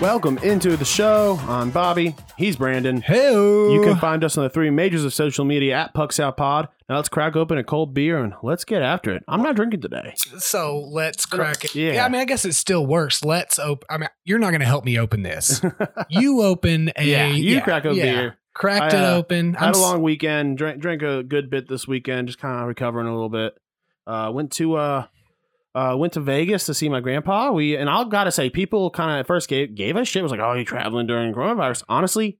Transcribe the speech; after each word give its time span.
Welcome 0.00 0.38
into 0.38 0.76
the 0.76 0.84
show. 0.84 1.40
I'm 1.48 1.70
Bobby. 1.70 2.14
He's 2.36 2.54
Brandon. 2.54 3.00
Hey, 3.00 3.32
You 3.32 3.80
can 3.82 3.96
find 3.96 4.22
us 4.22 4.38
on 4.38 4.44
the 4.44 4.48
three 4.50 4.70
majors 4.70 5.04
of 5.04 5.12
social 5.12 5.44
media 5.44 5.74
at 5.76 5.92
Pucks 5.92 6.20
Out 6.20 6.36
Pod. 6.36 6.68
Now 6.88 6.96
let's 6.96 7.08
crack 7.08 7.34
open 7.34 7.58
a 7.58 7.64
cold 7.64 7.94
beer 7.94 8.22
and 8.22 8.32
let's 8.44 8.64
get 8.64 8.80
after 8.80 9.12
it. 9.12 9.24
I'm 9.26 9.42
not 9.42 9.56
drinking 9.56 9.80
today. 9.80 10.14
so 10.38 10.78
let's 10.78 11.26
crack 11.26 11.64
it. 11.64 11.74
Yeah. 11.74 11.94
Yeah. 11.94 12.06
I 12.06 12.08
mean, 12.10 12.20
I 12.20 12.26
guess 12.26 12.44
it 12.44 12.52
still 12.54 12.86
works. 12.86 13.24
Let's 13.24 13.58
open. 13.58 13.86
I 13.90 13.98
mean, 13.98 14.08
you're 14.24 14.38
not 14.38 14.50
going 14.50 14.60
to 14.60 14.66
help 14.66 14.84
me 14.84 15.00
open 15.00 15.24
this. 15.24 15.60
you 16.08 16.42
open 16.42 16.92
a. 16.94 17.04
yeah, 17.04 17.26
you 17.26 17.60
crack 17.60 17.84
open 17.84 17.98
yeah. 17.98 18.04
beer. 18.04 18.38
Cracked 18.54 18.94
I, 18.94 18.98
it 18.98 19.04
uh, 19.04 19.16
open. 19.16 19.54
Had 19.54 19.70
I'm 19.70 19.74
a 19.74 19.78
long 19.78 20.02
weekend. 20.02 20.58
Drank, 20.58 20.80
drank 20.80 21.02
a 21.02 21.24
good 21.24 21.50
bit 21.50 21.68
this 21.68 21.88
weekend. 21.88 22.28
Just 22.28 22.38
kind 22.38 22.60
of 22.60 22.68
recovering 22.68 23.08
a 23.08 23.12
little 23.12 23.28
bit. 23.30 23.58
Uh, 24.06 24.30
went 24.32 24.52
to 24.52 24.76
uh, 24.76 25.06
uh, 25.74 25.94
went 25.96 26.12
to 26.14 26.20
Vegas 26.20 26.66
to 26.66 26.74
see 26.74 26.88
my 26.88 27.00
grandpa. 27.00 27.52
We 27.52 27.76
and 27.76 27.88
I 27.88 28.04
gotta 28.04 28.32
say, 28.32 28.50
people 28.50 28.90
kind 28.90 29.10
of 29.10 29.20
at 29.20 29.26
first 29.26 29.48
gave 29.48 29.74
gave 29.74 29.96
us 29.96 30.08
shit. 30.08 30.20
It 30.20 30.22
Was 30.22 30.32
like, 30.32 30.40
oh, 30.40 30.54
you 30.54 30.64
traveling 30.64 31.06
during 31.06 31.32
coronavirus? 31.32 31.84
Honestly, 31.88 32.38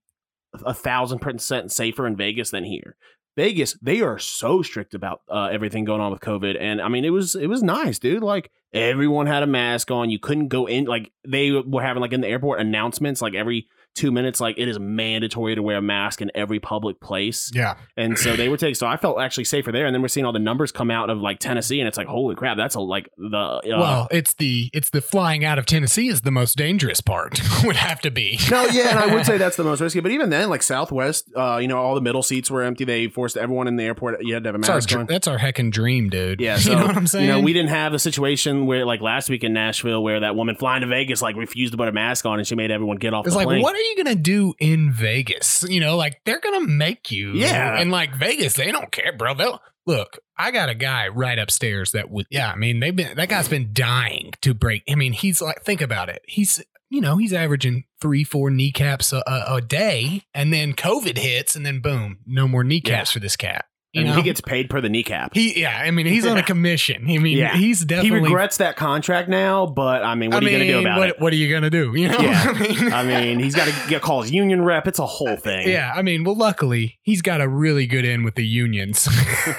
a 0.64 0.74
thousand 0.74 1.20
percent 1.20 1.72
safer 1.72 2.06
in 2.06 2.16
Vegas 2.16 2.50
than 2.50 2.64
here. 2.64 2.96
Vegas, 3.36 3.78
they 3.80 4.00
are 4.00 4.18
so 4.18 4.62
strict 4.62 4.94
about 4.94 5.20
uh, 5.30 5.48
everything 5.52 5.84
going 5.84 6.00
on 6.00 6.10
with 6.10 6.20
COVID, 6.20 6.60
and 6.60 6.80
I 6.80 6.88
mean, 6.88 7.04
it 7.04 7.10
was 7.10 7.36
it 7.36 7.46
was 7.46 7.62
nice, 7.62 7.98
dude. 7.98 8.22
Like 8.22 8.50
everyone 8.72 9.26
had 9.26 9.42
a 9.42 9.46
mask 9.46 9.90
on. 9.90 10.10
You 10.10 10.18
couldn't 10.18 10.48
go 10.48 10.66
in. 10.66 10.86
Like 10.86 11.12
they 11.26 11.52
were 11.52 11.82
having 11.82 12.00
like 12.00 12.12
in 12.12 12.20
the 12.20 12.28
airport 12.28 12.60
announcements, 12.60 13.22
like 13.22 13.34
every 13.34 13.68
two 13.98 14.10
minutes, 14.12 14.40
like 14.40 14.58
it 14.58 14.68
is 14.68 14.78
mandatory 14.78 15.54
to 15.54 15.62
wear 15.62 15.76
a 15.78 15.82
mask 15.82 16.22
in 16.22 16.30
every 16.34 16.60
public 16.60 17.00
place. 17.00 17.50
yeah. 17.54 17.74
And 17.96 18.16
so 18.18 18.36
they 18.36 18.48
were 18.48 18.56
taking. 18.56 18.74
So 18.74 18.86
I 18.86 18.96
felt 18.96 19.20
actually 19.20 19.44
safer 19.44 19.72
there. 19.72 19.86
And 19.86 19.94
then 19.94 20.02
we're 20.02 20.08
seeing 20.08 20.24
all 20.24 20.32
the 20.32 20.38
numbers 20.38 20.72
come 20.72 20.90
out 20.90 21.10
of 21.10 21.18
like 21.18 21.38
Tennessee, 21.40 21.80
and 21.80 21.88
it's 21.88 21.96
like, 21.98 22.06
holy 22.06 22.34
crap, 22.34 22.56
that's 22.56 22.74
a 22.74 22.80
like 22.80 23.08
the 23.18 23.36
uh, 23.36 23.60
well, 23.64 24.08
it's 24.10 24.34
the 24.34 24.70
it's 24.72 24.90
the 24.90 25.00
flying 25.00 25.44
out 25.44 25.58
of 25.58 25.66
Tennessee 25.66 26.08
is 26.08 26.22
the 26.22 26.30
most 26.30 26.56
dangerous 26.56 27.00
part. 27.00 27.40
would 27.64 27.76
have 27.76 28.00
to 28.02 28.10
be. 28.10 28.38
No, 28.50 28.64
yeah, 28.66 28.90
and 28.90 28.98
I 28.98 29.14
would 29.14 29.26
say 29.26 29.36
that's 29.38 29.56
the 29.56 29.64
most 29.64 29.80
risky. 29.80 30.00
But 30.00 30.12
even 30.12 30.30
then, 30.30 30.48
like 30.48 30.62
Southwest, 30.62 31.30
uh, 31.36 31.58
you 31.60 31.68
know, 31.68 31.78
all 31.78 31.94
the 31.94 32.00
middle 32.00 32.22
seats 32.22 32.50
were 32.50 32.62
empty. 32.62 32.84
They 32.84 33.08
forced 33.08 33.36
everyone 33.36 33.66
in 33.68 33.76
the 33.76 33.84
airport. 33.84 34.22
You 34.24 34.34
had 34.34 34.44
to 34.44 34.48
have 34.48 34.54
a 34.54 34.58
That's 34.58 34.68
our, 34.70 34.76
mask 34.76 34.88
dr- 34.88 35.00
on. 35.00 35.06
that's 35.06 35.26
our 35.28 35.38
heckin' 35.38 35.70
dream, 35.72 36.08
dude. 36.08 36.40
Yeah, 36.40 36.56
so 36.58 36.70
you 36.72 36.76
know 36.76 36.86
what 36.86 36.96
I'm 36.96 37.06
saying? 37.06 37.26
You 37.26 37.32
know, 37.32 37.40
we 37.40 37.52
didn't 37.52 37.70
have 37.70 37.92
a 37.94 37.98
situation 37.98 38.66
where, 38.66 38.84
like 38.86 39.00
last 39.00 39.28
week 39.30 39.42
in 39.44 39.52
Nashville, 39.52 40.02
where 40.02 40.20
that 40.20 40.36
woman 40.36 40.54
flying 40.56 40.82
to 40.82 40.86
Vegas 40.86 41.20
like 41.22 41.36
refused 41.36 41.72
to 41.72 41.76
put 41.76 41.88
a 41.88 41.92
mask 41.92 42.24
on, 42.26 42.38
and 42.38 42.46
she 42.46 42.54
made 42.54 42.70
everyone 42.70 42.96
get 42.98 43.12
off 43.14 43.26
It's 43.26 43.34
the 43.34 43.38
like, 43.38 43.46
plane. 43.48 43.62
what 43.62 43.74
are 43.74 43.80
you 43.80 43.87
gonna 43.96 44.14
do 44.14 44.54
in 44.58 44.92
Vegas? 44.92 45.64
You 45.68 45.80
know, 45.80 45.96
like 45.96 46.20
they're 46.24 46.40
gonna 46.40 46.66
make 46.66 47.10
you. 47.10 47.32
Yeah. 47.32 47.78
and 47.78 47.90
like 47.90 48.14
Vegas, 48.14 48.54
they 48.54 48.70
don't 48.70 48.92
care, 48.92 49.12
bro. 49.12 49.34
They'll 49.34 49.60
look. 49.86 50.18
I 50.36 50.50
got 50.50 50.68
a 50.68 50.74
guy 50.74 51.08
right 51.08 51.38
upstairs 51.38 51.92
that 51.92 52.10
would. 52.10 52.26
Yeah, 52.30 52.52
I 52.52 52.56
mean, 52.56 52.80
they've 52.80 52.94
been 52.94 53.16
that 53.16 53.28
guy's 53.28 53.48
been 53.48 53.70
dying 53.72 54.32
to 54.42 54.54
break. 54.54 54.84
I 54.88 54.94
mean, 54.94 55.12
he's 55.12 55.40
like, 55.42 55.62
think 55.62 55.80
about 55.80 56.08
it. 56.08 56.22
He's 56.26 56.62
you 56.90 57.00
know 57.00 57.16
he's 57.16 57.32
averaging 57.32 57.84
three, 58.00 58.24
four 58.24 58.50
kneecaps 58.50 59.12
a, 59.12 59.22
a, 59.26 59.56
a 59.56 59.60
day, 59.60 60.22
and 60.34 60.52
then 60.52 60.72
COVID 60.74 61.18
hits, 61.18 61.56
and 61.56 61.66
then 61.66 61.80
boom, 61.80 62.18
no 62.26 62.46
more 62.46 62.64
kneecaps 62.64 63.10
for 63.12 63.18
this 63.20 63.36
cat. 63.36 63.64
You 63.94 64.02
and 64.02 64.10
know, 64.10 64.16
he 64.16 64.22
gets 64.22 64.42
paid 64.42 64.68
per 64.68 64.82
the 64.82 64.90
kneecap. 64.90 65.32
he 65.32 65.60
yeah. 65.62 65.78
I 65.82 65.90
mean, 65.90 66.04
he's 66.04 66.26
on 66.26 66.36
a 66.36 66.42
commission. 66.52 67.04
I 67.08 67.16
mean, 67.18 67.38
Yeah. 67.38 67.56
he's 67.56 67.82
definitely 67.84 68.18
He 68.20 68.24
regrets 68.26 68.58
that 68.58 68.76
contract 68.76 69.30
now, 69.30 69.64
but 69.64 70.04
I 70.04 70.14
mean, 70.14 70.28
what 70.30 70.42
I 70.42 70.46
are 70.46 70.50
you 70.50 70.56
going 70.58 70.66
to 70.66 70.72
do 70.74 70.80
about 70.80 70.98
what, 70.98 71.08
it? 71.08 71.20
What 71.20 71.32
are 71.32 71.36
you 71.36 71.50
gonna 71.50 71.70
do? 71.70 71.92
You 71.96 72.08
know, 72.10 72.18
Yeah. 72.18 72.42
I 72.54 72.60
mean, 72.60 72.92
I 72.92 73.02
mean, 73.04 73.38
he's 73.38 73.54
got 73.54 73.66
to 73.66 73.88
get 73.88 74.02
call 74.02 74.20
his 74.22 74.30
union 74.30 74.62
rep. 74.62 74.86
It's 74.86 74.98
a 74.98 75.06
whole 75.06 75.36
thing. 75.36 75.68
Yeah, 75.68 75.90
I 75.94 76.02
mean, 76.02 76.22
well, 76.24 76.34
luckily 76.36 76.98
he's 77.02 77.22
got 77.22 77.40
a 77.40 77.48
really 77.48 77.86
good 77.86 78.04
in 78.04 78.24
with 78.24 78.34
the 78.34 78.46
unions. 78.46 79.08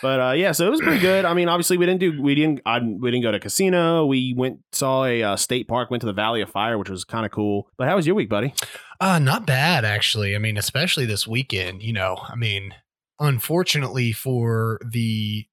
But 0.00 0.20
uh, 0.20 0.32
yeah, 0.32 0.52
so 0.52 0.66
it 0.66 0.70
was 0.70 0.80
pretty 0.80 1.00
good. 1.00 1.24
I 1.24 1.34
mean, 1.34 1.48
obviously 1.48 1.76
we 1.76 1.86
didn't 1.86 2.00
do 2.00 2.22
we 2.22 2.34
didn't 2.34 2.60
I, 2.64 2.78
we 2.80 3.10
didn't 3.10 3.22
go 3.22 3.32
to 3.32 3.40
casino. 3.40 4.06
We 4.06 4.32
went 4.36 4.60
saw 4.72 5.04
a 5.04 5.22
uh, 5.22 5.36
state 5.36 5.66
park, 5.68 5.90
went 5.90 6.00
to 6.02 6.06
the 6.06 6.12
Valley 6.12 6.40
of 6.40 6.50
Fire, 6.50 6.78
which 6.78 6.88
was 6.90 7.04
kind 7.04 7.26
of 7.26 7.32
cool. 7.32 7.68
But 7.76 7.88
how 7.88 7.96
was 7.96 8.06
your 8.06 8.14
week, 8.14 8.28
buddy? 8.28 8.54
uh, 9.00 9.18
not 9.18 9.46
bad 9.46 9.84
actually. 9.84 10.34
I 10.36 10.38
mean, 10.38 10.56
especially 10.56 11.04
this 11.06 11.26
weekend. 11.26 11.82
You 11.82 11.92
know, 11.92 12.16
I 12.28 12.36
mean, 12.36 12.74
unfortunately 13.20 14.12
for 14.12 14.80
the 14.84 15.46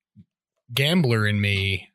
gambler 0.73 1.27
in 1.27 1.39
me. 1.41 1.89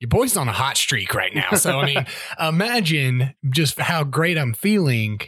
Your 0.00 0.08
boy's 0.08 0.36
on 0.36 0.48
a 0.48 0.52
hot 0.52 0.76
streak 0.76 1.12
right 1.14 1.34
now. 1.34 1.50
So, 1.56 1.80
I 1.80 1.86
mean, 1.86 2.06
imagine 2.40 3.34
just 3.50 3.80
how 3.80 4.04
great 4.04 4.38
I'm 4.38 4.54
feeling. 4.54 5.18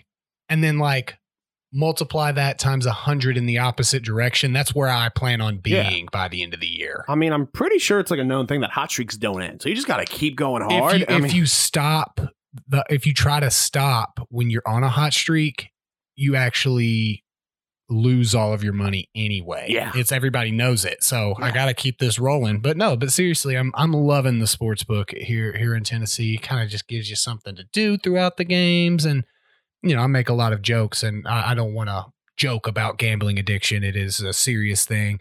And 0.49 0.63
then, 0.63 0.79
like, 0.79 1.17
multiply 1.73 2.31
that 2.33 2.59
times 2.59 2.87
a 2.87 2.91
100 2.91 3.37
in 3.37 3.47
the 3.47 3.59
opposite 3.59 4.03
direction. 4.05 4.53
That's 4.53 4.75
where 4.75 4.89
I 4.89 5.09
plan 5.09 5.41
on 5.41 5.61
Yeah. 5.65 5.89
being 5.89 6.09
by 6.13 6.29
the 6.29 6.43
end 6.43 6.55
of 6.55 6.61
the 6.61 6.67
year. 6.69 7.05
I 7.09 7.15
mean, 7.17 7.33
I'm 7.33 7.47
pretty 7.49 7.79
sure 7.79 7.99
it's 8.01 8.11
like 8.13 8.21
a 8.21 8.25
known 8.25 8.47
thing 8.47 8.61
that 8.61 8.71
hot 8.71 8.91
streaks 8.91 9.17
don't 9.17 9.43
end. 9.43 9.61
So 9.63 9.69
you 9.69 9.75
just 9.75 9.89
got 9.89 9.97
to 9.99 10.05
keep 10.05 10.37
going 10.37 10.63
hard. 10.63 11.03
if 11.03 11.09
you, 11.11 11.17
if 11.17 11.23
mean, 11.23 11.33
you 11.33 11.47
stop 11.47 12.21
the 12.69 12.85
if 12.91 13.07
you 13.07 13.15
try 13.15 13.39
to 13.41 13.51
stop 13.51 14.19
when 14.31 14.51
you're 14.51 14.67
on 14.67 14.83
a 14.83 14.89
hot 14.89 15.13
streak 15.13 15.71
you 16.17 16.35
actually 16.35 17.23
lose 17.91 18.35
all 18.35 18.53
of 18.55 18.63
your 18.63 18.73
money 18.73 19.09
anyway 19.17 19.67
Yeah. 19.69 19.91
it's 19.97 20.13
everybody 20.13 20.53
knows 20.53 20.85
it 20.85 21.03
so 21.03 21.35
i 21.39 21.51
gotta 21.51 21.75
keep 21.75 21.99
this 21.99 22.19
rolling 22.21 22.61
but 22.61 22.77
no 22.77 22.97
but 22.97 23.11
seriously 23.11 23.57
i'm 23.57 23.73
i'm 23.75 23.93
loving 23.93 24.39
the 24.39 24.47
sports 24.47 24.85
book 24.85 25.11
here 25.17 25.57
here 25.57 25.75
in 25.75 25.83
tennessee 25.83 26.39
kind 26.39 26.63
of 26.63 26.69
just 26.71 26.87
gives 26.87 27.11
you 27.11 27.17
something 27.17 27.57
to 27.57 27.65
do 27.73 27.99
throughout 27.99 28.37
the 28.37 28.45
games 28.45 29.05
and 29.05 29.25
you 29.83 29.95
know 29.97 30.03
i 30.03 30.07
make 30.07 30.29
a 30.29 30.33
lot 30.35 30.53
of 30.53 30.63
jokes 30.63 31.03
and 31.03 31.27
i, 31.27 31.51
I 31.51 31.55
don't 31.55 31.75
want 31.75 31.89
to 31.89 32.07
joke 32.37 32.67
about 32.69 32.97
gambling 32.97 33.39
addiction 33.41 33.83
it 33.83 33.97
is 33.97 34.21
a 34.21 34.33
serious 34.33 34.85
thing 34.85 35.19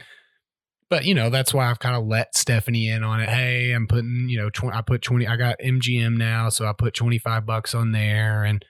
but 0.89 1.05
you 1.05 1.13
know 1.13 1.29
that's 1.29 1.53
why 1.53 1.69
I've 1.69 1.77
kind 1.77 1.95
of 1.95 2.07
let 2.07 2.35
Stephanie 2.35 2.89
in 2.89 3.03
on 3.03 3.19
it. 3.21 3.29
Hey, 3.29 3.73
I'm 3.73 3.85
putting 3.85 4.25
you 4.27 4.39
know 4.39 4.49
tw- 4.49 4.73
I 4.73 4.81
put 4.81 5.03
twenty. 5.03 5.27
I 5.27 5.35
got 5.35 5.59
MGM 5.63 6.17
now, 6.17 6.49
so 6.49 6.65
I 6.65 6.73
put 6.73 6.95
twenty 6.95 7.19
five 7.19 7.45
bucks 7.45 7.75
on 7.75 7.91
there. 7.91 8.43
And 8.43 8.65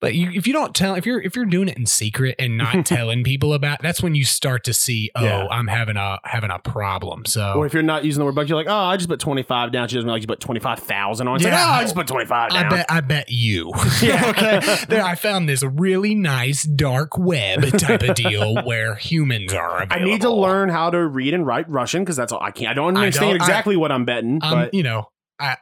but 0.00 0.14
you, 0.14 0.30
if 0.34 0.46
you 0.46 0.52
don't 0.52 0.74
tell, 0.74 0.94
if 0.94 1.06
you're 1.06 1.20
if 1.22 1.34
you're 1.34 1.46
doing 1.46 1.68
it 1.68 1.76
in 1.78 1.86
secret 1.86 2.34
and 2.38 2.58
not 2.58 2.84
telling 2.86 3.24
people 3.24 3.54
about, 3.54 3.80
that's 3.82 4.02
when 4.02 4.14
you 4.14 4.24
start 4.24 4.64
to 4.64 4.74
see, 4.74 5.10
oh, 5.14 5.24
Yeah. 5.24 5.46
I'm 5.50 5.66
having 5.68 5.96
a 5.96 6.18
having 6.24 6.50
a 6.50 6.58
problem. 6.58 7.24
So 7.24 7.54
or 7.56 7.66
if 7.66 7.72
you're 7.72 7.82
not 7.82 8.04
using 8.04 8.18
the 8.20 8.24
word 8.26 8.34
buck, 8.34 8.48
you're 8.48 8.58
like, 8.58 8.66
oh, 8.68 8.74
I 8.74 8.96
just 8.96 9.08
put 9.08 9.20
25 9.20 9.72
down. 9.72 9.88
She 9.88 9.94
doesn't 9.96 10.06
realize 10.06 10.22
you 10.22 10.26
put 10.28 10.40
25,000 10.40 11.26
on. 11.28 11.36
It's 11.36 11.44
like, 11.44 11.52
Yeah. 11.52 11.64
oh, 11.66 11.72
I 11.72 11.82
just 11.82 11.94
put 11.94 12.06
25 12.06 12.50
down. 12.50 12.64
I 12.64 12.68
bet 12.68 12.86
I 12.90 13.00
bet 13.00 13.26
you. 13.30 13.72
Yeah. 14.02 14.30
okay. 14.30 14.84
There, 14.88 15.02
I 15.02 15.14
found 15.14 15.48
this 15.48 15.62
really 15.62 16.14
nice 16.14 16.64
dark 16.64 17.16
web 17.18 17.62
type 17.78 18.02
of 18.02 18.14
deal 18.14 18.56
where 18.64 18.96
humans 18.96 19.52
are. 19.54 19.78
I 19.80 19.82
Available. 19.84 20.06
need 20.06 20.20
to 20.20 20.30
learn 20.30 20.68
how 20.68 20.90
to 20.90 21.06
read 21.06 21.32
and 21.34 21.46
write 21.46 21.68
Russian 21.70 22.02
because 22.02 22.16
that's 22.16 22.32
all 22.32 22.42
I 22.42 22.50
can't. 22.50 22.70
I 22.70 22.74
don't 22.74 22.96
understand 22.96 23.30
don't- 23.32 23.40
I- 23.40 23.44
exactly 23.44 23.76
what 23.76 23.90
I'm 23.90 24.04
betting, 24.04 24.40
um, 24.42 24.50
but 24.50 24.74
you 24.74 24.82
know, 24.82 25.08
I, 25.40 25.56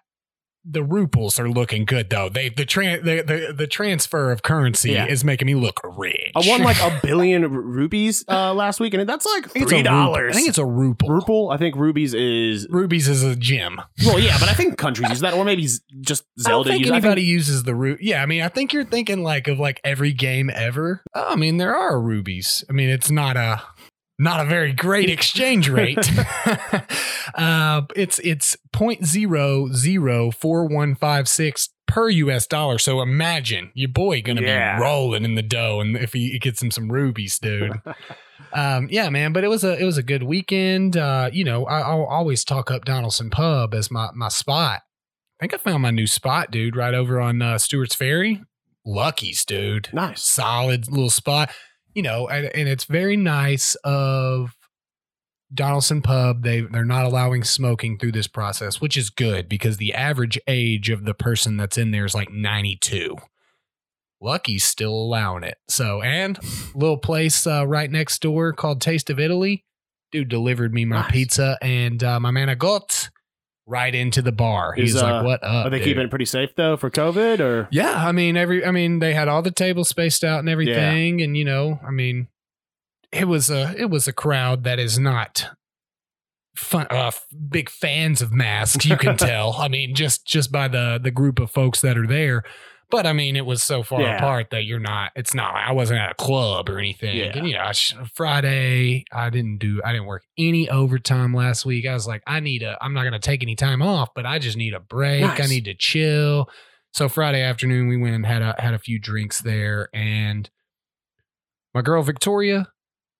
the 0.64 0.80
ruples 0.82 1.38
are 1.38 1.48
looking 1.48 1.84
good 1.84 2.10
though. 2.10 2.28
They 2.28 2.48
the 2.48 2.64
tran 2.64 3.02
the, 3.04 3.22
the 3.22 3.52
the 3.52 3.66
transfer 3.66 4.32
of 4.32 4.42
currency 4.42 4.92
Yeah. 4.92 5.06
is 5.06 5.24
making 5.24 5.46
me 5.46 5.54
look 5.54 5.80
rich. 5.84 6.32
I 6.34 6.42
won 6.46 6.62
like 6.62 6.80
a 6.80 7.00
billion 7.06 7.50
rupees 7.52 8.24
uh, 8.28 8.54
last 8.54 8.80
week, 8.80 8.94
and 8.94 9.08
that's 9.08 9.26
like 9.26 9.44
I 9.46 9.48
think 9.48 9.62
it's 9.64 9.72
a 9.72 9.74
three 9.76 9.82
dollars. 9.82 10.34
I 10.34 10.36
think 10.38 10.48
it's 10.48 10.58
a 10.58 10.62
ruple. 10.62 11.08
Ruple. 11.08 11.52
I 11.54 11.58
think 11.58 11.76
rubies 11.76 12.14
is 12.14 12.66
Rubies 12.70 13.08
is 13.08 13.22
a 13.22 13.36
gem. 13.36 13.80
well, 14.06 14.18
yeah, 14.18 14.36
but 14.40 14.48
I 14.48 14.54
think 14.54 14.78
countries 14.78 15.10
use 15.10 15.20
that, 15.20 15.34
or 15.34 15.44
maybe 15.44 15.68
just 16.00 16.24
Zelda. 16.40 16.70
I 16.70 16.72
think 16.72 16.80
uses. 16.86 16.92
Anybody 16.92 17.20
think, 17.22 17.28
uses 17.30 17.62
the 17.64 17.74
root. 17.74 17.98
Yeah, 18.02 18.22
I 18.22 18.26
mean, 18.26 18.42
I 18.42 18.48
think 18.48 18.72
you're 18.72 18.84
thinking 18.84 19.22
like 19.22 19.48
of 19.48 19.58
like 19.58 19.80
every 19.84 20.12
game 20.12 20.50
ever. 20.54 21.02
Oh, 21.14 21.28
I 21.32 21.36
mean, 21.36 21.58
there 21.58 21.76
are 21.76 22.00
rubies. 22.00 22.64
I 22.70 22.72
mean, 22.72 22.88
it's 22.88 23.10
not 23.10 23.36
a 23.36 23.62
not 24.18 24.40
a 24.40 24.44
very 24.48 24.72
great 24.72 25.10
exchange 25.10 25.68
rate. 25.68 25.98
uh, 27.34 27.82
it's 27.96 28.18
it's 28.20 28.56
point 28.72 29.04
zero 29.04 29.68
zero 29.72 30.30
four 30.30 30.66
one 30.66 30.94
five 30.94 31.28
six 31.28 31.70
per 31.86 32.08
US 32.08 32.46
dollar. 32.46 32.78
So 32.78 33.00
imagine 33.02 33.70
your 33.74 33.88
boy 33.90 34.22
gonna 34.22 34.42
Yeah. 34.42 34.76
be 34.76 34.82
rolling 34.82 35.24
in 35.24 35.34
the 35.34 35.42
dough, 35.42 35.80
and 35.80 35.96
if 35.96 36.12
he 36.12 36.38
gets 36.38 36.62
him 36.62 36.70
some 36.70 36.90
rubies, 36.90 37.38
dude. 37.38 37.72
um, 38.52 38.88
yeah, 38.90 39.08
man. 39.10 39.32
But 39.32 39.44
it 39.44 39.48
was 39.48 39.64
a 39.64 39.78
it 39.80 39.84
was 39.84 39.98
a 39.98 40.02
good 40.02 40.22
weekend. 40.22 40.96
Uh, 40.96 41.30
you 41.32 41.44
know, 41.44 41.64
I, 41.66 41.80
I'll 41.80 42.04
always 42.04 42.44
talk 42.44 42.70
up 42.70 42.84
Donaldson 42.84 43.30
Pub 43.30 43.74
as 43.74 43.90
my 43.90 44.08
my 44.14 44.28
spot. 44.28 44.82
I 45.40 45.42
think 45.48 45.54
I 45.54 45.56
found 45.58 45.82
my 45.82 45.90
new 45.90 46.06
spot, 46.06 46.50
dude, 46.52 46.76
right 46.76 46.94
over 46.94 47.20
on 47.20 47.42
uh, 47.42 47.58
Stewart's 47.58 47.94
Ferry. 47.94 48.42
Lucky's, 48.86 49.44
dude. 49.44 49.88
nice. 49.92 50.22
Solid 50.22 50.88
little 50.90 51.10
spot. 51.10 51.50
You 51.94 52.02
know, 52.02 52.28
and, 52.28 52.46
and 52.54 52.68
it's 52.68 52.84
very 52.84 53.16
nice 53.16 53.76
of 53.84 54.56
Donaldson 55.52 56.02
Pub, 56.02 56.42
they 56.42 56.62
they're 56.62 56.84
not 56.84 57.04
allowing 57.04 57.44
smoking 57.44 57.98
through 57.98 58.12
this 58.12 58.26
process, 58.26 58.80
which 58.80 58.96
is 58.96 59.10
good 59.10 59.48
because 59.48 59.76
the 59.76 59.94
average 59.94 60.38
age 60.48 60.90
of 60.90 61.04
the 61.04 61.14
person 61.14 61.56
that's 61.56 61.78
in 61.78 61.92
there 61.92 62.04
is 62.04 62.14
like 62.14 62.30
92. 62.30 63.16
Lucky's 64.20 64.64
still 64.64 64.94
allowing 64.94 65.44
it. 65.44 65.58
So, 65.68 66.02
and 66.02 66.38
little 66.74 66.96
place 66.98 67.46
uh, 67.46 67.66
right 67.66 67.90
next 67.90 68.20
door 68.22 68.52
called 68.52 68.80
Taste 68.80 69.10
of 69.10 69.20
Italy, 69.20 69.64
dude 70.10 70.28
delivered 70.28 70.72
me 70.74 70.84
my 70.84 71.02
Nice. 71.02 71.10
pizza 71.12 71.58
and 71.62 72.02
uh, 72.02 72.18
my 72.18 72.30
manigot 72.30 73.10
right 73.66 73.94
into 73.94 74.22
the 74.22 74.32
bar. 74.32 74.72
He's 74.74 74.94
Is, 74.94 75.02
like, 75.02 75.22
uh, 75.22 75.22
"What 75.22 75.42
up?" 75.42 75.66
Are 75.66 75.70
they 75.70 75.78
dude?" 75.78 75.86
keeping 75.86 76.04
it 76.04 76.10
pretty 76.10 76.24
safe 76.24 76.54
though 76.56 76.76
for 76.76 76.90
COVID 76.90 77.40
or? 77.40 77.68
Yeah, 77.70 78.06
I 78.06 78.12
mean 78.12 78.36
every 78.36 78.64
I 78.64 78.70
mean 78.70 78.98
they 78.98 79.14
had 79.14 79.28
all 79.28 79.42
the 79.42 79.50
tables 79.50 79.88
spaced 79.88 80.24
out 80.24 80.40
and 80.40 80.48
everything 80.48 81.20
and 81.22 81.36
you 81.36 81.44
know, 81.44 81.80
I 81.86 81.90
mean 81.90 82.28
it 83.12 83.26
was 83.26 83.50
a 83.50 83.74
it 83.76 83.90
was 83.90 84.08
a 84.08 84.12
crowd 84.12 84.64
that 84.64 84.78
is 84.78 84.98
not 84.98 85.48
fun 86.54 86.86
uh 86.90 87.10
big 87.48 87.70
fans 87.70 88.22
of 88.22 88.32
masks, 88.32 88.84
you 88.84 88.96
can 88.96 89.16
tell. 89.18 89.54
I 89.54 89.68
mean 89.68 89.94
just 89.94 90.26
just 90.26 90.52
by 90.52 90.68
the 90.68 91.00
the 91.02 91.10
group 91.10 91.38
of 91.38 91.50
folks 91.50 91.80
that 91.80 91.96
are 91.96 92.06
there. 92.06 92.42
But 92.94 93.06
I 93.06 93.12
mean 93.12 93.34
it 93.36 93.44
was 93.44 93.62
so 93.62 93.82
far 93.82 94.00
Yeah. 94.02 94.16
apart 94.16 94.50
that 94.50 94.64
you're 94.64 94.78
not 94.78 95.10
it's 95.16 95.34
not 95.34 95.54
I 95.54 95.72
wasn't 95.72 95.98
at 96.00 96.12
a 96.12 96.14
club 96.14 96.68
or 96.68 96.78
anything. 96.78 97.16
Yeah. 97.16 97.36
And 97.36 97.46
you 97.48 97.54
know, 97.54 97.60
I 97.62 97.72
Friday 98.14 99.04
I 99.12 99.30
didn't 99.30 99.58
do 99.58 99.80
I 99.84 99.92
didn't 99.92 100.06
work 100.06 100.22
any 100.38 100.68
overtime 100.70 101.34
last 101.34 101.66
week. 101.66 101.86
I 101.86 101.94
was 101.94 102.06
like 102.06 102.22
I 102.26 102.40
need 102.40 102.62
a 102.62 102.78
I'm 102.80 102.92
not 102.94 103.02
going 103.02 103.12
to 103.12 103.18
take 103.18 103.42
any 103.42 103.56
time 103.56 103.82
off, 103.82 104.10
but 104.14 104.26
I 104.26 104.38
just 104.38 104.56
need 104.56 104.74
a 104.74 104.80
break. 104.80 105.24
I 105.40 105.46
need 105.46 105.64
to 105.64 105.74
chill. 105.74 106.48
So 106.92 107.08
Friday 107.08 107.42
afternoon, 107.42 107.88
we 107.88 107.96
went 107.96 108.14
and 108.14 108.24
had 108.24 108.40
a 108.42 108.54
had 108.58 108.72
a 108.74 108.78
few 108.78 109.00
drinks 109.00 109.40
there, 109.40 109.88
and 109.92 110.48
my 111.74 111.82
girl 111.82 112.02
Victoria, 112.04 112.68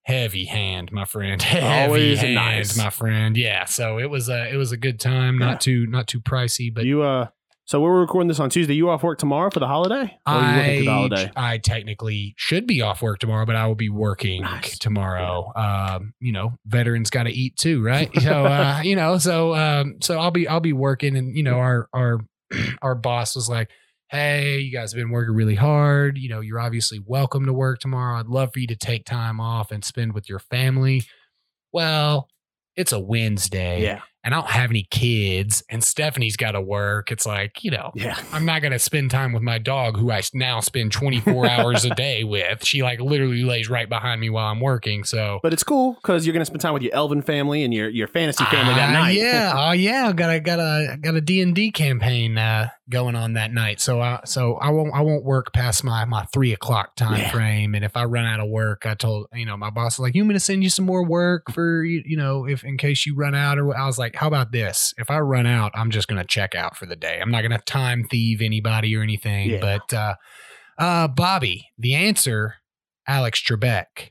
heavy 0.05 0.45
hand, 0.45 0.93
my 0.93 1.05
friend, 1.05 1.43
heavy 1.43 1.67
Always 1.89 2.21
hand, 2.21 2.35
nice. 2.37 2.77
my 2.79 2.91
friend. 2.91 3.37
Yeah, 3.37 3.65
so 3.65 3.99
it 3.99 4.09
was 4.11 4.29
a 4.29 4.53
it 4.53 4.57
was 4.57 4.71
a 4.71 4.77
good 4.77 5.01
time, 5.01 5.41
Yeah. 5.41 5.47
not 5.47 5.61
too 5.61 5.87
not 5.89 6.07
too 6.07 6.21
pricey, 6.21 6.73
but 6.73 6.85
you 6.85 7.03
uh, 7.03 7.27
so 7.67 7.81
we're 7.81 8.01
recording 8.01 8.29
this 8.29 8.41
on 8.41 8.51
Tuesday. 8.51 8.75
You 8.75 8.91
off 8.91 9.03
work 9.03 9.19
tomorrow 9.19 9.51
for 9.51 9.61
the 9.61 9.67
holiday? 9.67 10.19
Or 10.27 10.33
are 10.35 10.51
you 10.51 10.57
working 10.59 10.75
through 10.77 10.85
the 10.85 10.91
I 10.91 10.95
holiday? 10.95 11.33
I 11.37 11.59
technically 11.59 12.35
should 12.37 12.67
be 12.67 12.83
off 12.83 13.01
work 13.03 13.19
tomorrow, 13.21 13.47
but 13.47 13.57
I 13.57 13.67
will 13.67 13.75
be 13.75 13.89
working 13.89 14.43
Nice. 14.43 14.79
tomorrow. 14.79 15.53
Um, 15.57 16.13
you 16.21 16.33
know, 16.33 16.53
veterans 16.67 17.11
got 17.11 17.23
to 17.25 17.31
eat 17.33 17.57
too, 17.57 17.83
right? 17.83 18.11
So 18.21 18.45
uh, 18.47 18.81
you 18.85 18.97
know, 18.97 19.19
so 19.19 19.55
um, 19.55 19.97
so 20.03 20.19
I'll 20.19 20.31
be 20.31 20.47
I'll 20.47 20.61
be 20.61 20.73
working, 20.75 21.17
and 21.17 21.37
you 21.37 21.43
know, 21.43 21.59
our 21.59 21.89
our 21.93 22.21
our 22.83 22.95
boss 22.95 23.35
was 23.35 23.49
like, 23.49 23.71
"Hey, 24.09 24.59
you 24.59 24.73
guys 24.73 24.93
have 24.93 24.99
been 24.99 25.11
working 25.11 25.35
really 25.35 25.55
hard. 25.55 26.19
You 26.19 26.29
know, 26.29 26.41
you're 26.41 26.61
obviously 26.61 27.01
welcome 27.05 27.47
to 27.47 27.53
work 27.53 27.81
tomorrow. 27.81 28.19
I'd 28.19 28.27
love 28.27 28.51
for 28.53 28.59
you 28.61 28.67
to 28.69 28.77
take 28.77 29.05
time 29.07 29.41
off 29.41 29.71
and 29.71 29.85
spend 29.85 30.13
with 30.15 30.29
your 30.29 30.39
family." 30.39 31.03
Well, 31.73 32.29
it's 32.77 32.93
a 32.93 33.01
Wednesday, 33.01 33.83
Yeah, 33.83 34.01
and 34.25 34.35
I 34.35 34.39
don't 34.41 34.51
have 34.51 34.71
any 34.71 34.85
kids, 34.91 35.63
and 35.71 35.85
Stephanie's 35.85 36.37
got 36.37 36.53
to 36.53 36.61
work. 36.61 37.13
It's 37.13 37.27
like 37.27 37.63
you 37.63 37.71
know, 37.71 37.93
yeah. 37.95 38.19
I'm 38.33 38.45
not 38.45 38.63
going 38.63 38.73
to 38.73 38.79
spend 38.79 39.11
time 39.11 39.33
with 39.33 39.43
my 39.43 39.59
dog 39.59 39.97
who 39.97 40.11
I 40.11 40.23
now 40.33 40.61
spend 40.61 40.93
24 40.93 41.49
hours 41.49 41.85
a 41.85 41.91
day 41.95 42.25
with. 42.25 42.65
She 42.65 42.83
like 42.83 43.01
literally 43.01 43.45
lays 43.45 43.69
right 43.69 43.89
behind 43.89 44.21
me 44.21 44.31
while 44.31 44.51
I'm 44.51 44.61
working. 44.61 45.05
So 45.05 45.41
But 45.43 45.53
it's 45.53 45.63
cool 45.63 45.93
because 45.95 46.27
you're 46.27 46.33
gonna 46.33 46.45
spend 46.45 46.61
time 46.63 46.73
with 46.75 46.83
your 46.83 46.95
elven 46.95 47.23
family 47.23 47.63
and 47.63 47.73
your 47.75 47.89
your 47.89 48.09
fantasy 48.09 48.45
family 48.47 48.75
that 48.75 48.91
Ah, 48.91 48.93
night. 48.93 49.17
Yeah. 49.17 49.53
Oh 49.55 49.73
yeah. 49.73 50.13
Got 50.13 50.35
a, 50.35 50.41
got 50.41 50.59
a, 50.59 50.97
got 51.01 51.15
a 51.15 51.21
D 51.21 51.41
and 51.41 51.55
D 51.55 51.71
campaign, 51.71 52.39
uh, 52.39 52.69
going 52.91 53.15
on 53.17 53.33
that 53.35 53.53
night. 53.53 53.81
So, 53.81 54.01
I 54.01 54.21
so 54.25 54.55
I 54.57 54.71
won't, 54.71 54.93
I 54.95 55.01
won't 55.01 55.25
work 55.25 55.53
past 55.55 55.85
my, 55.85 56.05
my 56.05 56.25
three 56.27 56.53
o'clock 56.53 56.97
time 56.97 57.19
Yeah. 57.21 57.31
frame. 57.31 57.75
And 57.75 57.85
if 57.85 57.97
I 57.97 58.05
run 58.05 58.27
out 58.27 58.41
of 58.41 58.49
work, 58.49 58.85
I 58.87 58.95
told, 58.95 59.27
you 59.35 59.47
know, 59.47 59.57
my 59.57 59.71
boss 59.71 59.99
like, 59.99 60.15
you 60.15 60.23
want 60.23 60.29
me 60.29 60.35
to 60.35 60.41
send 60.41 60.63
you 60.63 60.69
some 60.71 60.85
more 60.85 61.05
work 61.05 61.51
for, 61.53 61.83
you 61.85 62.03
you 62.05 62.17
know, 62.17 62.47
if 62.47 62.63
in 62.65 62.77
case 62.77 63.07
you 63.07 63.15
run 63.15 63.35
out 63.35 63.59
or? 63.59 63.75
I 63.77 63.87
was 63.87 63.99
like, 63.99 64.14
how 64.15 64.29
about 64.29 64.53
this? 64.53 64.95
If 64.99 65.11
I 65.11 65.19
run 65.21 65.47
out, 65.47 65.73
I'm 65.75 65.91
just 65.91 66.09
going 66.09 66.21
to 66.21 66.27
check 66.27 66.55
out 66.55 66.77
for 66.77 66.87
the 66.87 66.97
day. 66.97 67.19
I'm 67.21 67.31
not 67.31 67.43
going 67.43 67.53
to 67.53 67.59
time 67.65 68.05
thieve 68.11 68.41
anybody 68.41 68.95
or 68.97 69.03
anything, 69.03 69.51
Yeah. 69.51 69.61
but, 69.61 69.93
uh, 69.95 70.15
uh, 70.79 71.09
Bobby, 71.09 71.67
the 71.79 71.95
answer, 71.95 72.55
Alex 73.07 73.43
Trebek. 73.43 74.11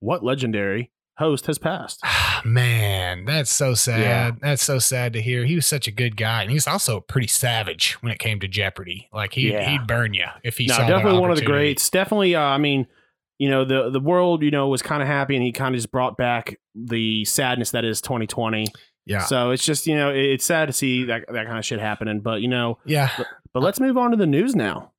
what 0.00 0.24
legendary 0.24 0.90
host 1.18 1.46
has 1.46 1.58
passed? 1.58 2.00
Ah, 2.04 2.40
Man, 2.44 3.24
that's 3.24 3.52
so 3.52 3.74
sad. 3.74 4.00
Yeah. 4.00 4.30
That's 4.40 4.62
so 4.64 4.78
sad 4.80 5.12
to 5.12 5.22
hear. 5.22 5.44
He 5.44 5.54
was 5.54 5.66
such 5.66 5.86
a 5.86 5.92
good 5.92 6.16
guy, 6.16 6.42
and 6.42 6.50
he 6.50 6.54
was 6.56 6.66
also 6.66 6.98
pretty 7.00 7.28
savage 7.28 7.92
when 8.00 8.10
it 8.12 8.18
came 8.18 8.40
to 8.40 8.48
Jeopardy. 8.48 9.08
Like 9.12 9.34
he 9.34 9.52
Yeah. 9.52 9.68
he'd 9.70 9.86
burn 9.86 10.14
you 10.14 10.26
if 10.42 10.58
he 10.58 10.66
no, 10.66 10.74
saw 10.74 10.88
definitely 10.88 11.20
one 11.20 11.30
of 11.30 11.36
the 11.36 11.44
greats. 11.44 11.88
Definitely, 11.90 12.34
uh, 12.34 12.40
I 12.40 12.58
mean, 12.58 12.86
you 13.38 13.48
know, 13.50 13.64
the 13.64 13.90
the 13.90 14.00
world, 14.00 14.42
you 14.42 14.50
know, 14.50 14.66
was 14.68 14.82
kind 14.82 15.02
of 15.02 15.06
happy, 15.08 15.36
and 15.36 15.44
he 15.44 15.52
kind 15.52 15.72
of 15.74 15.78
just 15.78 15.92
brought 15.92 16.16
back 16.16 16.56
the 16.74 17.24
sadness 17.26 17.70
that 17.70 17.84
is 17.84 18.00
2020. 18.00 18.66
Yeah, 19.04 19.20
So 19.24 19.50
it's 19.50 19.64
just, 19.64 19.86
you 19.86 19.96
know, 19.96 20.10
it- 20.10 20.24
it's 20.34 20.44
sad 20.44 20.66
to 20.66 20.72
see 20.72 21.04
that 21.04 21.24
that 21.28 21.46
kind 21.46 21.58
of 21.58 21.64
shit 21.64 21.80
happening. 21.80 22.20
But 22.20 22.40
you 22.40 22.48
know, 22.48 22.78
yeah. 22.84 23.10
but 23.52 23.62
let's 23.62 23.80
move 23.80 23.96
on 23.98 24.12
to 24.12 24.16
the 24.16 24.26
news 24.26 24.54
now. 24.54 24.92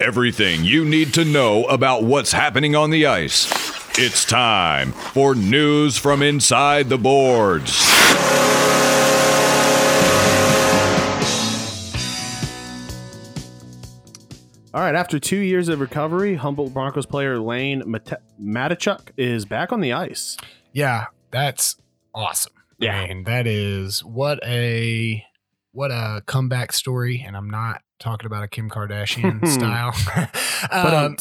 Everything 0.00 0.64
you 0.64 0.84
need 0.84 1.14
to 1.14 1.24
know 1.24 1.64
about 1.64 2.02
what's 2.02 2.32
happening 2.32 2.74
on 2.76 2.90
the 2.90 3.06
ice. 3.06 3.50
It's 3.96 4.24
time 4.24 4.92
for 4.92 5.34
news 5.34 5.96
from 5.96 6.20
inside 6.22 6.88
the 6.88 6.98
boards. 6.98 7.80
All 14.72 14.80
right, 14.80 14.96
after 14.96 15.20
two 15.20 15.36
years 15.38 15.68
of 15.68 15.78
recovery, 15.78 16.34
Humboldt 16.34 16.74
Broncos 16.74 17.06
player 17.06 17.38
Layne 17.38 17.84
Mate- 17.88 18.14
Matechuk 18.42 19.10
is 19.16 19.44
back 19.44 19.70
on 19.72 19.80
the 19.80 19.92
ice. 19.92 20.36
Yeah, 20.72 21.06
that's 21.34 21.76
awesome. 22.14 22.52
Yeah. 22.78 23.00
I 23.00 23.08
mean, 23.08 23.24
that 23.24 23.46
is 23.46 24.02
what 24.04 24.38
a 24.44 25.22
what 25.72 25.90
a 25.90 26.22
comeback 26.26 26.72
story, 26.72 27.22
and 27.26 27.36
I'm 27.36 27.50
not 27.50 27.82
talking 27.98 28.26
about 28.26 28.44
a 28.44 28.48
Kim 28.48 28.70
Kardashian 28.70 29.46
style. 29.48 29.92
Um, 30.70 31.18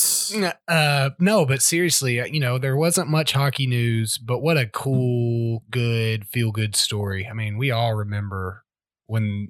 uh, 0.70 1.10
no, 1.20 1.46
but 1.46 1.62
seriously, 1.62 2.22
uh, 2.22 2.26
you 2.26 2.40
know, 2.40 2.58
there 2.58 2.78
wasn't 2.78 3.10
much 3.10 3.34
hockey 3.34 3.68
news, 3.68 4.18
but 4.18 4.40
what 4.40 4.56
a 4.58 4.68
cool, 4.68 5.64
good, 5.70 6.26
feel 6.28 6.52
good 6.52 6.78
story. 6.78 7.28
I 7.30 7.34
mean, 7.34 7.58
we 7.58 7.70
all 7.70 7.94
remember 7.94 8.64
when 9.06 9.50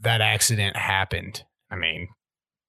that 0.00 0.22
accident 0.22 0.76
happened. 0.76 1.44
I 1.70 1.76
mean, 1.76 2.08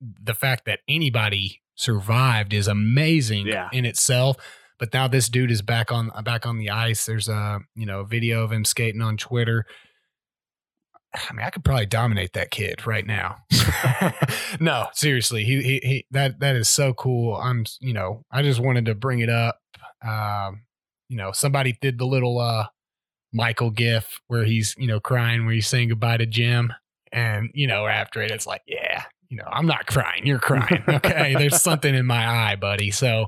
the 0.02 0.34
fact 0.34 0.66
that 0.66 0.80
anybody 0.90 1.62
survived 1.76 2.54
is 2.54 2.68
amazing 2.68 3.48
Yeah. 3.48 3.70
in 3.72 3.86
itself. 3.86 4.36
But 4.78 4.94
now 4.94 5.08
this 5.08 5.30
dude 5.30 5.52
is 5.52 5.62
back 5.62 5.92
on 5.92 6.12
back 6.24 6.46
on 6.46 6.58
the 6.58 6.70
ice. 6.70 7.06
There's 7.06 7.28
a 7.28 7.60
you 7.76 7.86
know 7.86 8.04
video 8.04 8.44
of 8.44 8.52
him 8.52 8.66
skating 8.66 9.02
on 9.02 9.18
Twitter. 9.18 9.66
I 11.30 11.34
mean, 11.34 11.46
I 11.46 11.50
could 11.50 11.64
probably 11.64 11.86
dominate 11.86 12.34
that 12.34 12.52
kid 12.52 12.86
right 12.86 13.06
now. 13.06 13.38
no, 14.60 14.88
seriously, 14.94 15.44
he, 15.44 15.62
he 15.62 15.80
he 15.84 16.06
that 16.12 16.40
that 16.40 16.56
is 16.56 16.68
so 16.68 16.94
cool. 16.94 17.36
I'm 17.36 17.66
you 17.80 17.94
know 17.94 18.26
I 18.32 18.42
just 18.42 18.60
wanted 18.60 18.86
to 18.86 18.96
bring 18.96 19.20
it 19.20 19.30
up. 19.30 19.60
Um, 20.06 20.64
you 21.10 21.18
know, 21.18 21.32
somebody 21.32 21.78
did 21.82 21.98
the 21.98 22.06
little 22.06 22.40
uh 22.40 22.68
Michael 23.34 23.72
gif 23.72 24.20
where 24.28 24.46
he's 24.46 24.76
you 24.78 24.88
know 24.88 25.00
crying 25.00 25.46
where 25.46 25.54
he's 25.54 25.68
saying 25.68 25.90
goodbye 25.90 26.18
to 26.18 26.26
Jim, 26.26 26.74
and 27.12 27.50
you 27.54 27.68
know 27.68 27.88
after 27.88 28.22
it 28.22 28.32
it's 28.32 28.48
like 28.48 28.62
yeah, 28.68 29.04
you 29.30 29.38
know 29.38 29.48
I'm 29.50 29.66
not 29.66 29.88
crying, 29.88 30.26
you're 30.26 30.40
crying. 30.40 30.84
Okay, 30.88 31.36
there's 31.38 31.62
something 31.62 31.94
in 31.94 32.06
my 32.06 32.28
eye, 32.28 32.56
buddy. 32.56 32.92
So 32.92 33.28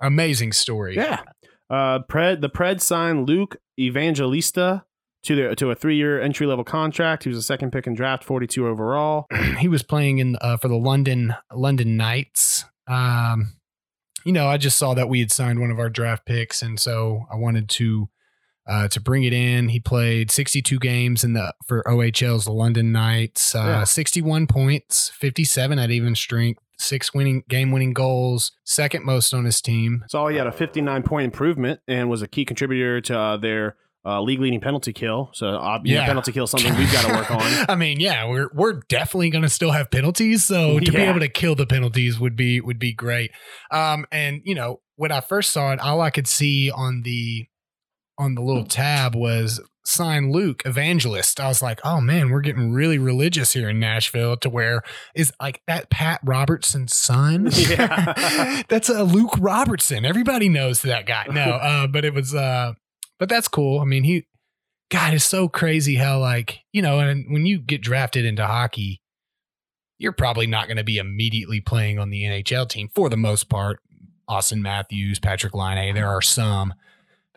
amazing 0.00 0.52
story. 0.52 0.96
yeah, 0.96 1.20
uh, 1.68 2.00
Pred 2.08 2.40
the 2.40 2.50
Pred 2.50 2.80
signed 2.80 3.28
Luke 3.28 3.56
Evangelista 3.78 4.84
to 5.22 5.36
their 5.36 5.54
to 5.54 5.70
a 5.70 5.74
three 5.74 5.96
year 5.96 6.20
entry 6.20 6.46
level 6.46 6.64
contract. 6.64 7.24
He 7.24 7.28
was 7.28 7.38
a 7.38 7.42
second 7.42 7.72
pick 7.72 7.86
in 7.86 7.94
draft, 7.94 8.24
42 8.24 8.66
overall. 8.66 9.26
he 9.58 9.68
was 9.68 9.82
playing 9.82 10.18
in 10.18 10.36
uh, 10.40 10.56
for 10.56 10.68
the 10.68 10.76
London 10.76 11.34
London 11.52 11.96
Knights. 11.96 12.64
Um, 12.86 13.56
you 14.24 14.32
know, 14.32 14.48
I 14.48 14.56
just 14.56 14.76
saw 14.76 14.94
that 14.94 15.08
we 15.08 15.20
had 15.20 15.32
signed 15.32 15.60
one 15.60 15.70
of 15.70 15.78
our 15.78 15.88
draft 15.88 16.26
picks, 16.26 16.62
and 16.62 16.78
so 16.78 17.26
I 17.32 17.36
wanted 17.36 17.68
to 17.70 18.08
uh, 18.70 18.88
to 18.88 19.00
bring 19.00 19.24
it 19.24 19.32
in. 19.32 19.68
He 19.68 19.80
played 19.80 20.30
62 20.30 20.78
games 20.78 21.24
in 21.24 21.32
the 21.32 21.52
for 21.66 21.82
OHL's 21.86 22.44
the 22.44 22.52
London 22.52 22.92
Knights, 22.92 23.54
uh, 23.54 23.58
Yeah. 23.58 23.84
61 23.84 24.46
points, 24.46 25.10
57 25.10 25.78
at 25.78 25.90
even 25.90 26.14
strength, 26.14 26.62
six 26.78 27.12
winning 27.12 27.42
game 27.48 27.72
winning 27.72 27.92
goals, 27.92 28.52
second 28.64 29.04
most 29.04 29.34
on 29.34 29.44
his 29.44 29.60
team. 29.60 30.04
So 30.08 30.26
he 30.28 30.36
had 30.36 30.46
a 30.46 30.52
59 30.52 31.02
point 31.02 31.24
improvement 31.24 31.80
and 31.88 32.08
was 32.08 32.22
a 32.22 32.28
key 32.28 32.44
contributor 32.44 33.00
to 33.02 33.18
uh, 33.18 33.36
their 33.36 33.76
uh, 34.02 34.22
league 34.22 34.40
leading 34.40 34.60
penalty 34.60 34.94
kill. 34.94 35.28
So 35.34 35.46
uh, 35.48 35.78
yeah, 35.84 36.00
Yeah. 36.00 36.06
penalty 36.06 36.32
kill 36.32 36.44
is 36.44 36.50
something 36.50 36.74
we've 36.78 36.90
got 36.90 37.04
to 37.06 37.12
work 37.14 37.30
on. 37.30 37.42
I 37.68 37.74
mean, 37.74 38.00
yeah, 38.00 38.26
we're 38.26 38.48
we're 38.54 38.80
definitely 38.88 39.28
going 39.28 39.42
to 39.42 39.50
still 39.50 39.72
have 39.72 39.90
penalties, 39.90 40.44
so 40.44 40.78
to 40.80 40.90
be 40.92 41.02
able 41.02 41.20
to 41.20 41.28
kill 41.28 41.54
the 41.54 41.66
penalties 41.66 42.18
would 42.18 42.34
be 42.34 42.62
would 42.62 42.78
be 42.78 42.94
great. 42.94 43.30
Um, 43.70 44.06
and 44.10 44.40
you 44.44 44.54
know, 44.54 44.80
when 44.96 45.12
I 45.12 45.20
first 45.20 45.52
saw 45.52 45.72
it, 45.72 45.80
all 45.80 46.00
I 46.00 46.08
could 46.08 46.26
see 46.26 46.70
on 46.70 47.02
the 47.02 47.46
on 48.20 48.34
the 48.34 48.42
little 48.42 48.64
tab 48.64 49.16
was 49.16 49.60
sign 49.84 50.30
Luke 50.30 50.62
evangelist. 50.64 51.40
I 51.40 51.48
was 51.48 51.62
like, 51.62 51.80
oh 51.84 52.00
man, 52.00 52.30
we're 52.30 52.42
getting 52.42 52.70
really 52.70 52.98
religious 52.98 53.54
here 53.54 53.70
in 53.70 53.80
Nashville 53.80 54.36
to 54.38 54.50
where 54.50 54.82
is 55.14 55.32
like 55.40 55.62
that 55.66 55.90
Pat 55.90 56.20
Robertson's 56.24 56.94
son. 56.94 57.48
Yeah. 57.70 58.62
that's 58.68 58.88
a 58.88 59.04
Luke 59.04 59.34
Robertson. 59.38 60.04
Everybody 60.04 60.48
knows 60.48 60.82
that 60.82 61.06
guy. 61.06 61.26
No, 61.30 61.42
uh, 61.52 61.86
but 61.86 62.04
it 62.04 62.14
was 62.14 62.34
uh 62.34 62.72
but 63.18 63.28
that's 63.28 63.48
cool. 63.48 63.80
I 63.80 63.84
mean, 63.84 64.04
he 64.04 64.26
God 64.90 65.14
it's 65.14 65.24
so 65.24 65.48
crazy 65.48 65.96
how 65.96 66.18
like, 66.18 66.60
you 66.72 66.82
know, 66.82 66.98
and 66.98 67.26
when 67.30 67.46
you 67.46 67.58
get 67.58 67.80
drafted 67.80 68.24
into 68.24 68.46
hockey, 68.46 69.00
you're 69.98 70.12
probably 70.12 70.46
not 70.46 70.66
going 70.66 70.78
to 70.78 70.84
be 70.84 70.96
immediately 70.96 71.60
playing 71.60 71.98
on 71.98 72.10
the 72.10 72.22
NHL 72.22 72.68
team 72.68 72.88
for 72.94 73.08
the 73.08 73.16
most 73.16 73.48
part. 73.48 73.80
Auston 74.28 74.60
Matthews, 74.60 75.20
Patrik 75.20 75.54
Laine, 75.54 75.94
there 75.94 76.08
are 76.08 76.22
some. 76.22 76.72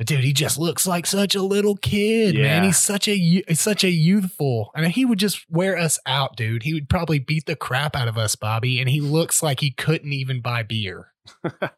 But 0.04 0.10
dude, 0.10 0.26
he 0.26 0.34
just 0.34 0.60
looks 0.60 0.86
like 0.86 1.06
such 1.06 1.34
a 1.34 1.42
little 1.42 1.78
kid, 1.78 2.36
man. 2.36 2.66
He's 2.66 2.78
such 2.78 3.08
a 3.08 3.16
he's 3.16 3.62
such 3.62 3.86
a 3.86 3.90
youthful. 3.90 4.70
I 4.76 4.82
mean, 4.82 4.90
he 4.90 5.06
would 5.06 5.18
just 5.18 5.50
wear 5.50 5.78
us 5.78 5.98
out, 6.06 6.36
dude. 6.36 6.64
He 6.64 6.74
would 6.74 6.90
probably 6.90 7.20
beat 7.20 7.46
the 7.46 7.56
crap 7.56 7.96
out 7.96 8.10
of 8.10 8.18
us, 8.18 8.36
Bobby, 8.36 8.82
and 8.82 8.90
he 8.90 9.00
looks 9.00 9.42
like 9.42 9.62
he 9.62 9.72
couldn't 9.72 10.12
even 10.12 10.42
buy 10.42 10.62
beer. 10.64 11.14
All 11.46 11.70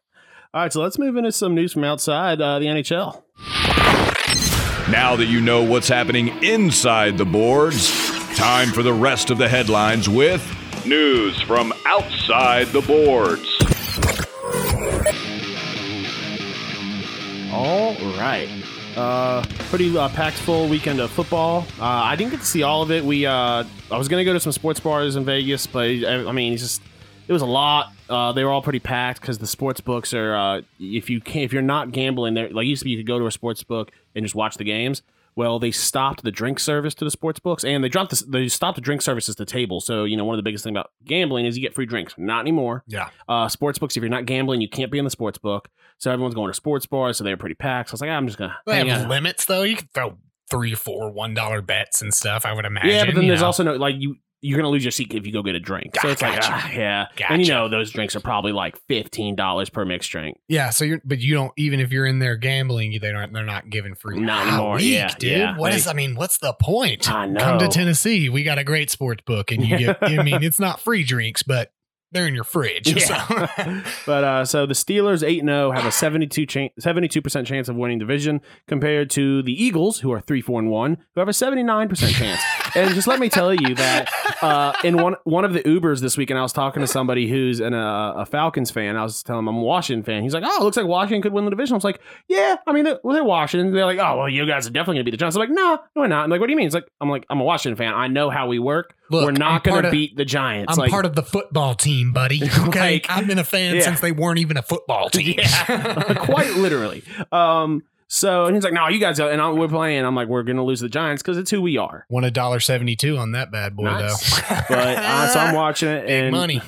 right, 0.52 0.72
so 0.72 0.82
let's 0.82 0.98
move 0.98 1.14
into 1.14 1.30
some 1.30 1.54
news 1.54 1.72
from 1.72 1.84
outside 1.84 2.40
uh, 2.40 2.58
the 2.58 2.66
NHL. 2.66 3.22
Now 4.90 5.14
that 5.14 5.26
you 5.28 5.40
know 5.40 5.62
what's 5.62 5.86
happening 5.86 6.42
inside 6.42 7.18
the 7.18 7.24
boards, 7.24 7.88
time 8.34 8.70
for 8.72 8.82
the 8.82 8.92
rest 8.92 9.30
of 9.30 9.38
the 9.38 9.48
headlines 9.48 10.08
with 10.08 10.42
news 10.84 11.40
from 11.42 11.72
outside 11.86 12.66
the 12.72 12.80
boards. 12.80 13.55
All 17.52 17.94
right. 18.18 18.48
Uh, 18.96 19.44
pretty 19.68 19.96
uh, 19.96 20.08
packed 20.08 20.36
full 20.36 20.68
weekend 20.68 21.00
of 21.00 21.10
football. 21.10 21.66
Uh, 21.78 21.84
I 21.84 22.16
didn't 22.16 22.30
get 22.32 22.40
to 22.40 22.46
see 22.46 22.62
all 22.62 22.82
of 22.82 22.90
it. 22.90 23.04
We 23.04 23.26
uh, 23.26 23.64
I 23.90 23.98
was 23.98 24.08
gonna 24.08 24.24
go 24.24 24.32
to 24.32 24.40
some 24.40 24.52
sports 24.52 24.80
bars 24.80 25.16
in 25.16 25.24
Vegas, 25.24 25.66
but 25.66 25.86
I, 25.86 26.26
I 26.26 26.32
mean, 26.32 26.54
it's 26.54 26.62
just 26.62 26.82
it 27.28 27.32
was 27.32 27.42
a 27.42 27.46
lot. 27.46 27.92
Uh, 28.08 28.32
they 28.32 28.44
were 28.44 28.50
all 28.50 28.62
pretty 28.62 28.78
packed 28.78 29.20
because 29.20 29.38
the 29.38 29.46
sports 29.46 29.80
books 29.80 30.14
are. 30.14 30.34
Uh, 30.34 30.62
if 30.80 31.10
you 31.10 31.20
can, 31.20 31.42
if 31.42 31.52
you're 31.52 31.62
not 31.62 31.92
gambling, 31.92 32.34
there 32.34 32.48
like 32.50 32.66
used 32.66 32.80
to 32.80 32.84
be, 32.84 32.90
you 32.92 32.96
could 32.98 33.06
go 33.06 33.18
to 33.18 33.26
a 33.26 33.32
sports 33.32 33.62
book 33.62 33.90
and 34.14 34.24
just 34.24 34.34
watch 34.34 34.56
the 34.56 34.64
games. 34.64 35.02
Well, 35.36 35.58
they 35.58 35.70
stopped 35.70 36.22
the 36.22 36.32
drink 36.32 36.58
service 36.58 36.94
to 36.94 37.04
the 37.04 37.10
sports 37.10 37.38
books, 37.38 37.62
and 37.62 37.84
they 37.84 37.90
dropped 37.90 38.10
this. 38.10 38.22
They 38.22 38.48
stopped 38.48 38.76
the 38.76 38.80
drink 38.80 39.02
services 39.02 39.36
to 39.36 39.44
table. 39.44 39.80
So 39.80 40.04
you 40.04 40.16
know, 40.16 40.24
one 40.24 40.34
of 40.34 40.38
the 40.38 40.42
biggest 40.42 40.64
thing 40.64 40.74
about 40.74 40.90
gambling 41.04 41.44
is 41.44 41.56
you 41.56 41.62
get 41.62 41.74
free 41.74 41.86
drinks. 41.86 42.14
Not 42.16 42.40
anymore. 42.40 42.84
Yeah. 42.86 43.10
Uh, 43.28 43.48
sports 43.48 43.78
books. 43.78 43.96
If 43.96 44.02
you're 44.02 44.10
not 44.10 44.24
gambling, 44.24 44.62
you 44.62 44.68
can't 44.68 44.90
be 44.90 44.98
in 44.98 45.04
the 45.04 45.10
sports 45.10 45.36
book. 45.36 45.68
So 45.98 46.10
everyone's 46.10 46.34
going 46.34 46.48
to 46.48 46.54
sports 46.54 46.86
bars. 46.86 47.18
So 47.18 47.24
they're 47.24 47.36
pretty 47.36 47.54
packed. 47.54 47.90
So 47.90 47.92
I 47.92 47.94
was 47.94 48.00
like, 48.00 48.10
I'm 48.10 48.26
just 48.26 48.38
gonna. 48.38 48.56
They 48.66 48.88
have 48.88 49.08
limits 49.08 49.44
though. 49.44 49.62
You 49.62 49.76
can 49.76 49.88
throw 49.92 50.16
three, 50.50 50.74
four, 50.74 51.10
one 51.10 51.34
dollar 51.34 51.60
bets 51.60 52.02
and 52.02 52.14
stuff. 52.14 52.46
I 52.46 52.52
would 52.52 52.64
imagine. 52.64 52.90
Yeah, 52.90 53.04
but 53.04 53.14
then 53.14 53.26
there's 53.26 53.40
know. 53.40 53.46
also 53.46 53.62
no 53.62 53.74
like 53.74 53.96
you. 53.98 54.16
You're 54.46 54.56
gonna 54.58 54.70
lose 54.70 54.84
your 54.84 54.92
seat 54.92 55.12
if 55.14 55.26
you 55.26 55.32
go 55.32 55.42
get 55.42 55.54
a 55.54 55.60
drink. 55.60 55.96
So 56.00 56.08
it's 56.08 56.22
like, 56.22 56.36
Gotcha. 56.36 56.48
ah, 56.52 56.70
yeah, 56.72 57.06
and 57.28 57.42
you 57.44 57.52
know 57.52 57.68
those 57.68 57.90
drinks 57.90 58.14
are 58.16 58.20
probably 58.20 58.52
like 58.52 58.76
fifteen 58.88 59.34
dollars 59.34 59.68
per 59.70 59.84
mixed 59.84 60.10
drink. 60.10 60.38
yeah. 60.48 60.70
So 60.70 60.84
you're, 60.84 61.00
but 61.04 61.18
you 61.20 61.34
don't 61.34 61.52
even 61.56 61.80
if 61.80 61.90
you're 61.92 62.06
in 62.06 62.18
there 62.18 62.36
gambling, 62.36 62.96
they 63.00 63.10
don't 63.12 63.32
they're 63.32 63.44
not 63.44 63.68
giving 63.70 63.94
free. 63.94 64.18
Not 64.20 64.46
anymore, 64.46 64.76
weak, 64.76 64.92
yeah, 64.92 65.14
dude. 65.18 65.30
yeah. 65.30 65.56
What 65.58 65.70
They- 65.70 65.76
is? 65.76 65.86
I 65.86 65.92
mean, 65.92 66.14
what's 66.14 66.38
the 66.38 66.52
point? 66.54 67.10
I 67.10 67.26
know. 67.26 67.40
Come 67.40 67.58
to 67.58 67.68
Tennessee. 67.68 68.28
We 68.28 68.42
got 68.44 68.58
a 68.58 68.64
great 68.64 68.90
sports 68.90 69.22
book, 69.26 69.50
and 69.52 69.66
you 69.66 69.78
get. 69.78 69.98
I 70.02 70.22
mean, 70.22 70.42
it's 70.42 70.60
not 70.60 70.80
free 70.80 71.02
drinks, 71.04 71.42
but 71.42 71.72
they're 72.16 72.26
in 72.26 72.34
your 72.34 72.44
fridge. 72.44 72.88
Yeah. 72.92 73.26
so- 73.26 73.82
But 74.06 74.24
uh, 74.24 74.44
so 74.44 74.66
the 74.66 74.74
Steelers 74.74 75.22
8 75.26 75.44
0 75.44 75.70
have 75.72 75.84
a 75.86 75.92
72 75.92 77.22
percent 77.22 77.46
chance 77.46 77.68
of 77.68 77.76
winning 77.76 77.98
division 77.98 78.40
compared 78.66 79.10
to 79.10 79.42
the 79.42 79.52
Eagles, 79.64 80.00
who 80.00 80.12
are 80.12 80.20
three 80.20 80.40
four 80.40 80.58
and 80.60 80.70
one, 80.70 80.98
who 81.14 81.20
have 81.20 81.28
a 81.28 81.32
seventy 81.32 81.62
nine 81.62 81.88
percent 81.88 82.12
chance. 82.14 82.40
and 82.76 82.94
just 82.94 83.06
let 83.06 83.18
me 83.20 83.28
tell 83.28 83.52
you 83.54 83.74
that 83.74 84.10
uh, 84.42 84.72
in 84.84 84.96
one 85.02 85.16
one 85.24 85.44
of 85.44 85.52
the 85.52 85.60
Ubers 85.60 86.00
this 86.00 86.16
weekend, 86.16 86.38
I 86.38 86.42
was 86.42 86.52
talking 86.52 86.80
to 86.80 86.86
somebody 86.86 87.28
who's 87.28 87.60
an, 87.60 87.74
uh, 87.74 88.12
a 88.16 88.26
Falcons 88.26 88.70
fan. 88.70 88.96
I 88.96 89.02
was 89.02 89.22
telling 89.22 89.40
him 89.40 89.48
I'm 89.48 89.56
a 89.56 89.62
Washington 89.62 90.02
fan. 90.04 90.22
He's 90.22 90.34
like, 90.34 90.44
"Oh, 90.46 90.60
it 90.60 90.62
looks 90.64 90.76
like 90.76 90.86
Washington 90.86 91.22
could 91.22 91.32
win 91.32 91.44
the 91.44 91.50
division." 91.50 91.74
I 91.74 91.76
was 91.76 91.84
like, 91.84 92.00
"Yeah, 92.28 92.56
I 92.66 92.72
mean, 92.72 92.84
they're, 92.84 92.98
well, 93.02 93.14
they're 93.14 93.24
Washington." 93.24 93.72
They're 93.72 93.84
like, 93.86 93.98
"Oh, 93.98 94.18
well, 94.18 94.28
you 94.28 94.46
guys 94.46 94.66
are 94.66 94.70
definitely 94.70 94.96
gonna 94.96 95.04
beat 95.04 95.10
the 95.12 95.16
Giants." 95.16 95.36
I'm 95.36 95.40
like, 95.40 95.50
"No, 95.50 95.78
no, 95.94 96.02
we're 96.02 96.06
not." 96.08 96.24
I'm 96.24 96.30
like, 96.30 96.40
"What 96.40 96.46
do 96.46 96.52
you 96.52 96.56
mean?" 96.56 96.66
It's 96.66 96.74
like, 96.74 96.88
"I'm 97.00 97.10
like, 97.10 97.26
I'm 97.30 97.40
a 97.40 97.44
Washington 97.44 97.76
fan. 97.76 97.94
I 97.94 98.08
know 98.08 98.30
how 98.30 98.46
we 98.48 98.58
work. 98.58 98.94
Look, 99.10 99.24
we're 99.24 99.32
not 99.32 99.64
gonna 99.64 99.90
beat 99.90 100.16
the 100.16 100.24
Giants." 100.24 100.72
I'm 100.72 100.78
like, 100.78 100.90
part 100.90 101.06
of 101.06 101.14
the 101.14 101.22
football 101.22 101.74
team, 101.74 102.12
buddy. 102.12 102.40
Okay, 102.68 102.94
Like, 102.94 103.06
I've 103.10 103.26
been 103.26 103.38
a 103.38 103.44
fan 103.44 103.76
yeah. 103.76 103.82
since 103.82 104.00
they 104.00 104.12
weren't 104.12 104.38
even 104.38 104.56
a 104.56 104.62
football 104.62 105.08
team. 105.10 105.34
Yeah, 105.38 106.14
quite 106.24 106.54
literally. 106.54 107.02
Um, 107.32 107.82
so 108.08 108.46
and 108.46 108.54
he's 108.54 108.64
like, 108.64 108.72
"No, 108.72 108.88
you 108.88 108.98
guys," 109.00 109.18
and 109.18 109.40
I, 109.40 109.50
we're 109.50 109.68
playing. 109.68 110.04
I'm 110.04 110.14
like, 110.14 110.28
"We're 110.28 110.42
gonna 110.44 110.64
lose 110.64 110.80
the 110.80 110.88
Giants 110.88 111.22
because 111.22 111.38
it's 111.38 111.50
who 111.50 111.60
we 111.62 111.76
are." 111.76 112.06
Won 112.08 112.24
a 112.24 112.30
dollar 112.30 112.60
seventy 112.60 112.96
two 112.96 113.16
on 113.18 113.32
that 113.32 113.50
bad 113.50 113.74
boy 113.76 113.84
Nice. 113.84 114.40
though. 114.40 114.56
But 114.68 114.96
uh, 114.98 115.28
so 115.28 115.40
I'm 115.40 115.54
watching 115.54 115.88
it, 115.88 116.02
Big 116.06 116.10
and 116.24 116.32
money. 116.32 116.62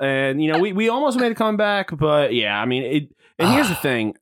and 0.00 0.42
you 0.42 0.52
know, 0.52 0.58
we 0.58 0.72
we 0.72 0.88
almost 0.88 1.18
made 1.18 1.32
a 1.32 1.34
comeback, 1.36 1.96
but 1.96 2.34
yeah, 2.34 2.60
I 2.60 2.64
mean, 2.66 2.82
it. 2.82 3.08
And 3.38 3.48
here's 3.50 3.68
the 3.68 3.74
thing. 3.74 4.14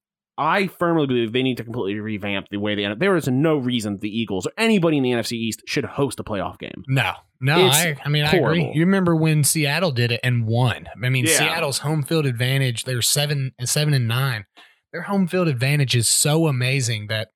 I 0.43 0.67
firmly 0.67 1.07
believe 1.07 1.33
they 1.33 1.43
need 1.43 1.57
to 1.59 1.65
completely 1.65 2.01
revamp 2.01 2.49
the 2.51 2.59
way 2.59 2.75
they 2.75 2.85
end. 2.85 2.93
up. 2.95 2.99
There 2.99 3.17
is 3.17 3.29
no 3.29 3.57
reason 3.57 3.99
the 3.99 4.09
Eagles 4.11 4.47
or 4.47 4.53
anybody 4.59 4.97
in 4.99 5.03
the 5.03 5.11
NFC 5.13 5.33
East 5.33 5.63
should 5.67 5.85
host 5.85 6.19
a 6.21 6.25
playoff 6.25 6.59
game. 6.59 6.85
No, 6.89 7.13
no, 7.41 7.67
It's 7.69 7.77
I, 7.77 7.97
I 8.05 8.09
mean, 8.09 8.25
I 8.25 8.33
agree. 8.33 8.71
You 8.75 8.81
remember 8.81 9.15
when 9.17 9.45
Seattle 9.45 9.93
did 9.93 10.13
it 10.13 10.21
and 10.23 10.47
won? 10.47 10.89
I 11.03 11.09
mean, 11.09 11.25
Yeah. 11.27 11.37
Seattle's 11.39 11.79
home 11.79 12.03
field 12.03 12.27
advantage, 12.27 12.85
they're 12.85 13.03
seven 13.03 13.53
and 13.59 13.69
seven 13.69 13.95
and 13.95 14.07
nine. 14.09 14.45
Their 14.93 15.03
home 15.03 15.27
field 15.27 15.49
advantage 15.49 15.97
is 15.97 16.07
so 16.09 16.47
amazing 16.49 17.07
that 17.07 17.29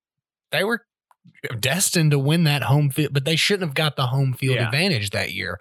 they 0.53 0.63
were 0.65 0.85
destined 1.59 2.11
to 2.11 2.19
win 2.19 2.45
that 2.45 2.63
home 2.65 2.91
field, 2.91 3.13
but 3.13 3.25
they 3.25 3.37
shouldn't 3.37 3.69
have 3.69 3.75
got 3.75 3.97
the 3.97 4.09
home 4.09 4.33
field 4.35 4.57
Yeah. 4.57 4.67
advantage 4.67 5.11
that 5.11 5.33
year. 5.33 5.59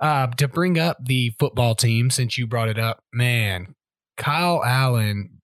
Uh, 0.00 0.28
to 0.28 0.48
bring 0.48 0.78
up 0.78 0.96
the 1.04 1.34
football 1.38 1.74
team, 1.74 2.10
since 2.10 2.38
you 2.38 2.46
brought 2.46 2.68
it 2.68 2.78
up, 2.78 3.04
man, 3.12 3.74
Kyle 4.16 4.62
Allen, 4.64 5.39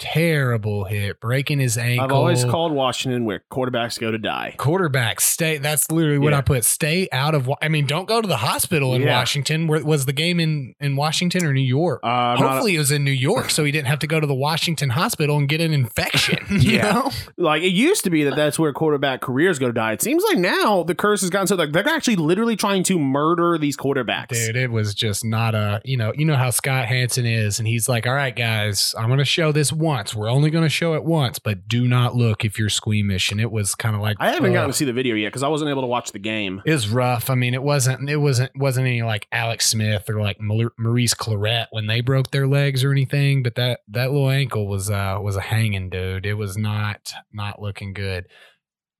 terrible 0.00 0.84
hit, 0.84 1.20
breaking 1.20 1.60
his 1.60 1.78
ankle. 1.78 2.04
I've 2.04 2.12
always 2.12 2.44
called 2.44 2.72
Washington 2.72 3.24
where 3.24 3.42
quarterbacks 3.50 4.00
go 4.00 4.10
to 4.10 4.18
die. 4.18 4.54
quarterback 4.56 5.20
stay 5.20 5.58
that's 5.58 5.90
literally 5.90 6.18
what 6.18 6.32
Yeah. 6.32 6.38
i 6.38 6.40
put 6.40 6.64
stay 6.64 7.08
out 7.12 7.34
of 7.34 7.50
i 7.62 7.68
mean 7.68 7.86
don't 7.86 8.06
go 8.08 8.20
to 8.20 8.26
the 8.28 8.38
hospital 8.38 8.94
in 8.94 9.02
Yeah. 9.02 9.16
washington 9.18 9.66
Where, 9.66 9.84
was 9.84 10.06
the 10.06 10.12
game 10.12 10.40
in 10.40 10.74
in 10.80 10.96
washington 10.96 11.44
or 11.44 11.52
new 11.52 11.60
york 11.60 12.00
Uh, 12.02 12.36
hopefully 12.36 12.74
it 12.76 12.78
was 12.78 12.90
in 12.90 13.04
new 13.04 13.10
york 13.10 13.50
so 13.50 13.64
he 13.64 13.70
didn't 13.72 13.88
have 13.88 13.98
to 14.00 14.06
go 14.06 14.18
to 14.20 14.26
the 14.26 14.34
washington 14.34 14.90
hospital 14.90 15.36
and 15.36 15.48
get 15.48 15.60
an 15.60 15.72
infection 15.72 16.38
you 16.50 16.76
Yeah. 16.78 16.92
know? 16.92 17.10
like 17.36 17.62
it 17.62 17.68
used 17.72 18.04
to 18.04 18.10
be 18.10 18.24
that 18.24 18.36
that's 18.36 18.58
where 18.58 18.72
quarterback 18.72 19.20
careers 19.20 19.58
go 19.58 19.66
to 19.66 19.72
die. 19.72 19.92
It 19.92 20.02
seems 20.02 20.24
like 20.24 20.38
now 20.38 20.82
the 20.82 20.94
curse 20.94 21.20
has 21.20 21.30
gotten 21.30 21.46
so 21.46 21.56
like 21.56 21.72
they're 21.72 21.86
actually 21.88 22.16
literally 22.16 22.56
trying 22.56 22.82
to 22.84 22.98
murder 22.98 23.58
these 23.58 23.76
quarterbacks. 23.76 24.28
dude 24.28 24.56
it 24.56 24.70
was 24.70 24.94
just 24.94 25.24
not 25.24 25.54
a 25.54 25.80
you 25.84 25.96
know 25.96 26.12
you 26.16 26.24
know 26.24 26.36
how 26.36 26.50
scott 26.50 26.86
hanson 26.86 27.26
is 27.26 27.58
and 27.58 27.68
he's 27.68 27.88
like 27.88 28.06
all 28.06 28.14
right 28.14 28.36
guys 28.36 28.94
i'm 28.98 29.08
gonna 29.08 29.24
show 29.24 29.52
this 29.52 29.72
once 29.90 30.14
we're 30.14 30.30
only 30.30 30.50
gonna 30.50 30.68
show 30.68 30.94
it 30.94 31.04
once 31.04 31.38
but 31.38 31.66
do 31.66 31.88
not 31.88 32.14
look 32.14 32.44
if 32.44 32.58
you're 32.58 32.68
squeamish 32.68 33.32
and 33.32 33.40
it 33.40 33.50
was 33.50 33.74
kind 33.74 33.96
of 33.96 34.00
like 34.02 34.16
I 34.20 34.30
haven't 34.30 34.50
uh, 34.50 34.54
gotten 34.54 34.70
to 34.70 34.76
see 34.76 34.84
the 34.84 34.92
video 34.92 35.14
yet 35.14 35.28
because 35.28 35.42
I 35.42 35.48
wasn't 35.48 35.70
able 35.70 35.82
to 35.82 35.88
watch 35.88 36.12
the 36.12 36.18
game. 36.18 36.62
It 36.64 36.72
was 36.72 36.88
rough. 36.88 37.30
I 37.30 37.34
mean, 37.34 37.54
it 37.54 37.62
wasn't. 37.62 38.08
It 38.08 38.18
wasn't. 38.18 38.52
Wasn't 38.56 38.86
any 38.86 39.02
like 39.02 39.26
Alex 39.32 39.68
Smith 39.68 40.08
or 40.08 40.20
like 40.20 40.38
Maurice 40.40 41.14
Clarett 41.14 41.66
when 41.70 41.86
they 41.86 42.00
broke 42.00 42.30
their 42.30 42.46
legs 42.46 42.84
or 42.84 42.92
anything. 42.92 43.42
But 43.42 43.54
that 43.56 43.80
that 43.88 44.12
little 44.12 44.30
ankle 44.30 44.68
was 44.68 44.90
uh 44.90 45.18
was 45.20 45.36
a 45.36 45.40
hanging 45.40 45.90
dude. 45.90 46.26
It 46.26 46.34
was 46.34 46.56
not 46.56 47.12
not 47.32 47.60
looking 47.60 47.92
good. 47.92 48.26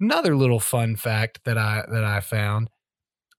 Another 0.00 0.34
little 0.34 0.60
fun 0.60 0.96
fact 0.96 1.40
that 1.44 1.58
I 1.58 1.84
that 1.92 2.04
I 2.04 2.20
found: 2.20 2.70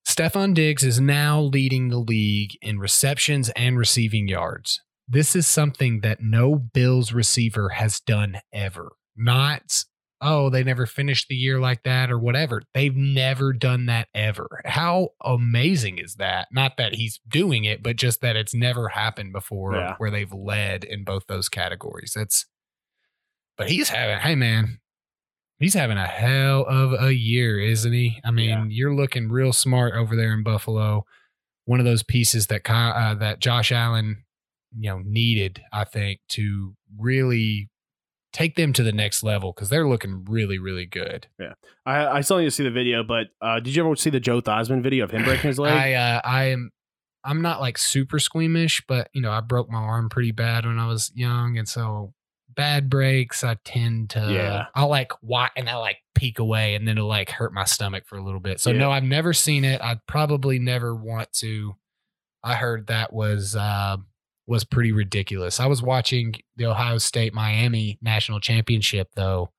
Stefon 0.06 0.54
Diggs 0.54 0.84
is 0.84 1.00
now 1.00 1.40
leading 1.40 1.88
the 1.88 1.98
league 1.98 2.56
in 2.62 2.78
receptions 2.78 3.50
and 3.50 3.76
receiving 3.76 4.28
yards. 4.28 4.80
This 5.12 5.36
is 5.36 5.46
something 5.46 6.00
that 6.00 6.22
no 6.22 6.56
Bills 6.56 7.12
receiver 7.12 7.68
has 7.70 8.00
done 8.00 8.38
ever. 8.52 8.92
Not 9.16 9.84
oh, 10.24 10.48
they 10.50 10.62
never 10.62 10.86
finished 10.86 11.26
the 11.28 11.34
year 11.34 11.58
like 11.58 11.82
that 11.82 12.08
or 12.08 12.16
whatever. 12.16 12.62
They've 12.74 12.94
never 12.94 13.52
done 13.52 13.86
that 13.86 14.06
ever. 14.14 14.62
How 14.64 15.08
amazing 15.24 15.98
is 15.98 16.14
that? 16.14 16.46
Not 16.52 16.76
that 16.76 16.94
he's 16.94 17.20
doing 17.28 17.64
it, 17.64 17.82
but 17.82 17.96
just 17.96 18.20
that 18.20 18.36
it's 18.36 18.54
never 18.54 18.86
happened 18.90 19.32
before 19.32 19.74
Yeah. 19.74 19.96
where 19.98 20.12
they've 20.12 20.32
led 20.32 20.84
in 20.84 21.02
both 21.02 21.24
those 21.26 21.48
categories. 21.48 22.12
That's 22.14 22.46
but 23.58 23.68
he's 23.68 23.88
having 23.90 24.18
hey 24.18 24.34
man, 24.36 24.78
he's 25.58 25.74
having 25.74 25.98
a 25.98 26.06
hell 26.06 26.64
of 26.68 26.92
a 27.02 27.12
year, 27.12 27.58
isn't 27.60 27.92
he? 27.92 28.20
I 28.24 28.30
mean, 28.30 28.48
Yeah. 28.48 28.64
you're 28.68 28.94
looking 28.94 29.28
real 29.28 29.52
smart 29.52 29.92
over 29.94 30.14
there 30.16 30.32
in 30.32 30.42
Buffalo. 30.44 31.04
One 31.64 31.80
of 31.80 31.84
those 31.84 32.02
pieces 32.04 32.46
that 32.46 32.62
uh, 32.70 33.14
that 33.16 33.40
Josh 33.40 33.72
Allen, 33.72 34.22
you 34.78 34.90
know, 34.90 35.00
needed, 35.04 35.62
I 35.72 35.84
think, 35.84 36.20
to 36.30 36.74
really 36.98 37.68
take 38.32 38.56
them 38.56 38.72
to 38.72 38.82
the 38.82 38.92
next 38.92 39.22
level 39.22 39.52
because 39.52 39.68
they're 39.68 39.86
looking 39.88 40.24
really, 40.24 40.58
really 40.58 40.86
good. 40.86 41.26
Yeah 41.38 41.52
i, 41.84 42.06
I 42.06 42.20
still 42.20 42.38
need 42.38 42.44
to 42.44 42.50
see 42.50 42.64
the 42.64 42.70
video, 42.70 43.02
but 43.02 43.26
uh, 43.40 43.60
did 43.60 43.74
you 43.74 43.84
ever 43.84 43.94
see 43.96 44.10
the 44.10 44.20
Joe 44.20 44.40
Theismann 44.40 44.82
video 44.82 45.04
of 45.04 45.10
him 45.10 45.24
breaking 45.24 45.48
his 45.48 45.58
leg? 45.58 45.72
I 45.72 45.94
uh, 45.94 46.20
I 46.24 46.44
am 46.44 46.70
I'm 47.24 47.42
not 47.42 47.60
like 47.60 47.78
super 47.78 48.18
squeamish, 48.18 48.82
but 48.86 49.08
you 49.12 49.20
know 49.20 49.30
I 49.30 49.40
broke 49.40 49.68
my 49.70 49.78
arm 49.78 50.08
pretty 50.08 50.32
bad 50.32 50.64
when 50.64 50.78
I 50.78 50.86
was 50.86 51.10
young, 51.14 51.58
and 51.58 51.68
so 51.68 52.14
bad 52.54 52.88
breaks, 52.90 53.42
I 53.42 53.56
tend 53.64 54.10
to 54.10 54.20
Yeah. 54.20 54.66
I'll 54.74 54.88
like 54.88 55.12
why 55.20 55.48
and 55.56 55.68
I 55.68 55.76
like 55.76 55.98
peek 56.14 56.38
away 56.38 56.74
and 56.74 56.86
then 56.86 56.98
it'll 56.98 57.08
like 57.08 57.30
hurt 57.30 57.52
my 57.52 57.64
stomach 57.64 58.04
for 58.06 58.16
a 58.18 58.22
little 58.22 58.40
bit. 58.40 58.60
So 58.60 58.70
Yeah. 58.70 58.78
no, 58.78 58.90
I've 58.90 59.04
never 59.04 59.32
seen 59.32 59.64
it. 59.64 59.80
I'd 59.80 60.06
probably 60.06 60.58
never 60.58 60.94
want 60.94 61.32
to. 61.38 61.74
I 62.44 62.54
heard 62.54 62.88
that 62.88 63.12
was 63.12 63.56
uh 63.56 63.96
was 64.52 64.64
pretty 64.64 64.92
ridiculous. 64.92 65.58
I 65.58 65.66
was 65.66 65.82
watching 65.82 66.34
the 66.56 66.66
Ohio 66.66 66.98
State 66.98 67.34
Miami 67.34 67.98
national 68.02 68.38
championship 68.40 69.08
though 69.16 69.50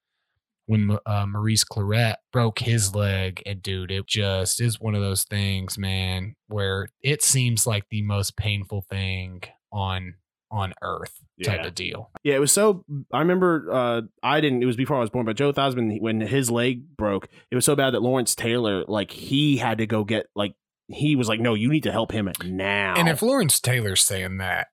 when 0.65 0.97
uh, 1.05 1.25
Maurice 1.25 1.65
Clarett 1.65 2.15
broke 2.31 2.59
his 2.59 2.95
leg, 2.95 3.43
and 3.45 3.61
dude, 3.61 3.91
it 3.91 4.07
just 4.07 4.61
is 4.61 4.79
one 4.79 4.95
of 4.95 5.01
those 5.01 5.25
things, 5.25 5.77
man, 5.77 6.35
where 6.47 6.87
it 7.01 7.21
seems 7.21 7.67
like 7.67 7.83
the 7.89 8.01
most 8.01 8.37
painful 8.37 8.85
thing 8.89 9.41
on 9.73 10.13
on 10.49 10.71
earth 10.83 11.15
type 11.43 11.61
Yeah. 11.61 11.67
of 11.67 11.75
deal. 11.75 12.11
Yeah, 12.23 12.35
it 12.35 12.39
was 12.39 12.51
so. 12.53 12.85
I 13.11 13.19
remember 13.19 13.67
uh, 13.73 14.01
I 14.21 14.39
didn't. 14.39 14.63
It 14.63 14.67
was 14.67 14.77
before 14.77 14.95
I 14.95 15.01
was 15.01 15.09
born, 15.09 15.25
but 15.25 15.35
Joe 15.35 15.51
Theismann 15.51 15.99
when 15.99 16.21
his 16.21 16.49
leg 16.49 16.95
broke, 16.95 17.27
it 17.51 17.55
was 17.55 17.65
so 17.65 17.75
bad 17.75 17.93
that 17.93 18.01
Lawrence 18.01 18.33
Taylor, 18.35 18.85
like, 18.87 19.11
he 19.11 19.57
had 19.57 19.79
to 19.79 19.85
go 19.85 20.03
get 20.05 20.27
like 20.35 20.53
he 20.87 21.15
was 21.17 21.27
like, 21.27 21.39
no, 21.41 21.55
you 21.55 21.69
need 21.69 21.83
to 21.83 21.91
help 21.91 22.11
him 22.11 22.29
now. 22.45 22.93
And 22.95 23.09
if 23.09 23.21
Lawrence 23.21 23.59
Taylor's 23.59 24.01
saying 24.01 24.37
that, 24.37 24.67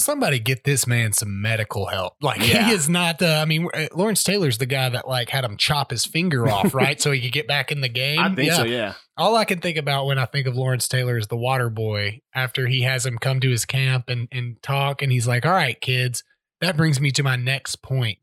somebody 0.00 0.38
get 0.38 0.64
this 0.64 0.86
man 0.86 1.12
some 1.12 1.40
medical 1.40 1.86
help. 1.86 2.14
Like 2.20 2.40
Yeah. 2.40 2.66
he 2.66 2.72
is 2.72 2.88
not 2.88 3.18
the. 3.18 3.36
I 3.36 3.44
mean, 3.44 3.68
uh, 3.74 3.86
Lawrence 3.94 4.22
Taylor's 4.24 4.58
the 4.58 4.66
guy 4.66 4.88
that 4.88 5.06
like 5.06 5.28
had 5.28 5.44
him 5.44 5.56
chop 5.56 5.90
his 5.90 6.04
finger 6.04 6.48
off, 6.48 6.74
right, 6.74 7.00
so 7.00 7.10
he 7.12 7.20
could 7.20 7.32
get 7.32 7.46
back 7.46 7.70
in 7.70 7.80
the 7.80 7.88
game. 7.88 8.18
I 8.18 8.34
think 8.34 8.48
Yeah. 8.48 8.56
so, 8.56 8.64
yeah. 8.64 8.94
All 9.16 9.36
I 9.36 9.44
can 9.44 9.60
think 9.60 9.76
about 9.76 10.06
when 10.06 10.18
I 10.18 10.24
think 10.24 10.46
of 10.46 10.56
Lawrence 10.56 10.88
Taylor 10.88 11.18
is 11.18 11.26
the 11.26 11.36
water 11.36 11.68
boy 11.70 12.20
after 12.34 12.66
he 12.66 12.82
has 12.82 13.04
him 13.04 13.18
come 13.18 13.38
to 13.40 13.50
his 13.50 13.64
camp 13.64 14.08
and, 14.08 14.28
and 14.32 14.62
talk. 14.62 15.02
And 15.02 15.12
he's 15.12 15.28
like, 15.28 15.44
all 15.44 15.52
right, 15.52 15.78
kids, 15.80 16.24
that 16.60 16.76
brings 16.76 17.00
me 17.00 17.10
to 17.12 17.22
my 17.22 17.36
next 17.36 17.76
point. 17.82 18.18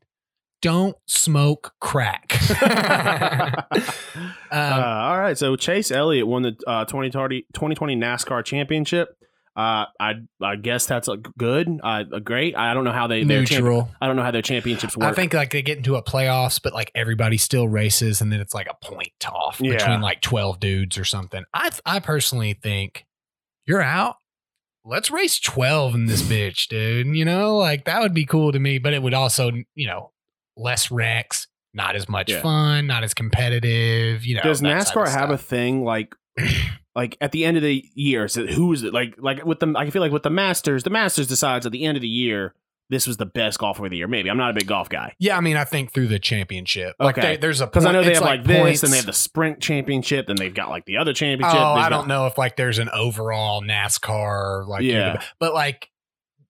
Don't 0.60 0.96
smoke 1.06 1.72
crack. 1.80 2.32
Uh, 4.50 4.56
Um, 4.56 4.82
all 4.82 5.18
right, 5.20 5.36
so 5.36 5.56
Chase 5.56 5.90
Elliott 5.90 6.26
won 6.26 6.42
the 6.42 6.56
uh, 6.66 6.84
2020, 6.86 7.42
2020 7.52 7.96
NASCAR 7.96 8.44
championship. 8.44 9.10
Uh, 9.58 9.86
I 9.98 10.12
I 10.40 10.54
guess 10.54 10.86
that's 10.86 11.08
a 11.08 11.16
good, 11.16 11.68
uh, 11.82 12.04
a 12.12 12.20
great. 12.20 12.56
I 12.56 12.74
don't 12.74 12.84
know 12.84 12.92
how 12.92 13.08
they 13.08 13.24
their 13.24 13.44
champ- 13.44 13.64
neutral. 13.64 13.90
I 14.00 14.06
don't 14.06 14.14
know 14.14 14.22
how 14.22 14.30
their 14.30 14.40
championships 14.40 14.96
work. 14.96 15.10
I 15.10 15.12
think 15.12 15.34
like 15.34 15.50
they 15.50 15.62
get 15.62 15.78
into 15.78 15.96
a 15.96 16.02
playoffs, 16.02 16.60
but 16.62 16.72
like 16.72 16.92
everybody 16.94 17.38
still 17.38 17.68
races, 17.68 18.20
and 18.20 18.30
then 18.30 18.38
it's 18.40 18.54
like 18.54 18.68
a 18.70 18.76
point 18.86 19.26
off 19.26 19.60
Yeah. 19.60 19.72
between 19.72 20.00
like 20.00 20.20
twelve 20.20 20.60
dudes 20.60 20.96
or 20.96 21.04
something. 21.04 21.42
I 21.52 21.70
I 21.84 21.98
personally 21.98 22.54
think 22.54 23.04
you're 23.66 23.82
out. 23.82 24.14
Let's 24.84 25.10
race 25.10 25.40
twelve 25.40 25.96
in 25.96 26.06
this 26.06 26.22
bitch, 26.22 26.68
dude. 26.68 27.08
You 27.16 27.24
know, 27.24 27.56
like 27.56 27.84
that 27.86 28.00
would 28.00 28.14
be 28.14 28.26
cool 28.26 28.52
to 28.52 28.60
me, 28.60 28.78
but 28.78 28.94
it 28.94 29.02
would 29.02 29.12
also, 29.12 29.50
you 29.74 29.88
know, 29.88 30.12
less 30.56 30.88
wrecks, 30.92 31.48
not 31.74 31.96
as 31.96 32.08
much 32.08 32.30
Yeah. 32.30 32.42
fun, 32.42 32.86
not 32.86 33.02
as 33.02 33.12
competitive. 33.12 34.24
You 34.24 34.36
know, 34.36 34.42
Does 34.42 34.62
NASCAR 34.62 35.08
have 35.08 35.30
a 35.30 35.36
thing 35.36 35.82
like 35.84 36.14
like 36.94 37.16
at 37.20 37.32
the 37.32 37.44
end 37.44 37.56
of 37.56 37.62
the 37.62 37.84
year? 37.94 38.24
Is 38.24 38.36
it 38.36 38.50
who's 38.50 38.82
it 38.82 38.92
like 38.92 39.14
like 39.18 39.44
with 39.44 39.60
the? 39.60 39.74
I 39.76 39.90
feel 39.90 40.02
like 40.02 40.12
with 40.12 40.22
the 40.22 40.30
Masters, 40.30 40.82
the 40.84 40.90
Masters 40.90 41.26
decides 41.26 41.66
at 41.66 41.72
the 41.72 41.84
end 41.84 41.96
of 41.96 42.02
the 42.02 42.08
year 42.08 42.54
this 42.90 43.06
was 43.06 43.18
the 43.18 43.26
best 43.26 43.58
golfer 43.58 43.84
of 43.84 43.90
the 43.90 43.98
year. 43.98 44.08
Maybe 44.08 44.30
I'm 44.30 44.38
not 44.38 44.50
a 44.50 44.54
big 44.54 44.66
golf 44.66 44.88
guy 44.88 45.14
Yeah, 45.18 45.36
I 45.36 45.40
mean, 45.42 45.58
I 45.58 45.64
think 45.64 45.92
through 45.92 46.06
the 46.06 46.18
championship. 46.18 46.96
Like 46.98 47.18
Okay. 47.18 47.32
they, 47.32 47.36
there's 47.36 47.60
a 47.60 47.66
because 47.66 47.84
I 47.84 47.92
know 47.92 48.02
they 48.02 48.14
have 48.14 48.22
like, 48.22 48.44
this, 48.44 48.58
points. 48.58 48.82
and 48.82 48.90
they 48.90 48.96
have 48.96 49.04
the 49.04 49.12
Sprint 49.12 49.60
Championship, 49.60 50.26
then 50.26 50.36
they've 50.36 50.54
got 50.54 50.70
like 50.70 50.86
the 50.86 50.96
other 50.96 51.12
championship. 51.12 51.60
Oh, 51.60 51.74
I 51.74 51.82
got- 51.82 51.88
don't 51.90 52.08
know 52.08 52.24
if 52.26 52.38
like 52.38 52.56
there's 52.56 52.78
an 52.78 52.88
overall 52.88 53.60
NASCAR 53.62 54.66
like 54.66 54.82
Yeah. 54.84 55.20
but 55.38 55.52
like 55.52 55.90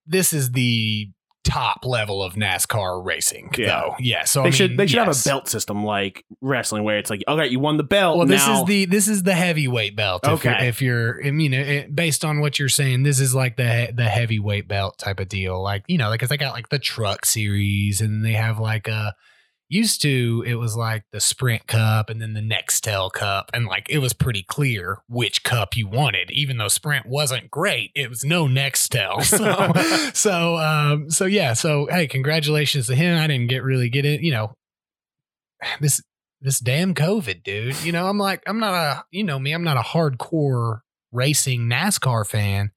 this 0.07 0.33
is 0.33 0.53
the 0.53 1.11
top 1.45 1.85
level 1.85 2.23
of 2.23 2.35
NASCAR 2.35 3.05
racing. 3.05 3.51
Yeah. 3.57 3.67
though. 3.69 3.95
yeah. 4.01 4.25
So 4.25 4.43
They 4.43 4.49
I 4.49 4.51
should 4.51 4.71
mean, 4.73 4.77
they 4.77 4.87
should 4.87 4.97
yes. 4.97 5.25
have 5.25 5.33
a 5.33 5.37
belt 5.37 5.49
system 5.49 5.85
like 5.85 6.25
wrestling 6.41 6.85
where 6.85 6.99
it's 6.99 7.09
like 7.11 7.23
okay 7.27 7.47
you 7.47 7.59
won 7.59 7.77
the 7.79 7.85
belt. 7.85 8.19
Well, 8.19 8.27
this 8.27 8.47
now- 8.47 8.61
is 8.63 8.67
the 8.69 8.85
this 8.85 9.09
is 9.09 9.23
the 9.23 9.35
heavyweight 9.35 9.97
belt. 9.97 10.23
If 10.25 10.31
Okay. 10.31 10.51
you're, 10.51 10.69
if 10.69 10.83
you're, 10.83 11.27
I 11.27 11.31
mean, 11.31 11.55
it, 11.55 11.95
based 11.95 12.25
on 12.25 12.41
what 12.41 12.59
you're 12.59 12.69
saying, 12.69 13.03
this 13.05 13.19
is 13.21 13.35
like 13.35 13.57
the 13.57 13.91
the 13.95 14.05
heavyweight 14.05 14.69
belt 14.69 14.99
type 14.99 15.21
of 15.21 15.29
deal. 15.29 15.63
Like 15.63 15.85
you 15.89 15.97
know, 15.99 16.09
like 16.11 16.21
'cause 16.21 16.29
they 16.29 16.37
got 16.37 16.53
like 16.55 16.69
the 16.69 16.79
truck 16.79 17.25
series, 17.25 18.01
and 18.01 18.25
they 18.25 18.33
have 18.33 18.59
like 18.59 18.89
a. 18.89 19.15
Used 19.71 20.01
to, 20.03 20.43
it 20.47 20.55
was 20.55 20.77
like 20.77 21.05
the 21.13 21.21
Sprint 21.21 21.67
Cup 21.67 22.09
and 22.09 22.23
then 22.23 22.33
the 22.33 22.41
Nextel 22.41 23.13
Cup, 23.13 23.51
and 23.53 23.67
like 23.67 23.87
it 23.91 23.99
was 23.99 24.15
pretty 24.15 24.43
clear 24.43 25.03
which 25.09 25.45
cup 25.45 25.77
you 25.77 25.87
wanted. 25.87 26.31
Even 26.31 26.57
though 26.57 26.69
Sprint 26.69 27.05
wasn't 27.07 27.51
great, 27.51 27.91
it 27.95 28.09
was 28.09 28.25
no 28.25 28.47
Nextel. 28.47 29.19
So, 29.29 30.11
so, 30.15 30.57
um, 30.57 31.11
so 31.11 31.27
yeah. 31.27 31.53
So 31.53 31.87
hey, 31.91 32.07
congratulations 32.07 32.87
to 32.87 32.95
him. 32.95 33.19
I 33.19 33.27
didn't 33.27 33.49
get 33.49 33.63
really 33.63 33.91
get 33.91 34.07
it. 34.07 34.23
You 34.23 34.33
know, 34.33 34.55
this 35.81 36.03
this 36.41 36.61
damn 36.61 36.95
COVID, 36.95 37.43
dude. 37.43 37.83
You 37.83 37.93
know, 37.93 38.09
I'm 38.09 38.19
like, 38.19 38.43
I'm 38.47 38.61
not 38.61 38.75
a, 38.75 39.05
you 39.11 39.25
know 39.25 39.39
me, 39.39 39.53
I'm 39.53 39.65
not 39.65 39.77
a 39.77 39.83
hardcore 39.83 40.81
racing 41.13 41.63
NASCAR 41.63 42.27
fan. 42.27 42.71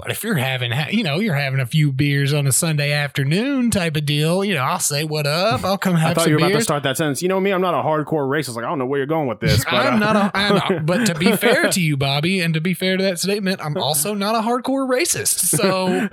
But 0.00 0.12
if 0.12 0.24
you're 0.24 0.36
having, 0.36 0.72
you 0.90 1.02
know, 1.02 1.18
you're 1.18 1.34
having 1.34 1.60
a 1.60 1.66
few 1.66 1.92
beers 1.92 2.32
on 2.32 2.46
a 2.46 2.52
Sunday 2.52 2.92
afternoon 2.92 3.70
type 3.70 3.96
of 3.96 4.06
deal, 4.06 4.42
you 4.42 4.54
know, 4.54 4.62
I'll 4.62 4.78
say 4.78 5.04
what 5.04 5.26
up. 5.26 5.62
I'll 5.62 5.76
come 5.76 5.94
have 5.96 6.12
I 6.12 6.14
thought 6.14 6.28
you 6.28 6.34
were 6.34 6.38
about 6.38 6.52
to 6.52 6.62
start 6.62 6.84
that 6.84 6.96
sentence. 6.96 7.20
You 7.20 7.28
know 7.28 7.38
me, 7.38 7.50
I'm 7.52 7.60
not 7.60 7.74
a 7.74 7.82
hardcore 7.86 8.26
racist. 8.26 8.56
Like 8.56 8.64
I 8.64 8.68
don't 8.68 8.78
know 8.78 8.86
where 8.86 8.98
you're 8.98 9.06
going 9.06 9.28
with 9.28 9.40
this. 9.40 9.64
But, 9.70 9.86
uh, 9.86 9.90
I'm 9.90 10.00
not 10.00 10.16
a, 10.16 10.30
I'm, 10.34 10.86
but 10.86 11.06
to 11.06 11.14
be 11.14 11.36
fair 11.36 11.68
to 11.68 11.80
you, 11.80 11.96
Bobby, 11.96 12.40
and 12.40 12.54
to 12.54 12.60
be 12.60 12.74
fair 12.74 12.96
to 12.96 13.02
that 13.04 13.18
statement, 13.18 13.60
I'm 13.62 13.76
also 13.76 14.14
not 14.14 14.34
a 14.34 14.40
hardcore 14.40 14.88
racist. 14.88 15.38
So 15.40 16.08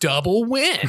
double 0.00 0.44
win. 0.44 0.80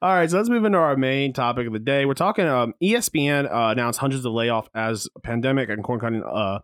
All 0.00 0.14
right, 0.14 0.30
so 0.30 0.36
let's 0.36 0.48
move 0.48 0.64
into 0.64 0.78
our 0.78 0.96
main 0.96 1.32
topic 1.32 1.66
of 1.66 1.72
the 1.72 1.78
day. 1.78 2.06
We're 2.06 2.14
talking. 2.14 2.46
Um, 2.46 2.74
ESPN 2.82 3.52
uh, 3.52 3.72
announced 3.72 3.98
hundreds 3.98 4.24
of 4.24 4.32
layoff 4.32 4.68
as 4.74 5.08
a 5.16 5.20
pandemic 5.20 5.68
and 5.68 5.82
cord 5.82 6.00
cutting 6.00 6.22
uh, 6.22 6.60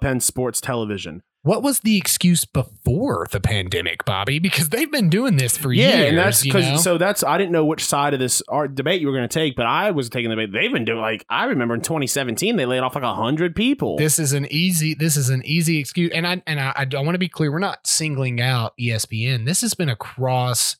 Penn 0.00 0.20
Sports 0.20 0.60
Television. 0.60 1.22
What 1.42 1.62
was 1.62 1.80
the 1.80 1.96
excuse 1.96 2.44
before 2.44 3.26
the 3.30 3.40
pandemic, 3.40 4.04
Bobby? 4.04 4.38
Because 4.38 4.70
they've 4.70 4.90
been 4.90 5.08
doing 5.08 5.36
this 5.36 5.56
for 5.56 5.72
yeah, 5.72 5.88
years. 5.88 5.98
Yeah, 6.00 6.06
and 6.06 6.18
that's 6.18 6.44
you 6.44 6.52
know? 6.52 6.58
because 6.58 6.82
so 6.82 6.98
that's 6.98 7.22
I 7.22 7.38
didn't 7.38 7.52
know 7.52 7.64
which 7.64 7.84
side 7.84 8.12
of 8.12 8.20
this 8.20 8.42
art 8.48 8.74
debate 8.74 9.00
you 9.00 9.06
were 9.06 9.12
going 9.12 9.28
to 9.28 9.32
take, 9.32 9.54
but 9.54 9.64
I 9.64 9.92
was 9.92 10.10
taking 10.10 10.30
the 10.30 10.36
debate. 10.36 10.52
They've 10.52 10.72
been 10.72 10.84
doing 10.84 11.00
like 11.00 11.24
I 11.30 11.44
remember 11.44 11.74
in 11.74 11.80
2017 11.80 12.56
they 12.56 12.66
laid 12.66 12.80
off 12.80 12.96
like 12.96 13.04
hundred 13.04 13.54
people. 13.54 13.96
this 13.96 14.18
is 14.18 14.32
an 14.32 14.46
easy 14.50 14.94
this 14.94 15.16
is 15.16 15.30
an 15.30 15.42
easy 15.44 15.78
excuse 15.78 16.10
and 16.12 16.26
i 16.26 16.42
and 16.46 16.60
i, 16.60 16.72
I, 16.76 17.00
want 17.00 17.14
to 17.14 17.18
be 17.18 17.28
clear 17.28 17.50
we're 17.50 17.58
not 17.58 17.86
singling 17.86 18.40
out 18.40 18.74
espn 18.78 19.46
this 19.46 19.60
has 19.60 19.74
been 19.74 19.88
across 19.88 20.76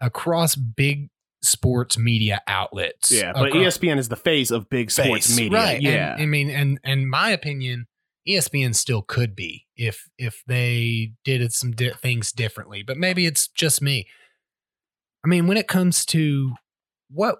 across 0.00 0.54
big 0.54 1.10
sports 1.42 1.98
media 1.98 2.40
outlets 2.46 3.10
yeah, 3.10 3.32
but 3.32 3.48
Across- 3.48 3.78
ESPN 3.78 3.98
is 3.98 4.08
the 4.08 4.16
face 4.16 4.50
of 4.50 4.70
big 4.70 4.90
sports 4.90 5.26
face, 5.26 5.36
media. 5.36 5.58
right 5.58 5.82
Yeah, 5.82 6.14
and, 6.14 6.22
i 6.22 6.26
mean 6.26 6.48
and 6.50 6.78
and 6.84 7.08
my 7.08 7.30
opinion 7.30 7.86
espn 8.26 8.74
still 8.74 9.02
could 9.02 9.36
be 9.36 9.63
if 9.76 10.08
if 10.18 10.42
they 10.46 11.12
did 11.24 11.40
it 11.40 11.52
some 11.52 11.72
di- 11.72 11.92
things 12.02 12.32
differently 12.32 12.82
but 12.82 12.96
maybe 12.96 13.26
it's 13.26 13.48
just 13.48 13.82
me 13.82 14.06
i 15.24 15.28
mean 15.28 15.46
when 15.46 15.56
it 15.56 15.68
comes 15.68 16.04
to 16.04 16.52
what 17.10 17.38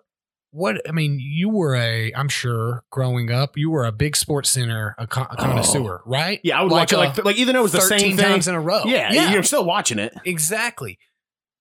what 0.55 0.81
I 0.89 0.93
mean, 0.93 1.19
you 1.21 1.49
were 1.49 1.75
a, 1.75 2.13
I'm 2.15 2.29
sure, 2.29 2.85
growing 2.91 3.33
up, 3.33 3.57
you 3.57 3.71
were 3.71 3.87
a 3.87 3.91
big 3.91 4.15
sports 4.15 4.49
center, 4.49 4.95
a, 4.99 5.07
con- 5.07 5.27
a 5.29 5.35
oh. 5.37 5.43
connoisseur, 5.43 6.01
right? 6.07 6.39
Oh. 6.39 6.41
yeah, 6.45 6.61
I 6.61 6.63
would 6.63 6.71
watch 6.71 6.93
it 6.93 6.97
like 6.97 7.23
like 7.25 7.37
even 7.37 7.55
though 7.55 7.61
it 7.61 7.65
was 7.65 7.73
the 7.73 7.81
same 7.81 7.99
13 7.99 8.17
thing. 8.17 8.25
times 8.25 8.47
in 8.47 8.55
a 8.55 8.61
row. 8.61 8.85
yeah, 8.85 9.13
yeah, 9.13 9.33
you're 9.33 9.43
still 9.43 9.65
watching 9.65 9.99
it. 9.99 10.15
exactly. 10.25 10.99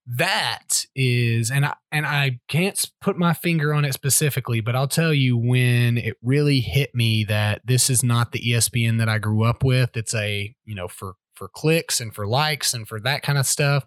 That 0.05 0.85
is, 0.95 1.49
and 1.49 1.65
I 1.65 1.75
and 1.91 2.05
I 2.05 2.39
can't 2.49 2.77
put 2.99 3.17
my 3.17 3.33
finger 3.33 3.73
on 3.73 3.85
it 3.85 3.93
specifically, 3.93 4.59
but 4.59 4.75
I'll 4.75 4.87
tell 4.87 5.13
you 5.13 5.37
when 5.37 5.97
it 5.97 6.17
really 6.21 6.59
hit 6.59 6.93
me 6.93 7.23
that 7.25 7.61
this 7.65 7.89
is 7.89 8.03
not 8.03 8.33
the 8.33 8.41
ESPN 8.41 8.97
that 8.97 9.07
I 9.07 9.17
grew 9.19 9.43
up 9.43 9.63
with. 9.63 9.95
It's 9.95 10.13
a 10.13 10.53
you 10.65 10.75
know 10.75 10.89
for 10.89 11.13
for 11.35 11.47
clicks 11.47 12.01
and 12.01 12.13
for 12.13 12.27
likes 12.27 12.73
and 12.73 12.85
for 12.87 12.99
that 12.99 13.21
kind 13.21 13.37
of 13.37 13.45
stuff. 13.45 13.85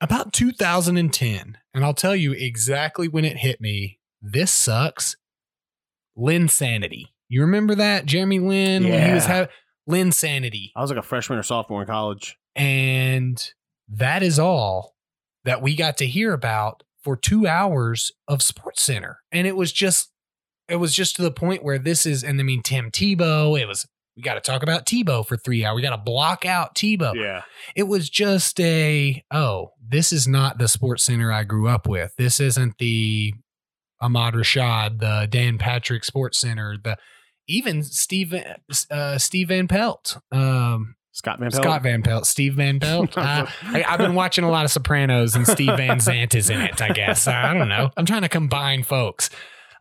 About 0.00 0.32
2010, 0.32 1.58
and 1.74 1.84
I'll 1.84 1.92
tell 1.94 2.14
you 2.16 2.32
exactly 2.32 3.08
when 3.08 3.24
it 3.24 3.38
hit 3.38 3.60
me. 3.60 3.98
This 4.20 4.52
sucks. 4.52 5.16
Linsanity. 6.16 7.06
You 7.28 7.40
remember 7.40 7.74
that 7.74 8.06
Jeremy 8.06 8.38
Lin 8.38 8.84
when 8.84 9.06
he 9.08 9.12
was 9.14 9.24
Yeah. 9.26 9.32
having 9.32 9.50
Linsanity 9.88 10.70
I 10.76 10.80
was 10.80 10.90
like 10.90 10.98
a 10.98 11.02
freshman 11.02 11.38
or 11.38 11.42
sophomore 11.42 11.80
in 11.82 11.86
college. 11.88 12.36
and 12.54 13.42
that 13.88 14.22
is 14.22 14.38
all 14.38 14.94
that 15.44 15.62
we 15.62 15.74
got 15.76 15.96
to 15.98 16.06
hear 16.06 16.32
about 16.32 16.82
for 17.02 17.16
two 17.16 17.46
hours 17.46 18.12
of 18.28 18.42
Sports 18.42 18.82
Center. 18.82 19.18
And 19.32 19.46
it 19.46 19.56
was 19.56 19.72
just, 19.72 20.10
it 20.68 20.76
was 20.76 20.94
just 20.94 21.16
to 21.16 21.22
the 21.22 21.32
point 21.32 21.64
where 21.64 21.78
this 21.78 22.06
is, 22.06 22.22
and 22.22 22.38
I 22.38 22.42
mean, 22.44 22.62
Tim 22.62 22.90
Tebow, 22.90 23.60
it 23.60 23.66
was, 23.66 23.86
we 24.16 24.22
got 24.22 24.34
to 24.34 24.40
talk 24.40 24.62
about 24.62 24.86
Tebow 24.86 25.26
for 25.26 25.36
three 25.36 25.64
hours. 25.64 25.76
We 25.76 25.82
got 25.82 25.96
to 25.96 26.02
block 26.02 26.44
out 26.44 26.74
Tebow. 26.74 27.14
Yeah, 27.14 27.42
It 27.74 27.84
was 27.84 28.10
just 28.10 28.60
a, 28.60 29.22
oh, 29.30 29.70
this 29.86 30.12
is 30.12 30.28
not 30.28 30.58
the 30.58 30.68
Sports 30.68 31.04
Center 31.04 31.32
I 31.32 31.44
grew 31.44 31.68
up 31.68 31.88
with. 31.88 32.12
This 32.18 32.38
isn't 32.38 32.78
the 32.78 33.32
Ahmad 34.00 34.34
Rashad, 34.34 35.00
the 35.00 35.26
Dan 35.30 35.58
Patrick 35.58 36.04
Sports 36.04 36.38
Center, 36.38 36.76
the 36.82 36.96
even 37.48 37.82
Steve 37.82 38.34
uh, 38.90 39.18
Steve 39.18 39.48
Van 39.48 39.68
Pelt. 39.68 40.18
Um, 40.30 40.94
Scott 41.12 41.38
Van 41.38 41.50
Pelt. 41.50 41.62
Scott 41.62 41.82
Van 41.82 42.02
Pelt, 42.02 42.26
Steve 42.26 42.54
Van 42.54 42.80
Pelt. 42.80 43.16
Uh, 43.16 43.46
I, 43.62 43.84
I've 43.86 43.98
been 43.98 44.14
watching 44.14 44.44
a 44.44 44.50
lot 44.50 44.64
of 44.64 44.70
Sopranos, 44.70 45.34
and 45.36 45.46
Steve 45.46 45.76
Van 45.76 46.00
Zandt 46.00 46.34
is 46.34 46.50
in 46.50 46.60
it. 46.60 46.80
I 46.82 46.88
guess 46.90 47.26
I 47.28 47.52
don't 47.54 47.68
know. 47.68 47.90
I'm 47.96 48.06
trying 48.06 48.22
to 48.22 48.28
combine 48.28 48.82
folks. 48.82 49.30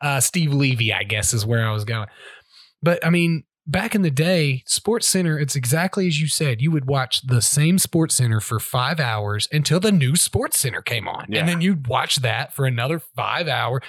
Uh, 0.01 0.19
Steve 0.19 0.53
Levy, 0.53 0.91
I 0.93 1.03
guess, 1.03 1.33
is 1.33 1.45
where 1.45 1.65
I 1.67 1.71
was 1.71 1.85
going. 1.85 2.07
But 2.83 3.05
I 3.05 3.09
mean, 3.09 3.43
back 3.67 3.93
in 3.95 4.01
the 4.01 4.11
day, 4.11 4.63
Sports 4.65 5.07
Center, 5.07 5.37
it's 5.39 5.55
exactly 5.55 6.07
as 6.07 6.19
you 6.19 6.27
said. 6.27 6.61
You 6.61 6.71
would 6.71 6.85
watch 6.85 7.21
the 7.25 7.41
same 7.41 7.77
Sports 7.77 8.15
Center 8.15 8.39
for 8.41 8.59
five 8.59 8.99
hours 8.99 9.47
until 9.51 9.79
the 9.79 9.91
new 9.91 10.15
Sports 10.15 10.59
Center 10.59 10.81
came 10.81 11.07
on, 11.07 11.27
Yeah. 11.29 11.39
and 11.39 11.47
then 11.49 11.61
you'd 11.61 11.87
watch 11.87 12.17
that 12.17 12.53
for 12.53 12.65
another 12.65 12.99
five 13.15 13.47
hour. 13.47 13.81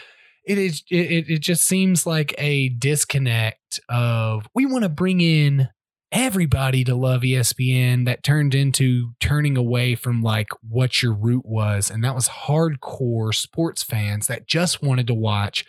It 0.47 0.59
is. 0.59 0.83
It- 0.91 1.29
it 1.31 1.39
just 1.39 1.65
seems 1.65 2.07
like 2.07 2.35
a 2.39 2.69
disconnect 2.69 3.81
of 3.89 4.47
we 4.55 4.67
want 4.67 4.83
to 4.85 4.89
bring 4.89 5.21
in 5.21 5.69
everybody 6.13 6.85
to 6.85 6.95
love 6.95 7.23
ESPN 7.23 8.05
that 8.05 8.23
turned 8.23 8.55
into 8.55 9.13
turning 9.19 9.57
away 9.57 9.95
from 9.95 10.23
like 10.23 10.49
what 10.69 11.03
your 11.03 11.15
root 11.15 11.47
was. 11.47 11.91
And 11.91 12.05
that 12.05 12.15
was 12.15 12.29
hardcore 12.29 13.35
sports 13.35 13.83
fans 13.83 14.27
that 14.27 14.47
just 14.47 14.83
wanted 14.83 15.07
to 15.09 15.15
watch 15.15 15.65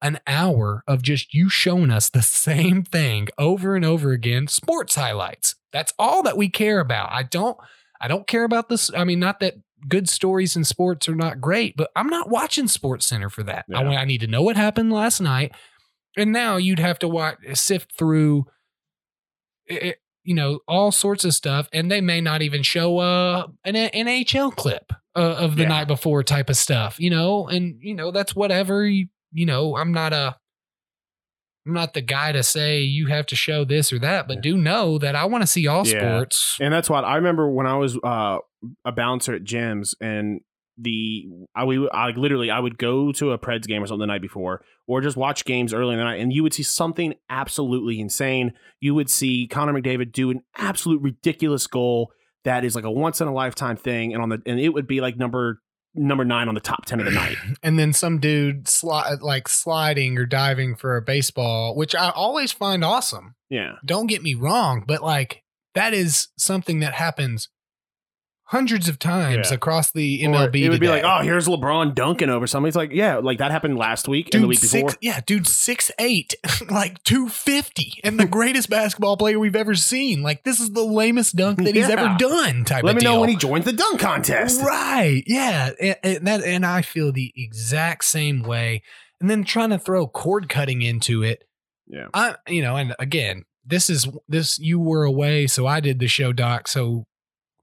an 0.00 0.18
hour 0.26 0.82
of 0.86 1.02
just 1.02 1.34
you 1.34 1.50
showing 1.50 1.90
us 1.90 2.08
the 2.08 2.22
same 2.22 2.84
thing 2.84 3.28
over 3.36 3.74
and 3.74 3.84
over 3.84 4.12
again, 4.12 4.46
sports 4.46 4.94
highlights. 4.94 5.56
That's 5.72 5.92
all 5.98 6.22
that 6.22 6.36
we 6.36 6.48
care 6.48 6.80
about. 6.80 7.10
I 7.12 7.24
don't 7.24 7.58
I 8.00 8.08
don't 8.08 8.26
care 8.26 8.44
about 8.44 8.70
this. 8.70 8.90
I 8.94 9.04
mean, 9.04 9.20
not 9.20 9.40
that 9.40 9.56
good 9.86 10.08
stories 10.08 10.56
in 10.56 10.64
sports 10.64 11.08
are 11.08 11.14
not 11.14 11.40
great, 11.40 11.76
but 11.76 11.90
I'm 11.94 12.06
not 12.08 12.30
watching 12.30 12.66
Sports 12.66 13.06
Center 13.06 13.28
for 13.28 13.42
that. 13.42 13.66
Yeah. 13.68 13.82
want- 13.82 13.98
I 13.98 14.04
need 14.04 14.22
to 14.22 14.26
know 14.26 14.42
what 14.42 14.56
happened 14.56 14.90
last 14.92 15.20
night. 15.20 15.52
And 16.16 16.32
now 16.32 16.56
you'd 16.56 16.78
have 16.78 16.98
to 17.00 17.08
watch 17.08 17.38
sift 17.54 17.92
through 17.92 18.46
it, 19.70 19.98
you 20.24 20.34
know, 20.34 20.60
all 20.68 20.92
sorts 20.92 21.24
of 21.24 21.32
stuff, 21.34 21.68
and 21.72 21.90
they 21.90 22.00
may 22.00 22.20
not 22.20 22.42
even 22.42 22.62
show 22.62 22.98
uh, 22.98 23.46
an 23.64 23.74
NHL 23.74 24.54
clip 24.54 24.92
uh, 25.16 25.20
of 25.38 25.56
the 25.56 25.62
Yeah. 25.62 25.68
night 25.68 25.88
before 25.88 26.22
type 26.22 26.50
of 26.50 26.56
stuff, 26.56 27.00
you 27.00 27.10
know, 27.10 27.48
and 27.48 27.76
you 27.80 27.94
know 27.94 28.10
that's 28.10 28.34
whatever. 28.36 28.86
You, 28.86 29.06
you 29.32 29.46
know, 29.46 29.76
I'm 29.76 29.92
not 29.92 30.12
a, 30.12 30.36
I'm 31.66 31.72
not 31.74 31.94
the 31.94 32.00
guy 32.02 32.32
to 32.32 32.42
say 32.42 32.80
you 32.80 33.06
have 33.08 33.26
to 33.26 33.36
show 33.36 33.64
this 33.64 33.92
or 33.92 33.98
that, 34.00 34.26
but 34.26 34.36
Yeah. 34.36 34.40
do 34.42 34.56
know 34.58 34.98
that 34.98 35.14
I 35.14 35.24
want 35.26 35.42
to 35.42 35.46
see 35.46 35.66
all 35.66 35.86
Yeah. 35.86 36.00
sports. 36.00 36.56
And 36.60 36.72
that's 36.72 36.88
what 36.90 37.04
I 37.04 37.16
remember 37.16 37.50
when 37.50 37.66
I 37.66 37.76
was 37.76 37.98
uh, 38.02 38.38
a 38.84 38.92
bouncer 38.92 39.34
at 39.34 39.44
gyms 39.44 39.94
and 40.00 40.40
the 40.80 41.26
I 41.54 41.64
we 41.64 41.88
I 41.92 42.10
literally 42.10 42.50
I 42.50 42.58
would 42.58 42.78
go 42.78 43.12
to 43.12 43.32
a 43.32 43.38
Preds 43.38 43.66
game 43.66 43.82
or 43.82 43.86
something 43.86 44.00
the 44.00 44.06
night 44.06 44.22
before 44.22 44.62
or 44.86 45.00
just 45.00 45.16
watch 45.16 45.44
games 45.44 45.74
early 45.74 45.92
in 45.92 45.98
the 45.98 46.04
night 46.04 46.20
and 46.20 46.32
you 46.32 46.42
would 46.42 46.54
see 46.54 46.62
something 46.62 47.14
absolutely 47.28 48.00
insane. 48.00 48.52
You 48.80 48.94
would 48.94 49.10
see 49.10 49.46
Connor 49.46 49.72
McDavid 49.72 50.12
do 50.12 50.30
an 50.30 50.42
absolute 50.56 51.02
ridiculous 51.02 51.66
goal 51.66 52.12
that 52.44 52.64
is 52.64 52.74
like 52.74 52.84
a 52.84 52.90
once 52.90 53.20
in 53.20 53.28
a 53.28 53.32
lifetime 53.32 53.76
thing 53.76 54.12
and 54.12 54.22
on 54.22 54.28
the 54.30 54.42
and 54.46 54.58
it 54.58 54.70
would 54.70 54.86
be 54.86 55.00
like 55.00 55.16
number 55.16 55.60
number 55.94 56.24
9 56.24 56.48
on 56.48 56.54
the 56.54 56.60
top 56.60 56.86
10 56.86 57.00
of 57.00 57.06
the 57.06 57.12
night. 57.12 57.36
and 57.62 57.78
then 57.78 57.92
some 57.92 58.18
dude 58.18 58.64
sli- 58.66 59.20
like 59.20 59.48
sliding 59.48 60.16
or 60.16 60.24
diving 60.24 60.76
for 60.76 60.96
a 60.96 61.02
baseball, 61.02 61.74
which 61.74 61.94
I 61.94 62.10
always 62.10 62.52
find 62.52 62.84
awesome. 62.84 63.34
Yeah. 63.48 63.72
Don't 63.84 64.06
get 64.06 64.22
me 64.22 64.34
wrong, 64.34 64.84
but 64.86 65.02
like 65.02 65.42
that 65.74 65.92
is 65.92 66.28
something 66.38 66.80
that 66.80 66.94
happens 66.94 67.48
hundreds 68.50 68.88
of 68.88 68.98
times 68.98 69.48
Yeah. 69.50 69.54
across 69.54 69.92
the 69.92 70.24
Or 70.26 70.30
MLB. 70.30 70.64
it 70.64 70.70
would 70.70 70.80
be 70.80 70.88
like, 70.88 71.04
"Oh, 71.04 71.22
here's 71.22 71.46
LeBron 71.46 71.94
dunking 71.94 72.28
over 72.30 72.46
somebody. 72.48 72.68
It's 72.70 72.76
like, 72.76 72.90
"Yeah, 72.92 73.16
like 73.18 73.38
that 73.38 73.50
happened 73.52 73.78
last 73.78 74.08
week 74.08 74.34
and 74.34 74.42
the 74.42 74.48
week 74.48 74.60
before." 74.60 74.90
yeah, 75.00 75.20
dude, 75.24 75.46
six 75.46 75.90
eight, 75.98 76.34
like 76.70 77.02
two 77.04 77.28
fifty, 77.28 77.94
and 78.02 78.18
the 78.18 78.26
greatest 78.26 78.68
basketball 78.70 79.16
player 79.16 79.38
we've 79.38 79.54
ever 79.56 79.74
seen. 79.74 80.22
Like 80.22 80.42
this 80.44 80.58
is 80.58 80.70
the 80.70 80.82
lamest 80.84 81.36
dunk 81.36 81.62
that 81.64 81.74
he's 81.76 81.88
ever 81.88 82.16
done. 82.18 82.64
Type 82.64 82.82
Let 82.82 82.96
of 82.96 83.02
me 83.02 83.04
know 83.08 83.20
when 83.20 83.28
he 83.28 83.36
joins 83.36 83.64
the 83.64 83.72
dunk 83.72 84.00
contest. 84.00 84.60
Right. 84.62 85.22
Yeah. 85.26 85.70
And, 85.80 85.96
and 86.02 86.26
that 86.26 86.42
and 86.42 86.66
I 86.66 86.82
feel 86.82 87.12
the 87.12 87.32
exact 87.36 88.04
same 88.04 88.42
way. 88.42 88.82
And 89.20 89.30
then 89.30 89.44
trying 89.44 89.70
to 89.70 89.78
throw 89.78 90.06
cord 90.08 90.48
cutting 90.48 90.82
into 90.82 91.22
it. 91.22 91.44
Yeah. 91.86 92.06
I 92.14 92.34
you 92.48 92.62
know, 92.62 92.74
and 92.76 92.94
again, 92.98 93.44
this 93.64 93.88
is 93.88 94.08
this 94.28 94.58
you 94.58 94.80
were 94.80 95.04
away, 95.04 95.46
so 95.46 95.66
I 95.66 95.78
did 95.80 95.98
the 96.00 96.08
show 96.08 96.32
doc. 96.32 96.66
So 96.66 97.04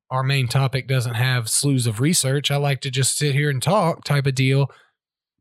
our 0.10 0.24
main 0.24 0.48
topic 0.48 0.88
doesn't 0.88 1.15
have 1.15 1.50
slews 1.50 1.86
of 1.88 2.00
research. 2.00 2.50
I 2.52 2.58
like 2.58 2.82
to 2.82 2.91
just 2.91 3.17
sit 3.17 3.34
here 3.36 3.50
and 3.50 3.62
talk 3.62 4.04
type 4.04 4.26
of 4.28 4.36
deal. 4.36 4.72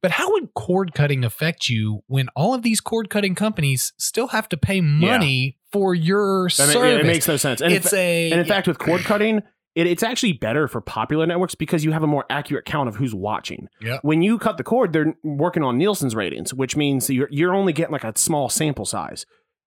But 0.03 0.11
how 0.13 0.31
would 0.33 0.55
cord 0.55 0.93
cutting 0.95 1.25
affect 1.25 1.69
you 1.69 2.03
when 2.07 2.29
all 2.37 2.55
of 2.55 2.63
these 2.63 2.81
cord 2.81 3.09
cutting 3.11 3.35
companies 3.35 3.93
still 3.99 4.29
have 4.29 4.49
to 4.51 4.57
pay 4.57 4.81
money 4.81 5.57
for 5.73 5.95
your 5.95 6.45
That 6.45 6.51
service? 6.53 6.75
yeah, 6.77 6.99
it 6.99 7.07
makes 7.07 7.27
no 7.27 7.37
sense. 7.37 7.61
And, 7.61 7.73
in 7.73 7.79
it's 7.79 7.91
fa- 7.91 7.97
a 7.97 8.31
and 8.31 8.41
in 8.41 8.47
fact, 8.47 8.69
with 8.69 8.79
cord 8.79 9.01
cutting, 9.03 9.39
it, 9.75 9.87
it's 9.87 10.03
actually 10.03 10.35
better 10.35 10.69
for 10.69 10.81
popular 10.81 11.27
networks 11.27 11.55
because 11.55 11.85
you 11.85 11.93
have 11.93 12.03
a 12.03 12.07
more 12.07 12.25
accurate 12.31 12.67
count 12.67 12.89
of 12.89 12.97
who's 12.97 13.15
watching. 13.15 13.69
Yep. 13.81 14.01
When 14.03 14.23
you 14.23 14.39
cut 14.39 14.59
the 14.59 14.65
cord, 14.65 14.93
they're 14.93 15.15
working 15.25 15.63
on 15.63 15.77
Nielsen's 15.79 16.15
ratings, 16.15 16.53
which 16.55 16.77
means 16.77 17.09
you're 17.11 17.29
you're 17.31 17.55
only 17.55 17.73
getting 17.73 17.93
like 17.93 18.05
a 18.05 18.13
small 18.17 18.49
sample 18.49 18.85
size 18.85 19.27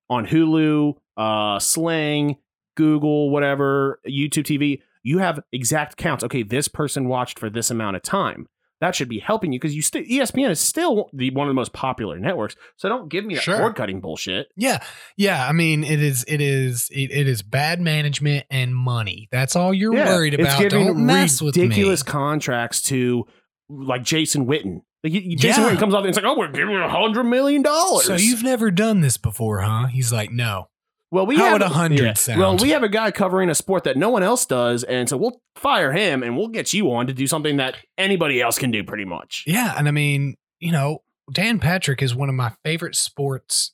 on 0.10 0.26
Hulu, 0.28 0.94
uh, 1.18 1.60
Sling, 1.60 2.38
Google, 2.76 3.30
whatever, 3.30 4.00
YouTube 4.08 4.46
TV. 4.46 4.82
You 5.04 5.20
have 5.20 5.40
exact 5.52 5.98
counts. 5.98 6.24
Okay, 6.24 6.44
this 6.44 6.68
person 6.68 7.08
watched 7.08 7.40
for 7.40 7.50
this 7.50 7.72
amount 7.72 7.96
of 7.96 8.02
time. 8.04 8.48
That 8.82 8.96
should 8.96 9.10
be 9.10 9.20
helping 9.20 9.52
you 9.52 9.60
because 9.60 9.76
you 9.76 9.82
still 9.82 10.04
ESPN 10.04 10.50
is 10.50 10.60
still 10.62 11.10
the 11.12 11.32
one 11.32 11.48
of 11.48 11.50
the 11.50 11.54
most 11.54 11.74
popular 11.74 12.18
networks. 12.18 12.56
So 12.78 12.88
don't 12.88 13.10
give 13.10 13.26
me 13.26 13.36
that 13.36 13.44
Sure. 13.44 13.58
cord 13.58 13.76
cutting 13.76 14.00
bullshit. 14.00 14.48
Yeah, 14.56 14.82
yeah. 15.18 15.46
I 15.46 15.52
mean, 15.52 15.84
it 15.84 16.02
is, 16.02 16.24
it 16.30 16.40
is, 16.40 16.88
it, 16.90 17.12
it 17.12 17.28
is 17.28 17.42
bad 17.42 17.82
management 17.82 18.46
and 18.50 18.74
money. 18.74 19.28
That's 19.34 19.58
all 19.58 19.74
you're 19.74 19.94
Yeah, 19.94 20.06
worried 20.16 20.34
about. 20.40 20.70
Don't 20.70 21.06
mess 21.06 21.42
with 21.42 21.58
me. 21.58 21.64
ridiculous 21.64 22.04
contracts 22.04 22.82
to 22.84 23.26
like 23.70 24.04
Jason 24.04 24.46
Witten. 24.48 24.82
Like 25.04 25.12
you- 25.12 25.36
Jason 25.36 25.64
Yeah. 25.64 25.72
Witten 25.72 25.80
comes 25.80 25.94
off 25.94 26.00
and 26.06 26.10
it's 26.10 26.16
like, 26.18 26.26
oh, 26.26 26.38
we're 26.40 26.48
giving 26.50 26.74
you 26.74 26.82
a 26.82 26.88
hundred 26.88 27.26
million 27.26 27.62
dollars. 27.62 28.06
So 28.06 28.16
you've 28.16 28.44
never 28.44 28.72
done 28.72 29.02
this 29.02 29.18
before, 29.18 29.60
huh? 29.60 29.88
He's 29.88 30.14
like, 30.14 30.32
no. 30.32 30.70
Well, 31.12 31.26
we 31.26 31.38
how 31.38 31.46
have 31.46 31.62
a 31.62 31.70
hundred 31.70 32.18
sound? 32.18 32.40
Well, 32.40 32.58
we 32.58 32.70
have 32.70 32.84
a 32.84 32.90
guy 32.90 33.12
covering 33.12 33.50
a 33.50 33.56
sport 33.56 33.84
that 33.86 33.98
no 33.98 34.10
one 34.10 34.22
else 34.22 34.46
does, 34.46 34.84
and 34.84 35.10
so 35.10 35.18
we'll 35.18 35.42
fire 35.56 35.92
him 35.92 36.22
and 36.22 36.38
we'll 36.38 36.50
get 36.50 36.72
you 36.74 36.92
on 36.92 37.08
to 37.08 37.14
do 37.14 37.26
something 37.26 37.58
that 37.58 37.78
anybody 37.98 38.42
else 38.42 38.60
can 38.60 38.70
do, 38.70 38.84
pretty 38.84 39.06
much. 39.06 39.44
Yeah, 39.48 39.74
and 39.78 39.88
I 39.88 39.92
mean, 39.92 40.36
you 40.60 40.72
know, 40.72 41.04
Dan 41.32 41.60
Patrick 41.60 42.02
is 42.04 42.14
one 42.14 42.30
of 42.30 42.36
my 42.36 42.52
favorite 42.64 42.96
sports 42.96 43.74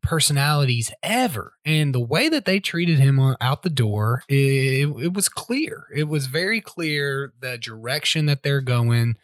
personalities 0.00 0.92
ever, 1.02 1.54
and 1.64 1.92
the 1.92 2.00
way 2.00 2.28
that 2.28 2.44
they 2.44 2.60
treated 2.60 3.00
him 3.00 3.18
out 3.40 3.62
the 3.62 3.70
door, 3.70 4.22
it, 4.28 4.88
it 5.02 5.12
was 5.14 5.28
clear. 5.28 5.86
It 5.94 6.04
was 6.04 6.28
very 6.28 6.60
clear 6.60 7.32
the 7.40 7.58
direction 7.58 8.26
that 8.26 8.44
they're 8.44 8.60
going. 8.60 9.16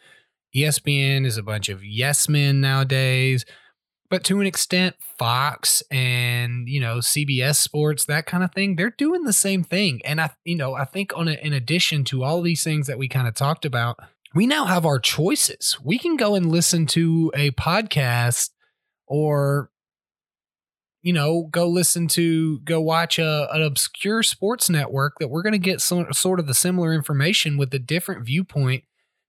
ESPN 0.53 1.25
is 1.25 1.37
a 1.37 1.43
bunch 1.43 1.69
of 1.69 1.83
yes 1.83 2.27
men 2.27 2.59
nowadays, 2.59 3.45
but 4.09 4.23
to 4.25 4.39
an 4.39 4.47
extent, 4.47 4.95
Fox 5.17 5.81
and 5.89 6.67
you 6.67 6.79
know 6.79 6.97
CBS 6.97 7.55
Sports, 7.55 8.05
that 8.05 8.25
kind 8.25 8.43
of 8.43 8.53
thing, 8.53 8.75
they're 8.75 8.89
doing 8.89 9.23
the 9.23 9.33
same 9.33 9.63
thing. 9.63 10.01
And 10.05 10.21
I, 10.21 10.31
you 10.43 10.55
know, 10.55 10.75
I 10.75 10.85
think 10.85 11.11
on 11.15 11.27
a, 11.27 11.33
in 11.33 11.53
addition 11.53 12.03
to 12.05 12.23
all 12.23 12.41
these 12.41 12.63
things 12.63 12.87
that 12.87 12.97
we 12.97 13.07
kind 13.07 13.27
of 13.27 13.35
talked 13.35 13.65
about, 13.65 13.99
we 14.33 14.45
now 14.45 14.65
have 14.65 14.85
our 14.85 14.99
choices. 14.99 15.77
We 15.83 15.97
can 15.97 16.17
go 16.17 16.35
and 16.35 16.51
listen 16.51 16.85
to 16.87 17.31
a 17.35 17.51
podcast 17.51 18.49
or 19.07 19.69
you 21.01 21.13
know, 21.13 21.43
go 21.51 21.67
listen 21.67 22.07
to 22.07 22.59
go 22.61 22.81
watch 22.81 23.19
a, 23.19 23.47
an 23.53 23.61
obscure 23.61 24.23
sports 24.23 24.71
network 24.71 25.19
that 25.19 25.27
we're 25.27 25.43
going 25.43 25.53
to 25.53 25.59
get 25.59 25.79
some 25.79 26.11
sort 26.11 26.39
of 26.39 26.47
the 26.47 26.55
similar 26.55 26.93
information 26.93 27.57
with 27.57 27.71
a 27.75 27.79
different 27.79 28.25
viewpoint 28.25 28.83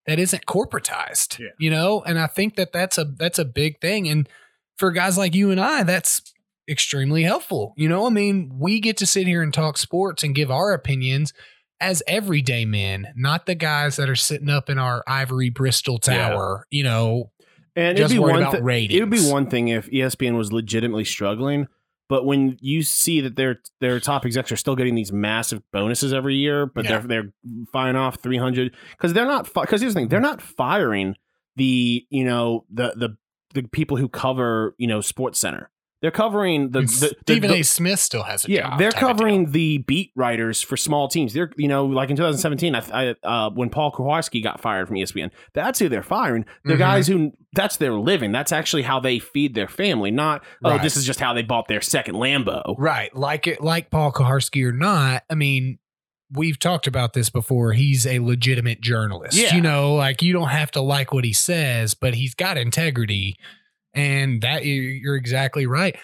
that 0.07 0.19
isn't 0.19 0.47
corporatized. 0.47 1.39
Yeah. 1.39 1.51
You 1.59 1.71
know, 1.71 2.03
and 2.07 2.19
I 2.19 2.29
think 2.29 2.57
that 2.57 2.73
that's 2.73 2.97
a 2.97 3.05
that's 3.05 3.39
a 3.39 3.45
big 3.45 3.79
thing 3.83 4.09
and 4.09 4.27
for 4.77 4.91
guys 4.91 5.17
like 5.19 5.35
you 5.35 5.51
and 5.51 5.61
I 5.61 5.83
that's 5.83 6.33
extremely 6.69 7.23
helpful. 7.23 7.73
You 7.77 7.89
know, 7.89 8.07
I 8.07 8.11
mean, 8.11 8.53
we 8.59 8.81
get 8.81 8.97
to 8.99 9.07
sit 9.07 9.27
here 9.27 9.43
and 9.43 9.53
talk 9.55 9.79
sports 9.79 10.23
and 10.23 10.35
give 10.35 10.51
our 10.51 10.73
opinions 10.73 11.33
as 11.81 12.03
everyday 12.07 12.65
men, 12.65 13.07
not 13.17 13.47
the 13.47 13.55
guys 13.55 13.97
that 13.97 14.09
are 14.09 14.17
sitting 14.17 14.49
up 14.49 14.69
in 14.71 14.79
our 14.79 15.05
ivory 15.07 15.51
Bristol 15.51 15.99
Yeah. 16.07 16.29
tower, 16.31 16.67
you 16.71 16.83
know, 16.83 17.31
And 17.77 17.97
just 17.97 18.11
it'd 18.11 18.17
be 18.17 18.19
worried 18.23 18.33
one 18.35 18.43
about 18.43 18.55
thi- 18.55 18.61
ratings. 18.62 18.95
It 18.99 19.01
would 19.01 19.11
be 19.11 19.31
one 19.31 19.47
thing 19.49 19.69
if 19.69 19.89
ESPN 19.91 20.37
was 20.37 20.53
legitimately 20.53 21.05
struggling, 21.05 21.67
but 22.09 22.25
when 22.25 22.57
you 22.62 22.83
see 22.83 23.21
that 23.21 23.37
their 23.37 23.61
their 23.81 24.01
top 24.01 24.25
execs 24.25 24.51
are 24.51 24.57
still 24.57 24.75
getting 24.77 24.95
these 24.95 25.12
massive 25.12 25.61
bonuses 25.73 26.12
every 26.15 26.37
year, 26.37 26.65
but 26.67 26.85
Yeah. 26.85 27.01
they're 27.01 27.07
they're 27.09 27.33
firing 27.73 27.97
off 27.97 28.21
three 28.23 28.39
hundred 28.39 28.75
because 28.93 29.12
they're 29.12 29.27
not 29.27 29.53
because 29.53 29.81
here's 29.83 29.93
the 29.93 30.01
thing 30.01 30.09
they're 30.09 30.21
not 30.21 30.41
firing 30.41 31.15
the 31.57 32.07
you 32.11 32.25
know 32.25 32.65
the 32.73 32.95
the 32.97 33.17
the 33.55 33.63
people 33.63 33.97
who 33.97 34.09
cover 34.09 34.75
you 34.79 34.87
know 34.87 35.01
Sports 35.01 35.39
Center. 35.39 35.71
they're 36.03 36.11
covering 36.11 36.71
the, 36.73 36.81
the, 36.83 36.87
the- 36.87 37.17
Stephen 37.23 37.51
the- 37.51 37.57
A. 37.57 37.63
Smith 37.63 37.99
still 38.01 38.23
has 38.25 38.45
a 38.45 38.51
yeah, 38.51 38.69
job. 38.71 38.79
they're 38.79 38.91
type 38.91 39.03
of 39.03 39.07
deal. 39.09 39.09
covering 39.17 39.51
the 39.53 39.79
beat 39.79 40.13
writers 40.15 40.61
for 40.63 40.77
small 40.77 41.09
teams. 41.09 41.33
They're 41.33 41.51
you 41.57 41.69
know 41.69 41.87
like 41.87 42.11
in 42.11 42.17
2017, 42.17 42.75
I, 42.75 42.81
I 42.93 43.15
uh, 43.27 43.51
when 43.51 43.71
Paul 43.71 43.91
Kowalski 43.93 44.41
got 44.43 44.61
fired 44.61 44.89
from 44.89 44.97
ESPN, 44.97 45.31
that's 45.55 45.79
who 45.79 45.89
they're 45.89 46.03
firing. 46.03 46.45
They're 46.65 46.77
Mhm. 46.77 46.81
guys 46.81 47.07
who 47.07 47.33
that's 47.55 47.79
their 47.79 47.95
living. 47.95 48.31
That's 48.33 48.53
actually 48.53 48.83
how 48.83 49.01
they 49.01 49.19
feed 49.19 49.55
their 49.55 49.69
family. 49.69 50.11
Not 50.11 50.45
oh, 50.65 50.71
Right. 50.73 50.83
this 50.83 50.97
is 50.97 51.07
just 51.07 51.19
how 51.21 51.33
they 51.33 51.43
bought 51.43 51.69
their 51.69 51.81
second 51.81 52.17
Lambo. 52.17 52.75
Right. 52.77 53.15
Like 53.17 53.47
it 53.47 53.63
like 53.63 53.91
Paul 53.91 54.13
Kuharsky 54.13 54.63
or 54.65 54.73
not, 54.73 55.23
I 55.31 55.35
mean, 55.35 55.79
we've 56.33 56.59
talked 56.59 56.87
about 56.87 57.12
this 57.12 57.31
before. 57.31 57.73
He's 57.73 58.07
a 58.07 58.19
legitimate 58.19 58.81
journalist. 58.81 59.37
Yeah. 59.37 59.55
You 59.55 59.61
know, 59.61 59.95
like 59.95 60.23
you 60.23 60.33
don't 60.33 60.49
have 60.49 60.71
to 60.73 60.81
like 60.81 61.12
what 61.12 61.25
he 61.25 61.33
says, 61.33 61.95
but 61.95 62.15
he's 62.15 62.35
got 62.35 62.57
integrity. 62.59 63.37
And 63.95 64.43
that 64.43 64.65
you- 64.65 64.83
you're 64.83 65.17
exactly 65.17 65.67
right. 65.67 65.97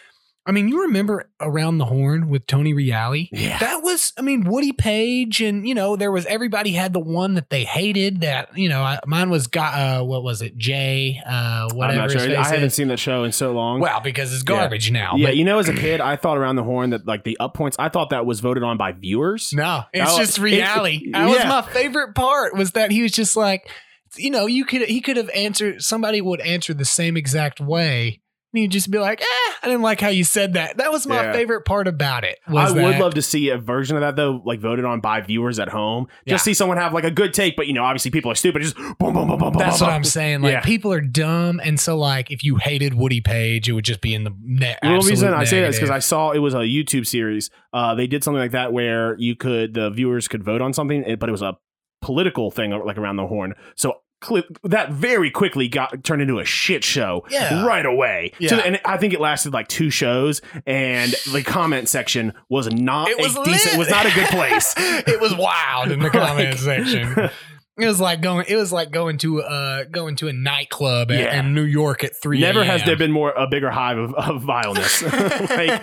I 0.44 0.50
mean, 0.50 0.66
you 0.66 0.82
remember 0.82 1.30
Around 1.40 1.78
the 1.78 1.84
Horn 1.84 2.28
with 2.28 2.48
Tony 2.48 2.74
Reali? 2.74 3.28
Yeah. 3.30 3.58
That 3.58 3.84
was, 3.84 4.12
I 4.18 4.22
mean, 4.22 4.42
Woody 4.42 4.72
Paige, 4.72 5.40
and 5.40 5.68
you 5.68 5.74
know, 5.74 5.94
there 5.94 6.10
was 6.10 6.26
everybody 6.26 6.72
had 6.72 6.92
the 6.92 6.98
one 6.98 7.34
that 7.34 7.48
they 7.48 7.62
hated. 7.62 8.22
That 8.22 8.56
you 8.58 8.68
know, 8.68 8.82
I, 8.82 8.98
mine 9.06 9.30
was 9.30 9.46
got 9.46 9.74
uh, 9.74 10.04
what 10.04 10.24
was 10.24 10.42
it, 10.42 10.56
Jay, 10.56 11.20
uh, 11.24 11.68
I'm 11.70 11.76
whatever. 11.76 11.98
not 12.00 12.10
sure. 12.10 12.36
I 12.36 12.42
haven't 12.42 12.64
is. 12.64 12.74
seen 12.74 12.88
that 12.88 12.98
show 12.98 13.22
in 13.22 13.30
so 13.30 13.52
long. 13.52 13.78
Well, 13.78 14.00
because 14.00 14.32
it's 14.34 14.42
Yeah. 14.42 14.56
garbage 14.56 14.90
now. 14.90 15.12
yeah, 15.16 15.28
but 15.28 15.36
you 15.36 15.44
know, 15.44 15.60
as 15.60 15.68
a 15.68 15.74
kid, 15.74 16.00
I 16.00 16.16
thought 16.16 16.38
around 16.38 16.56
the 16.56 16.64
horn 16.64 16.90
that 16.90 17.06
like 17.06 17.22
the 17.22 17.36
up 17.38 17.54
points. 17.54 17.76
I 17.78 17.88
thought 17.88 18.10
that 18.10 18.26
was 18.26 18.40
voted 18.40 18.64
on 18.64 18.76
by 18.76 18.90
viewers. 18.92 19.52
No, 19.52 19.82
it's 19.92 20.16
just 20.16 20.38
it- 20.38 20.42
reality. 20.42 21.12
that 21.12 21.28
was 21.28 21.44
my 21.44 21.62
favorite 21.62 22.14
part. 22.16 22.56
Was 22.56 22.72
that 22.72 22.90
he 22.90 23.02
was 23.02 23.12
just 23.12 23.36
like, 23.36 23.70
you 24.16 24.30
know, 24.30 24.46
you 24.46 24.64
could 24.64 24.82
he 24.82 25.00
could 25.00 25.16
have 25.18 25.30
answered. 25.30 25.82
Somebody 25.82 26.20
would 26.20 26.40
answer 26.40 26.74
the 26.74 26.84
same 26.84 27.16
exact 27.16 27.60
way. 27.60 28.21
And 28.54 28.60
you'd 28.62 28.70
just 28.70 28.90
be 28.90 28.98
like, 28.98 29.20
eh, 29.22 29.24
I 29.62 29.66
didn't 29.66 29.80
like 29.80 30.00
how 30.00 30.08
you 30.08 30.24
said 30.24 30.52
that. 30.54 30.76
That 30.76 30.92
was 30.92 31.06
my 31.06 31.22
Yeah. 31.22 31.32
favorite 31.32 31.62
part 31.62 31.88
about 31.88 32.22
it. 32.24 32.38
I 32.46 32.52
was 32.52 32.74
would 32.74 32.98
love 32.98 33.14
to 33.14 33.22
see 33.22 33.48
a 33.48 33.56
version 33.56 33.96
of 33.96 34.02
that 34.02 34.14
though, 34.16 34.42
like 34.44 34.60
voted 34.60 34.84
on 34.84 35.00
by 35.00 35.22
viewers 35.22 35.58
at 35.58 35.70
home. 35.70 36.06
Yeah. 36.26 36.34
Just 36.34 36.44
see 36.44 36.52
someone 36.52 36.76
have 36.76 36.92
like 36.92 37.04
a 37.04 37.10
good 37.10 37.32
take, 37.32 37.56
but 37.56 37.66
you 37.66 37.72
know, 37.72 37.82
obviously 37.82 38.10
people 38.10 38.30
are 38.30 38.34
stupid. 38.34 38.60
Just 38.62 38.76
boom, 38.76 38.94
boom, 38.98 39.14
boom, 39.14 39.28
boom, 39.28 39.38
boom. 39.38 39.52
That's 39.56 39.78
boom, 39.78 39.86
what 39.86 39.92
boom. 39.92 39.96
I'm 39.96 40.04
saying. 40.04 40.42
Like 40.42 40.52
Yeah. 40.52 40.60
people 40.60 40.92
are 40.92 41.00
dumb, 41.00 41.60
and 41.64 41.80
so 41.80 41.96
like 41.96 42.30
if 42.30 42.44
you 42.44 42.56
hated 42.56 42.92
Woody 42.94 43.22
Paige, 43.22 43.68
it 43.70 43.72
would 43.72 43.84
just 43.86 44.02
be 44.02 44.14
in 44.14 44.24
the 44.24 44.34
net. 44.42 44.78
The 44.82 45.00
reason 45.02 45.32
I 45.32 45.44
say 45.44 45.60
that 45.62 45.70
is 45.70 45.76
because 45.76 45.90
I 45.90 46.00
saw 46.00 46.32
it 46.32 46.38
was 46.40 46.52
a 46.54 46.58
YouTube 46.58 47.06
series. 47.06 47.48
Uh, 47.72 47.94
they 47.94 48.06
did 48.06 48.22
something 48.22 48.40
like 48.40 48.50
that 48.52 48.72
where 48.74 49.16
you 49.18 49.34
could 49.34 49.72
the 49.72 49.88
viewers 49.90 50.28
could 50.28 50.44
vote 50.44 50.60
on 50.60 50.74
something, 50.74 51.04
but 51.18 51.28
it 51.28 51.32
was 51.32 51.40
a 51.42 51.56
political 52.02 52.50
thing 52.50 52.72
like 52.84 52.98
around 52.98 53.16
the 53.16 53.26
horn. 53.26 53.54
So 53.76 53.98
cli 54.22 54.42
that 54.64 54.92
very 54.92 55.30
quickly 55.30 55.68
got 55.68 56.02
turned 56.04 56.22
into 56.22 56.38
a 56.38 56.44
shit 56.44 56.82
show 56.84 57.26
Yeah. 57.28 57.66
right 57.66 57.84
away. 57.84 58.32
Yeah. 58.38 58.50
So, 58.50 58.56
and 58.56 58.80
I 58.84 58.96
think 58.96 59.12
it 59.12 59.20
lasted 59.20 59.52
like 59.52 59.68
two 59.68 59.90
shows, 59.90 60.40
and 60.66 61.14
the 61.32 61.42
comment 61.42 61.88
section 61.88 62.32
was 62.48 62.72
not 62.72 63.08
it 63.10 63.18
was 63.18 63.36
a 63.36 63.44
decent. 63.44 63.72
lit. 63.72 63.78
Was 63.78 63.90
not 63.90 64.06
a 64.06 64.14
good 64.14 64.28
place. 64.30 64.72
it 64.78 65.20
was 65.20 65.34
wild 65.34 65.90
in 65.90 65.98
the 66.00 66.10
comment 66.22 66.50
Like- 66.50 66.58
section. 66.58 67.30
It 67.78 67.86
was 67.86 68.00
like 68.02 68.20
going. 68.20 68.44
It 68.48 68.56
was 68.56 68.70
like 68.70 68.90
going 68.90 69.16
to 69.18 69.40
uh 69.42 69.84
going 69.84 70.16
to 70.16 70.28
a 70.28 70.32
nightclub 70.32 71.10
at, 71.10 71.18
Yeah. 71.18 71.40
in 71.40 71.54
New 71.54 71.62
York 71.62 72.04
at 72.04 72.12
three. 72.14 72.38
Never 72.38 72.62
has 72.64 72.84
there 72.84 72.96
been 72.98 73.10
more 73.10 73.30
a 73.32 73.46
bigger 73.46 73.70
hive 73.70 73.96
of, 73.96 74.12
of 74.14 74.42
vileness. 74.42 75.02
like 75.02 75.80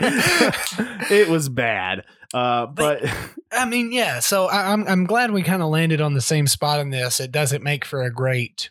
it 1.11 1.27
was 1.29 1.49
bad. 1.49 2.03
Uh, 2.33 2.67
but 2.67 3.03
I 3.51 3.65
mean, 3.65 3.91
yeah. 3.91 4.19
So 4.19 4.45
I, 4.45 4.71
I'm 4.71 4.87
I'm 4.87 5.05
glad 5.05 5.31
we 5.31 5.41
kind 5.43 5.61
of 5.61 5.69
landed 5.69 6.01
on 6.01 6.13
the 6.13 6.21
same 6.21 6.47
spot 6.47 6.79
in 6.79 6.89
this. 6.89 7.19
It 7.19 7.31
doesn't 7.31 7.63
make 7.63 7.85
for 7.85 8.01
a 8.03 8.11
great 8.11 8.69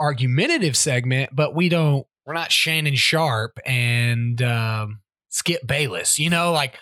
argumentative 0.00 0.76
segment, 0.76 1.30
but 1.34 1.54
we 1.54 1.68
don't. 1.68 2.06
We're 2.24 2.34
not 2.34 2.50
Shannon 2.50 2.96
Sharpe 2.96 3.60
and 3.64 4.42
um, 4.42 5.00
Skip 5.28 5.64
Bayless. 5.66 6.18
You 6.18 6.30
know, 6.30 6.50
like 6.52 6.74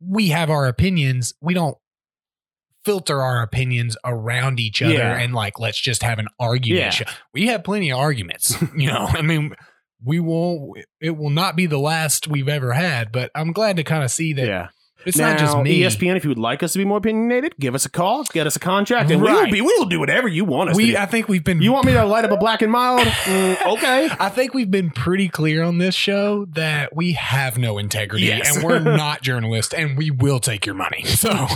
we 0.00 0.28
have 0.28 0.50
our 0.50 0.66
opinions. 0.66 1.34
We 1.40 1.54
don't 1.54 1.76
filter 2.84 3.20
our 3.22 3.42
opinions 3.42 3.96
around 4.04 4.60
each 4.60 4.82
other 4.82 4.92
Yeah. 4.92 5.16
and 5.18 5.32
like 5.34 5.58
let's 5.58 5.80
just 5.80 6.02
have 6.02 6.18
an 6.18 6.28
argument. 6.38 7.00
Yeah. 7.00 7.10
We 7.32 7.46
have 7.46 7.64
plenty 7.64 7.90
of 7.90 7.98
arguments. 7.98 8.56
You 8.76 8.88
know, 8.88 9.06
I 9.08 9.22
mean. 9.22 9.54
We 10.06 10.20
won't. 10.20 10.84
It 11.00 11.16
will 11.16 11.30
not 11.30 11.56
be 11.56 11.64
the 11.64 11.78
last 11.78 12.28
we've 12.28 12.48
ever 12.48 12.74
had, 12.74 13.10
but 13.10 13.30
I'm 13.34 13.52
glad 13.52 13.76
to 13.78 13.84
kind 13.84 14.04
of 14.04 14.10
see 14.10 14.34
that 14.34 14.46
yeah. 14.46 14.68
It's 15.06 15.16
now, 15.18 15.30
not 15.30 15.38
just 15.38 15.58
me. 15.58 15.80
ESPN, 15.80 16.16
if 16.16 16.24
you 16.24 16.30
would 16.30 16.38
like 16.38 16.62
us 16.62 16.72
to 16.72 16.78
be 16.78 16.84
more 16.84 16.98
opinionated, 16.98 17.54
give 17.58 17.74
us 17.74 17.84
a 17.84 17.90
call, 17.90 18.24
get 18.24 18.46
us 18.46 18.56
a 18.56 18.60
contract, 18.60 19.10
and 19.10 19.22
we 19.22 19.30
will 19.30 19.44
be. 19.46 19.52
We 19.52 19.62
will 19.62 19.86
do 19.86 19.98
whatever 20.00 20.28
you 20.28 20.44
want 20.44 20.70
us 20.70 20.76
we, 20.76 20.86
to. 20.86 20.92
Do. 20.92 20.98
I 20.98 21.06
think 21.06 21.28
we've 21.28 21.44
been. 21.44 21.62
You 21.62 21.72
want 21.72 21.86
me 21.86 21.92
to 21.92 22.04
light 22.04 22.24
up 22.24 22.30
a 22.30 22.36
black 22.36 22.62
and 22.62 22.70
mild? 22.72 23.06
Mm, 23.24 23.74
okay. 23.74 24.08
I 24.20 24.28
think 24.28 24.54
we've 24.54 24.70
been 24.70 24.90
pretty 24.90 25.28
clear 25.28 25.62
on 25.62 25.78
this 25.78 25.94
show 25.94 26.44
that 26.50 26.94
we 26.94 27.12
have 27.12 27.56
no 27.58 27.78
integrity 27.78 28.26
Yes. 28.26 28.54
and 28.56 28.64
we're 28.64 28.78
not 28.96 29.22
journalists 29.22 29.72
and 29.72 29.96
we 29.96 30.10
will 30.10 30.40
take 30.40 30.66
your 30.66 30.74
money. 30.74 31.04
So, 31.04 31.46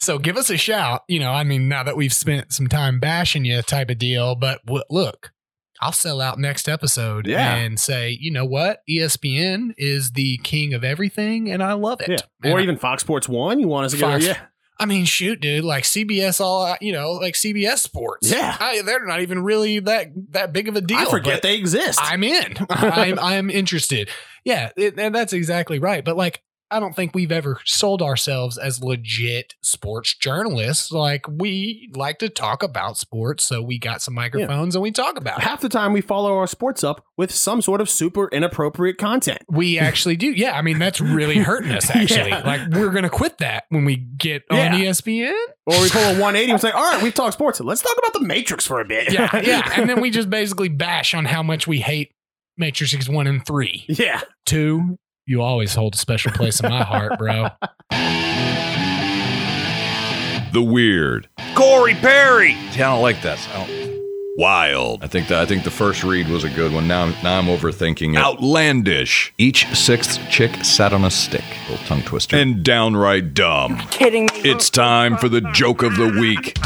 so 0.00 0.18
give 0.18 0.36
us 0.36 0.48
a 0.48 0.56
shout. 0.56 1.02
You 1.06 1.18
know, 1.20 1.32
I 1.32 1.44
mean, 1.44 1.68
now 1.68 1.82
that 1.82 1.96
we've 1.96 2.12
spent 2.12 2.52
some 2.52 2.66
time 2.66 2.98
bashing 2.98 3.44
you, 3.44 3.60
type 3.62 3.90
of 3.90 3.98
deal. 3.98 4.34
But 4.36 4.64
w- 4.64 4.84
look, 4.90 5.32
I'll 5.80 5.92
sell 5.92 6.20
out 6.20 6.38
next 6.38 6.68
episode 6.68 7.26
Yeah. 7.26 7.54
and 7.54 7.78
say, 7.78 8.16
you 8.20 8.30
know 8.32 8.44
what, 8.44 8.82
ESPN 8.88 9.74
is 9.78 10.12
the 10.12 10.38
king 10.42 10.74
of 10.74 10.82
everything, 10.84 11.50
and 11.50 11.62
I 11.62 11.74
love 11.74 12.00
it. 12.00 12.08
Yeah. 12.10 12.16
And 12.42 12.52
Or 12.52 12.58
I- 12.58 12.62
even 12.62 12.76
Fox 12.76 13.02
Sports 13.02 13.28
One. 13.28 13.60
You 13.60 13.68
want 13.68 13.86
us 13.86 13.92
to 13.92 13.98
Fox- 13.98 14.26
get? 14.26 14.36
Yeah. 14.36 14.42
I 14.80 14.86
mean, 14.86 15.06
shoot, 15.06 15.40
dude, 15.40 15.64
like 15.64 15.82
CBS, 15.82 16.40
all 16.40 16.76
you 16.80 16.92
know, 16.92 17.10
like 17.12 17.34
CBS 17.34 17.78
Sports. 17.78 18.30
Yeah. 18.30 18.56
I, 18.60 18.80
they're 18.82 19.04
not 19.04 19.22
even 19.22 19.42
really 19.42 19.80
that 19.80 20.06
that 20.30 20.52
big 20.52 20.68
of 20.68 20.76
a 20.76 20.80
deal. 20.80 20.98
I 20.98 21.04
forget 21.06 21.42
they 21.42 21.56
exist. 21.56 21.98
I'm 22.00 22.22
in. 22.22 22.54
I'm 22.70 23.18
I'm 23.18 23.50
interested. 23.50 24.08
Yeah, 24.44 24.70
it, 24.76 24.96
and 24.96 25.12
that's 25.12 25.32
exactly 25.32 25.80
right. 25.80 26.04
But 26.04 26.16
like, 26.16 26.42
I 26.70 26.80
don't 26.80 26.94
think 26.94 27.14
we've 27.14 27.32
ever 27.32 27.60
sold 27.64 28.02
ourselves 28.02 28.58
as 28.58 28.82
legit 28.82 29.54
sports 29.62 30.14
journalists. 30.16 30.92
Like, 30.92 31.24
we 31.28 31.90
like 31.94 32.18
to 32.18 32.28
talk 32.28 32.62
about 32.62 32.98
sports, 32.98 33.44
so 33.44 33.62
we 33.62 33.78
got 33.78 34.02
some 34.02 34.14
microphones 34.14 34.74
and 34.74 34.82
we 34.82 34.90
talk 34.90 35.16
about 35.18 35.38
it. 35.38 35.44
Half 35.44 35.60
the 35.62 35.68
time, 35.68 35.92
we 35.92 36.00
follow 36.00 36.36
our 36.36 36.46
sports 36.46 36.84
up 36.84 37.04
with 37.16 37.30
some 37.32 37.62
sort 37.62 37.80
of 37.80 37.88
super 37.88 38.28
inappropriate 38.28 38.98
content. 38.98 39.38
We 39.48 39.78
actually 39.78 40.16
do. 40.16 40.28
Yeah, 40.30 40.52
I 40.58 40.62
mean 40.62 40.78
that's 40.78 41.00
really 41.00 41.38
hurting 41.38 41.72
us. 41.72 41.90
Actually, 41.90 42.30
Yeah. 42.30 42.42
like 42.46 42.68
we're 42.70 42.90
gonna 42.90 43.08
quit 43.10 43.38
that 43.38 43.64
when 43.70 43.84
we 43.84 43.96
get 43.96 44.42
on 44.50 44.74
E 44.74 44.84
ESPN. 44.84 45.32
Or 45.66 45.80
we 45.80 45.88
pull 45.90 46.02
a 46.02 46.12
180 46.20 46.52
and 46.52 46.60
say, 46.60 46.70
all 46.70 46.82
right, 46.92 47.02
we've 47.02 47.14
talked 47.14 47.34
sports. 47.34 47.60
Let's 47.60 47.82
talk 47.82 47.96
about 47.98 48.12
the 48.14 48.20
Matrix 48.26 48.66
for 48.66 48.80
a 48.80 48.84
bit. 48.84 49.12
Yeah, 49.12 49.28
yeah, 49.42 49.72
and 49.80 49.88
then 49.88 50.00
we 50.00 50.10
just 50.10 50.30
basically 50.30 50.68
bash 50.68 51.12
on 51.14 51.24
how 51.24 51.42
much 51.42 51.66
we 51.66 51.80
hate 51.80 52.12
Matrix 52.56 53.08
one 53.08 53.26
and 53.26 53.44
three. 53.46 53.84
yeah. 53.88 54.20
Two, 54.46 54.98
you 55.28 55.42
always 55.42 55.74
hold 55.74 55.94
a 55.94 55.98
special 55.98 56.32
place 56.32 56.58
in 56.58 56.70
my 56.70 56.82
heart, 56.82 57.18
bro. 57.18 57.48
The 60.54 60.62
weird. 60.62 61.28
Corey 61.54 61.92
Perry. 61.94 62.54
See, 62.70 62.80
I 62.80 62.90
don't 62.90 63.02
like 63.02 63.20
that. 63.20 63.38
I 63.52 63.66
don't. 63.66 63.78
Wild. 64.38 65.04
I 65.04 65.06
think 65.06 65.28
that 65.28 65.42
I 65.42 65.44
think 65.44 65.64
the 65.64 65.70
first 65.70 66.02
read 66.02 66.28
was 66.28 66.44
a 66.44 66.48
good 66.48 66.72
one. 66.72 66.88
Now, 66.88 67.10
now 67.22 67.38
I'm 67.38 67.46
overthinking 67.46 68.14
it. 68.14 68.18
Outlandish. 68.18 69.34
Each 69.36 69.66
sixth 69.76 70.18
chick 70.30 70.64
sat 70.64 70.94
on 70.94 71.04
a 71.04 71.10
stick. 71.10 71.44
Little 71.68 71.84
tongue 71.86 72.02
twister. 72.02 72.36
And 72.36 72.64
downright 72.64 73.34
dumb. 73.34 73.76
kidding 73.90 74.30
me. 74.32 74.40
It's 74.50 74.70
time 74.70 75.18
for 75.18 75.28
the 75.28 75.42
joke 75.52 75.82
of 75.82 75.96
the 75.96 76.08
week. 76.18 76.58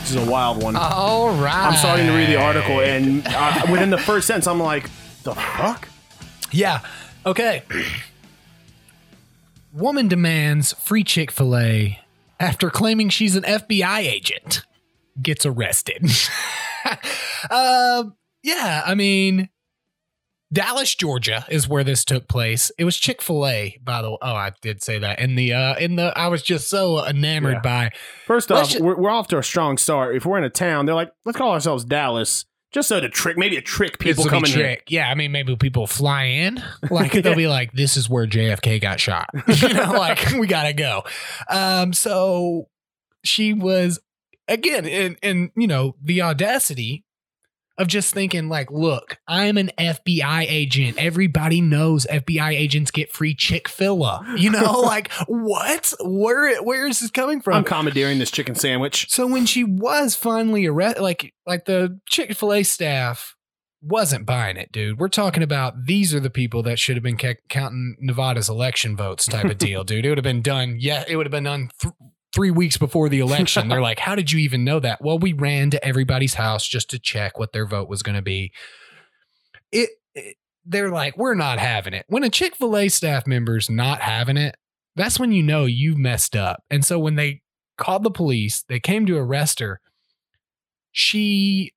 This 0.00 0.10
is 0.10 0.16
a 0.16 0.30
wild 0.30 0.62
one. 0.62 0.76
All 0.76 1.30
right. 1.36 1.68
I'm 1.68 1.76
starting 1.76 2.06
to 2.06 2.12
read 2.12 2.28
the 2.28 2.36
article, 2.36 2.80
and 2.80 3.22
uh, 3.26 3.62
within 3.70 3.88
the 3.88 3.98
first 3.98 4.26
sentence, 4.26 4.46
I'm 4.46 4.60
like, 4.60 4.90
the 5.26 5.34
fuck? 5.34 5.86
Yeah. 6.50 6.80
Okay. 7.26 7.62
Woman 9.72 10.08
demands 10.08 10.72
free 10.74 11.04
Chick 11.04 11.30
fil 11.30 11.56
A 11.56 12.00
after 12.40 12.70
claiming 12.70 13.08
she's 13.10 13.36
an 13.36 13.42
FBI 13.42 13.98
agent. 13.98 14.62
Gets 15.20 15.44
arrested. 15.46 16.02
um, 17.50 18.14
yeah, 18.42 18.82
I 18.86 18.94
mean, 18.94 19.48
Dallas, 20.52 20.94
Georgia 20.94 21.44
is 21.50 21.68
where 21.68 21.84
this 21.84 22.04
took 22.04 22.28
place. 22.28 22.70
It 22.78 22.84
was 22.84 22.96
Chick 22.96 23.20
fil 23.22 23.46
A, 23.46 23.78
by 23.82 24.02
the 24.02 24.10
way. 24.10 24.18
Oh, 24.22 24.34
I 24.34 24.52
did 24.62 24.82
say 24.82 24.98
that. 24.98 25.18
In 25.18 25.34
the, 25.34 25.52
uh, 25.52 25.74
in 25.76 25.96
the, 25.96 26.12
I 26.16 26.28
was 26.28 26.42
just 26.42 26.68
so 26.70 27.04
enamored 27.04 27.54
Yeah. 27.54 27.60
by, 27.60 27.90
First 28.26 28.50
off, 28.52 28.70
ju- 28.70 28.82
we're, 28.82 28.96
we're 28.96 29.10
off 29.10 29.28
to 29.28 29.38
a 29.38 29.42
strong 29.42 29.78
start. 29.78 30.16
If 30.16 30.24
we're 30.24 30.38
in 30.38 30.44
a 30.44 30.50
town, 30.50 30.86
they're 30.86 30.94
like, 30.94 31.10
let's 31.24 31.36
call 31.38 31.52
ourselves 31.52 31.84
Dallas, 31.84 32.44
just 32.72 32.88
so 32.88 33.00
to 33.00 33.08
trick, 33.08 33.38
maybe 33.38 33.56
a 33.56 33.62
trick 33.62 33.98
people 33.98 34.24
This'll 34.24 34.30
coming 34.30 34.50
here. 34.50 34.62
trick. 34.62 34.84
Yeah, 34.88 35.08
I 35.08 35.14
mean, 35.14 35.32
maybe 35.32 35.56
people 35.56 35.86
fly 35.86 36.24
in. 36.24 36.62
Like 36.90 37.12
they'll 37.12 37.34
be 37.34 37.48
like, 37.48 37.72
"This 37.72 37.96
is 37.96 38.08
where 38.08 38.26
JFK 38.26 38.80
got 38.80 39.00
shot." 39.00 39.30
you 39.48 39.72
know, 39.72 39.92
like 39.92 40.32
we 40.38 40.46
gotta 40.46 40.72
go. 40.72 41.04
Um, 41.48 41.92
so 41.92 42.68
she 43.24 43.52
was 43.52 43.98
again, 44.46 44.86
and 44.86 45.16
and 45.22 45.50
you 45.56 45.66
know 45.66 45.96
the 46.02 46.22
audacity 46.22 47.04
of 47.78 47.86
just 47.88 48.12
thinking 48.14 48.48
like, 48.48 48.70
"Look, 48.70 49.18
I'm 49.26 49.56
an 49.56 49.70
FBI 49.78 50.46
agent. 50.48 50.98
Everybody 50.98 51.60
knows 51.60 52.06
FBI 52.06 52.50
agents 52.50 52.90
get 52.90 53.12
free 53.12 53.34
Chick 53.34 53.68
Fil 53.68 54.04
A." 54.04 54.24
You 54.36 54.50
know, 54.50 54.80
like 54.80 55.10
what? 55.26 55.92
Where 56.00 56.62
where 56.62 56.86
is 56.86 57.00
this 57.00 57.10
coming 57.10 57.40
from? 57.40 57.54
I'm 57.54 57.64
commandeering 57.64 58.18
this 58.18 58.30
chicken 58.30 58.54
sandwich. 58.54 59.10
So 59.10 59.26
when 59.26 59.46
she 59.46 59.64
was 59.64 60.16
finally 60.16 60.66
arrested, 60.66 61.02
like 61.02 61.34
like 61.46 61.64
the 61.64 62.00
Chick 62.06 62.34
Fil 62.34 62.52
A 62.52 62.62
staff 62.62 63.34
wasn't 63.82 64.26
buying 64.26 64.56
it, 64.56 64.72
dude. 64.72 64.98
We're 64.98 65.08
talking 65.08 65.42
about 65.42 65.84
these 65.86 66.14
are 66.14 66.20
the 66.20 66.30
people 66.30 66.62
that 66.64 66.78
should 66.78 66.96
have 66.96 67.02
been 67.02 67.18
counting 67.48 67.96
Nevada's 68.00 68.48
election 68.48 68.96
votes 68.96 69.26
type 69.26 69.44
of 69.44 69.58
deal, 69.58 69.84
dude. 69.84 70.04
It 70.04 70.08
would 70.08 70.18
have 70.18 70.24
been 70.24 70.42
done. 70.42 70.76
Yeah, 70.78 71.04
it 71.06 71.16
would 71.16 71.26
have 71.26 71.30
been 71.30 71.44
done 71.44 71.70
th- 71.80 71.94
three 72.36 72.52
weeks 72.52 72.76
before 72.76 73.08
the 73.08 73.18
election. 73.26 73.68
They're 73.68 73.82
like, 73.82 73.98
how 73.98 74.14
did 74.14 74.30
you 74.30 74.38
even 74.40 74.62
know 74.62 74.78
that? 74.78 75.02
Well, 75.02 75.18
we 75.18 75.32
ran 75.32 75.70
to 75.70 75.84
everybody's 75.84 76.34
house 76.34 76.68
just 76.68 76.90
to 76.90 77.00
check 77.00 77.38
what 77.38 77.52
their 77.52 77.66
vote 77.66 77.88
was 77.88 78.02
going 78.02 78.14
to 78.14 78.22
be. 78.22 78.52
It, 79.72 79.90
it, 80.14 80.36
they're 80.64 80.90
like, 80.90 81.16
we're 81.16 81.34
not 81.34 81.58
having 81.58 81.94
it. 81.94 82.04
When 82.08 82.22
a 82.22 82.30
Chick 82.30 82.54
fil 82.54 82.76
A 82.76 82.88
staff 82.88 83.26
member's 83.26 83.70
not 83.70 84.00
having 84.00 84.36
it, 84.36 84.56
that's 84.94 85.18
when 85.18 85.32
you 85.32 85.42
know 85.42 85.64
you've 85.64 85.98
messed 85.98 86.36
up. 86.36 86.62
And 86.70 86.84
so 86.84 86.98
when 86.98 87.16
they 87.16 87.42
called 87.78 88.04
the 88.04 88.10
police, 88.10 88.64
they 88.68 88.80
came 88.80 89.06
to 89.06 89.16
arrest 89.16 89.60
her. 89.60 89.80
She 90.92 91.72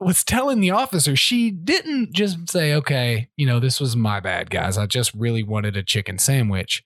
was 0.00 0.22
telling 0.24 0.60
the 0.60 0.70
officer 0.70 1.16
she 1.16 1.50
didn't 1.50 2.12
just 2.12 2.50
say, 2.50 2.72
okay, 2.74 3.28
you 3.36 3.46
know, 3.46 3.60
this 3.60 3.80
was 3.80 3.96
my 3.96 4.20
bad, 4.20 4.50
guys. 4.50 4.78
I 4.78 4.86
just 4.86 5.12
really 5.14 5.42
wanted 5.42 5.76
a 5.76 5.82
chicken 5.82 6.18
sandwich. 6.18 6.84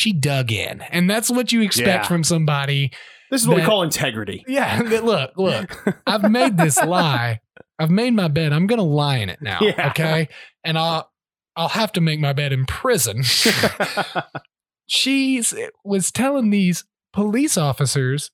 She 0.00 0.14
dug 0.14 0.50
in. 0.50 0.80
And 0.80 1.10
that's 1.10 1.30
what 1.30 1.52
you 1.52 1.60
expect 1.60 2.04
Yeah. 2.04 2.08
from 2.08 2.24
somebody. 2.24 2.90
This 3.30 3.42
is 3.42 3.48
what 3.48 3.58
we 3.58 3.62
call 3.62 3.82
integrity. 3.82 4.42
Yeah. 4.48 4.82
that- 4.84 5.04
look, 5.04 5.32
look, 5.36 6.00
I've 6.06 6.30
made 6.30 6.56
this 6.56 6.76
lie. 6.84 7.40
I've 7.78 7.90
made 7.90 8.12
my 8.14 8.28
bed. 8.28 8.54
I'm 8.54 8.66
gonna 8.66 8.82
lie 8.82 9.18
in 9.18 9.28
it 9.28 9.42
now. 9.42 9.58
Yeah. 9.60 9.90
Okay. 9.90 10.28
And 10.64 10.78
I'll 10.78 11.10
I'll 11.54 11.68
have 11.68 11.92
to 11.92 12.00
make 12.00 12.18
my 12.18 12.32
bed 12.32 12.52
in 12.54 12.64
prison. 12.64 13.22
she 14.86 15.38
eh, 15.38 15.68
was 15.84 16.10
telling 16.10 16.48
these 16.50 16.84
police 17.12 17.56
officers 17.58 18.30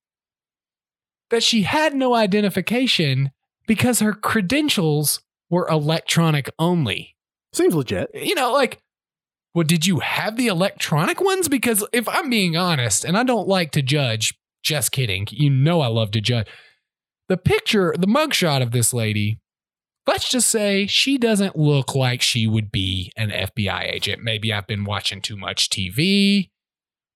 that 1.31 1.43
she 1.43 1.63
had 1.63 1.95
no 1.95 2.15
identification 2.15 3.33
because 3.67 3.99
her 4.01 4.13
credentials 4.13 5.21
were 5.51 5.67
electronic 5.69 6.49
only. 6.59 7.17
Seems 7.53 7.75
legit. 7.75 8.09
You 8.15 8.35
know, 8.35 8.53
like, 8.53 8.81
well, 9.57 9.65
did 9.65 9.87
you 9.87 10.01
have 10.01 10.37
the 10.37 10.49
electronic 10.49 11.19
ones? 11.19 11.49
Because 11.49 11.83
if 11.91 12.07
I'm 12.11 12.29
being 12.29 12.59
honest, 12.59 13.07
and 13.07 13.17
I 13.17 13.23
don't 13.23 13.49
like 13.49 13.71
to 13.71 13.81
judge, 13.81 14.39
just 14.63 14.93
kidding. 14.93 15.27
You 15.31 15.49
know, 15.49 15.81
I 15.81 15.87
love 15.87 16.11
to 16.11 16.21
judge. 16.21 16.47
The 17.31 17.39
picture, 17.39 17.95
the 17.99 18.07
mugshot 18.07 18.61
of 18.61 18.73
this 18.73 18.93
lady, 18.93 19.41
let's 20.07 20.29
just 20.29 20.51
say 20.51 20.87
she 20.87 21.17
doesn't 21.17 21.57
look 21.57 21.95
like 21.95 22.21
she 22.21 22.47
would 22.47 22.71
be 22.71 23.11
an 23.17 23.31
FBI 23.31 23.95
agent. 23.95 24.23
Maybe 24.23 24.53
I've 24.53 24.67
been 24.67 24.85
watching 24.85 25.23
too 25.23 25.39
much 25.39 25.71
TV, 25.71 26.51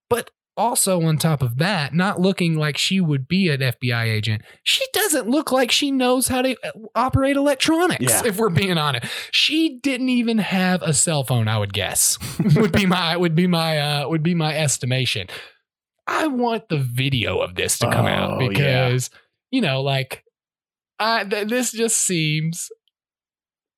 but 0.09 0.31
also 0.61 1.01
on 1.03 1.17
top 1.17 1.43
of 1.43 1.57
that, 1.57 1.95
not 1.95 2.21
looking 2.21 2.55
like 2.55 2.77
she 2.77 3.01
would 3.01 3.27
be 3.27 3.49
an 3.49 3.61
FBI 3.61 4.05
agent, 4.05 4.43
she 4.63 4.85
doesn't 4.93 5.29
look 5.29 5.51
like 5.51 5.71
she 5.71 5.91
knows 5.91 6.29
how 6.29 6.43
to 6.43 6.55
uh, 6.63 6.71
operate 6.95 7.37
electronics. 7.37 8.03
Yeah. 8.03 8.23
If 8.27 8.37
we're 8.37 8.51
being 8.51 8.77
honest, 8.77 9.07
she 9.33 9.79
didn't 9.83 10.11
even 10.11 10.39
have 10.39 10.83
a 10.83 10.93
cell 10.93 11.25
phone. 11.25 11.49
I 11.49 11.59
would 11.59 11.73
guess 11.73 12.19
would 12.57 12.73
be 12.73 12.85
my 12.85 13.17
would 13.17 13.35
be 13.35 13.47
my 13.47 13.79
uh, 13.79 14.09
would 14.09 14.23
be 14.23 14.35
my 14.35 14.55
estimation. 14.55 15.29
I 16.07 16.27
want 16.27 16.69
the 16.69 16.79
video 16.79 17.39
of 17.39 17.55
this 17.55 17.79
to 17.79 17.91
come 17.91 18.07
out 18.07 18.33
Oh, 18.33 18.41
yeah. 18.41 18.49
because 18.49 19.11
you 19.51 19.61
know, 19.63 19.81
like, 19.81 20.25
I 20.99 21.25
th- 21.25 21.49
this 21.49 21.73
just 21.73 21.97
seems 21.97 22.69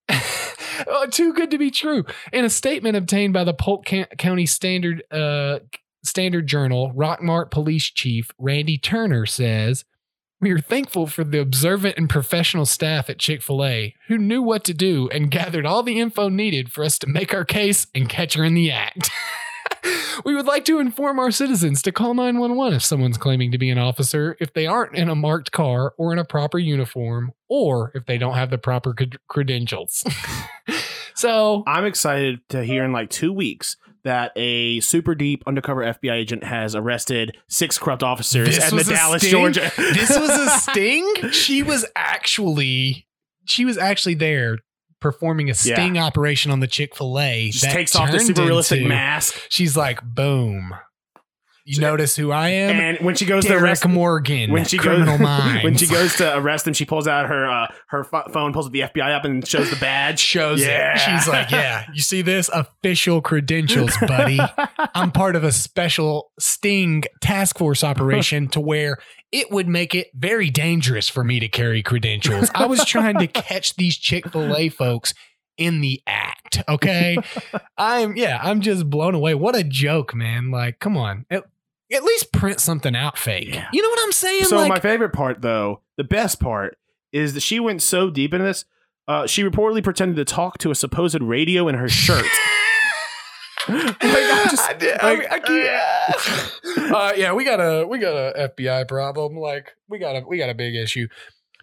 oh, 0.08 1.06
too 1.10 1.32
good 1.32 1.50
to 1.52 1.58
be 1.58 1.70
true. 1.70 2.04
In 2.32 2.44
a 2.44 2.50
statement 2.50 2.96
obtained 2.96 3.32
by 3.32 3.44
the 3.44 3.54
Polk 3.54 3.84
County 4.18 4.46
Standard 4.46 5.02
uh, 5.10 5.60
Standard 6.04 6.46
Journal, 6.46 6.92
Rockmart 6.94 7.50
Police 7.50 7.90
Chief 7.90 8.30
Randy 8.38 8.78
Turner 8.78 9.26
says, 9.26 9.84
"We 10.40 10.50
are 10.50 10.58
thankful 10.58 11.06
for 11.06 11.24
the 11.24 11.40
observant 11.40 11.96
and 11.96 12.10
professional 12.10 12.66
staff 12.66 13.08
at 13.08 13.18
Chick 13.18 13.42
Fil 13.42 13.64
A 13.64 13.94
who 14.08 14.18
knew 14.18 14.42
what 14.42 14.64
to 14.64 14.74
do 14.74 15.08
and 15.10 15.30
gathered 15.30 15.66
all 15.66 15.82
the 15.82 16.00
info 16.00 16.28
needed 16.28 16.72
for 16.72 16.84
us 16.84 16.98
to 17.00 17.06
make 17.06 17.32
our 17.32 17.44
case 17.44 17.86
and 17.94 18.08
catch 18.08 18.34
her 18.34 18.44
in 18.44 18.54
the 18.54 18.70
act." 18.70 19.10
We 20.24 20.34
would 20.34 20.46
like 20.46 20.64
to 20.66 20.78
inform 20.78 21.18
our 21.18 21.30
citizens 21.30 21.82
to 21.82 21.92
call 21.92 22.14
911 22.14 22.76
if 22.76 22.84
someone's 22.84 23.16
claiming 23.16 23.50
to 23.52 23.58
be 23.58 23.70
an 23.70 23.78
officer, 23.78 24.36
if 24.40 24.52
they 24.52 24.66
aren't 24.66 24.94
in 24.94 25.08
a 25.08 25.14
marked 25.14 25.52
car 25.52 25.94
or 25.96 26.12
in 26.12 26.18
a 26.18 26.24
proper 26.24 26.58
uniform, 26.58 27.32
or 27.48 27.92
if 27.94 28.06
they 28.06 28.18
don't 28.18 28.34
have 28.34 28.50
the 28.50 28.58
proper 28.58 28.94
cred- 28.94 29.16
credentials. 29.28 30.04
so, 31.14 31.64
I'm 31.66 31.84
excited 31.84 32.40
to 32.50 32.62
hear 32.62 32.84
in 32.84 32.92
like 32.92 33.10
two 33.10 33.32
weeks 33.32 33.76
that 34.04 34.32
a 34.36 34.80
super 34.80 35.14
deep 35.14 35.42
undercover 35.46 35.82
FBI 35.82 36.12
agent 36.12 36.44
has 36.44 36.74
arrested 36.74 37.36
six 37.48 37.78
corrupt 37.78 38.02
officers 38.02 38.48
This 38.48 38.58
at 38.64 38.70
the 38.76 38.84
Dallas, 38.92 39.22
sting? 39.22 39.30
Georgia. 39.30 39.70
this 39.76 40.10
was 40.10 40.30
a 40.30 40.48
sting. 40.58 41.30
She 41.30 41.62
was 41.62 41.84
actually 41.94 43.06
she 43.44 43.64
was 43.64 43.78
actually 43.78 44.14
there 44.14 44.58
performing 45.00 45.46
a 45.48 45.54
Yeah. 45.64 45.74
sting 45.74 45.98
operation 45.98 46.50
on 46.52 46.60
the 46.60 46.66
Chick-fil-A. 46.68 47.50
Just 47.50 47.64
that 47.64 47.72
takes 47.72 47.96
off 47.96 48.10
the 48.12 48.20
super 48.20 48.42
realistic 48.44 48.78
into- 48.78 48.88
mask, 48.88 49.34
She's 49.48 49.76
like, 49.76 50.00
boom. 50.04 50.74
You 51.64 51.80
notice 51.80 52.16
who 52.16 52.32
I 52.32 52.48
am? 52.48 52.70
and 52.80 52.98
when 53.04 53.14
she 53.14 53.24
goes 53.24 53.44
to 53.46 53.54
arrest 53.56 53.86
Morgan. 53.86 54.50
when 54.50 54.64
she 54.64 54.78
criminal 54.78 55.06
goes 55.18 55.20
minds. 55.20 55.64
when 55.64 55.76
she 55.76 55.86
goes 55.86 56.16
to 56.16 56.36
arrest 56.36 56.66
him, 56.66 56.72
she 56.74 56.84
pulls 56.84 57.06
out 57.06 57.26
her 57.28 57.48
uh, 57.48 57.66
her 57.88 58.04
pho- 58.04 58.24
phone, 58.32 58.52
pulls 58.52 58.70
the 58.70 58.80
FBI 58.80 59.14
up, 59.16 59.24
and 59.24 59.46
shows 59.46 59.70
the 59.70 59.76
badge. 59.76 60.18
shows 60.32 60.60
Yeah. 60.60 60.94
it. 60.94 60.98
She's 60.98 61.28
like, 61.28 61.50
yeah, 61.50 61.86
you 61.94 62.02
see 62.02 62.22
this? 62.22 62.48
Official 62.52 63.20
credentials, 63.22 63.96
buddy. 64.06 64.40
I'm 64.94 65.12
part 65.12 65.36
of 65.36 65.44
a 65.44 65.52
special 65.52 66.32
sting 66.38 67.04
task 67.20 67.58
force 67.58 67.84
operation 67.84 68.48
to 68.48 68.60
where 68.60 68.96
it 69.30 69.50
would 69.50 69.68
make 69.68 69.94
it 69.94 70.08
very 70.14 70.50
dangerous 70.50 71.08
for 71.08 71.22
me 71.24 71.38
to 71.40 71.48
carry 71.48 71.82
credentials. 71.82 72.50
I 72.54 72.66
was 72.66 72.84
trying 72.84 73.18
to 73.18 73.26
catch 73.26 73.76
these 73.76 73.96
Chick-fil-A 73.96 74.68
folks 74.70 75.14
in 75.58 75.80
the 75.80 76.02
act. 76.06 76.62
Okay. 76.68 77.16
I'm 77.78 78.16
yeah, 78.16 78.38
I'm 78.42 78.60
just 78.60 78.88
blown 78.90 79.14
away. 79.14 79.34
What 79.34 79.54
a 79.56 79.62
joke, 79.64 80.14
man. 80.14 80.50
Like, 80.50 80.78
come 80.80 80.96
on. 80.96 81.24
At, 81.30 81.44
at 81.92 82.02
least 82.04 82.32
print 82.32 82.60
something 82.60 82.94
out 82.96 83.18
fake. 83.18 83.54
Yeah. 83.54 83.68
You 83.72 83.82
know 83.82 83.88
what 83.90 84.00
I'm 84.02 84.12
saying? 84.12 84.44
So 84.44 84.56
like, 84.56 84.68
my 84.68 84.80
favorite 84.80 85.12
part, 85.12 85.42
though, 85.42 85.80
the 85.96 86.04
best 86.04 86.40
part, 86.40 86.78
is 87.12 87.34
that 87.34 87.40
she 87.40 87.60
went 87.60 87.82
so 87.82 88.10
deep 88.10 88.32
into 88.32 88.44
this. 88.44 88.64
Uh, 89.08 89.26
she 89.26 89.42
reportedly 89.42 89.82
pretended 89.82 90.16
to 90.16 90.24
talk 90.24 90.58
to 90.58 90.70
a 90.70 90.74
supposed 90.74 91.20
radio 91.20 91.68
in 91.68 91.74
her 91.74 91.88
shirt. 91.88 92.26
Like, 93.68 94.50
just- 94.50 94.68
I, 94.68 94.74
did, 94.76 95.02
like, 95.02 95.30
I, 95.30 95.36
I 95.36 95.38
can't. 95.38 96.92
uh, 96.94 97.12
yeah, 97.16 97.32
we 97.32 97.44
got 97.44 97.60
a 97.60 97.86
we 97.86 97.98
got 97.98 98.12
a 98.14 98.50
FBI 98.58 98.88
problem. 98.88 99.36
Like 99.36 99.70
we 99.88 99.98
got 100.00 100.16
a 100.16 100.24
we 100.26 100.36
got 100.38 100.50
a 100.50 100.54
big 100.54 100.74
issue. 100.74 101.06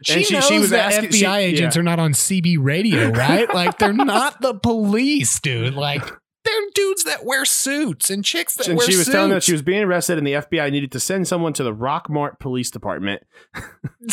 She, 0.04 0.14
And 0.14 0.26
she- 0.26 0.34
knows 0.34 0.48
she 0.48 0.60
was 0.60 0.70
that 0.70 0.94
asking- 0.94 1.10
FBI 1.10 1.18
she- 1.20 1.26
agents 1.26 1.76
yeah. 1.76 1.80
are 1.82 1.84
not 1.84 2.00
on 2.00 2.14
CB 2.14 2.58
radio, 2.62 3.10
right? 3.10 3.54
like 3.54 3.78
they're 3.80 3.92
not 3.92 4.40
the 4.42 4.54
police, 4.54 5.42
dude. 5.42 5.74
Like 5.74 6.10
they're 6.50 6.70
dudes 6.74 7.04
that 7.04 7.26
wear 7.26 7.46
suits 7.46 8.10
and 8.10 8.24
chicks 8.26 8.56
that 8.56 8.68
and 8.68 8.78
wear 8.78 8.88
she 8.88 8.96
was 8.98 9.06
suits. 9.06 9.14
telling 9.16 9.32
that 9.32 9.44
she 9.44 9.52
was 9.52 9.62
being 9.62 9.84
arrested, 9.84 10.18
and 10.18 10.26
the 10.28 10.34
FBI 10.34 10.72
needed 10.72 10.92
to 10.94 11.00
send 11.00 11.28
someone 11.28 11.54
to 11.54 11.64
the 11.64 11.74
Rockmart 11.74 12.40
Police 12.40 12.72
Department. 12.72 13.24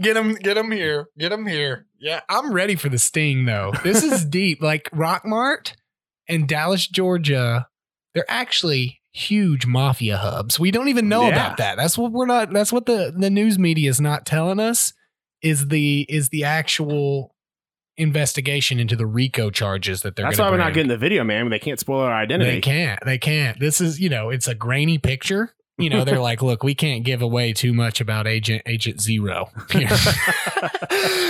Get 0.00 0.16
him, 0.16 0.34
get 0.34 0.56
him 0.56 0.70
here, 0.70 1.08
get 1.18 1.32
him 1.32 1.46
here. 1.46 1.86
Yeah, 1.98 2.20
I'm 2.28 2.52
ready 2.52 2.76
for 2.76 2.88
the 2.88 2.98
sting 2.98 3.44
though. 3.44 3.72
This 3.82 4.02
is 4.04 4.24
deep. 4.26 4.62
Like 4.62 4.88
Rockmart 4.90 5.74
and 6.28 6.46
Dallas, 6.46 6.86
Georgia, 6.86 7.66
they're 8.14 8.30
actually 8.30 9.00
huge 9.12 9.66
mafia 9.66 10.16
hubs. 10.16 10.60
We 10.60 10.70
don't 10.70 10.88
even 10.88 11.08
know 11.08 11.22
Yeah. 11.22 11.30
about 11.34 11.56
that. 11.56 11.76
That's 11.76 11.98
what 11.98 12.12
we're 12.12 12.26
not. 12.26 12.52
That's 12.52 12.72
what 12.72 12.86
the 12.86 13.12
the 13.16 13.30
news 13.30 13.58
media 13.58 13.90
is 13.90 14.00
not 14.00 14.26
telling 14.26 14.60
us. 14.60 14.92
Is 15.42 15.68
the 15.68 16.06
is 16.08 16.28
the 16.28 16.44
actual 16.44 17.34
investigation 17.96 18.80
into 18.80 18.96
the 18.96 19.06
RICO 19.06 19.50
charges 19.50 20.02
that 20.02 20.16
they're. 20.16 20.26
That's 20.26 20.38
why 20.38 20.50
we're 20.50 20.56
not 20.56 20.74
getting 20.74 20.88
the 20.88 20.98
video, 20.98 21.24
man. 21.24 21.48
They 21.50 21.58
can't 21.58 21.78
spoil 21.78 22.00
our 22.00 22.12
identity. 22.12 22.50
They 22.50 22.60
can't. 22.60 23.00
They 23.04 23.18
can't. 23.18 23.58
This 23.60 23.80
is, 23.80 24.00
you 24.00 24.08
know, 24.08 24.30
it's 24.30 24.48
a 24.48 24.54
grainy 24.54 24.98
picture. 24.98 25.54
You 25.78 25.90
know, 25.90 26.04
they're 26.04 26.18
like, 26.20 26.42
look, 26.42 26.62
we 26.62 26.74
can't 26.74 27.04
give 27.04 27.22
away 27.22 27.52
too 27.52 27.72
much 27.72 28.00
about 28.00 28.26
Agent 28.26 28.62
Agent 28.66 29.00
Zero. 29.00 29.48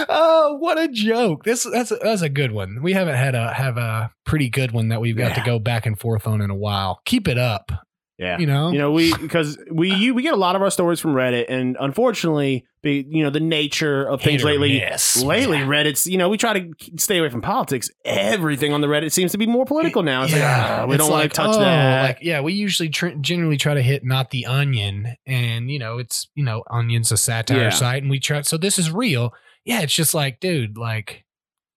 oh, 0.09 0.57
what 0.59 0.79
a 0.79 0.89
joke! 0.89 1.45
This 1.45 1.65
that's 1.65 1.93
that's 2.03 2.23
a 2.23 2.29
good 2.29 2.53
one. 2.53 2.83
We 2.83 2.93
haven't 2.93 3.17
had 3.17 3.35
a 3.35 3.53
have 3.53 3.77
a 3.77 4.13
pretty 4.25 4.51
good 4.51 4.73
one 4.73 4.89
that 4.89 5.01
we've 5.01 5.17
got 5.17 5.35
to 5.37 5.43
go 5.43 5.59
back 5.59 5.87
and 5.87 5.99
forth 5.99 6.27
on 6.27 6.41
in 6.41 6.51
a 6.51 6.57
while. 6.57 7.01
Keep 7.05 7.29
it 7.29 7.39
up. 7.39 7.73
Yeah. 8.21 8.39
You 8.39 8.47
know, 8.47 8.71
You 8.71 8.79
know, 8.79 8.93
we 8.93 9.17
because 9.17 9.59
we 9.73 9.95
you, 9.95 10.13
we 10.15 10.23
get 10.23 10.35
a 10.35 10.37
lot 10.37 10.55
of 10.55 10.61
our 10.61 10.71
stories 10.71 11.01
from 11.01 11.15
Reddit, 11.15 11.47
and 11.49 11.75
unfortunately, 11.81 12.67
be, 12.83 13.07
you 13.09 13.23
know, 13.23 13.31
the 13.31 13.41
nature 13.41 14.05
of 14.07 14.21
things 14.21 14.43
Hit 14.43 14.49
or 14.49 14.53
lately. 14.53 14.79
miss. 14.79 15.23
Lately, 15.23 15.59
Yeah. 15.59 15.65
Reddit's 15.67 16.07
you 16.07 16.19
know 16.19 16.29
we 16.29 16.37
try 16.37 16.53
to 16.61 16.71
stay 16.99 17.17
away 17.19 17.31
from 17.31 17.41
politics. 17.41 17.89
Everything 18.05 18.75
on 18.75 18.83
the 18.83 18.89
Reddit 18.89 19.11
seems 19.13 19.33
to 19.33 19.39
be 19.39 19.47
more 19.47 19.65
political 19.65 20.03
now. 20.03 20.25
It's 20.25 20.33
like 20.35 20.43
ah, 20.43 20.85
we 20.87 20.97
it's 20.97 21.03
don't 21.03 21.11
want 21.11 21.23
like, 21.25 21.33
to 21.33 21.37
touch 21.37 21.57
oh, 21.57 21.61
that. 21.61 22.03
Like, 22.03 22.19
yeah, 22.21 22.43
we 22.43 22.53
usually 22.53 22.91
tr- 22.91 23.17
generally 23.23 23.57
try 23.57 23.73
to 23.73 23.83
hit 23.83 24.05
not 24.05 24.31
the 24.31 24.45
onion, 24.45 25.17
and 25.27 25.71
you 25.71 25.79
know, 25.79 25.97
it's 25.97 26.29
you 26.35 26.45
know, 26.45 26.63
onion's 26.71 27.11
a 27.11 27.17
satire 27.17 27.57
Yeah. 27.59 27.71
site, 27.71 28.03
and 28.03 28.11
we 28.11 28.21
try. 28.21 28.43
So 28.43 28.59
this 28.59 28.79
is 28.79 28.91
real. 28.91 29.33
Yeah, 29.65 29.81
it's 29.81 29.95
just 29.95 30.13
like, 30.15 30.41
dude, 30.41 30.77
like, 30.77 31.25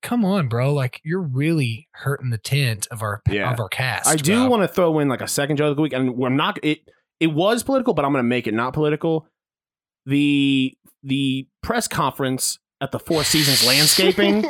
come 0.03 0.23
on, 0.23 0.47
bro, 0.47 0.71
like 0.73 1.01
you're 1.03 1.21
really 1.23 1.87
hurting 1.93 2.29
the 2.29 2.37
tent 2.37 2.87
of 2.91 3.01
our 3.01 3.21
Yeah. 3.27 3.51
of 3.51 3.59
our 3.59 3.69
cast. 3.69 4.07
I 4.07 4.15
do 4.17 4.47
want 4.47 4.61
to 4.61 4.67
throw 4.67 4.99
in 4.99 5.07
like 5.09 5.21
a 5.21 5.27
second 5.27 5.57
joke 5.57 5.71
of 5.71 5.75
the 5.77 5.81
week, 5.81 5.93
and 5.93 6.09
I'm 6.23 6.37
not. 6.37 6.59
It 6.63 6.79
it 7.19 7.27
was 7.33 7.63
political, 7.63 7.93
but 7.95 8.05
I'm 8.05 8.11
going 8.11 8.23
to 8.23 8.27
make 8.27 8.45
it 8.45 8.53
not 8.53 8.73
political. 8.73 9.27
The 10.05 10.77
the 11.01 11.47
press 11.63 11.87
conference 11.87 12.59
at 12.81 12.91
the 12.91 12.99
Four 12.99 13.23
Seasons 13.23 13.65
landscaping. 13.67 14.43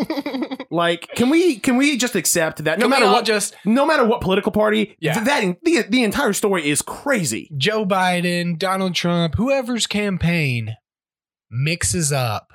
like, 0.72 1.08
can 1.16 1.30
we 1.30 1.60
can 1.60 1.78
we 1.78 1.98
just 1.98 2.16
accept 2.16 2.64
that 2.64 2.80
no 2.80 2.86
Can 2.86 2.90
matter 2.90 3.06
what 3.06 3.26
just 3.26 3.56
no 3.64 3.86
matter 3.86 4.06
what 4.06 4.22
political 4.22 4.52
party, 4.52 4.96
Yeah. 5.00 5.14
th- 5.14 5.26
that 5.26 5.58
the 5.64 5.84
the 5.90 6.04
entire 6.04 6.34
story 6.34 6.68
is 6.70 6.82
crazy. 6.82 7.50
Joe 7.56 7.86
Biden, 7.86 8.58
Donald 8.58 8.96
Trump, 8.96 9.36
whoever's 9.36 9.86
campaign 9.86 10.76
mixes 11.52 12.12
up 12.12 12.52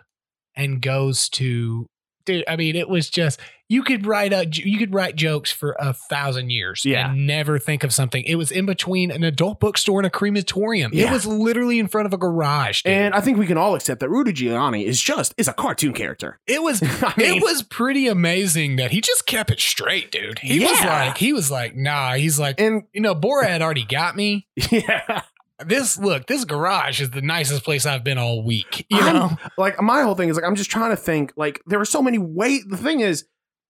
and 0.57 0.83
goes 0.83 1.29
to 1.29 1.87
dude, 2.29 2.45
I 2.47 2.57
mean, 2.57 2.77
it 2.77 2.89
was 2.89 3.11
just 3.11 3.41
you 3.71 3.83
could 3.83 4.07
write 4.07 4.33
a 4.33 4.47
you 4.51 4.79
could 4.79 4.95
write 4.95 5.15
jokes 5.17 5.51
for 5.53 5.77
a 5.79 5.93
thousand 5.93 6.51
years 6.51 6.85
Yeah. 6.87 7.11
and 7.11 7.27
never 7.27 7.59
think 7.59 7.85
of 7.85 7.93
something. 7.93 8.23
It 8.25 8.37
was 8.37 8.51
in 8.51 8.65
between 8.67 9.11
an 9.11 9.25
adult 9.25 9.61
bookstore 9.61 9.99
and 10.01 10.07
a 10.07 10.11
crematorium. 10.11 10.93
It 10.95 11.11
was 11.11 11.27
literally 11.27 11.79
in 11.79 11.89
front 11.89 12.07
of 12.07 12.13
a 12.13 12.17
garage. 12.17 12.83
dude. 12.83 12.93
And 12.93 13.15
I 13.15 13.21
think 13.21 13.37
we 13.39 13.47
can 13.47 13.59
all 13.59 13.75
accept 13.75 14.01
that 14.01 14.09
Rudy 14.09 14.33
Giuliani 14.33 14.85
is 14.85 15.01
just 15.01 15.35
is 15.37 15.49
a 15.49 15.53
cartoon 15.53 15.93
character. 15.93 16.39
it 16.47 16.63
was 16.63 16.83
I 17.03 17.13
mean, 17.17 17.37
it 17.37 17.43
was 17.43 17.63
pretty 17.63 18.07
amazing 18.09 18.77
that 18.77 18.91
he 18.91 19.01
just 19.01 19.27
kept 19.27 19.51
it 19.51 19.61
straight, 19.61 20.11
dude. 20.13 20.39
He 20.39 20.61
was 20.61 20.81
like, 20.81 21.19
he 21.19 21.33
was 21.33 21.51
like, 21.51 21.77
nah, 21.77 22.15
he's 22.15 22.39
like, 22.39 22.61
and 22.61 22.85
you 22.93 23.01
know, 23.01 23.15
Borat 23.15 23.49
had 23.49 23.63
already 23.63 23.85
got 23.85 24.17
me. 24.17 24.47
yeah, 24.71 25.23
This 25.67 25.99
look, 25.99 26.27
this 26.27 26.45
garage 26.45 27.01
is 27.01 27.11
the 27.11 27.23
nicest 27.23 27.65
place 27.65 27.85
I've 27.85 28.05
been 28.05 28.19
all 28.19 28.45
week. 28.45 28.87
You 28.91 28.99
I'm- 29.01 29.15
know, 29.15 29.37
like 29.57 29.81
my 29.83 30.03
whole 30.03 30.15
thing 30.15 30.29
is 30.29 30.37
like 30.37 30.45
I'm 30.45 30.55
just 30.55 30.71
trying 30.71 30.91
to 30.91 30.97
think 30.97 31.33
like 31.37 31.61
there 31.67 31.79
were 31.79 31.85
so 31.85 32.01
many 32.03 32.19
ways. 32.19 32.65
The 32.69 32.77
thing 32.77 33.01
is, 33.01 33.25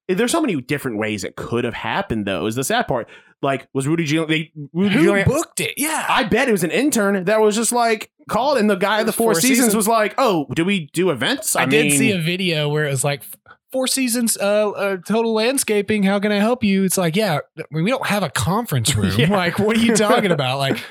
there's 0.09 0.31
so 0.33 0.41
many 0.41 0.61
different 0.61 0.99
ways 0.99 1.25
it 1.25 1.37
could 1.37 1.65
have 1.65 1.75
happened. 1.75 2.27
Though 2.27 2.47
is 2.47 2.55
the 2.57 2.65
sad 2.65 2.87
part. 2.89 3.09
Like 3.41 3.69
was 3.73 3.87
Rudy 3.87 4.05
Giuliani? 4.05 4.29
They, 4.29 4.53
Rudy 4.73 4.95
who 4.97 5.05
Giuliani. 5.13 5.25
booked 5.27 5.61
it? 5.61 5.75
Yeah, 5.77 6.05
I 6.09 6.25
bet 6.25 6.49
it 6.49 6.53
was 6.53 6.65
an 6.65 6.73
intern 6.73 7.25
that 7.25 7.41
was 7.41 7.55
just 7.57 7.73
like 7.73 8.11
called, 8.29 8.59
and 8.59 8.69
the 8.69 8.75
guy 8.75 9.01
of 9.01 9.07
the 9.07 9.13
Four, 9.13 9.33
Four 9.33 9.41
seasons, 9.41 9.59
Seasons. 9.59 9.77
was 9.77 9.87
like, 9.89 10.15
"Oh, 10.19 10.47
do 10.55 10.65
we 10.65 10.91
do 10.93 11.11
events?" 11.11 11.55
I, 11.57 11.65
did 11.65 11.87
mean, 11.87 11.99
see 11.99 12.11
a 12.13 12.21
video 12.21 12.69
where 12.69 12.85
it 12.85 12.91
was 12.91 13.05
like 13.05 13.23
four 13.71 13.87
seasons, 13.87 14.37
uh, 14.39 14.71
uh, 14.71 14.97
total 15.07 15.33
landscaping. 15.35 16.03
How 16.03 16.19
can 16.19 16.33
I 16.33 16.39
help 16.39 16.65
you? 16.65 16.85
It's 16.85 16.99
like, 16.99 17.15
yeah, 17.17 17.39
we 17.71 17.89
don't 17.89 18.07
have 18.07 18.23
a 18.23 18.31
conference 18.31 18.95
room. 18.97 19.13
Yeah. 19.19 19.31
Like, 19.31 19.59
what 19.59 19.77
are 19.77 19.81
you 19.81 19.95
talking 19.95 20.33
about? 20.33 20.59
Like, 20.59 20.83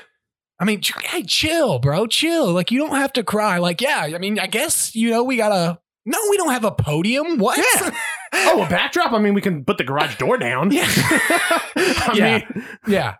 I 0.60 0.64
mean, 0.64 0.80
hey, 1.04 1.22
chill, 1.22 1.78
bro, 1.78 2.06
chill. 2.06 2.52
Like, 2.52 2.70
you 2.70 2.78
don't 2.80 2.96
have 2.96 3.12
to 3.14 3.22
cry. 3.22 3.58
Like, 3.58 3.80
yeah, 3.80 4.10
I 4.14 4.18
mean, 4.18 4.38
I 4.38 4.46
guess 4.48 4.94
you 4.94 5.10
know 5.10 5.22
we 5.22 5.36
gotta. 5.36 5.78
No, 6.04 6.18
we 6.30 6.36
don't 6.38 6.50
have 6.50 6.64
a 6.64 6.70
podium. 6.72 7.38
What? 7.38 7.58
Yeah. 7.58 7.90
Oh, 8.30 8.62
a 8.62 8.68
backdrop. 8.68 9.12
I 9.12 9.18
mean, 9.20 9.32
we 9.32 9.40
can 9.40 9.64
put 9.64 9.78
the 9.78 9.84
garage 9.84 10.16
door 10.18 10.36
down. 10.36 10.70
Yeah. 10.70 10.84
I 10.86 12.12
Yeah. 12.14 12.38
mean, 12.54 12.64
yeah. 12.86 13.14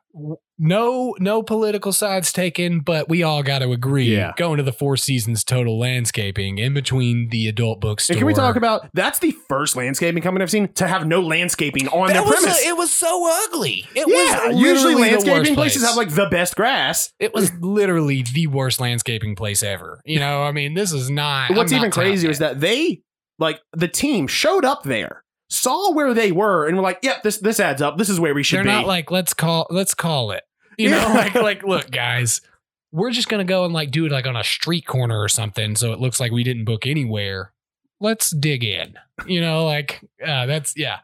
No, 0.59 1.15
no 1.21 1.43
political 1.43 1.93
sides 1.93 2.33
taken, 2.33 2.81
but 2.81 3.09
we 3.09 3.23
all 3.23 3.43
got 3.43 3.61
to 3.61 3.71
agree. 3.73 4.15
Yeah. 4.15 4.33
Going 4.37 4.57
to 4.57 4.63
the 4.63 4.73
Four 4.73 4.97
Seasons 4.97 5.45
total 5.45 5.79
landscaping 5.79 6.59
in 6.59 6.75
between 6.75 7.29
the 7.29 7.47
adult 7.49 7.81
bookstore. 7.81 8.15
and 8.15 8.19
can 8.19 8.27
we 8.27 8.35
talk 8.35 8.57
about 8.57 8.89
that's 8.93 9.21
the 9.21 9.33
first 9.49 9.77
landscaping 9.77 10.23
company 10.23 10.43
I've 10.43 10.51
seen 10.51 10.69
to 10.75 10.89
have 10.89 11.07
no 11.07 11.21
landscaping 11.21 11.89
on 11.89 12.09
their 12.09 12.17
that 12.17 12.25
was 12.25 12.41
premise. 12.41 12.67
it 12.67 12.77
was 12.77 12.93
so 12.93 13.45
ugly. 13.47 13.87
It 13.95 14.07
yeah, 14.09 14.49
was 14.49 14.61
usually 14.61 14.95
landscaping 14.97 15.55
places 15.55 15.83
place. 15.83 15.89
have 15.89 15.97
like 15.97 16.15
the 16.15 16.27
best 16.31 16.57
grass. 16.57 17.13
it 17.19 17.33
was 17.33 17.53
literally 17.61 18.23
the 18.23 18.49
worst 18.49 18.81
landscaping 18.81 19.37
place 19.37 19.63
ever. 19.63 20.01
You 20.05 20.19
know, 20.19 20.43
I 20.43 20.53
mean, 20.53 20.75
this 20.75 20.93
is 20.93 21.09
not. 21.09 21.51
What's 21.51 21.73
I'm 21.73 21.77
not 21.77 21.87
even 21.87 21.91
crazier 21.93 22.31
is 22.31 22.39
that 22.41 22.61
they 22.61 23.03
like 23.39 23.61
the 23.73 23.89
team 23.89 24.27
showed 24.27 24.65
up 24.65 24.83
there, 24.83 25.23
saw 25.49 25.93
where 25.93 26.13
they 26.15 26.33
were, 26.33 26.67
and 26.67 26.77
were 26.77 26.83
like, 26.83 26.99
"Yep, 27.03 27.23
this 27.23 27.37
this 27.39 27.61
adds 27.61 27.81
up. 27.81 27.99
This 27.99 28.09
is 28.09 28.19
where 28.19 28.35
we 28.35 28.43
should 28.43 28.57
They're 28.59 28.65
be." 28.65 28.71
not 28.71 28.87
like 28.87 29.11
let's 29.11 29.35
call 29.35 29.67
let's 29.71 29.95
call 29.95 30.33
it. 30.33 30.43
You 30.83 30.91
know, 30.91 31.13
like 31.13 31.35
like 31.35 31.63
look, 31.65 31.91
guys, 31.91 32.41
we're 32.93 33.11
just 33.11 33.29
gonna 33.29 33.45
go 33.45 33.65
and 33.65 33.75
like 33.75 33.91
do 33.91 34.07
it 34.07 34.13
like 34.13 34.27
on 34.27 34.37
a 34.37 34.45
street 34.45 34.87
corner 34.87 35.19
or 35.21 35.29
something, 35.29 35.75
so 35.75 35.93
it 35.93 35.99
looks 35.99 36.21
like 36.21 36.31
we 36.31 36.45
didn't 36.45 36.67
book 36.67 36.87
anywhere. 36.87 37.53
Let's 38.01 38.31
dig 38.31 38.63
in. 38.63 38.95
You 39.27 39.41
know, 39.41 39.65
like 39.65 40.01
uh, 40.25 40.47
that's 40.47 40.75
yeah. 40.77 41.01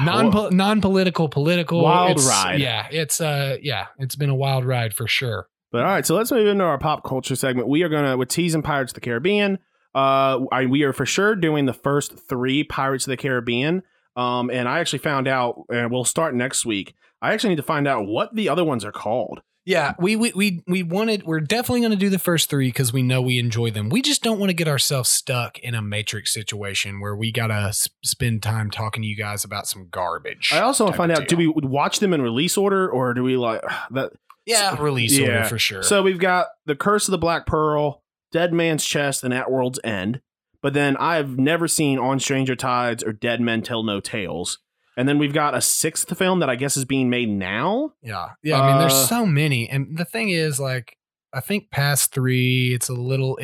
non 0.00 0.54
non 0.56 0.80
political 0.80 1.28
political 1.28 1.82
Wild 1.82 2.12
It's- 2.12 2.28
ride. 2.28 2.60
Yeah, 2.60 2.86
it's 2.90 3.20
uh 3.20 3.56
yeah, 3.60 3.88
it's 3.98 4.14
been 4.16 4.30
a 4.30 4.34
wild 4.34 4.64
ride 4.64 4.94
for 4.94 5.08
sure. 5.08 5.48
But 5.72 5.80
all 5.82 5.88
right, 5.88 6.06
so 6.06 6.14
let's 6.14 6.30
move 6.30 6.46
into 6.46 6.62
our 6.62 6.78
pop 6.78 7.02
culture 7.02 7.34
segment. 7.34 7.66
We 7.66 7.82
are 7.82 7.88
gonna 7.88 8.16
with 8.16 8.28
teasing 8.28 8.62
Pirates 8.62 8.92
of 8.92 8.94
the 8.94 9.00
Caribbean. 9.00 9.58
Uh, 9.92 10.40
I, 10.50 10.66
we 10.66 10.82
are 10.84 10.92
for 10.92 11.06
sure 11.06 11.34
doing 11.36 11.66
the 11.66 11.72
first 11.72 12.28
three 12.28 12.64
Pirates 12.64 13.06
of 13.06 13.10
the 13.10 13.16
Caribbean. 13.16 13.82
Um, 14.16 14.50
and 14.50 14.68
I 14.68 14.78
actually 14.78 15.00
found 15.00 15.26
out, 15.26 15.64
and 15.68 15.90
we'll 15.90 16.04
start 16.04 16.34
next 16.34 16.64
week. 16.64 16.94
I 17.24 17.32
actually 17.32 17.50
need 17.50 17.56
to 17.56 17.62
find 17.62 17.88
out 17.88 18.06
what 18.06 18.34
the 18.34 18.48
other 18.48 18.64
ones 18.64 18.84
are 18.84 18.92
called. 18.92 19.40
Yeah, 19.66 19.94
we 19.98 20.14
we 20.14 20.30
we 20.34 20.62
we 20.66 20.82
wanted. 20.82 21.22
We're 21.24 21.40
definitely 21.40 21.80
going 21.80 21.92
to 21.92 21.96
do 21.96 22.10
the 22.10 22.18
first 22.18 22.50
three 22.50 22.68
because 22.68 22.92
we 22.92 23.02
know 23.02 23.22
we 23.22 23.38
enjoy 23.38 23.70
them. 23.70 23.88
We 23.88 24.02
just 24.02 24.22
don't 24.22 24.38
want 24.38 24.50
to 24.50 24.54
get 24.54 24.68
ourselves 24.68 25.08
stuck 25.08 25.58
in 25.60 25.74
a 25.74 25.80
Matrix 25.80 26.34
situation 26.34 27.00
where 27.00 27.16
we 27.16 27.32
gotta 27.32 27.68
s- 27.68 27.88
spend 28.04 28.42
time 28.42 28.70
talking 28.70 29.02
to 29.02 29.08
you 29.08 29.16
guys 29.16 29.42
about 29.42 29.66
some 29.66 29.88
garbage. 29.90 30.50
I 30.52 30.60
also 30.60 30.84
want 30.84 30.94
to 30.94 30.98
find 30.98 31.12
out: 31.12 31.28
do 31.28 31.36
we 31.38 31.46
watch 31.48 32.00
them 32.00 32.12
in 32.12 32.20
release 32.20 32.58
order, 32.58 32.86
or 32.90 33.14
do 33.14 33.22
we 33.22 33.38
like 33.38 33.62
that? 33.92 34.12
Yeah, 34.44 34.76
release 34.78 35.16
Yeah. 35.16 35.28
order 35.38 35.44
for 35.48 35.58
sure. 35.58 35.82
So 35.82 36.02
we've 36.02 36.18
got 36.18 36.48
the 36.66 36.76
Curse 36.76 37.08
of 37.08 37.12
the 37.12 37.18
Black 37.18 37.46
Pearl, 37.46 38.02
Dead 38.32 38.52
Man's 38.52 38.84
Chest, 38.84 39.24
and 39.24 39.32
At 39.32 39.50
World's 39.50 39.80
End. 39.82 40.20
But 40.60 40.74
then 40.74 40.98
I've 40.98 41.38
never 41.38 41.68
seen 41.68 41.98
On 41.98 42.20
Stranger 42.20 42.54
Tides 42.54 43.02
or 43.02 43.12
Dead 43.14 43.40
Men 43.40 43.62
Tell 43.62 43.82
No 43.82 44.00
Tales. 44.00 44.58
And 44.96 45.08
then 45.08 45.18
we've 45.18 45.32
got 45.32 45.54
a 45.54 45.60
sixth 45.60 46.16
film 46.16 46.38
that 46.40 46.48
I 46.48 46.54
guess 46.56 46.76
is 46.76 46.84
being 46.84 47.10
made 47.10 47.28
now. 47.28 47.94
yeah, 48.02 48.30
yeah. 48.42 48.60
I 48.60 48.66
mean, 48.66 48.76
Uh, 48.76 48.78
there's 48.80 49.08
so 49.08 49.26
many, 49.26 49.68
and 49.68 49.96
the 49.98 50.04
thing 50.04 50.28
is, 50.30 50.60
like, 50.60 50.96
I 51.32 51.40
think 51.40 51.70
past 51.70 52.12
three, 52.14 52.72
it's 52.74 52.88
a 52.88 52.94
little. 52.94 53.38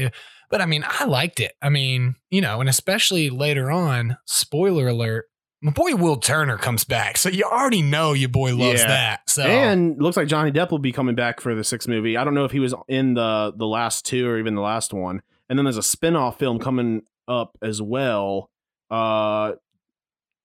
But 0.48 0.60
I 0.60 0.66
mean, 0.66 0.84
I 0.86 1.04
liked 1.06 1.40
it. 1.40 1.52
I 1.62 1.68
mean, 1.68 2.14
you 2.30 2.40
know, 2.40 2.60
and 2.60 2.68
especially 2.68 3.30
later 3.30 3.70
on. 3.70 4.16
Spoiler 4.26 4.88
alert: 4.88 5.26
my 5.60 5.72
boy 5.72 5.94
Will 5.96 6.16
Turner 6.16 6.56
comes 6.56 6.84
back, 6.84 7.16
so 7.18 7.28
you 7.28 7.44
already 7.44 7.82
know 7.82 8.12
your 8.12 8.28
boy 8.28 8.54
loves 8.56 8.80
Yeah. 8.82 8.88
that. 8.88 9.20
So 9.30 9.42
And 9.42 10.00
looks 10.00 10.16
like 10.16 10.28
Johnny 10.28 10.50
Depp 10.52 10.70
will 10.70 10.78
be 10.78 10.92
coming 10.92 11.14
back 11.16 11.40
for 11.40 11.54
the 11.54 11.64
sixth 11.64 11.88
movie. 11.88 12.16
I 12.16 12.22
don't 12.24 12.34
know 12.34 12.44
if 12.44 12.52
he 12.52 12.60
was 12.60 12.74
in 12.88 13.14
the 13.14 13.52
the 13.56 13.66
last 13.66 14.06
two 14.06 14.28
or 14.28 14.38
even 14.38 14.54
the 14.54 14.60
last 14.62 14.92
one. 14.94 15.22
And 15.48 15.58
then 15.58 15.64
there's 15.64 15.76
a 15.76 15.82
spin-off 15.82 16.38
film 16.38 16.60
coming 16.60 17.02
up 17.26 17.58
as 17.60 17.82
well. 17.82 18.50
Uh 18.90 19.52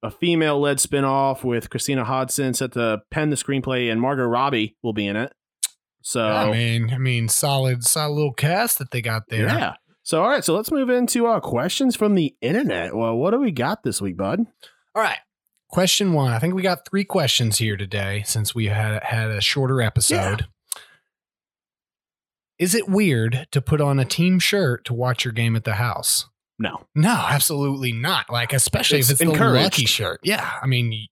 a 0.05 0.11
female 0.11 0.59
led 0.59 0.79
spin-off 0.79 1.43
with 1.43 1.69
Christina 1.69 2.03
Hodson 2.03 2.53
set 2.53 2.73
to 2.73 3.01
pen 3.11 3.29
the 3.29 3.35
screenplay 3.35 3.91
and 3.91 3.99
Margot 3.99 4.23
Robbie 4.23 4.77
will 4.83 4.93
be 4.93 5.07
in 5.07 5.15
it. 5.15 5.33
So 6.01 6.23
I 6.23 6.51
mean, 6.51 6.91
I 6.93 6.97
mean, 6.99 7.27
solid, 7.27 7.83
solid 7.83 8.13
little 8.13 8.33
cast 8.33 8.77
that 8.77 8.91
they 8.91 9.01
got 9.01 9.23
there. 9.29 9.47
yeah. 9.47 9.73
So 10.03 10.21
all 10.21 10.29
right, 10.29 10.43
so 10.43 10.55
let's 10.55 10.71
move 10.71 10.89
into 10.89 11.25
uh 11.25 11.39
questions 11.39 11.95
from 11.95 12.13
the 12.13 12.35
internet. 12.39 12.95
Well, 12.95 13.15
what 13.15 13.31
do 13.31 13.39
we 13.39 13.51
got 13.51 13.81
this 13.83 14.01
week, 14.01 14.15
bud? 14.17 14.41
All 14.93 15.01
right. 15.01 15.17
Question 15.69 16.13
one. 16.13 16.31
I 16.31 16.37
think 16.37 16.53
we 16.53 16.61
got 16.61 16.87
three 16.87 17.03
questions 17.03 17.57
here 17.57 17.75
today 17.75 18.21
since 18.25 18.53
we 18.53 18.67
had 18.67 19.01
had 19.03 19.31
a 19.31 19.41
shorter 19.41 19.81
episode. 19.81 20.45
Is 22.59 22.75
it 22.75 22.87
weird 22.87 23.47
to 23.51 23.61
put 23.61 23.81
on 23.81 23.99
a 23.99 24.05
team 24.05 24.39
shirt 24.39 24.85
to 24.85 24.93
watch 24.93 25.25
your 25.25 25.33
game 25.33 25.55
at 25.55 25.63
the 25.63 25.73
house? 25.73 26.27
No. 26.59 26.85
No, 26.95 27.11
absolutely 27.29 27.91
not. 27.91 28.29
Like, 28.29 28.53
especially 28.53 28.99
It's 28.99 29.09
if 29.09 29.13
it's 29.13 29.23
the 29.23 29.31
encouraged. 29.31 29.63
lucky 29.63 29.85
shirt. 29.85 30.19
Yeah. 30.23 30.49
I 30.61 30.67
mean, 30.67 31.07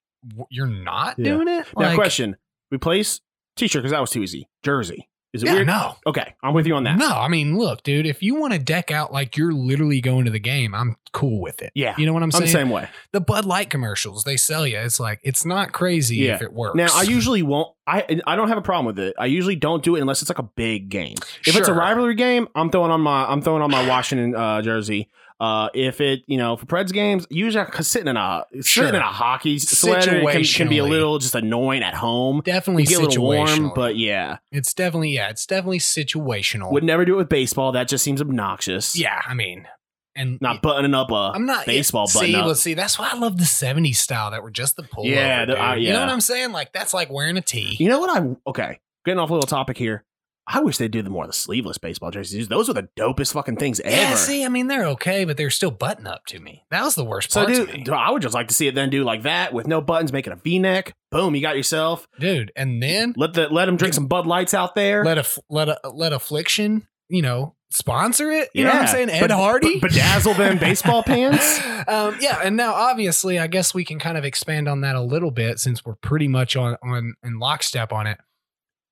you're 0.50 0.68
not 0.68 1.16
Yeah. 1.20 1.26
doing 1.26 1.48
it. 1.48 1.66
Now 1.78 1.88
Like, 1.88 1.96
question. 1.96 2.38
Replace 2.72 3.20
t-shirt 3.58 3.82
because 3.84 3.92
that 3.92 4.02
was 4.02 4.10
too 4.12 4.24
easy. 4.24 4.48
Jersey. 4.64 5.10
Is 5.34 5.42
it 5.42 5.48
Yeah, 5.48 5.54
weird? 5.54 5.68
no. 5.68 5.96
Okay, 6.06 6.36
I'm 6.44 6.54
with 6.54 6.68
you 6.68 6.76
on 6.76 6.84
that. 6.84 6.96
No, 7.00 7.10
I 7.10 7.28
mean, 7.28 7.58
look, 7.58 7.82
dude, 7.82 8.06
if 8.06 8.22
you 8.22 8.36
want 8.36 8.54
to 8.54 8.60
deck 8.60 8.92
out 8.92 9.12
like 9.12 9.36
you're 9.36 9.52
literally 9.52 10.00
going 10.00 10.26
to 10.26 10.32
the 10.32 10.38
game, 10.38 10.76
I'm 10.76 10.96
cool 11.12 11.42
with 11.42 11.64
it. 11.64 11.72
Yeah. 11.74 11.96
You 11.98 12.06
know 12.06 12.14
what 12.14 12.22
I'm 12.22 12.28
I'm 12.28 12.32
saying? 12.34 12.44
the 12.44 12.52
same 12.52 12.70
way. 12.70 12.88
the 13.14 13.20
Bud 13.20 13.44
Light 13.44 13.72
commercials, 13.72 14.26
they 14.26 14.38
sell 14.38 14.68
you. 14.68 14.78
It's 14.78 15.00
like, 15.00 15.20
it's 15.24 15.44
not 15.44 15.72
crazy 15.72 16.18
Yeah. 16.18 16.36
if 16.36 16.44
it 16.44 16.54
works. 16.54 16.76
Now 16.76 16.90
I 16.94 17.02
usually 17.02 17.42
won't. 17.42 17.70
I 17.88 18.22
I 18.28 18.36
don't 18.36 18.48
have 18.50 18.60
a 18.60 18.62
problem 18.62 18.86
with 18.86 19.00
it. 19.00 19.16
I 19.18 19.26
usually 19.26 19.56
don't 19.56 19.84
do 19.84 19.96
it 19.96 20.02
unless 20.02 20.22
it's 20.22 20.30
like 20.30 20.38
a 20.38 20.44
big 20.56 20.90
game. 20.90 21.16
If 21.48 21.58
it's 21.58 21.68
a 21.68 21.74
rivalry 21.74 22.14
game, 22.16 22.48
I'm 22.54 22.70
throwing 22.70 22.92
on 22.92 23.02
my 23.02 23.26
I'm 23.26 23.42
throwing 23.42 23.64
on 23.64 23.72
my 23.72 23.88
Washington 23.88 24.36
uh, 24.36 24.62
jersey. 24.62 25.10
Uh, 25.40 25.70
if 25.74 26.00
it 26.00 26.22
you 26.28 26.38
know 26.38 26.56
for 26.56 26.66
Preds 26.66 26.94
games, 26.94 27.26
usually 27.30 27.66
sitting 27.82 28.08
in 28.08 28.18
a 28.18 28.46
Sure. 28.54 28.62
sitting 28.86 28.90
in 28.96 29.02
a 29.02 29.04
hockey 29.04 29.60
sweater 29.60 30.22
can, 30.32 30.44
can 30.44 30.70
be 30.70 30.78
a 30.78 30.84
little 30.86 31.20
just 31.20 31.36
annoying 31.36 31.84
at 31.84 31.94
home. 31.96 32.42
definitely 32.46 32.84
get 32.84 33.00
a 33.00 33.04
little 33.06 33.24
warm, 33.24 33.72
but 33.76 33.98
yeah, 33.98 34.38
It's 34.52 34.74
definitely 34.74 35.12
yeah, 35.12 35.30
it's 35.30 35.46
definitely 35.46 35.80
situational. 35.80 36.72
would 36.72 36.84
never 36.84 37.06
do 37.06 37.14
it 37.16 37.18
with 37.18 37.30
baseball. 37.30 37.72
That 37.74 37.88
just 37.88 38.04
seems 38.04 38.22
obnoxious. 38.22 38.98
yeah, 38.98 39.22
I 39.28 39.34
mean, 39.34 39.68
and 40.16 40.40
not 40.42 40.62
buttoning 40.62 40.94
up 40.94 41.10
a 41.12 41.32
I'm 41.34 41.46
not 41.46 41.66
baseball 41.66 42.08
See, 42.08 42.20
button 42.20 42.36
up. 42.36 42.46
well, 42.46 42.56
see, 42.56 42.74
that's 42.76 42.98
why 43.00 43.10
I 43.12 43.18
love 43.18 43.38
the 43.38 43.44
'70s 43.46 43.96
style 43.98 44.32
that 44.32 44.44
were 44.44 44.52
just 44.52 44.76
the 44.76 44.84
pullover. 44.84 45.10
Yeah, 45.10 45.46
the- 45.46 45.62
uh, 45.62 45.74
you 45.76 45.92
know 45.92 46.00
what 46.02 46.10
I'm 46.10 46.22
saying? 46.22 46.52
Like 46.52 46.72
that's 46.74 46.94
like 46.94 47.12
wearing 47.12 47.36
a 47.38 47.42
tee. 47.42 47.76
You 47.80 47.90
know 47.90 48.00
what 48.00 48.16
I'm 48.16 48.38
okay? 48.48 48.80
Getting 49.06 49.20
off 49.20 49.30
a 49.30 49.34
little 49.34 49.48
topic 49.48 49.78
here. 49.78 50.04
I 50.46 50.60
wish 50.60 50.78
they'd 50.78 50.92
do 50.92 51.02
the 51.02 51.10
more 51.10 51.24
of 51.24 51.30
the 51.30 51.36
sleeveless 51.36 51.78
baseball 51.78 52.12
jerseys. 52.12 52.50
Those 52.50 52.70
are 52.70 52.74
the 52.74 52.90
dopest 52.98 53.32
fucking 53.34 53.56
things 53.58 53.80
ever. 53.80 53.96
yeah, 53.96 54.16
see, 54.16 54.44
I 54.44 54.50
mean, 54.50 54.68
they're 54.68 54.86
okay, 54.88 55.24
but 55.24 55.38
they're 55.38 55.50
still 55.50 55.72
button 55.72 56.06
up 56.06 56.26
to 56.28 56.40
me. 56.40 56.64
That 56.70 56.84
was 56.84 56.96
the 56.96 57.06
worst 57.06 57.32
So, 57.32 57.46
part 57.46 57.56
to 57.56 57.66
dude, 57.66 57.88
me, 57.88 57.94
I 57.94 58.12
would 58.12 58.22
just 58.22 58.34
like 58.34 58.50
to 58.50 58.54
see 58.54 58.68
it 58.68 58.76
then 58.76 58.90
do 58.90 59.04
like 59.06 59.24
that 59.24 59.54
with 59.54 59.68
no 59.68 59.80
buttons, 59.80 60.12
making 60.12 60.34
a 60.34 60.36
V-neck. 60.36 60.94
Boom, 61.12 61.34
you 61.36 61.42
got 61.42 61.56
yourself. 61.56 62.08
dude. 62.20 62.52
And 62.58 62.84
then 62.84 63.14
Let 63.16 63.34
the 63.36 63.48
let 63.50 63.68
them 63.68 63.78
drink 63.78 63.94
some 63.94 64.08
Bud 64.08 64.26
Lights 64.28 64.54
out 64.54 64.76
there. 64.76 65.06
let 65.06 65.18
a 65.18 65.26
let 65.50 65.70
a 65.70 65.80
let 65.94 66.12
affliction, 66.12 66.88
you 67.08 67.22
know, 67.22 67.56
sponsor 67.70 68.30
it. 68.32 68.50
You 68.54 68.66
know 68.66 68.72
what 68.72 68.82
I'm 68.82 68.88
saying? 68.88 69.10
Ed 69.12 69.22
Bed- 69.22 69.32
Hardy. 69.32 69.80
be- 69.80 69.88
bedazzle 69.88 70.36
them 70.38 70.58
baseball 70.60 71.04
pants. 71.04 71.60
um, 71.88 72.18
yeah, 72.20 72.42
and 72.44 72.58
now 72.58 72.74
obviously, 72.74 73.40
I 73.40 73.48
guess 73.48 73.74
we 73.74 73.86
can 73.86 73.98
kind 74.00 74.18
of 74.18 74.26
expand 74.26 74.68
on 74.68 74.82
that 74.82 74.96
a 74.96 75.02
little 75.02 75.32
bit 75.32 75.60
since 75.60 75.86
we're 75.86 75.96
pretty 75.96 76.28
much 76.28 76.56
on 76.58 76.76
on 76.84 77.14
in 77.24 77.40
lockstep 77.40 77.94
on 77.94 78.08
it. 78.08 78.18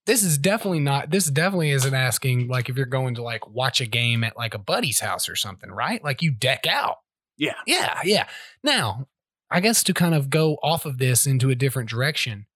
This 0.05 0.23
is 0.23 0.37
definitely 0.37 0.79
not. 0.79 1.11
This 1.11 1.25
definitely 1.27 1.71
isn't 1.71 1.93
asking 1.93 2.47
like 2.47 2.69
if 2.69 2.75
you're 2.75 2.85
going 2.85 3.15
to 3.15 3.23
like 3.23 3.47
watch 3.47 3.81
a 3.81 3.85
game 3.85 4.23
at 4.23 4.35
like 4.37 4.53
a 4.53 4.59
buddy's 4.59 4.99
house 4.99 5.29
or 5.29 5.35
something, 5.35 5.69
right? 5.69 6.03
Like 6.03 6.21
you 6.21 6.31
deck 6.31 6.65
out. 6.67 6.97
Yeah. 7.37 7.55
Yeah, 7.67 7.99
yeah. 8.03 8.27
Now, 8.63 9.07
I 9.49 9.59
guess 9.59 9.83
to 9.83 9.93
kind 9.93 10.15
of 10.15 10.29
go 10.29 10.57
off 10.63 10.85
of 10.85 10.97
this 10.97 11.27
into 11.27 11.49
a 11.49 11.55
different 11.55 11.89
direction, 11.89 12.47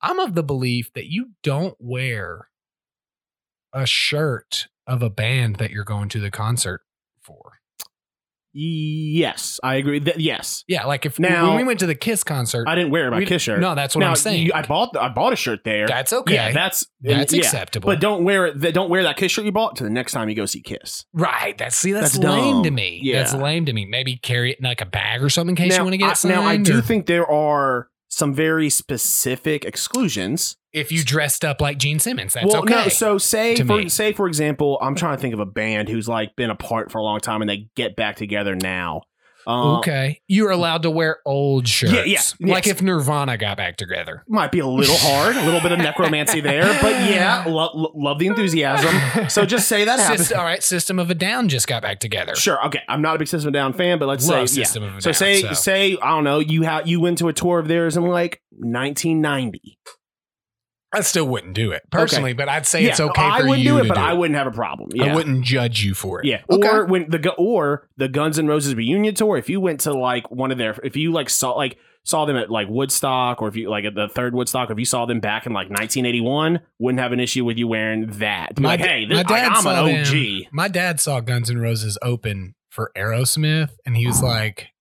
I'm 0.00 0.18
of 0.18 0.34
the 0.34 0.42
belief 0.42 0.92
that 0.94 1.06
you 1.06 1.30
don't 1.42 1.76
wear 1.78 2.48
a 3.72 3.86
shirt 3.86 4.68
of 4.86 5.02
a 5.02 5.10
band 5.10 5.56
that 5.56 5.70
you're 5.70 5.84
going 5.84 6.08
to 6.10 6.20
the 6.20 6.30
concert 6.30 6.82
for. 7.20 7.51
Yes, 8.54 9.58
I 9.62 9.76
agree. 9.76 10.02
Yes, 10.16 10.64
Yeah, 10.68 10.86
like 10.86 11.06
if 11.06 11.18
Now- 11.18 11.48
when 11.48 11.56
we 11.58 11.64
went 11.64 11.80
to 11.80 11.86
the 11.86 11.94
Kiss 11.94 12.22
concert, 12.22 12.68
I 12.68 12.74
didn't 12.74 12.90
wear 12.90 13.10
my 13.10 13.18
we- 13.18 13.26
Kiss 13.26 13.42
shirt. 13.42 13.60
No, 13.60 13.74
that's 13.74 13.94
what 13.94 14.00
now, 14.00 14.10
I'm 14.10 14.16
saying. 14.16 14.46
you- 14.46 14.52
I 14.54 14.62
bought 14.62 14.96
I 14.96 15.08
bought 15.08 15.32
a 15.32 15.36
shirt 15.36 15.60
there. 15.64 15.86
that's 15.86 16.12
okay. 16.12 16.34
Yeah, 16.34 16.52
that's 16.52 16.86
that's 17.00 17.32
yeah. 17.32 17.40
acceptable. 17.40 17.86
But 17.86 18.00
don't 18.00 18.24
wear 18.24 18.46
it. 18.46 18.72
Don't 18.74 18.90
wear 18.90 19.02
that 19.04 19.16
Kiss 19.16 19.32
shirt 19.32 19.44
you 19.44 19.52
bought 19.52 19.76
to 19.76 19.84
the 19.84 19.90
next 19.90 20.12
time 20.12 20.28
you 20.28 20.34
go 20.34 20.46
see 20.46 20.60
Kiss. 20.60 21.04
right. 21.12 21.56
That's 21.58 21.76
see, 21.76 21.92
that's, 21.92 22.12
That's 22.12 22.24
lame 22.24 22.54
dumb. 22.56 22.62
to 22.64 22.70
me. 22.70 23.00
Yeah. 23.02 23.18
That's 23.22 23.34
lame 23.34 23.66
to 23.66 23.72
me. 23.72 23.86
Maybe 23.86 24.16
carry 24.16 24.52
it 24.52 24.58
in 24.58 24.64
like 24.64 24.80
a 24.80 24.86
bag 24.86 25.22
or 25.22 25.30
something 25.30 25.56
in 25.56 25.56
case 25.68 25.76
you 25.76 25.82
want 25.82 25.94
to 25.94 25.98
get 25.98 26.12
it 26.12 26.16
signed. 26.16 26.34
now 26.34 26.42
I 26.42 26.56
do 26.56 26.78
or 26.78 26.82
think 26.82 27.06
there 27.06 27.26
are 27.30 27.88
some 28.12 28.34
very 28.34 28.68
specific 28.68 29.64
exclusions. 29.64 30.56
if 30.74 30.92
you 30.92 31.02
dressed 31.02 31.46
up 31.46 31.62
like 31.62 31.78
Gene 31.78 31.98
Simmons, 31.98 32.34
that's 32.34 32.46
well, 32.46 32.62
okay. 32.62 32.74
no. 32.74 32.88
So 32.88 33.16
say 33.16 33.56
for 33.56 33.64
me. 33.64 33.88
say 33.88 34.12
for 34.12 34.26
example, 34.26 34.78
I'm 34.82 34.94
trying 34.94 35.16
to 35.16 35.20
think 35.20 35.32
of 35.32 35.40
a 35.40 35.46
band 35.46 35.88
who's 35.88 36.08
like 36.08 36.36
been 36.36 36.50
apart 36.50 36.92
for 36.92 36.98
a 36.98 37.02
long 37.02 37.20
time 37.20 37.40
and 37.40 37.48
they 37.48 37.68
get 37.74 37.96
back 37.96 38.16
together 38.16 38.54
now. 38.54 39.02
Um, 39.46 39.78
okay, 39.78 40.20
you're 40.28 40.50
allowed 40.50 40.82
to 40.82 40.90
wear 40.90 41.18
old 41.26 41.66
shirts. 41.68 41.92
Yeah, 41.92 42.04
yeah, 42.04 42.20
Like 42.52 42.66
yes. 42.66 42.76
if 42.76 42.82
Nirvana 42.82 43.36
got 43.36 43.56
back 43.56 43.76
together. 43.76 44.22
Might 44.28 44.52
be 44.52 44.60
a 44.60 44.66
little 44.66 44.96
hard, 44.98 45.36
a 45.36 45.44
little 45.44 45.60
bit 45.60 45.72
of 45.72 45.78
necromancy 45.78 46.40
there, 46.40 46.64
but 46.80 46.92
yeah, 47.10 47.44
lo- 47.46 47.70
lo- 47.74 47.92
love 47.94 48.18
the 48.18 48.26
enthusiasm. 48.28 49.28
So 49.28 49.44
just 49.44 49.68
say 49.68 49.84
that 49.84 49.98
happens. 49.98 50.28
Syst- 50.30 50.36
all 50.38 50.44
right, 50.44 50.62
System 50.62 50.98
of 50.98 51.10
a 51.10 51.14
Down 51.14 51.48
just 51.48 51.66
got 51.66 51.82
back 51.82 51.98
together. 52.00 52.34
Sure. 52.36 52.64
Okay. 52.66 52.80
I'm 52.88 53.02
not 53.02 53.16
a 53.16 53.18
big 53.18 53.28
System 53.28 53.48
of 53.48 53.54
a 53.54 53.58
Down 53.58 53.72
fan, 53.72 53.98
but 53.98 54.06
let's 54.08 54.26
Love 54.28 54.48
say 54.48 54.60
yeah. 54.60 54.64
System 54.64 54.82
of 54.84 54.96
a 54.96 55.00
So 55.02 55.08
Down, 55.10 55.14
say 55.14 55.40
so. 55.42 55.52
say 55.54 55.96
I 56.02 56.10
don't 56.10 56.24
know 56.24 56.38
you 56.38 56.64
ha- 56.64 56.82
you 56.84 57.00
went 57.00 57.18
to 57.18 57.28
a 57.28 57.32
tour 57.32 57.58
of 57.58 57.68
theirs 57.68 57.96
in 57.96 58.04
like 58.04 58.40
1990. 58.50 59.78
I 60.92 61.00
still 61.00 61.26
wouldn't 61.26 61.54
do 61.54 61.72
it 61.72 61.82
personally, 61.90 62.34
but 62.34 62.48
I'd 62.48 62.66
say 62.66 62.82
yeah, 62.82 62.90
it's 62.90 63.00
okay 63.00 63.22
I 63.22 63.40
for 63.40 63.48
wouldn't 63.48 63.66
do 63.66 63.78
it, 63.78 63.88
but 63.88 63.94
do 63.94 64.00
I 64.00 64.12
wouldn't 64.12 64.36
have 64.36 64.46
a 64.46 64.52
problem. 64.52 64.90
Yeah. 64.92 65.12
I 65.12 65.14
wouldn't 65.14 65.42
judge 65.44 65.82
you 65.82 65.94
for 65.94 66.20
it. 66.20 66.26
Yeah. 66.26 66.42
Okay. 66.50 66.68
Or 66.68 66.84
when 66.84 67.10
the 67.10 67.32
or 67.38 67.88
the 67.96 68.08
Guns 68.08 68.38
N' 68.38 68.46
Roses 68.46 68.74
reunion 68.74 69.14
tour, 69.14 69.36
if 69.38 69.48
you 69.48 69.60
went 69.60 69.80
to 69.80 69.94
like 69.94 70.30
one 70.30 70.50
of 70.50 70.58
their, 70.58 70.78
if 70.84 70.96
you 70.96 71.10
like 71.12 71.30
saw 71.30 71.52
like 71.52 71.78
saw 72.04 72.24
them 72.24 72.36
at 72.36 72.50
like 72.50 72.68
Woodstock, 72.68 73.40
or 73.40 73.48
if 73.48 73.56
you 73.56 73.70
like 73.70 73.84
at 73.84 73.94
the 73.94 74.08
third 74.08 74.34
Woodstock, 74.34 74.70
if 74.70 74.78
you 74.78 74.84
saw 74.84 75.06
them 75.06 75.20
back 75.20 75.46
in 75.46 75.52
like 75.52 75.70
1981, 75.70 76.60
wouldn't 76.78 77.00
have 77.00 77.12
an 77.12 77.20
issue 77.20 77.44
with 77.44 77.56
you 77.56 77.68
wearing 77.68 78.06
that. 78.18 78.58
My 78.60 78.70
like, 78.70 78.80
da- 78.80 78.86
hey, 78.86 79.06
my 79.06 79.14
this, 79.14 79.18
I, 79.18 79.22
dad 79.22 79.52
I'm 79.52 79.62
saw 79.62 79.86
an 79.86 80.04
them. 80.04 80.42
My 80.52 80.68
dad 80.68 81.00
saw 81.00 81.20
Guns 81.20 81.50
N' 81.50 81.58
Roses 81.58 81.96
open 82.02 82.54
for 82.68 82.90
Aerosmith, 82.96 83.70
and 83.86 83.96
he 83.96 84.06
was 84.06 84.22
like, 84.22 84.71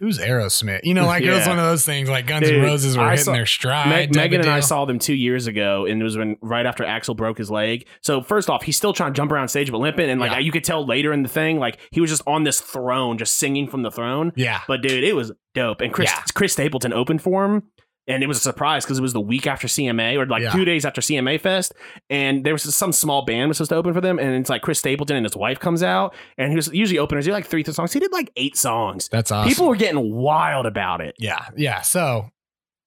"Who's 0.00 0.18
Aerosmith?" 0.18 0.80
You 0.84 0.94
know, 0.94 1.06
like 1.06 1.22
it 1.22 1.30
was 1.30 1.46
one 1.46 1.58
of 1.58 1.64
those 1.64 1.84
things. 1.84 2.08
Like 2.08 2.26
Guns 2.26 2.48
N' 2.48 2.60
Roses 2.62 2.96
were 2.96 3.04
I 3.04 3.10
hitting 3.12 3.24
saw- 3.24 3.32
their 3.32 3.46
stride. 3.46 3.88
Meg- 3.88 4.14
Megan 4.14 4.40
and 4.40 4.50
I 4.50 4.60
saw 4.60 4.84
them 4.84 4.98
two 4.98 5.14
years 5.14 5.46
ago, 5.46 5.86
and 5.86 6.00
it 6.00 6.04
was 6.04 6.16
when 6.18 6.36
right 6.42 6.66
after 6.66 6.84
Axl 6.84 7.16
broke 7.16 7.38
his 7.38 7.50
leg. 7.50 7.86
So 8.02 8.20
first 8.20 8.50
off, 8.50 8.62
he's 8.64 8.76
still 8.76 8.92
trying 8.92 9.12
to 9.12 9.16
jump 9.16 9.32
around 9.32 9.48
stage 9.48 9.70
but 9.70 9.78
limping, 9.78 10.10
and 10.10 10.20
like 10.20 10.32
Yeah. 10.32 10.38
you 10.40 10.52
could 10.52 10.64
tell 10.64 10.86
later 10.86 11.12
in 11.12 11.22
the 11.22 11.28
thing, 11.28 11.58
like 11.58 11.78
he 11.92 12.00
was 12.00 12.10
just 12.10 12.22
on 12.26 12.44
this 12.44 12.60
throne, 12.60 13.18
just 13.18 13.38
singing 13.38 13.68
from 13.68 13.82
the 13.82 13.90
throne. 13.90 14.32
Yeah, 14.36 14.60
But 14.68 14.82
dude, 14.82 15.04
it 15.04 15.14
was 15.14 15.32
dope. 15.54 15.80
And 15.80 15.92
Chris 15.92 16.10
Yeah. 16.10 16.22
Chris 16.34 16.52
Stapleton 16.52 16.92
opened 16.92 17.22
for 17.22 17.44
him. 17.44 17.62
And 18.08 18.22
it 18.22 18.26
was 18.26 18.36
a 18.38 18.40
surprise 18.40 18.84
because 18.84 18.98
it 18.98 19.02
was 19.02 19.12
the 19.12 19.20
week 19.20 19.46
after 19.46 19.66
CMA 19.66 20.16
or 20.16 20.26
like 20.26 20.42
Yeah. 20.42 20.52
two 20.52 20.64
days 20.64 20.84
after 20.84 21.00
CMA 21.00 21.38
Fest. 21.40 21.74
And 22.08 22.44
there 22.44 22.52
was 22.52 22.62
some 22.74 22.92
small 22.92 23.24
band 23.24 23.48
was 23.48 23.56
supposed 23.56 23.70
to 23.70 23.76
open 23.76 23.92
for 23.94 24.00
them. 24.00 24.18
And 24.18 24.34
it's 24.36 24.48
like 24.48 24.62
Chris 24.62 24.78
Stapleton 24.78 25.16
and 25.16 25.26
his 25.26 25.36
wife 25.36 25.58
comes 25.58 25.82
out. 25.82 26.14
And 26.38 26.50
he 26.50 26.56
was 26.56 26.68
usually 26.68 26.98
openers. 26.98 27.24
He 27.24 27.30
did 27.30 27.34
like 27.34 27.46
three 27.46 27.64
songs. 27.64 27.92
He 27.92 27.98
did 28.00 28.12
like 28.12 28.30
eight 28.36 28.56
songs. 28.56 29.08
that's 29.08 29.30
awesome. 29.32 29.48
People 29.48 29.68
were 29.68 29.76
getting 29.76 30.14
wild 30.14 30.66
about 30.66 31.00
it. 31.00 31.14
yeah, 31.18 31.46
yeah. 31.56 31.80
So, 31.80 32.30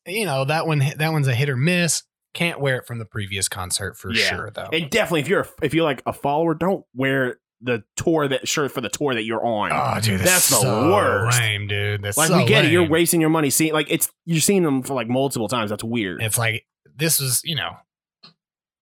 you 0.08 0.26
know 0.26 0.46
that 0.46 0.66
one, 0.66 0.80
that 0.98 1.12
one's 1.12 1.28
a 1.28 1.36
hit 1.36 1.50
or 1.50 1.58
miss. 1.58 2.04
Can't 2.34 2.60
wear 2.60 2.78
it 2.78 2.86
from 2.88 3.00
the 3.00 3.06
previous 3.06 3.50
concert 3.50 3.98
for 3.98 4.14
Yeah. 4.14 4.24
sure, 4.24 4.52
though. 4.54 4.70
And 4.72 4.90
definitely, 4.90 5.22
if 5.22 5.28
you're 5.28 5.48
if 5.62 5.74
you're 5.74 5.84
like 5.84 6.02
a 6.06 6.14
follower, 6.14 6.54
don't 6.56 6.86
wear 6.96 7.40
the 7.62 7.84
tour 7.96 8.28
that 8.28 8.48
shirt 8.48 8.72
for 8.72 8.82
the 8.82 8.90
tour 8.90 9.14
that 9.14 9.24
you're 9.24 9.46
on. 9.46 9.72
oh, 9.74 10.00
dude, 10.02 10.22
that's 10.22 10.50
the 10.50 10.56
so 10.56 10.92
worst. 10.92 11.40
Lame, 11.40 11.68
dude. 11.68 12.02
That's 12.02 12.18
like 12.18 12.30
so 12.30 12.38
we 12.38 12.46
get 12.46 12.66
it, 12.66 12.72
you're 12.72 12.88
wasting 12.88 13.22
your 13.22 13.30
money 13.30 13.50
seeing 13.50 13.74
like 13.74 13.88
it's 13.90 14.12
you're 14.26 14.42
seeing 14.42 14.64
them 14.64 14.84
for 14.84 14.94
like 14.94 15.08
multiple 15.08 15.48
times. 15.48 15.70
That's 15.70 15.84
weird. 15.84 16.22
It's 16.22 16.38
like 16.38 16.66
this 16.96 17.20
was, 17.20 17.42
you 17.44 17.56
know, 17.56 17.72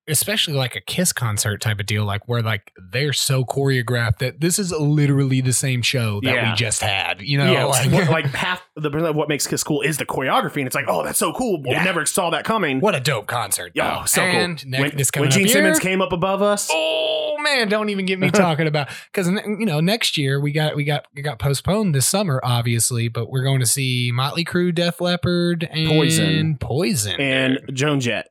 especially 0.07 0.53
like 0.53 0.75
a 0.75 0.81
Kiss 0.81 1.11
concert 1.13 1.59
type 1.61 1.79
of 1.79 1.85
deal, 1.85 2.05
like 2.05 2.27
where 2.27 2.41
like 2.41 2.71
they're 2.91 3.13
so 3.13 3.43
choreographed 3.43 4.19
that 4.19 4.39
this 4.41 4.57
is 4.59 4.71
literally 4.71 5.41
the 5.41 5.53
same 5.53 5.81
show 5.81 6.19
that 6.21 6.33
Yeah. 6.33 6.51
we 6.51 6.55
just 6.55 6.81
had. 6.81 7.21
You 7.21 7.37
know, 7.37 7.51
yeah, 7.51 7.65
like, 7.65 7.91
like, 7.91 8.09
like 8.09 8.25
half 8.27 8.61
the 8.75 8.89
of 8.89 9.15
what 9.15 9.29
makes 9.29 9.45
Kiss 9.47 9.63
cool 9.63 9.81
is 9.81 9.97
the 9.97 10.05
choreography, 10.05 10.57
and 10.57 10.67
it's 10.67 10.75
like, 10.75 10.85
oh, 10.87 11.03
that's 11.03 11.19
so 11.19 11.33
cool. 11.33 11.61
Yeah. 11.65 11.79
We 11.79 11.85
never 11.85 12.05
saw 12.05 12.29
that 12.31 12.45
coming. 12.45 12.79
what 12.79 12.95
a 12.95 12.99
dope 12.99 13.27
concert. 13.27 13.71
Yo, 13.75 13.83
though. 13.83 14.05
so 14.05 14.21
and 14.21 14.61
cool. 14.61 14.81
when 14.81 14.95
this 14.97 15.11
coming 15.11 15.29
when 15.29 15.31
Gene 15.37 15.47
Simmons 15.47 15.79
came 15.79 16.01
up 16.01 16.11
above 16.13 16.41
us, 16.41 16.69
Oh 16.71 17.37
man, 17.41 17.67
don't 17.67 17.89
even 17.89 18.05
get 18.05 18.19
me 18.19 18.31
talking 18.31 18.67
about 18.67 18.89
because 19.11 19.27
you 19.27 19.65
know 19.65 19.79
next 19.79 20.17
year 20.17 20.39
we 20.39 20.51
got 20.51 20.75
we 20.75 20.83
got 20.83 21.05
we 21.15 21.21
got 21.21 21.39
postponed 21.39 21.93
this 21.93 22.07
summer, 22.07 22.39
obviously, 22.43 23.07
but 23.07 23.29
we're 23.29 23.43
going 23.43 23.59
to 23.59 23.65
see 23.65 24.11
Motley 24.13 24.45
Crue, 24.45 24.73
Def 24.73 25.01
Leppard, 25.01 25.67
and 25.71 25.87
Poison. 25.89 26.57
Poison, 26.57 27.19
and. 27.19 27.59
Joan 27.73 27.99
Jett, 27.99 28.29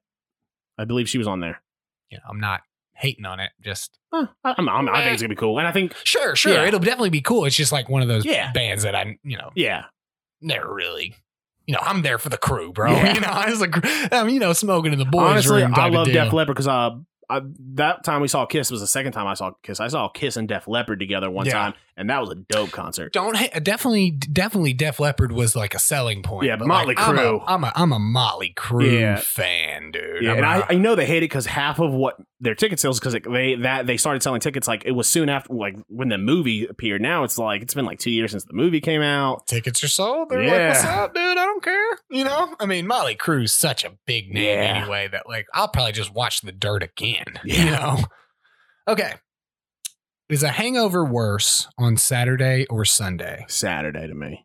I 0.79 0.85
believe 0.85 1.09
she 1.09 1.19
was 1.19 1.27
on 1.27 1.41
there. 1.41 1.61
You 2.11 2.19
know 2.19 2.25
I'm 2.29 2.41
not 2.41 2.61
hating 2.95 3.25
on 3.27 3.41
it, 3.41 3.51
just 3.63 3.99
Huh, 4.13 4.27
I, 4.43 4.55
I'm, 4.57 4.69
I'm, 4.69 4.89
I 4.89 5.03
think 5.03 5.13
it's 5.15 5.23
gonna 5.23 5.29
be 5.29 5.37
cool, 5.37 5.59
and 5.59 5.69
I 5.69 5.73
think 5.73 5.95
sure, 6.05 6.35
sure, 6.37 6.53
Yeah. 6.55 6.65
it'll 6.67 6.81
definitely 6.81 7.11
be 7.11 7.21
cool. 7.21 7.45
It's 7.45 7.57
just 7.57 7.73
like 7.73 7.89
one 7.89 8.03
of 8.03 8.09
those 8.09 8.25
Yeah. 8.25 8.53
bands 8.53 8.83
that 8.85 8.95
I 8.95 9.19
you 9.25 9.37
know 9.37 9.51
yeah, 9.55 9.85
never 10.41 10.73
really. 10.73 11.15
You 11.67 11.75
know, 11.75 11.81
I'm 11.83 12.03
there 12.03 12.19
for 12.19 12.29
the 12.29 12.39
crew, 12.39 12.73
bro. 12.73 12.93
Yeah. 12.97 13.15
You 13.15 13.21
know, 13.21 13.27
I 13.29 13.51
was 13.51 13.61
like, 13.61 13.75
I'm, 14.13 14.29
you 14.29 14.39
know, 14.39 14.53
smoking 14.53 14.93
in 14.93 15.01
the 15.01 15.05
boys' 15.05 15.31
honestly, 15.31 15.63
room. 15.63 15.73
I 15.75 15.89
love. 15.89 16.07
Def 16.07 16.33
Leppard 16.33 16.55
because 16.55 16.69
uh, 16.69 16.91
I, 17.29 17.41
that 17.75 18.05
time 18.05 18.21
we 18.21 18.29
saw 18.29 18.47
Kiss 18.47 18.71
was 18.71 18.81
the 18.81 18.87
second 18.87 19.13
time 19.13 19.27
I 19.27 19.35
saw 19.35 19.51
Kiss. 19.65 19.81
I 19.81 19.89
saw 19.89 20.09
Kiss 20.09 20.37
and 20.37 20.47
Def 20.47 20.69
Leppard 20.69 21.01
together 21.01 21.29
one 21.29 21.45
Yeah. 21.47 21.53
time, 21.55 21.75
and 21.97 22.11
that 22.11 22.21
was 22.21 22.31
a 22.31 22.35
dope 22.35 22.71
concert. 22.73 23.13
Don't 23.13 23.37
ha- 23.37 23.59
definitely, 23.63 24.11
definitely. 24.11 24.73
Def 24.75 25.01
Leppard 25.01 25.33
was 25.33 25.57
like 25.57 25.75
a 25.75 25.79
selling 25.79 26.23
point. 26.23 26.47
Yeah, 26.47 26.57
but 26.57 26.67
Motley 26.69 26.95
like, 26.95 27.09
I'm 27.09 27.19
a- 27.19 27.23
Crue. 27.23 27.45
I'm 27.47 27.65
a, 27.65 27.73
I'm 27.75 27.93
a 27.93 27.99
Motley 27.99 28.53
Crue 28.57 29.01
Yeah. 29.01 29.17
fan, 29.17 29.91
dude. 29.93 30.23
Yeah, 30.23 30.33
I'm 30.33 30.37
and 30.39 30.47
a- 30.47 30.49
I, 30.49 30.65
I 30.71 30.75
know 30.75 30.95
they 30.95 31.07
hate 31.07 31.19
it 31.19 31.31
because 31.31 31.47
half 31.47 31.79
of 31.79 31.93
what 31.93 32.17
their 32.39 32.55
ticket 32.55 32.79
sales 32.79 33.01
because 33.01 33.17
they 33.33 33.55
that 33.55 33.87
they 33.87 33.97
started 33.97 34.23
selling 34.23 34.41
tickets 34.43 34.69
like 34.69 34.85
it 34.85 34.91
was 34.93 35.09
soon 35.09 35.31
after 35.31 35.55
like 35.55 35.75
when 35.89 36.09
the 36.11 36.19
movie 36.19 36.67
appeared. 36.67 37.01
Now 37.01 37.25
it's 37.25 37.39
like 37.39 37.63
it's 37.63 37.73
been 37.73 37.87
like 37.87 37.99
two 37.99 38.11
years 38.11 38.31
since 38.33 38.45
the 38.45 38.53
movie 38.53 38.81
came 38.83 39.01
out. 39.01 39.47
tickets 39.47 39.83
are 39.83 39.89
sold. 39.89 40.29
They're 40.29 40.41
like, 40.41 40.49
Yeah. 40.49 40.69
"What's 40.69 40.85
up, 40.85 41.15
dude? 41.15 41.23
I 41.39 41.45
don't 41.47 41.63
care." 41.65 41.99
You 42.11 42.25
know, 42.25 42.55
I 42.61 42.67
mean, 42.67 42.87
Motley 42.87 43.15
Crue's 43.15 43.55
such 43.55 43.85
a 43.85 43.93
big 44.07 44.33
name 44.35 44.45
Yeah. 44.59 44.81
anyway 44.83 45.09
that 45.09 45.27
like 45.27 45.47
I'll 45.55 45.69
probably 45.69 45.93
just 45.93 46.13
watch 46.13 46.43
The 46.43 46.53
Dirt 46.53 46.83
again. 46.83 47.25
You 47.45 47.65
know. 47.71 47.99
Okay. 48.87 49.15
Is 50.29 50.43
a 50.43 50.49
hangover 50.49 51.05
worse 51.05 51.69
on 51.79 51.97
Saturday 51.97 52.67
or 52.69 52.85
Sunday? 52.85 53.45
Saturday 53.49 54.09
to 54.09 54.15
me. 54.15 54.45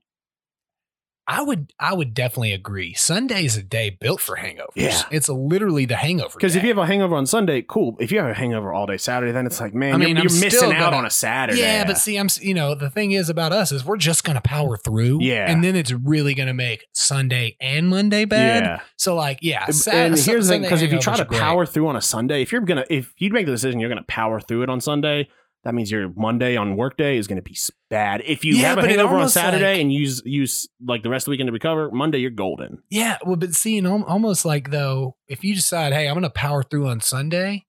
I 1.27 1.41
would 1.41 1.71
I 1.79 1.93
would 1.93 2.13
definitely 2.13 2.51
agree. 2.51 2.93
Sunday 2.93 3.45
is 3.45 3.55
a 3.57 3.63
day 3.63 3.89
built 3.89 4.19
for 4.21 4.35
hangovers. 4.35 4.75
Yeah. 4.75 5.01
It's 5.11 5.29
literally 5.29 5.85
the 5.85 5.95
hangover. 5.95 6.33
Because 6.35 6.55
if 6.55 6.61
you 6.63 6.69
have 6.69 6.77
a 6.77 6.85
hangover 6.85 7.15
on 7.15 7.25
Sunday, 7.25 7.63
cool. 7.67 7.95
If 7.99 8.11
you 8.11 8.19
have 8.19 8.27
a 8.29 8.33
hangover 8.33 8.73
all 8.73 8.85
day 8.85 8.97
Saturday, 8.97 9.31
then 9.31 9.45
it's 9.47 9.59
like, 9.61 9.73
man, 9.73 9.93
I 9.93 9.97
mean, 9.97 10.17
you're, 10.17 10.25
you're 10.25 10.39
missing 10.41 10.73
out 10.73 10.79
gonna- 10.79 10.97
on 10.97 11.05
a 11.05 11.09
Saturday. 11.09 11.59
Yeah, 11.61 11.85
but 11.85 11.97
see, 11.97 12.17
I'm 12.17 12.27
you 12.41 12.53
know 12.53 12.75
the 12.75 12.89
thing 12.89 13.11
is 13.13 13.29
about 13.29 13.51
us 13.53 13.71
is 13.71 13.83
we're 13.85 13.97
just 13.97 14.23
gonna 14.23 14.41
power 14.41 14.77
through. 14.77 15.19
Yeah. 15.21 15.49
and 15.49 15.63
then 15.63 15.75
it's 15.75 15.91
really 15.91 16.33
gonna 16.35 16.53
make 16.55 16.85
Sunday 16.93 17.55
and 17.61 17.87
Monday 17.87 18.25
bad. 18.25 18.63
yeah. 18.63 18.79
So 18.97 19.15
like, 19.15 19.39
yeah. 19.41 19.65
Sa- 19.67 19.91
and 19.91 20.19
here's 20.19 20.47
the 20.47 20.53
thing, 20.53 20.61
because 20.63 20.81
if 20.83 20.91
you 20.91 20.99
try 20.99 21.17
to 21.17 21.25
power 21.25 21.65
through 21.65 21.87
on 21.87 21.95
a 21.95 22.01
Sunday, 22.01 22.41
if 22.43 22.51
you're 22.51 22.61
gonna, 22.61 22.85
if 22.89 23.13
you 23.17 23.31
make 23.31 23.45
the 23.47 23.51
decision 23.53 23.79
you're 23.79 23.89
gonna 23.89 24.03
power 24.07 24.39
through 24.41 24.63
it 24.63 24.69
on 24.69 24.81
Sunday, 24.81 25.29
that 25.63 25.73
means 25.75 25.91
your 25.91 26.09
Monday 26.15 26.55
on 26.57 26.75
workday 26.75 27.17
is 27.17 27.27
gonna 27.27 27.41
be 27.41 27.55
bad. 27.89 28.21
If 28.25 28.43
you 28.43 28.55
Yeah, 28.55 28.69
have 28.69 28.77
a 28.79 28.81
it 28.83 28.89
hangover 28.89 29.15
on 29.17 29.29
Saturday 29.29 29.73
like- 29.73 29.81
and 29.81 29.93
use 29.93 30.21
use 30.25 30.67
like 30.85 31.03
the 31.03 31.09
rest 31.09 31.23
of 31.23 31.25
the 31.27 31.31
weekend 31.31 31.47
to 31.47 31.53
recover, 31.53 31.91
Monday 31.91 32.19
you're 32.19 32.31
golden. 32.31 32.81
yeah, 32.89 33.17
well, 33.25 33.35
but 33.35 33.53
seeing 33.53 33.85
almost 33.85 34.45
like 34.45 34.71
though, 34.71 35.15
if 35.27 35.43
you 35.43 35.53
decide, 35.55 35.93
hey, 35.93 36.07
I'm 36.07 36.15
gonna 36.15 36.29
power 36.29 36.63
through 36.63 36.87
on 36.87 36.99
Sunday, 37.01 37.65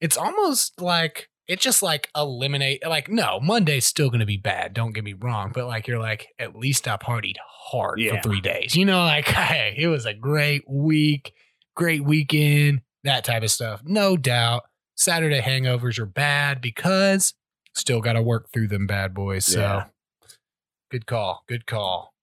it's 0.00 0.16
almost 0.16 0.80
like 0.80 1.28
it 1.46 1.60
just 1.60 1.82
like 1.82 2.08
eliminate 2.16 2.82
like 2.86 3.08
no 3.10 3.38
Monday's 3.40 3.86
still 3.86 4.10
gonna 4.10 4.26
be 4.26 4.36
bad. 4.38 4.72
Don't 4.74 4.92
get 4.92 5.04
me 5.04 5.12
wrong, 5.14 5.52
but 5.54 5.66
like 5.66 5.86
you're 5.86 6.00
like 6.00 6.28
at 6.38 6.54
least 6.56 6.86
I 6.88 6.96
partied 6.96 7.36
hard 7.70 8.00
Yeah. 8.00 8.16
for 8.16 8.22
three 8.28 8.40
days. 8.40 8.74
You 8.76 8.84
know, 8.84 8.98
like 9.04 9.26
hey, 9.28 9.74
it 9.78 9.86
was 9.88 10.04
a 10.06 10.14
great 10.14 10.62
week, 10.68 11.32
great 11.74 12.04
weekend, 12.04 12.80
that 13.04 13.24
type 13.24 13.42
of 13.42 13.50
stuff. 13.50 13.82
No 13.84 14.16
doubt, 14.16 14.62
Saturday 14.96 15.40
hangovers 15.40 15.98
are 15.98 16.06
bad 16.06 16.60
because 16.60 17.34
Still 17.76 18.00
got 18.00 18.12
to 18.12 18.22
work 18.22 18.50
through 18.52 18.68
them 18.68 18.86
bad 18.86 19.12
boys. 19.14 19.46
So 19.46 19.58
Yeah. 19.60 19.84
good 20.92 21.06
call. 21.06 21.42
Good 21.48 21.66
call. 21.66 22.14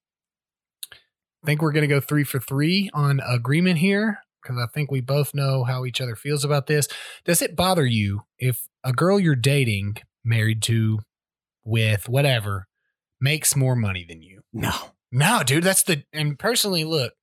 I 0.93 1.45
think 1.45 1.61
we're 1.61 1.73
going 1.73 1.81
to 1.81 1.87
go 1.93 1.99
three 1.99 2.23
for 2.23 2.39
three 2.39 2.89
on 2.93 3.19
agreement 3.19 3.79
here 3.79 4.19
because 4.41 4.57
I 4.57 4.67
think 4.73 4.91
we 4.91 5.01
both 5.01 5.33
know 5.33 5.63
how 5.65 5.85
each 5.85 5.99
other 5.99 6.15
feels 6.15 6.45
about 6.45 6.67
this. 6.67 6.87
Does 7.25 7.41
it 7.41 7.55
bother 7.55 7.85
you 7.85 8.21
if 8.39 8.67
a 8.83 8.93
girl 8.93 9.19
you're 9.19 9.35
dating, 9.35 9.97
married 10.23 10.61
to, 10.63 10.99
with, 11.65 12.07
whatever, 12.07 12.67
makes 13.19 13.55
more 13.55 13.75
money 13.75 14.05
than 14.07 14.21
you? 14.21 14.41
No. 14.53 14.71
No, 15.11 15.43
dude, 15.43 15.65
that's 15.65 15.83
the 15.83 16.03
and 16.13 16.39
personally, 16.39 16.85
look, 16.85 17.13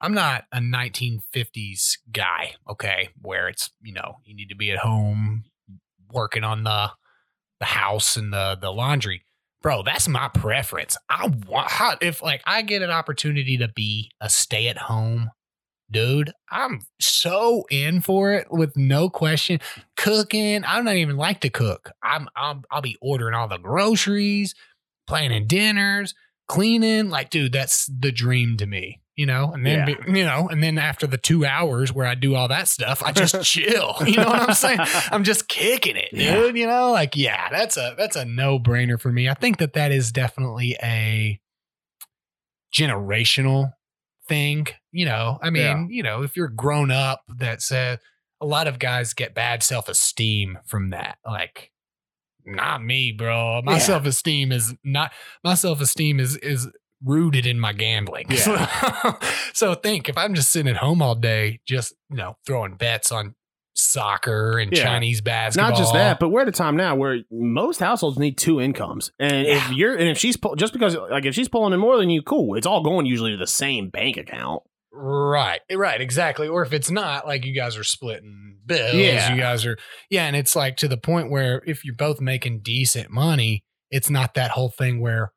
I'm 0.00 0.14
not 0.14 0.44
a 0.52 0.58
1950s 0.58 1.98
guy, 2.12 2.54
okay, 2.68 3.08
where 3.20 3.48
it's, 3.48 3.70
you 3.82 3.92
know, 3.92 4.16
you 4.24 4.34
need 4.34 4.48
to 4.48 4.56
be 4.56 4.70
at 4.70 4.78
home 4.78 5.44
working 6.12 6.44
on 6.44 6.64
the 6.64 6.90
the 7.60 7.66
house 7.66 8.16
and 8.16 8.32
the 8.32 8.56
the 8.60 8.70
laundry. 8.70 9.22
Bro, 9.60 9.82
that's 9.82 10.06
my 10.06 10.28
preference. 10.28 10.96
I 11.10 11.32
want 11.48 11.72
if 12.00 12.22
like 12.22 12.42
I 12.46 12.62
get 12.62 12.82
an 12.82 12.90
opportunity 12.90 13.56
to 13.58 13.68
be 13.68 14.12
a 14.20 14.30
stay-at-home 14.30 15.30
dude, 15.90 16.32
I'm 16.50 16.82
so 17.00 17.64
in 17.70 18.00
for 18.00 18.32
it 18.32 18.48
with 18.50 18.76
no 18.76 19.08
question. 19.08 19.60
Cooking, 19.96 20.64
I 20.64 20.76
don't 20.76 20.88
even 20.88 21.16
like 21.16 21.40
to 21.40 21.50
cook. 21.50 21.92
I'm, 22.02 22.28
I'm 22.36 22.62
I'll 22.70 22.82
be 22.82 22.96
ordering 23.00 23.34
all 23.34 23.48
the 23.48 23.58
groceries, 23.58 24.54
planning 25.06 25.46
dinners, 25.46 26.14
cleaning. 26.46 27.10
Like, 27.10 27.30
dude, 27.30 27.52
that's 27.52 27.86
the 27.86 28.12
dream 28.12 28.56
to 28.58 28.66
me. 28.66 29.00
You 29.18 29.26
know, 29.26 29.50
and 29.52 29.66
then 29.66 29.80
Yeah. 29.88 29.96
be- 29.96 30.18
you 30.20 30.24
know, 30.24 30.48
and 30.48 30.62
then 30.62 30.78
after 30.78 31.04
the 31.08 31.18
two 31.18 31.44
hours 31.44 31.92
where 31.92 32.06
I 32.06 32.14
do 32.14 32.36
all 32.36 32.46
that 32.46 32.68
stuff, 32.68 33.02
I 33.02 33.10
just 33.10 33.34
chill. 33.44 33.96
You 34.06 34.16
know 34.18 34.26
what 34.28 34.48
I'm 34.48 34.54
saying? 34.54 34.78
I'm 35.10 35.24
just 35.24 35.48
kicking 35.48 35.96
it, 35.96 36.10
dude. 36.12 36.20
Yeah. 36.20 36.46
You 36.46 36.66
know, 36.68 36.92
like 36.92 37.16
yeah, 37.16 37.48
that's 37.50 37.76
a 37.76 37.94
that's 37.98 38.14
a 38.14 38.24
no 38.24 38.60
brainer 38.60 39.00
for 39.00 39.10
me. 39.10 39.28
I 39.28 39.34
think 39.34 39.58
that 39.58 39.72
that 39.72 39.90
is 39.90 40.12
definitely 40.12 40.76
a 40.80 41.40
generational 42.72 43.72
thing. 44.28 44.66
You 44.92 45.06
know, 45.06 45.38
I 45.42 45.50
mean, 45.50 45.62
Yeah. 45.64 45.86
you 45.88 46.02
know, 46.02 46.22
if 46.22 46.36
you're 46.36 46.48
grown 46.48 46.90
up, 46.90 47.22
that 47.38 47.62
said, 47.62 47.98
a 48.40 48.46
lot 48.46 48.68
of 48.68 48.78
guys 48.78 49.14
get 49.14 49.34
bad 49.34 49.62
self 49.62 49.88
esteem 49.88 50.58
from 50.64 50.90
that. 50.90 51.18
Like, 51.26 51.72
not 52.46 52.84
me, 52.84 53.10
bro. 53.12 53.62
My 53.62 53.72
Yeah. 53.72 53.78
self 53.78 54.06
esteem 54.06 54.52
is 54.52 54.74
not 54.84 55.12
my 55.42 55.54
self 55.54 55.80
esteem 55.80 56.20
is 56.20 56.36
is 56.36 56.68
rooted 57.04 57.46
in 57.46 57.58
my 57.60 57.72
gambling. 57.72 58.26
Yeah. 58.30 59.14
so 59.54 59.74
think 59.74 60.08
if 60.08 60.18
I'm 60.18 60.34
just 60.34 60.50
sitting 60.50 60.68
at 60.70 60.76
home 60.78 61.00
all 61.02 61.14
day, 61.14 61.60
just 61.66 61.94
you 62.10 62.16
know, 62.16 62.36
throwing 62.46 62.74
bets 62.74 63.12
on 63.12 63.34
soccer 63.74 64.58
and 64.58 64.72
Yeah. 64.72 64.82
Chinese 64.82 65.20
basketball. 65.20 65.70
Not 65.70 65.78
just 65.78 65.92
that, 65.92 66.18
but 66.18 66.30
we're 66.30 66.42
at 66.42 66.48
a 66.48 66.52
time 66.52 66.76
now 66.76 66.96
where 66.96 67.18
most 67.30 67.78
households 67.80 68.18
need 68.18 68.36
two 68.36 68.60
incomes, 68.60 69.12
and 69.18 69.46
Yeah. 69.46 69.56
if 69.56 69.70
you're 69.72 69.94
and 69.94 70.08
if 70.08 70.18
she's 70.18 70.36
pull, 70.36 70.56
just 70.56 70.72
because 70.72 70.96
like 71.10 71.24
if 71.24 71.34
she's 71.34 71.48
pulling 71.48 71.72
in 71.72 71.80
more 71.80 71.96
than 71.96 72.10
you, 72.10 72.22
cool. 72.22 72.56
It's 72.56 72.66
all 72.66 72.82
going 72.82 73.06
usually 73.06 73.30
to 73.32 73.36
the 73.36 73.46
same 73.46 73.88
bank 73.90 74.16
account. 74.16 74.62
Right, 74.92 75.60
right, 75.72 76.00
exactly. 76.00 76.48
Or 76.48 76.62
if 76.62 76.72
it's 76.72 76.90
not, 76.90 77.24
like 77.26 77.44
you 77.44 77.54
guys 77.54 77.76
are 77.76 77.84
splitting 77.84 78.56
bills, 78.66 78.94
Yeah. 78.94 79.32
you 79.32 79.40
guys 79.40 79.64
are, 79.64 79.78
yeah, 80.10 80.26
and 80.26 80.34
it's 80.34 80.56
like 80.56 80.76
to 80.78 80.88
the 80.88 80.96
point 80.96 81.30
where 81.30 81.62
if 81.66 81.84
you're 81.84 81.94
both 81.94 82.20
making 82.20 82.60
decent 82.60 83.08
money, 83.10 83.62
it's 83.92 84.10
not 84.10 84.34
that 84.34 84.50
whole 84.50 84.70
thing 84.70 85.00
where 85.00 85.32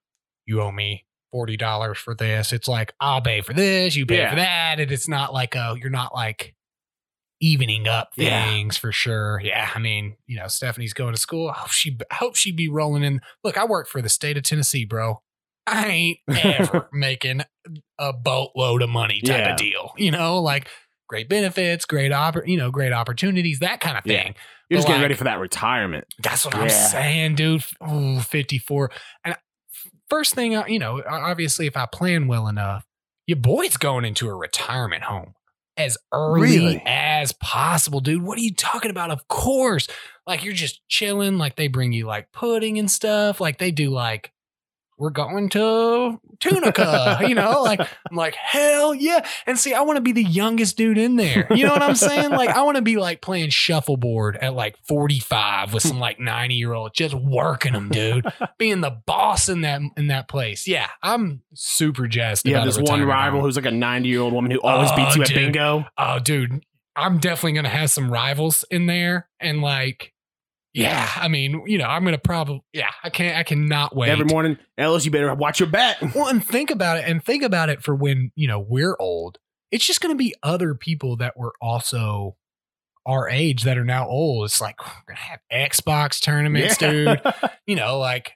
you 0.48 0.62
owe 0.62 0.72
me 0.72 1.06
forty 1.32 1.58
dollars 1.58 1.98
for 1.98 2.14
this. 2.16 2.52
It's 2.54 2.68
like 2.68 2.94
I'll 3.00 3.22
pay 3.22 3.42
for 3.42 3.54
this, 3.54 3.96
you 3.96 4.06
pay 4.06 4.18
Yeah. 4.20 4.30
for 4.32 4.36
that, 4.38 4.80
and 4.80 4.92
it's 4.92 5.08
not 5.08 5.34
like 5.34 5.56
oh, 5.56 5.76
you're 5.76 5.90
not 5.90 6.14
like 6.14 6.56
evening 7.40 7.88
up 7.88 8.12
Yeah. 8.16 8.46
things 8.52 8.78
for 8.78 8.92
sure. 8.92 9.42
Yeah, 9.44 9.70
I 9.74 9.80
mean, 9.80 10.16
you 10.28 10.38
know, 10.38 10.48
Stephanie's 10.48 10.94
going 10.94 11.14
to 11.16 11.20
school. 11.20 11.50
I 11.50 11.54
hope 11.54 11.72
she, 11.72 11.98
I 12.12 12.16
hope 12.16 12.36
she 12.36 12.52
be 12.52 12.70
rolling 12.70 13.04
in. 13.04 13.20
Look, 13.44 13.58
I 13.58 13.66
work 13.66 13.88
for 13.88 14.02
the 14.02 14.10
state 14.10 14.38
of 14.38 14.44
Tennessee, 14.44 14.86
bro. 14.86 15.22
I 15.66 15.88
ain't 15.88 16.18
ever 16.46 16.88
making 16.94 17.42
a 17.98 18.14
boatload 18.14 18.84
of 18.84 18.90
money 18.90 19.22
type 19.22 19.38
Yeah. 19.40 19.52
of 19.54 19.58
deal. 19.58 19.94
You 19.98 20.12
know, 20.12 20.40
like 20.40 20.68
great 21.10 21.30
benefits, 21.30 21.86
great 21.86 22.12
oppor- 22.12 22.48
you 22.48 22.58
know, 22.58 22.70
great 22.70 22.94
opportunities, 22.94 23.58
that 23.60 23.80
kind 23.80 23.98
of 23.98 24.06
Yeah. 24.06 24.22
thing. 24.24 24.36
You're 24.70 24.78
just 24.78 24.86
But, 24.88 24.92
getting 24.94 25.02
ready 25.02 25.16
for 25.16 25.24
that 25.26 25.40
retirement. 25.40 26.06
That's 26.20 26.46
what 26.46 26.54
I'm 26.56 26.70
saying, 26.70 27.36
dude. 27.36 27.64
Ooh, 27.92 28.20
54. 28.22 28.92
And 29.26 29.36
first 30.12 30.36
thing, 30.36 30.54
uh, 30.56 30.66
you 30.68 30.78
know, 30.78 31.02
obviously, 31.10 31.68
if 31.68 31.78
I 31.78 31.86
plan 31.86 32.28
well 32.28 32.50
enough, 32.50 32.86
your 33.26 33.38
boy's 33.38 33.78
going 33.78 34.04
into 34.04 34.28
a 34.28 34.36
retirement 34.36 35.04
home 35.04 35.36
as 35.78 35.98
early 36.12 36.42
Really? 36.42 36.84
as 36.86 37.32
possible, 37.32 38.02
dude. 38.02 38.22
What 38.22 38.38
are 38.38 38.42
you 38.42 38.54
talking 38.54 38.92
about? 38.92 39.10
Of 39.10 39.30
course. 39.30 39.88
Like, 40.28 40.44
you're 40.44 40.54
just 40.54 40.82
chilling. 40.90 41.38
Like, 41.38 41.56
they 41.56 41.70
bring 41.70 41.94
you 41.94 42.06
like 42.08 42.32
pudding 42.34 42.78
and 42.78 42.92
stuff. 42.92 43.40
Like, 43.40 43.58
they 43.58 43.72
do 43.72 43.90
like, 43.90 44.34
we're 45.02 45.10
going 45.10 45.50
to 45.50 46.22
Tunica, 46.40 47.20
you 47.28 47.34
know, 47.36 47.64
like 47.64 47.80
I'm 47.80 48.16
like, 48.16 48.36
hell 48.36 48.94
yeah. 48.94 49.28
And 49.48 49.58
see, 49.58 49.74
I 49.74 49.82
want 49.82 49.98
to 49.98 50.02
be 50.02 50.12
the 50.12 50.24
youngest 50.24 50.78
dude 50.78 50.98
in 50.98 51.16
there. 51.16 51.48
You 51.52 51.66
know 51.66 51.74
what 51.74 51.82
I'm 51.82 51.96
saying? 51.96 52.30
Like, 52.30 52.50
I 52.50 52.62
want 52.62 52.76
to 52.76 52.82
be 52.82 52.98
like 52.98 53.22
playing 53.22 53.50
shuffleboard 53.50 54.38
at 54.38 54.54
like 54.54 54.76
45 54.88 55.74
with 55.74 55.84
some 55.84 56.00
like 56.00 56.20
90 56.20 56.54
year 56.56 56.74
old, 56.74 56.94
just 56.94 57.16
working 57.16 57.74
them, 57.74 57.90
dude. 57.90 58.26
Being 58.58 58.82
the 58.82 58.92
boss 59.06 59.50
in 59.50 59.62
that 59.62 59.82
in 59.98 60.08
that 60.08 60.28
place. 60.28 60.68
Yeah, 60.68 60.88
I'm 61.02 61.42
super 61.56 62.08
jazzed. 62.08 62.48
You 62.48 62.56
have 62.56 62.66
this 62.66 62.80
one 62.80 63.04
rival 63.04 63.40
home. 63.40 63.48
who's 63.48 63.56
like 63.56 63.66
a 63.66 63.72
90 63.72 64.08
year 64.08 64.22
old 64.22 64.34
woman 64.34 64.52
who 64.52 64.62
always 64.62 64.90
Oh, 64.92 64.96
beats 64.96 65.16
you 65.16 65.24
at 65.24 65.28
dude. 65.30 65.36
bingo. 65.38 65.86
Oh, 65.98 66.20
dude, 66.20 66.64
I'm 66.96 67.18
definitely 67.18 67.54
gonna 67.54 67.70
have 67.70 67.90
some 67.90 68.12
rivals 68.12 68.64
in 68.70 68.86
there, 68.86 69.28
and 69.40 69.62
like, 69.62 70.14
yeah, 70.74 71.10
I 71.16 71.28
mean, 71.28 71.64
you 71.68 71.78
know, 71.78 71.86
I'm 71.86 72.04
gonna 72.04 72.18
probably, 72.18 72.64
yeah, 72.74 72.92
I 73.04 73.10
can't, 73.10 73.38
I 73.38 73.44
cannot 73.44 73.96
wait. 73.96 74.10
Every 74.10 74.26
morning, 74.26 74.58
Ellis, 74.78 75.06
you 75.06 75.12
better 75.12 75.34
watch 75.34 75.60
your 75.60 75.70
bet. 75.70 75.98
Well, 76.16 76.28
and 76.28 76.44
think 76.46 76.72
about 76.72 76.98
it, 76.98 77.06
and 77.08 77.24
think 77.24 77.44
about 77.44 77.70
it 77.70 77.84
for 77.84 77.96
when 77.96 78.32
you 78.36 78.48
know 78.48 78.60
we're 78.60 78.96
old. 79.00 79.38
It's 79.72 79.86
just 79.86 80.02
going 80.02 80.14
to 80.14 80.18
be 80.18 80.36
other 80.44 80.76
people 80.76 81.16
that 81.18 81.38
were 81.38 81.54
also 81.62 82.36
our 83.06 83.30
age 83.30 83.64
that 83.64 83.78
are 83.78 83.86
now 83.86 84.08
old. 84.08 84.46
It's 84.46 84.62
like 84.62 84.76
we're 84.86 85.16
gonna 85.16 85.20
have 85.20 85.40
Xbox 85.52 86.22
tournaments, 86.22 86.78
dude. 86.78 87.22
You 87.68 87.76
know, 87.76 88.00
like 88.00 88.34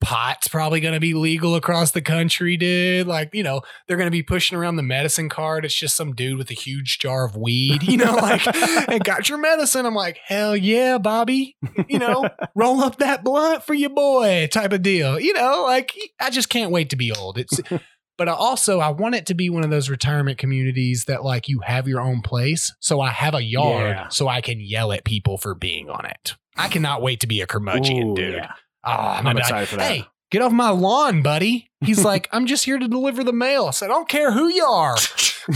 pot's 0.00 0.46
probably 0.48 0.80
going 0.80 0.94
to 0.94 1.00
be 1.00 1.12
legal 1.14 1.54
across 1.54 1.90
the 1.90 2.00
country, 2.00 2.56
dude. 2.56 3.06
Like, 3.06 3.30
you 3.34 3.42
know, 3.42 3.62
they're 3.86 3.96
going 3.96 4.06
to 4.06 4.10
be 4.12 4.22
pushing 4.22 4.56
around 4.56 4.76
the 4.76 4.82
medicine 4.82 5.28
card. 5.28 5.64
It's 5.64 5.74
just 5.74 5.96
some 5.96 6.14
dude 6.14 6.38
with 6.38 6.50
a 6.50 6.54
huge 6.54 6.98
jar 6.98 7.24
of 7.26 7.36
weed, 7.36 7.82
you 7.82 7.96
know, 7.96 8.14
like, 8.14 8.46
and 8.88 9.02
got 9.02 9.28
your 9.28 9.38
medicine. 9.38 9.86
I'm 9.86 9.94
like, 9.94 10.18
hell 10.24 10.56
yeah, 10.56 10.98
Bobby. 10.98 11.56
You 11.88 11.98
know, 11.98 12.28
roll 12.54 12.80
up 12.80 12.98
that 12.98 13.24
blunt 13.24 13.64
for 13.64 13.74
your 13.74 13.90
boy 13.90 14.48
type 14.52 14.72
of 14.72 14.82
deal. 14.82 15.18
You 15.18 15.32
know, 15.34 15.64
like, 15.64 15.92
I 16.20 16.30
just 16.30 16.48
can't 16.48 16.70
wait 16.70 16.90
to 16.90 16.96
be 16.96 17.10
old. 17.12 17.36
It's, 17.38 17.60
but 18.18 18.28
I 18.28 18.32
also, 18.32 18.78
I 18.80 18.90
want 18.90 19.14
it 19.16 19.26
to 19.26 19.34
be 19.34 19.50
one 19.50 19.64
of 19.64 19.70
those 19.70 19.90
retirement 19.90 20.38
communities 20.38 21.06
that, 21.06 21.24
like, 21.24 21.48
you 21.48 21.60
have 21.64 21.88
your 21.88 22.00
own 22.00 22.22
place. 22.22 22.74
So 22.80 23.00
I 23.00 23.10
have 23.10 23.34
a 23.34 23.42
yard 23.42 23.96
Yeah. 23.96 24.08
so 24.08 24.28
I 24.28 24.40
can 24.42 24.60
yell 24.60 24.92
at 24.92 25.04
people 25.04 25.38
for 25.38 25.54
being 25.54 25.88
on 25.90 26.04
it. 26.06 26.34
I 26.56 26.68
cannot 26.68 27.02
wait 27.02 27.20
to 27.20 27.26
be 27.26 27.40
a 27.40 27.46
curmudgeon, 27.46 28.10
Ooh, 28.10 28.14
dude. 28.16 28.34
yeah. 28.34 28.52
Oh, 28.88 29.00
I'm, 29.00 29.18
I'm 29.18 29.22
gonna 29.24 29.34
be 29.34 29.40
like, 29.40 29.44
excited 29.50 29.68
for 29.68 29.76
that. 29.76 29.90
Hey, 29.90 30.04
get 30.30 30.42
off 30.42 30.52
my 30.52 30.70
lawn, 30.70 31.22
buddy. 31.22 31.70
He's 31.80 32.04
like, 32.04 32.28
I'm 32.32 32.46
just 32.46 32.64
here 32.64 32.76
to 32.78 32.88
deliver 32.88 33.22
the 33.22 33.32
mail. 33.32 33.66
I 33.66 33.70
said, 33.70 33.86
I 33.86 33.94
don't 33.94 34.08
care 34.08 34.32
who 34.32 34.48
you 34.48 34.64
are. 34.64 34.96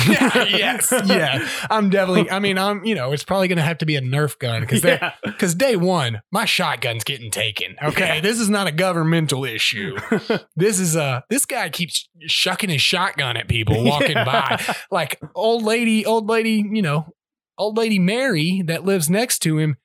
yeah, 0.09 0.45
yes, 0.45 0.93
yeah. 1.07 1.49
I'm 1.69 1.91
definitely. 1.91 2.31
I 2.31 2.39
mean, 2.39 2.59
I'm. 2.59 2.85
You 2.85 2.95
know, 2.95 3.13
it's 3.13 3.25
probably 3.25 3.49
gonna 3.49 3.63
have 3.63 3.79
to 3.79 3.87
be 3.87 3.97
a 3.97 4.01
Nerf 4.01 4.39
gun 4.39 4.61
because 4.61 4.85
Yeah. 4.85 5.15
because 5.25 5.55
day 5.57 5.75
one, 5.77 6.23
my 6.31 6.45
shotgun's 6.45 7.03
getting 7.05 7.31
taken. 7.33 7.75
Okay, 7.83 8.15
Yeah. 8.17 8.21
this 8.21 8.39
is 8.39 8.49
not 8.49 8.69
a 8.69 8.73
governmental 8.73 9.45
issue. 9.45 9.97
this 10.57 10.79
is 10.79 10.95
a. 10.95 11.25
This 11.29 11.45
guy 11.45 11.69
keeps 11.69 12.09
shucking 12.27 12.71
his 12.71 12.81
shotgun 12.83 13.37
at 13.37 13.49
people 13.49 13.83
walking 13.85 14.13
Yeah. 14.13 14.25
by, 14.25 14.77
like 14.93 15.21
old 15.35 15.65
lady, 15.65 16.07
old 16.07 16.29
lady. 16.29 16.65
You 16.73 16.83
know, 16.83 17.07
old 17.59 17.77
lady 17.77 17.99
Mary 17.99 18.63
that 18.67 18.85
lives 18.85 19.11
next 19.11 19.41
to 19.41 19.59
him. 19.59 19.77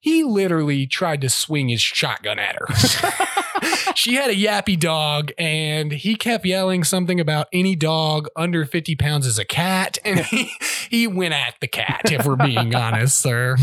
He 0.00 0.24
literally 0.24 0.86
tried 0.86 1.20
to 1.20 1.28
swing 1.28 1.68
his 1.68 1.82
shotgun 1.82 2.38
at 2.38 2.56
her. 2.56 2.66
she 3.94 4.14
had 4.14 4.30
a 4.30 4.34
yappy 4.34 4.78
dog, 4.78 5.30
and 5.36 5.92
he 5.92 6.14
kept 6.14 6.46
yelling 6.46 6.84
something 6.84 7.20
about 7.20 7.48
any 7.52 7.76
dog 7.76 8.28
under 8.34 8.64
50 8.64 8.96
pounds 8.96 9.26
is 9.26 9.38
a 9.38 9.44
cat. 9.44 9.98
And 10.04 10.20
he, 10.20 10.50
he 10.88 11.06
went 11.06 11.34
at 11.34 11.56
the 11.60 11.68
cat, 11.68 12.10
if 12.10 12.24
we're 12.24 12.36
being 12.36 12.74
honest, 12.74 13.20
sir. 13.20 13.56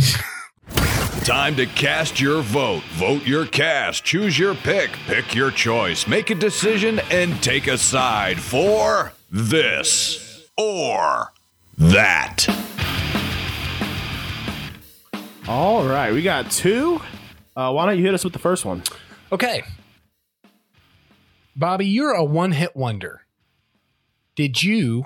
Time 1.23 1.55
to 1.55 1.65
cast 1.65 2.21
your 2.21 2.41
vote. 2.41 2.83
Vote 2.91 3.25
your 3.25 3.45
cast. 3.45 4.03
Choose 4.03 4.37
your 4.37 4.53
pick. 4.53 4.91
Pick 5.07 5.33
your 5.33 5.51
choice. 5.51 6.07
Make 6.07 6.29
a 6.29 6.35
decision 6.35 6.99
and 7.11 7.41
take 7.41 7.67
a 7.67 7.77
side 7.77 8.39
for 8.39 9.11
this 9.31 10.47
or 10.55 11.33
that. 11.77 12.45
All 15.47 15.87
right, 15.87 16.11
we 16.11 16.21
got 16.21 16.51
two. 16.51 16.99
Uh, 17.55 17.71
why 17.71 17.85
don't 17.85 17.97
you 17.97 18.03
hit 18.05 18.13
us 18.13 18.23
with 18.23 18.33
the 18.33 18.39
first 18.39 18.65
one? 18.65 18.83
Okay. 19.31 19.63
Bobby, 21.55 21.85
you're 21.87 22.11
a 22.11 22.23
one 22.23 22.51
hit 22.51 22.75
wonder. 22.75 23.21
Did 24.35 24.61
you 24.61 25.05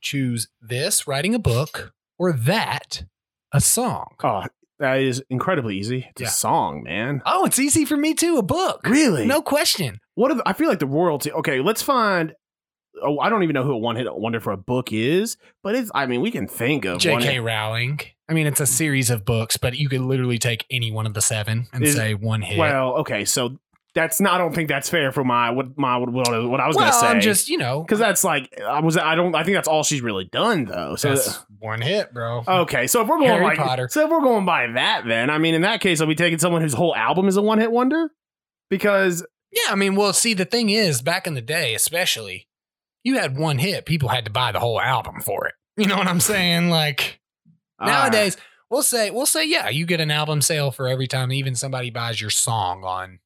choose 0.00 0.48
this, 0.62 1.06
writing 1.06 1.34
a 1.34 1.38
book, 1.38 1.92
or 2.18 2.32
that, 2.32 3.04
a 3.52 3.60
song? 3.60 4.14
Oh, 4.22 4.44
That 4.78 5.00
is 5.00 5.22
incredibly 5.30 5.76
easy. 5.78 6.06
It's 6.10 6.20
Yeah. 6.22 6.28
a 6.28 6.30
song, 6.30 6.82
man. 6.84 7.22
Oh, 7.26 7.44
it's 7.46 7.58
easy 7.58 7.84
for 7.84 7.96
me 7.96 8.14
too. 8.14 8.36
A 8.38 8.42
book. 8.42 8.80
Really? 8.86 9.26
No 9.26 9.40
question. 9.42 10.00
What 10.14 10.40
I 10.46 10.52
feel 10.52 10.68
like 10.68 10.78
the 10.78 10.86
royalty. 10.86 11.32
Okay, 11.32 11.60
let's 11.60 11.82
find. 11.82 12.34
Oh, 13.02 13.18
I 13.18 13.28
don't 13.30 13.42
even 13.42 13.54
know 13.54 13.62
who 13.64 13.72
a 13.72 13.78
one 13.78 13.96
hit 13.96 14.06
wonder 14.14 14.38
for 14.40 14.52
a 14.52 14.56
book 14.58 14.92
is, 14.92 15.36
but 15.62 15.74
it's. 15.74 15.90
I 15.94 16.06
mean, 16.06 16.20
we 16.20 16.30
can 16.30 16.46
think 16.46 16.84
of 16.84 16.92
one 17.04 17.20
J.K. 17.22 17.40
Rowling. 17.40 18.00
I 18.28 18.32
mean, 18.32 18.46
it's 18.46 18.60
a 18.60 18.66
series 18.66 19.10
of 19.10 19.24
books, 19.24 19.56
but 19.56 19.76
you 19.76 19.88
could 19.88 20.00
literally 20.00 20.38
take 20.38 20.66
any 20.70 20.90
one 20.90 21.06
of 21.06 21.14
the 21.14 21.22
seven 21.22 21.68
and 21.72 21.84
Is- 21.84 21.94
say 21.94 22.14
one 22.14 22.42
hit. 22.42 22.58
Well, 22.58 22.94
okay, 22.98 23.24
so 23.24 23.58
that's 23.94 24.20
not. 24.20 24.34
I 24.34 24.38
don't 24.38 24.54
think 24.54 24.68
that's 24.68 24.90
fair 24.90 25.10
for 25.10 25.24
my 25.24 25.50
what 25.50 25.78
my 25.78 25.96
what, 25.96 26.10
what 26.12 26.28
I 26.60 26.66
was 26.66 26.76
well, 26.76 26.84
gonna 26.84 26.92
say. 26.92 27.06
I'm 27.06 27.20
just 27.20 27.48
you 27.48 27.56
know 27.56 27.82
because 27.82 27.98
that's 27.98 28.24
like 28.24 28.52
I 28.60 28.80
was. 28.80 28.96
I 28.98 29.14
don't. 29.14 29.34
I 29.34 29.42
think 29.42 29.56
that's 29.56 29.68
all 29.68 29.82
she's 29.84 30.02
really 30.02 30.24
done 30.24 30.66
though. 30.66 30.96
So 30.96 31.14
that's 31.14 31.42
one 31.58 31.80
hit, 31.80 32.12
bro. 32.12 32.44
okay, 32.46 32.86
so 32.86 33.00
if 33.00 33.08
we're 33.08 33.18
going 33.18 33.30
Harry 33.30 33.44
like, 33.44 33.58
Potter. 33.58 33.88
so 33.90 34.04
if 34.04 34.10
we're 34.10 34.20
going 34.20 34.44
by 34.44 34.66
that, 34.72 35.04
then 35.06 35.30
I 35.30 35.38
mean, 35.38 35.54
in 35.54 35.62
that 35.62 35.80
case, 35.80 36.00
are 36.00 36.06
we 36.06 36.14
taking 36.14 36.38
someone 36.38 36.60
whose 36.60 36.74
whole 36.74 36.94
album 36.94 37.26
is 37.26 37.36
a 37.36 37.42
one 37.42 37.58
hit 37.58 37.72
wonder? 37.72 38.10
Because 38.68 39.24
Yeah, 39.50 39.72
I 39.72 39.76
mean, 39.76 39.94
well, 39.94 40.12
see, 40.12 40.34
the 40.34 40.44
thing 40.44 40.68
is, 40.68 41.00
back 41.00 41.26
in 41.26 41.34
the 41.34 41.40
day, 41.40 41.74
especially, 41.74 42.48
you 43.02 43.18
had 43.18 43.38
one 43.38 43.58
hit, 43.58 43.86
people 43.86 44.10
had 44.10 44.26
to 44.26 44.30
buy 44.30 44.52
the 44.52 44.60
whole 44.60 44.80
album 44.80 45.20
for 45.22 45.46
it. 45.46 45.54
You 45.78 45.86
know 45.86 45.96
what 45.96 46.06
I'm 46.06 46.20
saying? 46.20 46.70
Like 46.70 47.20
uh, 47.78 47.86
nowadays, 47.86 48.36
we'll 48.70 48.82
say, 48.82 49.10
we'll 49.10 49.26
say, 49.26 49.44
yeah, 49.44 49.68
you 49.68 49.86
get 49.86 50.00
an 50.00 50.10
album 50.10 50.42
sale 50.42 50.70
for 50.70 50.88
every 50.88 51.06
time 51.06 51.32
even 51.32 51.54
somebody 51.54 51.90
buys 51.90 52.20
your 52.20 52.30
song 52.30 52.84
on. 52.84 53.20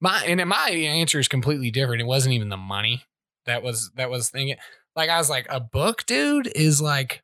My 0.00 0.22
and 0.24 0.44
my 0.48 0.70
answer 0.70 1.18
is 1.18 1.26
completely 1.26 1.72
different. 1.72 2.00
It 2.00 2.06
wasn't 2.06 2.34
even 2.34 2.50
the 2.50 2.56
money 2.56 3.02
that 3.46 3.64
was 3.64 3.90
that 3.96 4.10
was 4.10 4.30
thinking. 4.30 4.56
Like 4.94 5.10
I 5.10 5.18
was 5.18 5.28
like, 5.28 5.46
a 5.50 5.58
book, 5.58 6.06
dude, 6.06 6.46
is 6.54 6.80
like 6.80 7.22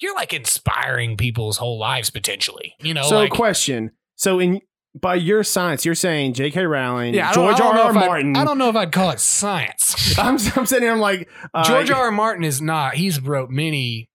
you're 0.00 0.14
like 0.14 0.32
inspiring 0.32 1.16
people's 1.16 1.58
whole 1.58 1.78
lives 1.78 2.08
potentially. 2.08 2.74
You 2.80 2.94
know, 2.94 3.02
so 3.02 3.16
like, 3.16 3.30
question. 3.30 3.92
So 4.14 4.38
in 4.38 4.60
by 4.98 5.16
your 5.16 5.44
science, 5.44 5.84
you're 5.84 5.94
saying 5.94 6.32
J.K. 6.32 6.64
Rowling, 6.64 7.12
yeah, 7.12 7.32
George 7.32 7.60
R. 7.60 7.78
R. 7.78 7.92
Martin. 7.92 8.36
I 8.36 8.44
don't 8.44 8.56
know 8.56 8.70
if 8.70 8.76
I'd 8.76 8.92
call 8.92 9.10
it 9.10 9.20
science. 9.20 10.18
I'm, 10.18 10.38
I'm 10.56 10.64
sitting 10.64 10.84
here. 10.84 10.92
I'm 10.92 11.00
like 11.00 11.28
uh, 11.52 11.64
George 11.64 11.90
R. 11.90 12.04
R. 12.04 12.10
Martin 12.10 12.44
is 12.44 12.62
not. 12.62 12.94
He's 12.94 13.20
wrote 13.20 13.50
many 13.50 14.08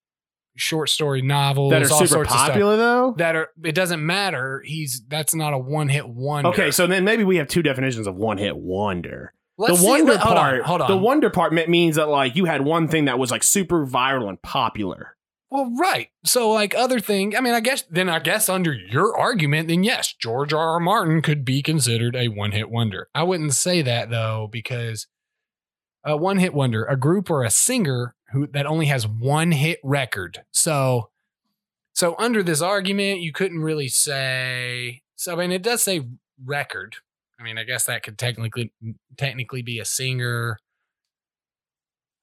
short 0.61 0.89
story 0.89 1.21
novels 1.21 1.71
that 1.71 1.83
are 1.83 1.91
all 1.91 2.05
super 2.05 2.23
popular 2.25 2.77
though. 2.77 3.15
that 3.17 3.35
are. 3.35 3.49
It 3.63 3.73
doesn't 3.75 4.05
matter. 4.05 4.61
He's 4.65 5.01
that's 5.07 5.33
not 5.35 5.53
a 5.53 5.57
one 5.57 5.89
hit 5.89 6.07
wonder. 6.07 6.49
Okay, 6.49 6.71
so 6.71 6.87
then 6.87 7.03
maybe 7.03 7.23
we 7.23 7.37
have 7.37 7.47
two 7.47 7.63
definitions 7.63 8.07
of 8.07 8.15
one 8.15 8.37
hit 8.37 8.55
wonder. 8.55 9.33
Let's 9.57 9.73
the 9.73 9.79
see- 9.79 9.87
wonder 9.87 10.13
let- 10.13 10.21
hold 10.21 10.37
on, 10.37 10.43
part, 10.43 10.63
hold 10.63 10.81
on. 10.81 10.89
the 10.91 10.97
wonder 10.97 11.29
part 11.29 11.53
means 11.53 11.95
that 11.97 12.07
like 12.07 12.35
you 12.35 12.45
had 12.45 12.61
one 12.63 12.87
thing 12.87 13.05
that 13.05 13.19
was 13.19 13.31
like 13.31 13.43
super 13.43 13.85
viral 13.85 14.29
and 14.29 14.41
popular. 14.41 15.17
Well, 15.49 15.69
right. 15.77 16.07
So, 16.23 16.49
like 16.49 16.73
other 16.73 17.01
thing, 17.01 17.35
I 17.35 17.41
mean, 17.41 17.53
I 17.53 17.59
guess 17.59 17.81
then 17.89 18.07
I 18.07 18.19
guess 18.19 18.47
under 18.47 18.71
your 18.73 19.17
argument, 19.17 19.67
then 19.67 19.83
yes, 19.83 20.13
George 20.13 20.53
R. 20.53 20.75
R. 20.75 20.79
Martin 20.79 21.21
could 21.21 21.43
be 21.43 21.61
considered 21.61 22.15
a 22.15 22.29
one-hit 22.29 22.69
wonder. 22.69 23.09
I 23.13 23.23
wouldn't 23.23 23.53
say 23.53 23.81
that 23.81 24.09
though, 24.09 24.47
because 24.49 25.07
a 26.05 26.15
one-hit 26.15 26.53
wonder, 26.53 26.85
a 26.85 26.95
group 26.95 27.29
or 27.29 27.43
a 27.43 27.51
singer 27.51 28.15
who 28.31 28.47
that 28.47 28.65
only 28.65 28.85
has 28.87 29.07
one 29.07 29.51
hit 29.51 29.79
record. 29.83 30.43
So, 30.51 31.09
so 31.93 32.15
under 32.17 32.41
this 32.43 32.61
argument, 32.61 33.21
you 33.21 33.31
couldn't 33.31 33.59
really 33.61 33.87
say. 33.87 35.01
So, 35.15 35.33
I 35.33 35.35
mean, 35.35 35.51
it 35.51 35.61
does 35.61 35.83
say 35.83 36.07
record. 36.43 36.95
I 37.39 37.43
mean, 37.43 37.57
I 37.57 37.63
guess 37.63 37.85
that 37.85 38.03
could 38.03 38.17
technically 38.17 38.71
technically 39.17 39.61
be 39.61 39.79
a 39.79 39.85
singer. 39.85 40.57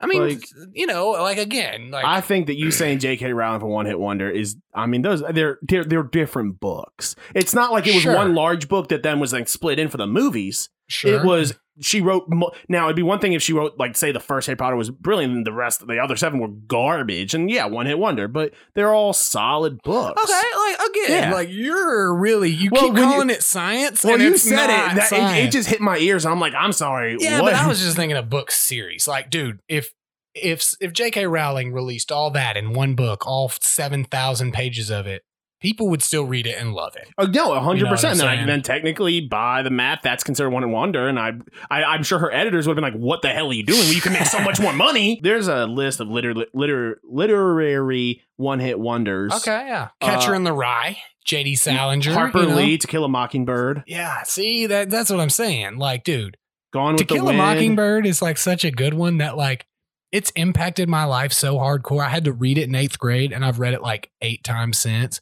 I 0.01 0.07
mean, 0.07 0.29
Like- 0.29 0.45
you 0.73 0.87
know, 0.87 1.11
like 1.11 1.39
again, 1.39 1.91
like 1.91 2.05
I 2.05 2.21
think 2.21 2.47
that 2.47 2.57
you 2.57 2.71
saying 2.71 3.01
J.K. 3.01 3.33
Rowling 3.33 3.59
for 3.61 3.67
one 3.67 3.85
hit 3.87 3.99
wonder 3.99 4.31
is, 4.31 4.57
I 4.73 4.87
mean, 4.87 5.03
those 5.03 5.25
they're 5.33 5.59
they're 5.63 5.83
they're 5.85 6.05
different 6.05 6.61
books. 6.61 7.17
It's 7.35 7.53
not 7.53 7.73
like 7.73 7.87
it 7.89 7.95
was 7.95 8.05
Sure. 8.05 8.15
one 8.15 8.35
large 8.35 8.69
book 8.69 8.89
that 8.91 9.03
then 9.03 9.19
was 9.19 9.33
like 9.33 9.49
split 9.49 9.81
in 9.81 9.89
for 9.89 9.97
the 9.97 10.07
movies. 10.07 10.69
Sure. 10.89 11.21
It 11.21 11.25
was 11.27 11.55
she 11.81 12.01
wrote 12.01 12.29
now 12.69 12.87
it'd 12.87 12.97
be 12.97 13.05
one 13.05 13.21
thing 13.21 13.35
if 13.35 13.41
she 13.43 13.53
wrote 13.53 13.79
like 13.79 13.97
say 13.97 14.11
the 14.11 14.19
first 14.19 14.47
Harry 14.49 14.57
Potter 14.57 14.75
was 14.75 14.91
brilliant 14.91 15.33
and 15.33 15.47
the 15.47 15.53
rest 15.53 15.87
the 15.87 15.99
other 16.01 16.17
seven 16.17 16.41
were 16.41 16.49
garbage 16.49 17.35
and 17.35 17.49
yeah 17.49 17.67
one 17.67 17.87
hit 17.87 18.01
wonder 18.01 18.27
but 18.27 18.53
they're 18.75 18.93
all 18.93 19.13
solid 19.13 19.81
books. 19.85 20.21
Okay, 20.21 20.43
like 20.57 20.89
again, 20.91 21.23
Yeah. 21.31 21.33
like 21.33 21.49
you're 21.53 22.13
really 22.17 22.51
you 22.51 22.71
Well, 22.73 22.83
keep 22.87 22.95
when 22.95 23.03
you- 23.05 23.09
calling 23.09 23.31
it 23.31 23.45
science. 23.45 24.03
Well, 24.03 24.15
and 24.15 24.23
you 24.25 24.33
it's 24.35 24.43
said 24.43 24.65
it. 24.65 24.97
That, 24.97 25.13
it. 25.37 25.45
It 25.47 25.53
just 25.53 25.69
hit 25.69 25.81
my 25.81 25.99
ears. 25.99 26.27
I'm 26.27 26.41
like, 26.41 26.55
I'm 26.55 26.73
sorry. 26.73 27.17
yeah, 27.21 27.41
what? 27.41 27.53
but 27.53 27.61
I 27.63 27.69
was 27.69 27.81
just 27.81 27.95
thinking 27.97 28.17
of 28.17 28.29
book 28.29 28.51
series. 28.51 29.07
Like, 29.07 29.31
dude, 29.31 29.61
if 29.69 29.93
if 30.35 30.75
if 30.81 30.93
J.K. 30.93 31.27
Rowling 31.27 31.73
released 31.73 32.11
all 32.11 32.31
that 32.33 32.57
in 32.57 32.73
one 32.73 32.95
book, 32.95 33.25
all 33.27 33.51
seven 33.61 34.05
thousand 34.05 34.53
pages 34.53 34.91
of 34.91 35.07
it, 35.07 35.23
people 35.61 35.89
would 35.89 36.03
still 36.03 36.25
read 36.25 36.47
it 36.47 36.57
and 36.59 36.73
love 36.73 36.95
it. 36.97 37.09
Oh, 37.19 37.25
no, 37.27 37.55
You 37.55 37.61
hundred 37.61 37.85
know 37.85 37.91
percent. 37.91 38.19
Then, 38.19 38.29
I- 38.29 38.47
then 38.47 38.63
technically, 38.63 39.21
by 39.21 39.63
the 39.63 39.71
math, 39.71 40.01
that's 40.03 40.23
considered 40.25 40.51
one 40.51 40.63
and 40.63 40.73
wonder. 40.73 41.09
And 41.09 41.19
I, 41.19 41.33
I, 41.71 41.83
I'm 41.85 42.03
sure 42.03 42.19
her 42.19 42.33
editors 42.33 42.67
would 42.67 42.77
have 42.77 42.83
been 42.83 42.93
like, 42.95 43.01
"What 43.01 43.23
the 43.23 43.29
hell 43.29 43.49
are 43.51 43.53
you 43.53 43.63
doing? 43.65 43.89
You 43.89 44.01
can 44.01 44.13
make 44.13 44.27
so 44.27 44.41
much 44.41 44.61
more 44.61 44.73
money." 44.73 45.21
There's 45.23 45.49
a 45.49 45.67
list 45.67 46.01
of 46.01 46.09
liter, 46.09 46.35
liter, 46.55 47.01
literary 47.05 48.23
one 48.37 48.61
hit 48.61 48.79
wonders. 48.79 49.33
Okay, 49.33 49.67
yeah. 49.67 49.89
Catcher 50.01 50.33
Uh, 50.33 50.37
in 50.37 50.45
the 50.45 50.53
Rye, 50.53 50.99
J.D. 51.25 51.57
Salinger, 51.57 52.13
Harper 52.13 52.43
you 52.43 52.49
know? 52.49 52.57
Lee, 52.57 52.79
To 52.79 52.87
Kill 52.87 53.05
a 53.05 53.09
Mockingbird, 53.09 53.85
Yeah, 53.87 54.23
see 54.23 54.67
that 54.67 54.91
that's 54.91 55.11
what 55.11 55.21
I'm 55.21 55.31
saying. 55.31 55.79
Like, 55.79 56.05
dude, 56.05 56.37
Gone 56.73 56.95
with 56.95 57.01
To 57.03 57.05
the 57.07 57.15
Kill 57.15 57.25
a 57.25 57.27
Wind. 57.27 57.39
Mockingbird 57.39 58.07
is 58.07 58.23
like 58.23 58.39
such 58.39 58.65
a 58.65 58.71
good 58.71 58.95
one 58.95 59.19
that 59.19 59.37
like 59.37 59.67
it's 60.13 60.31
impacted 60.31 60.89
my 60.89 61.05
life 61.05 61.33
so 61.33 61.57
hardcore. 61.57 62.05
I 62.05 62.09
had 62.09 62.25
to 62.25 62.33
read 62.33 62.57
it 62.59 62.69
in 62.69 62.75
eighth 62.75 62.99
grade 62.99 63.33
and 63.33 63.45
I've 63.45 63.59
read 63.59 63.75
it 63.75 63.83
like 63.83 64.11
eight 64.23 64.43
times 64.45 64.79
since. 64.79 65.21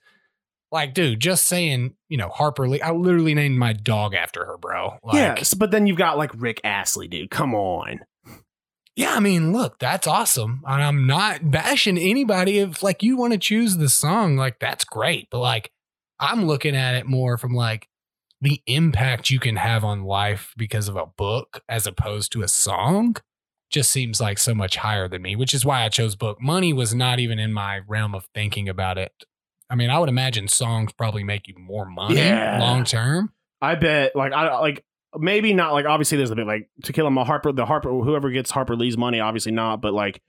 Like, 0.73 0.95
dude, 0.95 1.21
just 1.21 1.45
saying, 1.47 1.95
you 2.09 2.17
know, 2.17 2.29
Harper 2.29 2.69
Lee, 2.69 2.81
I 2.81 2.91
literally 2.91 3.35
named 3.35 3.59
my 3.59 3.73
dog 3.73 4.15
after 4.15 4.45
her, 4.45 4.59
bro. 4.59 4.99
Like, 5.03 5.15
yeah, 5.15 5.45
but 5.57 5.71
then 5.71 5.87
you've 5.87 5.97
got 5.97 6.19
like 6.19 6.31
Rick 6.35 6.61
Astley, 6.65 7.09
dude. 7.09 7.31
Come 7.31 7.55
on. 7.55 8.01
yeah, 8.97 9.15
I 9.15 9.21
mean, 9.21 9.53
look, 9.53 9.79
that's 9.79 10.07
awesome. 10.07 10.63
And 10.67 10.83
I'm 10.83 11.07
not 11.07 11.51
bashing 11.51 11.99
anybody. 11.99 12.59
If 12.59 12.83
like 12.83 13.03
you 13.03 13.17
want 13.17 13.33
to 13.33 13.39
choose 13.39 13.77
the 13.77 13.89
song, 13.89 14.37
like 14.37 14.59
that's 14.59 14.85
great. 14.85 15.29
But 15.31 15.39
like, 15.39 15.71
I'm 16.19 16.47
looking 16.47 16.75
at 16.75 16.95
it 16.95 17.07
more 17.07 17.39
from 17.39 17.55
like 17.55 17.89
the 18.41 18.61
impact 18.67 19.31
you 19.31 19.39
can 19.39 19.57
have 19.57 19.85
on 19.85 20.03
life 20.03 20.53
because 20.57 20.89
of 20.89 20.97
a 20.97 21.07
book 21.07 21.63
as 21.69 21.87
opposed 21.87 22.33
to 22.33 22.43
a 22.43 22.49
song 22.49 23.17
just 23.71 23.91
seems 23.91 24.21
like 24.21 24.39
so 24.39 24.55
much 24.55 24.77
higher 24.77 25.09
than 25.09 25.23
me, 25.23 25.37
which 25.37 25.55
is 25.55 25.65
why 25.65 25.85
I 25.85 25.89
chose 25.89 26.15
book. 26.17 26.41
Money 26.41 26.73
was 26.73 26.95
not 26.95 27.19
even 27.19 27.39
in 27.39 27.53
my 27.53 27.81
realm 27.87 28.15
of 28.15 28.29
thinking 28.35 28.69
about 28.69 28.99
it. 28.99 29.13
I 29.69 29.75
mean, 29.75 29.91
I 29.91 29.99
would 29.99 30.09
imagine 30.09 30.49
songs 30.49 30.93
probably 30.93 31.25
make 31.25 31.49
you 31.49 31.55
more 31.59 31.85
money 31.87 32.17
Yeah. 32.17 32.59
long 32.61 32.85
term. 32.85 33.33
I 33.61 33.75
bet, 33.75 34.15
like, 34.15 34.33
I 34.33 34.59
like 34.61 34.85
maybe 35.19 35.53
not. 35.55 35.73
Like, 35.73 35.87
obviously, 35.87 36.19
there's 36.19 36.31
a 36.31 36.37
bit 36.37 36.47
like 36.47 36.69
To 36.85 36.93
Kill 36.93 37.07
a 37.07 37.11
Mo- 37.11 37.25
Harper, 37.25 37.53
the 37.53 37.67
Harper, 37.67 37.89
whoever 37.91 38.31
gets 38.31 38.51
Harper 38.51 38.77
Lee's 38.77 38.97
money, 38.99 39.19
obviously 39.19 39.53
not. 39.53 39.81
But 39.81 39.93
like, 39.95 40.21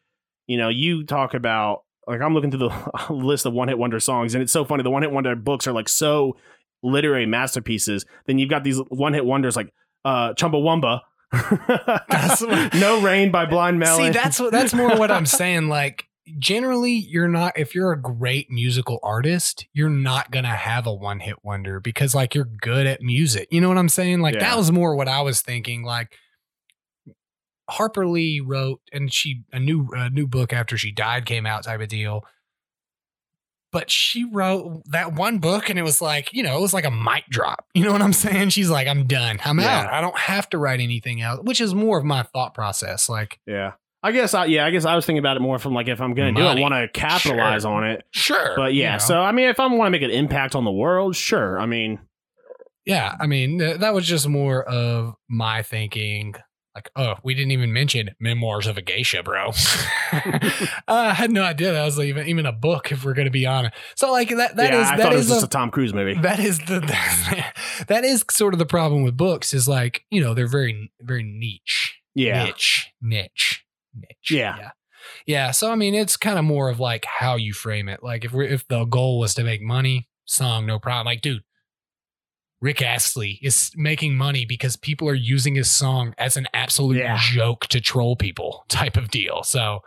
you 0.47 0.57
know, 0.57 0.69
you 0.69 1.03
talk 1.03 1.33
about 1.33 1.83
like 2.07 2.21
I'm 2.21 2.33
looking 2.33 2.51
through 2.51 2.69
the 2.69 3.13
list 3.13 3.45
of 3.45 3.53
one 3.53 3.67
hit 3.67 3.77
wonder 3.77 3.99
songs, 3.99 4.33
and 4.33 4.41
it's 4.41 4.51
so 4.53 4.63
funny. 4.65 4.81
The 4.83 4.89
one 4.89 5.01
hit 5.03 5.11
wonder 5.11 5.35
books 5.35 5.67
are 5.67 5.73
like 5.73 5.89
so 5.89 6.38
literary 6.81 7.25
masterpieces. 7.25 8.05
Then 8.27 8.39
you've 8.39 8.49
got 8.49 8.63
these 8.63 8.79
one 8.89 9.13
hit 9.13 9.25
wonders 9.25 9.55
like 9.55 9.73
uh 10.05 10.33
Chumbawamba. 10.33 11.01
No 12.73 13.01
rain 13.01 13.31
by 13.31 13.45
Blind 13.45 13.79
Melon. 13.79 14.13
See, 14.13 14.17
that's 14.17 14.38
that's 14.51 14.73
more 14.73 14.97
what 14.97 15.11
I'm 15.11 15.25
saying. 15.25 15.67
Like 15.67 16.07
generally, 16.39 16.93
you're 16.93 17.28
not 17.28 17.57
if 17.57 17.73
you're 17.75 17.91
a 17.91 18.01
great 18.01 18.49
musical 18.49 18.99
artist, 19.03 19.65
you're 19.73 19.89
not 19.89 20.32
gonna 20.32 20.55
have 20.55 20.86
a 20.88 20.93
one 20.93 21.19
hit 21.19 21.43
wonder 21.43 21.80
because 21.80 22.13
like 22.15 22.34
you're 22.36 22.45
good 22.61 22.86
at 22.88 23.01
music. 23.01 23.47
You 23.51 23.61
know 23.61 23.69
what 23.69 23.78
I'm 23.78 23.89
saying? 23.89 24.21
Like 24.21 24.36
Yeah. 24.36 24.41
that 24.41 24.57
was 24.57 24.71
more 24.71 24.95
what 24.95 25.07
I 25.07 25.21
was 25.21 25.41
thinking. 25.41 25.84
Like 25.84 26.13
Harper 27.69 28.07
Lee 28.07 28.39
wrote, 28.39 28.80
and 28.93 29.11
she 29.11 29.43
a 29.51 29.59
new 29.59 29.89
a 29.91 30.09
new 30.09 30.28
book 30.28 30.53
after 30.53 30.78
she 30.78 30.91
died 30.91 31.25
came 31.25 31.45
out 31.45 31.63
type 31.63 31.82
of 31.82 31.88
deal. 31.89 32.23
But 33.73 33.91
she 33.91 34.23
wrote 34.23 34.84
that 34.91 35.13
one 35.13 35.39
book, 35.39 35.69
and 35.69 35.78
it 35.78 35.82
was 35.84 36.01
like, 36.01 36.32
you 36.32 36.41
know, 36.41 36.57
it 36.57 36.61
was 36.61 36.73
like 36.73 36.86
a 36.86 36.91
mic 36.91 37.25
drop. 37.30 37.65
You 37.73 37.84
know 37.84 37.91
what 37.91 38.01
I'm 38.01 38.13
saying? 38.13 38.49
She's 38.49 38.69
like, 38.69 38.88
I'm 38.88 39.05
done. 39.07 39.39
I'm 39.43 39.59
Yeah. 39.59 39.82
out. 39.82 39.93
I 39.93 39.99
don't 39.99 40.17
have 40.17 40.49
to 40.51 40.57
write 40.57 40.80
anything 40.80 41.21
else, 41.21 41.41
which 41.43 41.59
is 41.59 41.75
more 41.75 41.97
of 41.99 42.05
my 42.05 42.23
thought 42.23 42.53
process. 42.53 43.09
Like, 43.09 43.39
yeah. 43.45 43.73
I 44.08 44.12
guess 44.12 44.34
I 44.34 44.45
yeah, 44.45 44.66
I 44.66 44.72
guess 44.72 44.86
I 44.86 44.95
was 44.95 45.05
thinking 45.05 45.20
about 45.20 45.38
it 45.38 45.41
more 45.41 45.60
from 45.60 45.74
like 45.74 45.88
if 45.88 45.99
I'm 46.01 46.14
gonna 46.14 46.32
do 46.34 46.41
it, 46.41 46.45
I 46.45 46.47
Money. 46.49 46.62
want 46.62 46.74
to 46.74 46.88
capitalize 46.99 47.64
Sure. 47.64 47.72
on 47.72 47.84
it. 47.89 48.03
sure. 48.12 48.53
But 48.55 48.74
yeah, 48.74 48.86
you 48.86 48.91
know. 48.93 48.97
so 48.99 49.20
I 49.20 49.32
mean, 49.32 49.49
if 49.49 49.60
I 49.60 49.68
want 49.68 49.88
to 49.88 49.91
make 49.91 50.01
an 50.01 50.12
impact 50.12 50.55
on 50.55 50.64
the 50.66 50.72
world, 50.72 51.16
sure. 51.16 51.60
I 51.60 51.66
mean, 51.66 51.99
Yeah, 52.86 53.16
I 53.20 53.28
mean 53.28 53.60
th- 53.60 53.80
that 53.80 53.93
was 53.93 54.08
just 54.08 54.28
more 54.28 54.64
of 54.64 55.16
my 55.30 55.62
thinking. 55.64 56.34
Like, 56.76 56.91
oh, 56.95 57.16
we 57.24 57.34
didn't 57.34 57.53
even 57.53 57.74
mention 57.74 58.12
Memoirs 58.20 58.68
of 58.68 58.78
a 58.78 58.84
Geisha, 58.84 59.24
bro. 59.24 59.47
uh, 59.49 60.22
I 60.88 61.14
had 61.16 61.32
no 61.32 61.41
idea 61.43 61.72
that 61.74 61.84
was 61.84 61.99
even 61.99 62.28
even 62.28 62.45
a 62.45 62.51
book. 62.51 62.91
If 62.91 63.03
we're 63.03 63.16
gonna 63.16 63.32
be 63.32 63.47
honest, 63.47 63.74
so 63.95 64.12
like 64.12 64.30
that 64.30 64.55
that 64.58 64.72
yeah, 64.74 64.82
is 64.82 64.88
I 64.88 64.97
that 64.97 65.03
thought 65.03 65.14
it 65.14 65.16
was 65.18 65.26
is 65.26 65.32
just 65.32 65.43
a, 65.43 65.47
a 65.47 65.49
Tom 65.49 65.72
Cruise 65.72 65.93
movie. 65.95 66.14
that 66.22 66.39
is 66.39 66.60
the 66.60 66.80
that 67.88 68.03
is 68.05 68.24
sort 68.30 68.53
of 68.53 68.60
the 68.60 68.66
problem 68.68 69.01
with 69.03 69.18
books 69.18 69.53
is 69.55 69.68
like 69.68 70.03
you 70.12 70.22
know 70.22 70.34
they're 70.36 70.47
very 70.47 70.91
very 71.01 71.24
niche, 71.24 71.97
Yeah, 72.14 72.43
niche, 72.45 72.91
niche, 73.01 73.66
niche. 74.00 74.32
Yeah. 74.32 74.56
yeah, 74.58 74.70
yeah. 75.26 75.52
So 75.52 75.72
I 75.72 75.76
mean, 75.76 75.93
it's 75.95 76.18
kind 76.18 76.38
of 76.39 76.45
more 76.45 76.70
of 76.70 76.80
like 76.80 77.06
how 77.06 77.36
you 77.36 77.54
frame 77.54 77.89
it. 77.89 78.02
Like 78.04 78.26
if 78.26 78.32
we 78.34 78.48
if 78.48 78.68
the 78.68 78.86
goal 78.86 79.20
was 79.20 79.34
to 79.36 79.43
make 79.43 79.62
money, 79.62 80.08
song, 80.26 80.66
no 80.66 80.80
problem. 80.80 81.06
Like, 81.06 81.22
dude, 81.22 81.43
Rick 82.60 82.82
Astley 82.82 83.39
is 83.43 83.72
making 83.76 84.16
money 84.16 84.45
because 84.45 84.76
people 84.76 85.08
are 85.08 85.14
using 85.14 85.56
his 85.56 85.70
song 85.70 86.14
as 86.18 86.38
an 86.38 86.48
absolute 86.54 86.98
Yeah. 86.98 87.18
joke 87.20 87.68
to 87.68 87.80
troll 87.80 88.16
people 88.16 88.66
type 88.68 88.98
of 88.98 89.10
deal. 89.12 89.43
So, 89.43 89.82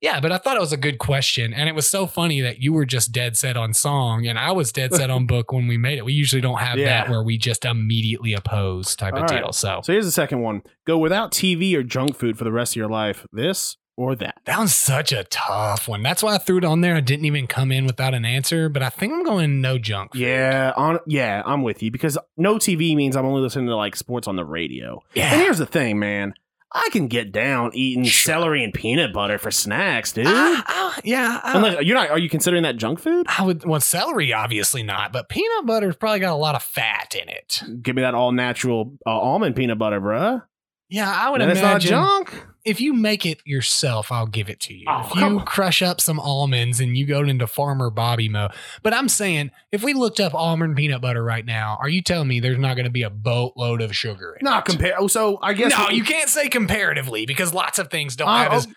yeah, 0.00 0.20
but 0.20 0.32
I 0.32 0.38
thought 0.38 0.56
it 0.56 0.60
was 0.60 0.72
a 0.72 0.76
good 0.78 0.98
question. 0.98 1.52
And 1.52 1.68
it 1.68 1.74
was 1.74 1.86
so 1.86 2.06
funny 2.06 2.40
that 2.40 2.62
you 2.62 2.72
were 2.72 2.86
just 2.86 3.12
dead 3.12 3.36
set 3.36 3.56
on 3.56 3.74
song 3.74 4.26
and 4.26 4.38
I 4.38 4.52
was 4.52 4.72
dead 4.72 4.94
set 4.94 5.10
on 5.10 5.26
book 5.26 5.52
when 5.52 5.66
we 5.66 5.76
made 5.76 5.98
it. 5.98 6.04
We 6.04 6.12
usually 6.12 6.40
don't 6.40 6.58
have 6.58 6.78
that 6.78 7.08
where 7.10 7.22
we 7.22 7.36
just 7.38 7.64
immediately 7.64 8.32
oppose 8.34 8.96
type 8.96 9.14
of 9.14 9.22
All 9.22 9.26
right. 9.26 9.42
deal. 9.42 9.52
So, 9.52 9.80
So 9.84 9.92
here's 9.92 10.06
the 10.06 10.12
second 10.12 10.40
one: 10.40 10.62
go 10.86 10.98
without 10.98 11.32
TV 11.32 11.74
or 11.74 11.82
junk 11.82 12.16
food 12.16 12.38
for 12.38 12.44
the 12.44 12.52
rest 12.52 12.72
of 12.72 12.76
your 12.76 12.88
life. 12.88 13.26
This 13.32 13.76
or 13.96 14.14
that. 14.16 14.40
that 14.46 14.58
was 14.58 14.74
such 14.74 15.12
a 15.12 15.24
tough 15.24 15.86
one. 15.86 16.02
That's 16.02 16.22
why 16.22 16.34
I 16.34 16.38
threw 16.38 16.56
it 16.56 16.64
on 16.64 16.80
there. 16.80 16.94
I 16.96 17.00
didn't 17.00 17.26
even 17.26 17.46
come 17.46 17.70
in 17.70 17.84
without 17.84 18.14
an 18.14 18.24
answer, 18.24 18.70
but 18.70 18.82
I 18.82 18.88
think 18.88 19.12
I'm 19.12 19.24
going 19.24 19.60
no 19.60 19.76
junk. 19.76 20.12
food. 20.12 20.22
Yeah, 20.22 20.72
on 20.74 21.00
yeah, 21.06 21.42
I'm 21.44 21.62
with 21.62 21.82
you 21.82 21.90
because 21.90 22.16
no 22.38 22.54
TV 22.56 22.96
means 22.96 23.14
I'm 23.14 23.26
only 23.26 23.42
listening 23.42 23.66
to 23.66 23.76
like 23.76 23.94
sports 23.96 24.26
on 24.26 24.36
the 24.36 24.44
radio. 24.44 25.02
Yeah. 25.14 25.30
And 25.32 25.42
here's 25.42 25.58
the 25.58 25.66
thing, 25.66 25.98
man. 25.98 26.32
I 26.72 26.88
can 26.92 27.08
get 27.08 27.32
down 27.32 27.72
eating 27.74 28.04
Sure. 28.04 28.34
celery 28.34 28.62
and 28.62 28.72
peanut 28.72 29.12
butter 29.12 29.38
for 29.38 29.50
snacks, 29.50 30.12
dude. 30.12 30.26
Ah, 30.28 30.64
ah, 30.68 30.98
yeah. 31.04 31.40
ah. 31.42 31.58
Like, 31.58 31.84
you're 31.86 31.96
not. 31.96 32.10
Are 32.10 32.18
you 32.18 32.28
considering 32.28 32.62
that 32.62 32.76
junk 32.76 33.00
food? 33.00 33.26
I 33.28 33.42
would 33.44 33.64
well 33.64 33.80
celery 33.80 34.32
obviously 34.32 34.82
not, 34.82 35.12
but 35.12 35.28
peanut 35.28 35.66
butter's 35.66 35.96
probably 35.96 36.20
got 36.20 36.32
a 36.32 36.36
lot 36.36 36.54
of 36.54 36.62
fat 36.62 37.14
in 37.20 37.28
it. 37.28 37.62
Give 37.82 37.96
me 37.96 38.02
that 38.02 38.14
all 38.14 38.30
natural 38.32 38.92
uh, 39.04 39.10
almond 39.10 39.56
peanut 39.56 39.78
butter, 39.78 40.00
bruh. 40.00 40.42
Yeah, 40.88 41.10
I 41.12 41.30
would 41.30 41.40
And 41.40 41.50
it's 41.50 41.60
not 41.60 41.70
imagine 41.84 41.88
junk. 41.90 42.46
If 42.64 42.80
you 42.80 42.92
make 42.92 43.24
it 43.24 43.40
yourself, 43.46 44.12
I'll 44.12 44.26
give 44.26 44.48
it 44.50 44.60
to 44.60 44.74
you. 44.74 44.84
Oh, 44.88 45.00
if 45.08 45.14
you 45.16 45.40
crush 45.40 45.82
up 45.82 46.00
some 46.00 46.20
almonds 46.20 46.80
and 46.80 46.96
you 46.96 47.06
go 47.06 47.20
into 47.22 47.46
Farmer 47.46 47.90
Bobby 47.90 48.28
mode. 48.28 48.50
But 48.82 48.94
I'm 48.94 49.08
saying, 49.08 49.50
if 49.72 49.82
we 49.82 49.92
looked 49.94 50.20
up 50.20 50.34
almond 50.34 50.76
peanut 50.76 51.00
butter 51.00 51.22
right 51.24 51.44
now, 51.44 51.78
are 51.80 51.88
you 51.88 52.02
telling 52.02 52.28
me 52.28 52.40
there's 52.40 52.58
not 52.58 52.74
going 52.76 52.84
to 52.84 52.90
be 52.90 53.02
a 53.02 53.10
boatload 53.10 53.80
of 53.82 53.94
sugar 53.96 54.36
in 54.40 54.44
Not 54.44 54.68
it? 54.68 54.72
compare. 54.72 54.94
Oh, 54.98 55.06
so 55.06 55.38
I 55.42 55.52
guess 55.54 55.76
no, 55.76 55.88
you 55.90 56.04
can't 56.04 56.28
say 56.28 56.48
comparatively 56.48 57.26
because 57.26 57.54
lots 57.54 57.78
of 57.78 57.90
things 57.90 58.16
don't 58.16 58.28
Uh, 58.28 58.36
have 58.36 58.52
oh, 58.52 58.56
as 58.56 58.68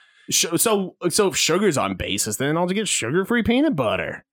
so 0.61 0.95
so 1.09 1.27
if 1.27 1.35
sugar's 1.37 1.77
on 1.77 1.95
basis, 1.95 2.37
then 2.37 2.57
I'll 2.57 2.65
just 2.67 2.75
get 2.75 2.87
sugar 2.87 3.25
free 3.25 3.43
peanut 3.43 3.75
butter. 3.75 4.23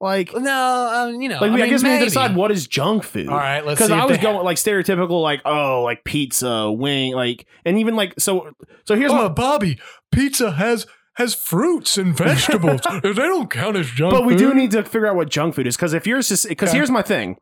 Like, 0.00 0.34
no, 0.34 1.08
um, 1.12 1.20
you 1.20 1.28
know. 1.28 1.34
like 1.40 1.50
I, 1.50 1.54
I, 1.54 1.56
mean, 1.56 1.68
guess 1.68 1.82
we 1.82 1.90
need 1.90 1.98
to 1.98 2.04
decide 2.06 2.34
what 2.34 2.50
is 2.50 2.66
junk 2.66 3.02
food. 3.04 3.28
All 3.28 3.36
right, 3.36 3.64
let's 3.64 3.78
because 3.78 3.90
I 3.90 4.06
was 4.06 4.16
going 4.16 4.36
have- 4.36 4.44
like 4.44 4.56
stereotypical, 4.56 5.22
like 5.22 5.42
oh, 5.44 5.82
like 5.82 6.04
pizza, 6.04 6.72
wing, 6.72 7.14
like, 7.14 7.46
and 7.66 7.78
even 7.78 7.96
like 7.96 8.14
so. 8.18 8.50
So 8.86 8.96
here's 8.96 9.12
oh, 9.12 9.16
my. 9.16 9.28
Bobby, 9.28 9.78
pizza 10.10 10.52
has 10.52 10.86
has 11.14 11.34
fruits 11.34 11.98
and 11.98 12.16
vegetables. 12.16 12.80
they 13.02 13.12
don't 13.12 13.50
count 13.50 13.76
as 13.76 13.90
junk 13.90 14.12
food. 14.12 14.20
But 14.20 14.26
we 14.26 14.36
do 14.36 14.54
need 14.54 14.70
to 14.70 14.84
figure 14.84 15.06
out 15.06 15.16
what 15.16 15.28
junk 15.28 15.54
food 15.54 15.66
is 15.66 15.76
because 15.76 15.92
if 15.92 16.06
yours 16.06 16.28
just 16.28 16.48
because 16.48 16.70
Okay. 16.70 16.78
here's 16.78 16.90
my 16.90 17.02
thing, 17.02 17.36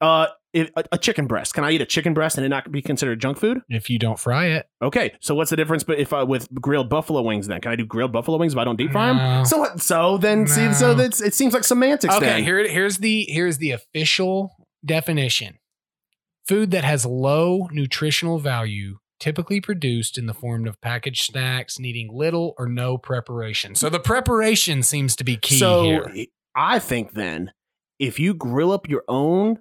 uh, 0.00 0.28
if, 0.52 0.70
a, 0.76 0.84
a 0.92 0.98
chicken 0.98 1.26
breast. 1.26 1.54
Can 1.54 1.64
I 1.64 1.72
eat 1.72 1.80
a 1.80 1.86
chicken 1.86 2.14
breast 2.14 2.36
and 2.36 2.44
it 2.44 2.48
not 2.48 2.70
be 2.70 2.82
considered 2.82 3.20
junk 3.20 3.38
food? 3.38 3.62
if 3.68 3.90
you 3.90 3.98
don't 3.98 4.18
fry 4.18 4.46
it. 4.46 4.66
Okay, 4.82 5.12
so 5.20 5.34
what's 5.34 5.50
the 5.50 5.56
difference? 5.56 5.84
But 5.84 5.98
if 5.98 6.12
I 6.12 6.22
with 6.22 6.48
grilled 6.54 6.88
buffalo 6.88 7.22
wings, 7.22 7.46
then 7.46 7.60
can 7.60 7.72
I 7.72 7.76
do 7.76 7.84
grilled 7.84 8.12
buffalo 8.12 8.38
wings 8.38 8.52
if 8.54 8.58
I 8.58 8.64
don't 8.64 8.76
deep 8.76 8.92
fry 8.92 9.12
No. 9.12 9.18
them? 9.18 9.44
So 9.44 9.58
what? 9.58 9.80
So 9.80 10.18
then 10.18 10.46
see, 10.46 10.72
so 10.72 10.94
that's 10.94 11.20
it 11.20 11.34
seems 11.34 11.54
like 11.54 11.64
semantics. 11.64 12.14
Okay, 12.14 12.26
then. 12.26 12.44
here 12.44 12.66
here's 12.68 12.98
the 12.98 13.26
here's 13.28 13.58
the 13.58 13.72
official 13.72 14.54
definition. 14.84 15.58
Food 16.46 16.70
that 16.70 16.84
has 16.84 17.04
low 17.04 17.68
nutritional 17.70 18.38
value, 18.38 18.98
typically 19.20 19.60
produced 19.60 20.16
in 20.16 20.24
the 20.26 20.32
form 20.34 20.66
of 20.66 20.80
packaged 20.80 21.24
snacks, 21.24 21.78
needing 21.78 22.08
little 22.10 22.54
or 22.58 22.66
no 22.66 22.96
preparation. 22.96 23.74
So 23.74 23.90
the 23.90 24.00
preparation 24.00 24.82
seems 24.82 25.14
to 25.16 25.24
be 25.24 25.36
key 25.36 25.58
so 25.58 25.82
here. 25.82 26.26
I 26.56 26.78
think 26.78 27.12
then 27.12 27.52
if 27.98 28.18
you 28.18 28.32
grill 28.32 28.72
up 28.72 28.88
your 28.88 29.04
own 29.08 29.58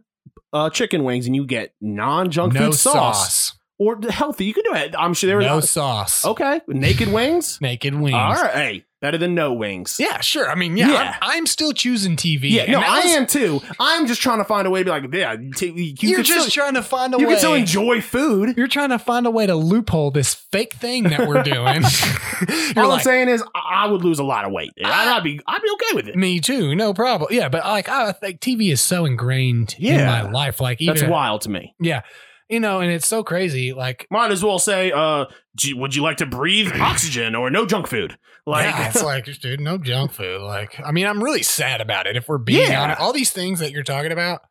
uh, 0.54 0.70
chicken 0.70 1.04
wings 1.04 1.26
and 1.28 1.36
you 1.36 1.46
get 1.46 1.74
non 1.82 2.30
junk 2.32 2.54
No 2.54 2.68
food 2.68 2.76
sauce, 2.76 3.52
sauce. 3.52 3.60
or 3.80 4.00
healthy, 4.10 4.46
you 4.46 4.54
can 4.54 4.64
do 4.64 4.74
it. 4.74 4.96
I'm 4.98 5.14
sure 5.14 5.28
there 5.28 5.38
was 5.38 5.46
No 5.46 5.60
sauce. 5.60 6.26
okay 6.26 6.62
naked 6.68 7.12
wings. 7.12 7.60
Naked 7.62 7.94
wings. 7.96 8.16
All 8.16 8.34
right, 8.34 8.54
hey, 8.54 8.86
better 9.00 9.18
than 9.18 9.36
no 9.36 9.54
wings. 9.54 9.98
Yeah, 10.00 10.22
sure. 10.22 10.50
I 10.50 10.56
mean, 10.56 10.76
yeah, 10.78 10.90
Yeah. 10.90 11.16
I'm, 11.22 11.38
I'm 11.40 11.46
still 11.46 11.72
choosing 11.74 12.16
TV. 12.16 12.50
Yeah, 12.52 12.64
and 12.64 12.72
no, 12.74 12.80
that 12.80 12.90
I 12.90 13.00
was- 13.06 13.14
am 13.16 13.28
too. 13.28 13.62
I'm 13.80 14.08
just 14.08 14.22
trying 14.22 14.40
to 14.40 14.44
find 14.44 14.66
a 14.68 14.72
way 14.72 14.80
to 14.80 14.86
be 14.86 14.90
like, 14.92 15.14
yeah, 15.14 15.36
t- 15.56 15.68
you 15.68 15.94
You're 16.00 16.16
can 16.18 16.24
just 16.26 16.50
still, 16.50 16.64
trying 16.64 16.74
to 16.74 16.82
find 16.84 17.14
a 17.14 17.18
way 17.18 17.20
to 17.20 17.22
you 17.22 17.28
way. 17.28 17.34
can 17.34 17.40
still 17.40 17.54
enjoy 17.54 18.02
food. 18.02 18.56
You're 18.58 18.68
trying 18.68 18.90
to 18.90 19.00
find 19.00 19.26
a 19.28 19.32
way 19.32 19.46
to 19.46 19.56
loophole 19.56 20.12
this 20.12 20.34
fake 20.34 20.74
thing 20.74 21.04
that 21.04 21.28
we're 21.28 21.44
doing. 21.44 21.84
You're 22.76 22.84
All 22.84 22.90
like, 22.90 23.00
I'm 23.00 23.04
saying 23.04 23.30
is, 23.30 23.44
I 23.56 23.78
I 23.78 23.86
would 23.88 24.04
lose 24.04 24.18
a 24.20 24.24
lot 24.24 24.44
of 24.46 24.52
weight. 24.52 24.72
I'd, 24.84 25.18
I'd 25.18 25.24
be, 25.24 25.40
I'd 25.48 25.62
be 25.62 25.70
okay 25.74 25.96
with 25.96 26.08
it. 26.08 26.16
Me 26.16 26.40
too, 26.40 26.76
no 26.76 26.94
problem. 26.94 27.30
Yeah, 27.32 27.48
but 27.50 27.64
like 27.64 27.88
I 27.90 28.12
think 28.12 28.40
TV 28.42 28.72
is 28.72 28.82
so 28.82 29.06
ingrained 29.06 29.76
in 29.78 29.94
Yeah. 30.00 30.24
my 30.24 30.30
life. 30.32 30.60
Like 30.60 30.82
even 30.82 30.96
That's 30.96 31.08
wild 31.08 31.42
to 31.42 31.50
me. 31.52 31.76
yeah, 31.80 32.02
you 32.50 32.60
know, 32.60 32.80
and 32.80 32.92
it's 32.92 33.08
so 33.08 33.24
crazy. 33.24 33.74
Like 33.74 34.08
Might 34.10 34.32
as 34.32 34.44
well 34.44 34.60
say, 34.60 34.92
uh, 34.92 35.26
would 35.74 35.96
you 35.96 36.02
like 36.04 36.18
to 36.18 36.26
breathe 36.26 36.72
oxygen 36.80 37.36
or 37.36 37.50
no 37.50 37.66
junk 37.66 37.88
food? 37.88 38.18
Like, 38.46 38.66
yeah, 38.66 38.90
it's 38.90 39.04
like 39.04 39.26
dude, 39.40 39.60
no 39.60 39.78
junk 39.78 40.14
food. 40.14 40.42
Like 40.42 40.80
I 40.84 40.92
mean, 40.92 41.06
I'm 41.08 41.24
really 41.24 41.44
sad 41.44 41.82
about 41.82 42.08
it. 42.08 42.16
If 42.16 42.28
we're 42.28 42.38
being 42.38 42.70
Yeah. 42.72 42.84
honest, 42.84 43.02
all 43.02 43.14
these 43.14 43.32
things 43.32 43.60
that 43.60 43.72
you're 43.72 43.84
talking 43.84 44.12
about 44.12 44.42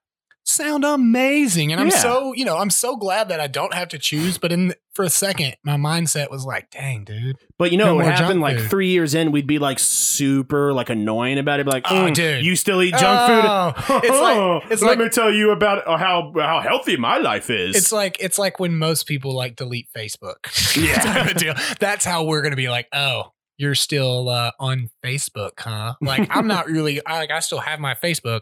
sound 0.46 0.84
amazing, 0.84 1.72
and 1.72 1.80
I'm 1.80 1.88
Yeah. 1.88 1.98
so 1.98 2.32
you 2.34 2.44
know 2.44 2.56
I'm 2.58 2.70
so 2.70 2.96
glad 2.96 3.28
that 3.28 3.40
I 3.40 3.46
don't 3.46 3.74
have 3.74 3.88
to 3.88 3.98
choose. 3.98 4.38
But 4.38 4.52
in 4.52 4.74
for 4.94 5.04
a 5.04 5.10
second, 5.10 5.56
my 5.64 5.76
mindset 5.76 6.30
was 6.30 6.44
like, 6.46 6.70
dang, 6.70 7.04
dude, 7.04 7.36
But 7.58 7.70
you 7.70 7.76
know 7.76 7.86
No 7.86 7.94
what 7.96 8.06
happened? 8.06 8.40
Like 8.40 8.58
food. 8.58 8.70
three 8.70 8.88
years 8.88 9.14
in, 9.14 9.30
we'd 9.32 9.46
be 9.46 9.58
like 9.58 9.78
super 9.78 10.72
like 10.72 10.88
annoying 10.88 11.38
about 11.38 11.60
it. 11.60 11.66
Be 11.66 11.72
like, 11.72 11.84
Oh, 11.90 11.94
"Mm, 12.06 12.14
dude. 12.14 12.44
you 12.44 12.56
still 12.56 12.82
eat 12.82 12.92
junk 12.96 13.04
Oh, 13.04 13.72
food? 13.82 14.00
it's 14.04 14.20
like- 14.20 14.72
it's 14.72 14.82
Let 14.82 14.88
like- 14.90 14.98
me 14.98 15.08
tell 15.10 15.32
you 15.32 15.50
about 15.50 15.86
uh, 15.86 15.96
how 15.98 16.32
how 16.38 16.60
healthy 16.60 16.96
my 16.96 17.18
life 17.18 17.50
is. 17.50 17.76
It's 17.76 17.92
like 17.92 18.16
it's 18.20 18.38
like 18.38 18.58
when 18.58 18.78
most 18.78 19.06
people 19.06 19.34
like 19.34 19.56
delete 19.56 19.88
Facebook. 19.96 20.36
Yeah. 20.76 21.32
Deal. 21.32 21.54
That's 21.80 22.04
how 22.04 22.24
we're 22.24 22.42
gonna 22.42 22.56
be 22.56 22.68
like, 22.68 22.86
oh, 22.92 23.32
you're 23.58 23.74
still 23.74 24.28
uh, 24.28 24.50
on 24.60 24.90
Facebook, 25.04 25.52
huh? 25.58 25.94
Like 26.00 26.28
I'm 26.34 26.46
not 26.46 26.66
really 26.70 27.04
I 27.06 27.18
like 27.18 27.30
I 27.30 27.40
still 27.40 27.60
have 27.60 27.80
my 27.80 27.94
Facebook. 27.94 28.40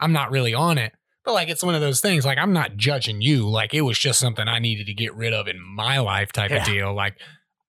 I'm 0.00 0.12
not 0.12 0.30
really 0.30 0.54
on 0.54 0.76
it. 0.78 0.92
But 1.24 1.32
like 1.34 1.48
it's 1.48 1.62
one 1.62 1.74
of 1.74 1.80
those 1.80 2.00
things, 2.00 2.24
like 2.26 2.38
I'm 2.38 2.52
not 2.52 2.76
judging 2.76 3.20
you. 3.22 3.48
Like 3.48 3.72
it 3.74 3.80
was 3.82 3.98
just 3.98 4.18
something 4.18 4.46
I 4.46 4.58
needed 4.58 4.86
to 4.86 4.94
get 4.94 5.14
rid 5.14 5.32
of 5.32 5.48
in 5.48 5.60
my 5.60 5.98
life 5.98 6.32
type 6.32 6.50
Yeah. 6.50 6.58
of 6.58 6.64
deal. 6.66 6.94
Like, 6.94 7.16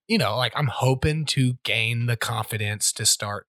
you 0.08 0.18
know, 0.18 0.36
like 0.38 0.54
I'm 0.56 0.68
hoping 0.68 1.26
to 1.28 1.54
gain 1.64 2.06
the 2.06 2.18
confidence 2.18 2.92
to 2.94 3.06
start 3.06 3.48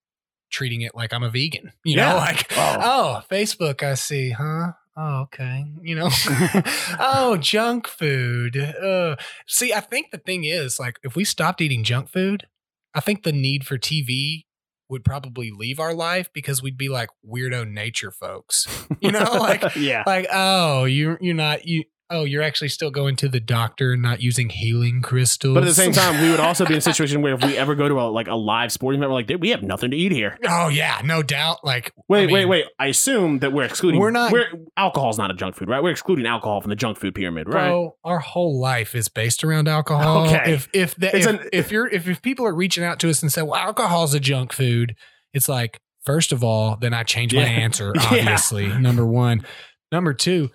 treating 0.50 0.80
it 0.82 0.94
like 0.94 1.12
I'm 1.12 1.24
a 1.24 1.30
vegan. 1.30 1.72
You 1.84 1.96
Yeah. 1.96 2.10
know, 2.12 2.16
like 2.18 2.46
Oh. 2.56 2.76
oh, 2.80 3.22
Facebook, 3.30 3.82
I 3.82 3.94
see, 3.94 4.30
huh? 4.30 4.72
Oh, 4.96 5.22
okay. 5.22 5.64
You 5.82 5.94
know, 5.96 6.08
oh, 7.00 7.36
junk 7.40 7.86
food. 7.86 8.56
Uh, 8.56 9.16
see, 9.46 9.72
I 9.74 9.80
think 9.80 10.10
the 10.10 10.18
thing 10.18 10.44
is, 10.44 10.78
like, 10.80 10.98
if 11.02 11.16
we 11.16 11.24
stopped 11.24 11.60
eating 11.60 11.84
junk 11.84 12.08
food, 12.08 12.46
I 12.94 13.00
think 13.00 13.22
the 13.22 13.32
need 13.32 13.66
for 13.66 13.76
TV 13.76 14.44
would 14.88 15.04
probably 15.04 15.50
leave 15.50 15.80
our 15.80 15.94
life 15.94 16.30
because 16.32 16.62
we'd 16.62 16.78
be 16.78 16.88
like 16.88 17.10
weirdo 17.28 17.68
nature 17.70 18.10
folks. 18.10 18.66
You 19.00 19.12
know, 19.12 19.24
like, 19.38 19.76
yeah. 19.76 20.04
like, 20.06 20.26
oh, 20.32 20.84
you're 20.84 21.18
you're 21.20 21.34
not 21.34 21.66
you. 21.66 21.84
Oh, 22.08 22.24
you're 22.24 22.42
actually 22.42 22.68
still 22.68 22.90
going 22.90 23.16
to 23.16 23.28
the 23.28 23.40
doctor 23.40 23.92
and 23.94 24.02
not 24.02 24.20
using 24.22 24.48
healing 24.48 25.02
crystals. 25.02 25.54
But 25.54 25.64
at 25.64 25.66
the 25.66 25.74
same 25.74 25.92
time, 25.92 26.22
we 26.22 26.30
would 26.30 26.38
also 26.38 26.64
be 26.64 26.74
in 26.74 26.78
a 26.78 26.80
situation 26.92 27.20
where 27.22 27.34
if 27.34 27.44
we 27.44 27.56
ever 27.56 27.74
go 27.74 27.88
to 27.88 28.00
a 28.00 28.02
like 28.10 28.28
a 28.28 28.34
live 28.36 28.70
sporting 28.70 29.00
event, 29.00 29.10
we're 29.10 29.16
like, 29.16 29.26
"Dude, 29.26 29.40
we 29.40 29.50
have 29.50 29.62
nothing 29.62 29.90
to 29.90 29.96
eat 29.96 30.12
here. 30.12 30.38
oh 30.48 30.68
yeah, 30.68 31.00
no 31.04 31.22
doubt. 31.22 31.64
Like, 31.64 31.92
Wait, 32.08 32.22
I 32.22 32.26
mean, 32.26 32.34
wait, 32.34 32.44
wait. 32.46 32.64
I 32.78 32.86
assume 32.86 33.40
that 33.40 33.52
we're 33.52 33.64
excluding. 33.64 34.00
We're 34.00 34.10
not- 34.10 34.30
We're, 34.32 34.46
alcohol's 34.76 35.18
not 35.18 35.30
a 35.30 35.34
junk 35.34 35.56
food, 35.56 35.68
right? 35.68 35.82
We're 35.82 35.90
excluding 35.90 36.26
alcohol 36.26 36.60
from 36.60 36.70
the 36.70 36.76
junk 36.76 36.96
food 36.98 37.14
pyramid, 37.14 37.48
right? 37.48 37.68
Bro, 37.70 37.96
our 38.04 38.20
whole 38.20 38.60
life 38.60 38.94
is 38.94 39.08
based 39.08 39.42
around 39.42 39.66
alcohol. 39.66 40.26
Okay. 40.26 40.52
If 40.52 40.68
if 40.72 40.94
the, 40.94 41.16
if, 41.16 41.26
an- 41.26 41.48
if 41.52 41.72
you're 41.72 41.88
if, 41.88 42.06
if 42.08 42.22
people 42.22 42.46
are 42.46 42.54
reaching 42.54 42.84
out 42.84 43.00
to 43.00 43.10
us 43.10 43.20
and 43.22 43.32
say, 43.32 43.42
"Well, 43.42 43.56
alcohol's 43.56 44.14
a 44.14 44.20
junk 44.20 44.52
food," 44.52 44.94
it's 45.32 45.48
like, 45.48 45.80
first 46.04 46.30
of 46.30 46.44
all, 46.44 46.76
then 46.80 46.94
I 46.94 47.02
change 47.02 47.34
my 47.34 47.40
Yeah. 47.40 47.46
answer. 47.46 47.92
Yeah. 47.96 48.02
Obviously, 48.20 48.68
number 48.68 49.04
one, 49.04 49.44
number 49.90 50.14
two. 50.14 50.50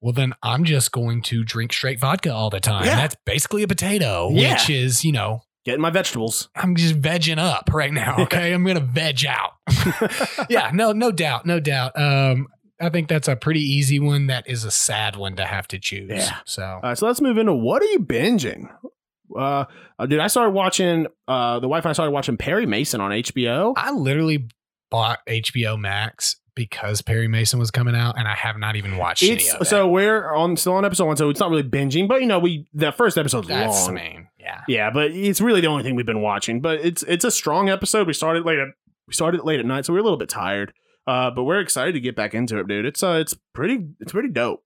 Well, 0.00 0.12
then 0.12 0.32
I'm 0.42 0.64
just 0.64 0.92
going 0.92 1.22
to 1.22 1.42
drink 1.44 1.72
straight 1.72 1.98
vodka 2.00 2.32
all 2.32 2.50
the 2.50 2.60
time. 2.60 2.84
Yeah. 2.84 2.96
That's 2.96 3.16
basically 3.26 3.62
a 3.62 3.68
potato, 3.68 4.30
Yeah. 4.32 4.52
which 4.52 4.70
is, 4.70 5.04
you 5.04 5.12
know, 5.12 5.42
Getting 5.64 5.82
my 5.82 5.90
vegetables. 5.90 6.48
I'm 6.54 6.76
just 6.76 6.98
vegging 6.98 7.36
up 7.38 7.68
right 7.74 7.92
now. 7.92 8.16
Okay. 8.20 8.54
I'm 8.54 8.64
going 8.64 8.78
to 8.78 8.82
veg 8.82 9.26
out. 9.26 9.50
yeah. 10.48 10.70
No, 10.72 10.92
no 10.92 11.10
doubt. 11.12 11.44
No 11.44 11.60
doubt. 11.60 11.92
Um, 12.00 12.46
I 12.80 12.88
think 12.88 13.08
that's 13.08 13.28
a 13.28 13.36
pretty 13.36 13.60
easy 13.60 13.98
one. 14.00 14.28
That 14.28 14.48
is 14.48 14.64
a 14.64 14.70
sad 14.70 15.16
one 15.16 15.36
to 15.36 15.44
have 15.44 15.68
to 15.68 15.78
choose. 15.78 16.08
Yeah. 16.10 16.36
So 16.46 16.62
All 16.62 16.80
right, 16.82 16.96
so 16.96 17.06
let's 17.06 17.20
move 17.20 17.36
into 17.36 17.52
what 17.54 17.82
are 17.82 17.86
you 17.86 17.98
binging? 17.98 18.70
Uh, 19.36 19.64
uh, 19.98 20.06
dude, 20.06 20.20
I 20.20 20.28
started 20.28 20.52
watching. 20.52 21.06
Uh, 21.26 21.58
the 21.60 21.68
wife 21.68 21.84
and 21.84 21.90
I 21.90 21.92
started 21.92 22.12
watching 22.12 22.38
Perry 22.38 22.64
Mason 22.64 23.00
on 23.02 23.10
HBO. 23.10 23.74
I 23.76 23.90
literally 23.90 24.48
bought 24.90 25.18
HBO 25.28 25.78
Max 25.78 26.36
because 26.58 27.00
Perry 27.00 27.28
Mason 27.28 27.58
was 27.58 27.70
coming 27.70 27.94
out, 27.94 28.18
and 28.18 28.26
I 28.28 28.34
have 28.34 28.58
not 28.58 28.76
even 28.76 28.96
watched 28.98 29.22
any 29.22 29.48
of 29.48 29.62
it. 29.62 29.64
so 29.66 29.88
we're 29.88 30.34
on 30.34 30.56
still 30.56 30.74
on 30.74 30.84
episode 30.84 31.06
one, 31.06 31.16
so 31.16 31.30
it's 31.30 31.40
not 31.40 31.50
really 31.50 31.62
binging, 31.62 32.08
but 32.08 32.20
you 32.20 32.26
know, 32.26 32.38
we 32.38 32.66
the 32.74 32.92
first 32.92 33.16
episode's 33.16 33.48
that's 33.48 33.86
long. 33.86 33.94
main. 33.94 34.28
Yeah. 34.38 34.60
Yeah, 34.66 34.90
but 34.90 35.12
it's 35.12 35.40
really 35.40 35.60
the 35.60 35.68
only 35.68 35.84
thing 35.84 35.94
we've 35.94 36.04
been 36.04 36.20
watching. 36.20 36.60
But 36.60 36.80
it's 36.80 37.02
it's 37.04 37.24
a 37.24 37.30
strong 37.30 37.68
episode. 37.68 38.06
We 38.06 38.12
started 38.12 38.44
late 38.44 38.58
at 38.58 38.68
we 39.06 39.14
started 39.14 39.42
late 39.44 39.60
at 39.60 39.66
night, 39.66 39.86
so 39.86 39.92
we 39.92 39.98
are 39.98 40.00
a 40.00 40.04
little 40.04 40.18
bit 40.18 40.28
tired. 40.28 40.72
Uh, 41.06 41.30
but 41.30 41.44
we're 41.44 41.60
excited 41.60 41.92
to 41.92 42.00
get 42.00 42.14
back 42.14 42.34
into 42.34 42.58
it, 42.58 42.68
dude. 42.68 42.84
It's 42.84 43.02
uh, 43.02 43.12
it's 43.20 43.34
pretty, 43.54 43.88
it's 44.00 44.12
pretty 44.12 44.28
dope. 44.28 44.62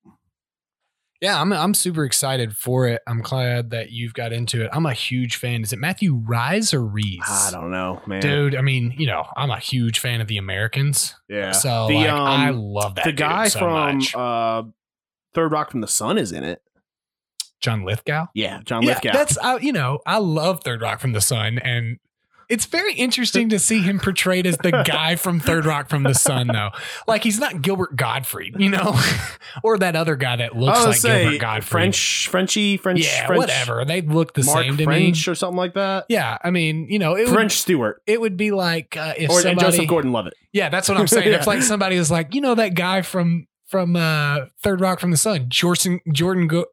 Yeah, 1.23 1.41
I'm 1.41 1.53
I'm 1.53 1.73
super 1.73 2.05
excited 2.05 2.57
for 2.57 2.89
it. 2.89 3.01
I'm 3.07 3.23
glad 3.23 3.71
that 3.71 3.93
you've 3.93 4.13
got 4.13 4.33
into 4.33 4.63
it. 4.65 4.71
I'm 4.73 4.85
a 4.87 4.93
huge 4.93 5.37
fan. 5.37 5.63
Is 5.63 5.73
it 5.73 5.79
Matthew 5.79 6.17
Rise 6.17 6.75
or 6.75 6.85
Reese? 6.85 7.23
I 7.27 7.51
don't 7.53 7.71
know, 7.71 8.03
man. 8.09 8.21
Dude, 8.21 8.57
I 8.57 8.61
mean, 8.61 8.93
you 8.99 9.07
know, 9.07 9.25
I'm 9.37 9.51
a 9.51 9.59
huge 9.61 10.01
fan 10.01 10.21
of 10.21 10.27
the 10.27 10.37
Americans. 10.37 11.15
yeah. 11.29 11.53
So 11.53 11.87
The, 11.89 11.95
like, 11.95 12.11
um, 12.11 12.21
I 12.21 12.51
love 12.51 12.97
that. 12.97 13.05
the 13.05 13.13
guy 13.13 13.47
so 13.47 13.61
from 13.61 14.01
uh, 14.17 14.65
Third 15.33 15.53
Rock 15.53 15.71
from 15.71 15.81
the 15.81 15.87
Sun 15.89 16.19
is 16.19 16.33
in 16.33 16.43
it. 16.43 16.61
John 17.61 17.85
Lithgow. 17.85 18.27
Yeah, 18.35 18.61
John 18.65 18.83
Yeah, 18.83 18.89
Lithgow. 18.95 19.13
that's 19.13 19.39
uh, 19.39 19.59
you 19.63 19.73
know, 19.73 20.01
I 20.05 20.19
love 20.19 20.65
Third 20.65 20.83
Rock 20.83 20.99
from 20.99 21.13
the 21.13 21.21
Sun, 21.21 21.61
and 21.61 21.99
it's 22.53 22.67
very 22.67 22.93
interesting 22.93 23.49
to 23.49 23.59
see 23.59 23.81
him 23.81 23.99
portrayed 23.99 24.47
as 24.47 24.59
the 24.59 24.71
guy 24.87 25.17
from 25.17 25.41
Third 25.41 25.65
Rock 25.65 25.89
from 25.89 26.03
the 26.03 26.13
Sun, 26.13 26.49
though. 26.49 26.69
Like 27.09 27.25
he's 27.25 27.41
not 27.41 27.63
Gilbert 27.63 27.97
Gottfried, 27.97 28.57
you 28.59 28.69
know, 28.69 28.95
or 29.63 29.79
that 29.79 29.97
other 29.97 30.17
guy 30.17 30.37
that 30.37 30.55
looks 30.55 30.85
like 30.85 30.97
say 30.97 31.23
Gilbert 31.23 31.41
Gottfried. 31.41 31.71
French, 31.71 32.29
Frenchy, 32.31 32.77
French, 32.77 33.01
yeah, 33.01 33.27
French, 33.27 33.39
whatever. 33.39 33.87
They 33.87 34.03
look 34.03 34.35
the 34.35 34.45
Mark 34.45 34.67
same 34.67 34.77
to 34.77 34.85
French 34.85 35.27
me. 35.27 35.33
or 35.33 35.35
something 35.35 35.57
like 35.57 35.73
that. 35.75 36.05
Yeah, 36.11 36.37
I 36.45 36.51
mean, 36.51 36.89
you 36.91 36.99
know, 36.99 37.17
it 37.17 37.25
would, 37.25 37.33
French 37.33 37.53
Stewart 37.57 38.03
it 38.07 38.21
would 38.21 38.37
be 38.37 38.51
like 38.51 38.99
uh, 38.99 39.15
if 39.17 39.31
or 39.31 39.41
somebody, 39.41 39.71
Joseph 39.71 39.89
Gordon-Levitt. 39.89 40.35
Yeah, 40.53 40.69
that's 40.69 40.91
what 40.91 40.99
I'm 40.99 41.09
saying. 41.09 41.29
Yeah. 41.29 41.33
It's 41.43 41.47
like 41.47 41.63
somebody 41.63 41.97
is 41.97 42.11
like, 42.11 42.35
you 42.35 42.43
know, 42.43 42.55
that 42.55 42.75
guy 42.75 43.01
from 43.01 43.47
from 43.67 43.97
uh, 43.97 44.41
Third 44.63 44.83
Rock 44.83 45.01
from 45.01 45.11
the 45.11 45.17
Sun, 45.17 45.47
Jordan 45.49 46.01
Jordan 46.13 46.49
Go- 46.49 46.67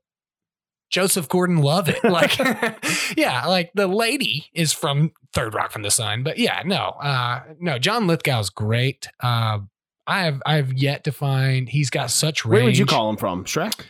Joseph 0.90 1.30
Gordon 1.30 1.58
Levitt. 1.58 2.04
Like, 2.04 2.38
yeah, 3.18 3.46
like 3.46 3.72
the 3.76 3.88
lady 3.88 4.46
is 4.54 4.74
from 4.74 5.12
Third 5.34 5.54
Rock 5.54 5.72
from 5.72 5.84
the 5.84 5.92
Sun. 5.92 6.24
But 6.24 6.38
yeah, 6.38 6.62
no, 6.66 6.96
uh, 7.02 7.42
no, 7.60 7.80
John 7.80 8.08
Lithgow's 8.08 8.50
great. 8.50 9.08
Uh, 9.20 9.60
I 10.08 10.22
have 10.22 10.42
I've 10.46 10.74
yet 10.74 11.04
to 11.04 11.12
find 11.12 11.70
he's 11.70 11.90
got 11.90 12.10
such 12.10 12.44
range. 12.44 12.54
Where 12.54 12.64
would 12.66 12.78
you 12.78 12.86
call 12.86 13.10
him 13.10 13.18
from? 13.18 13.46
Shrek. 13.46 13.86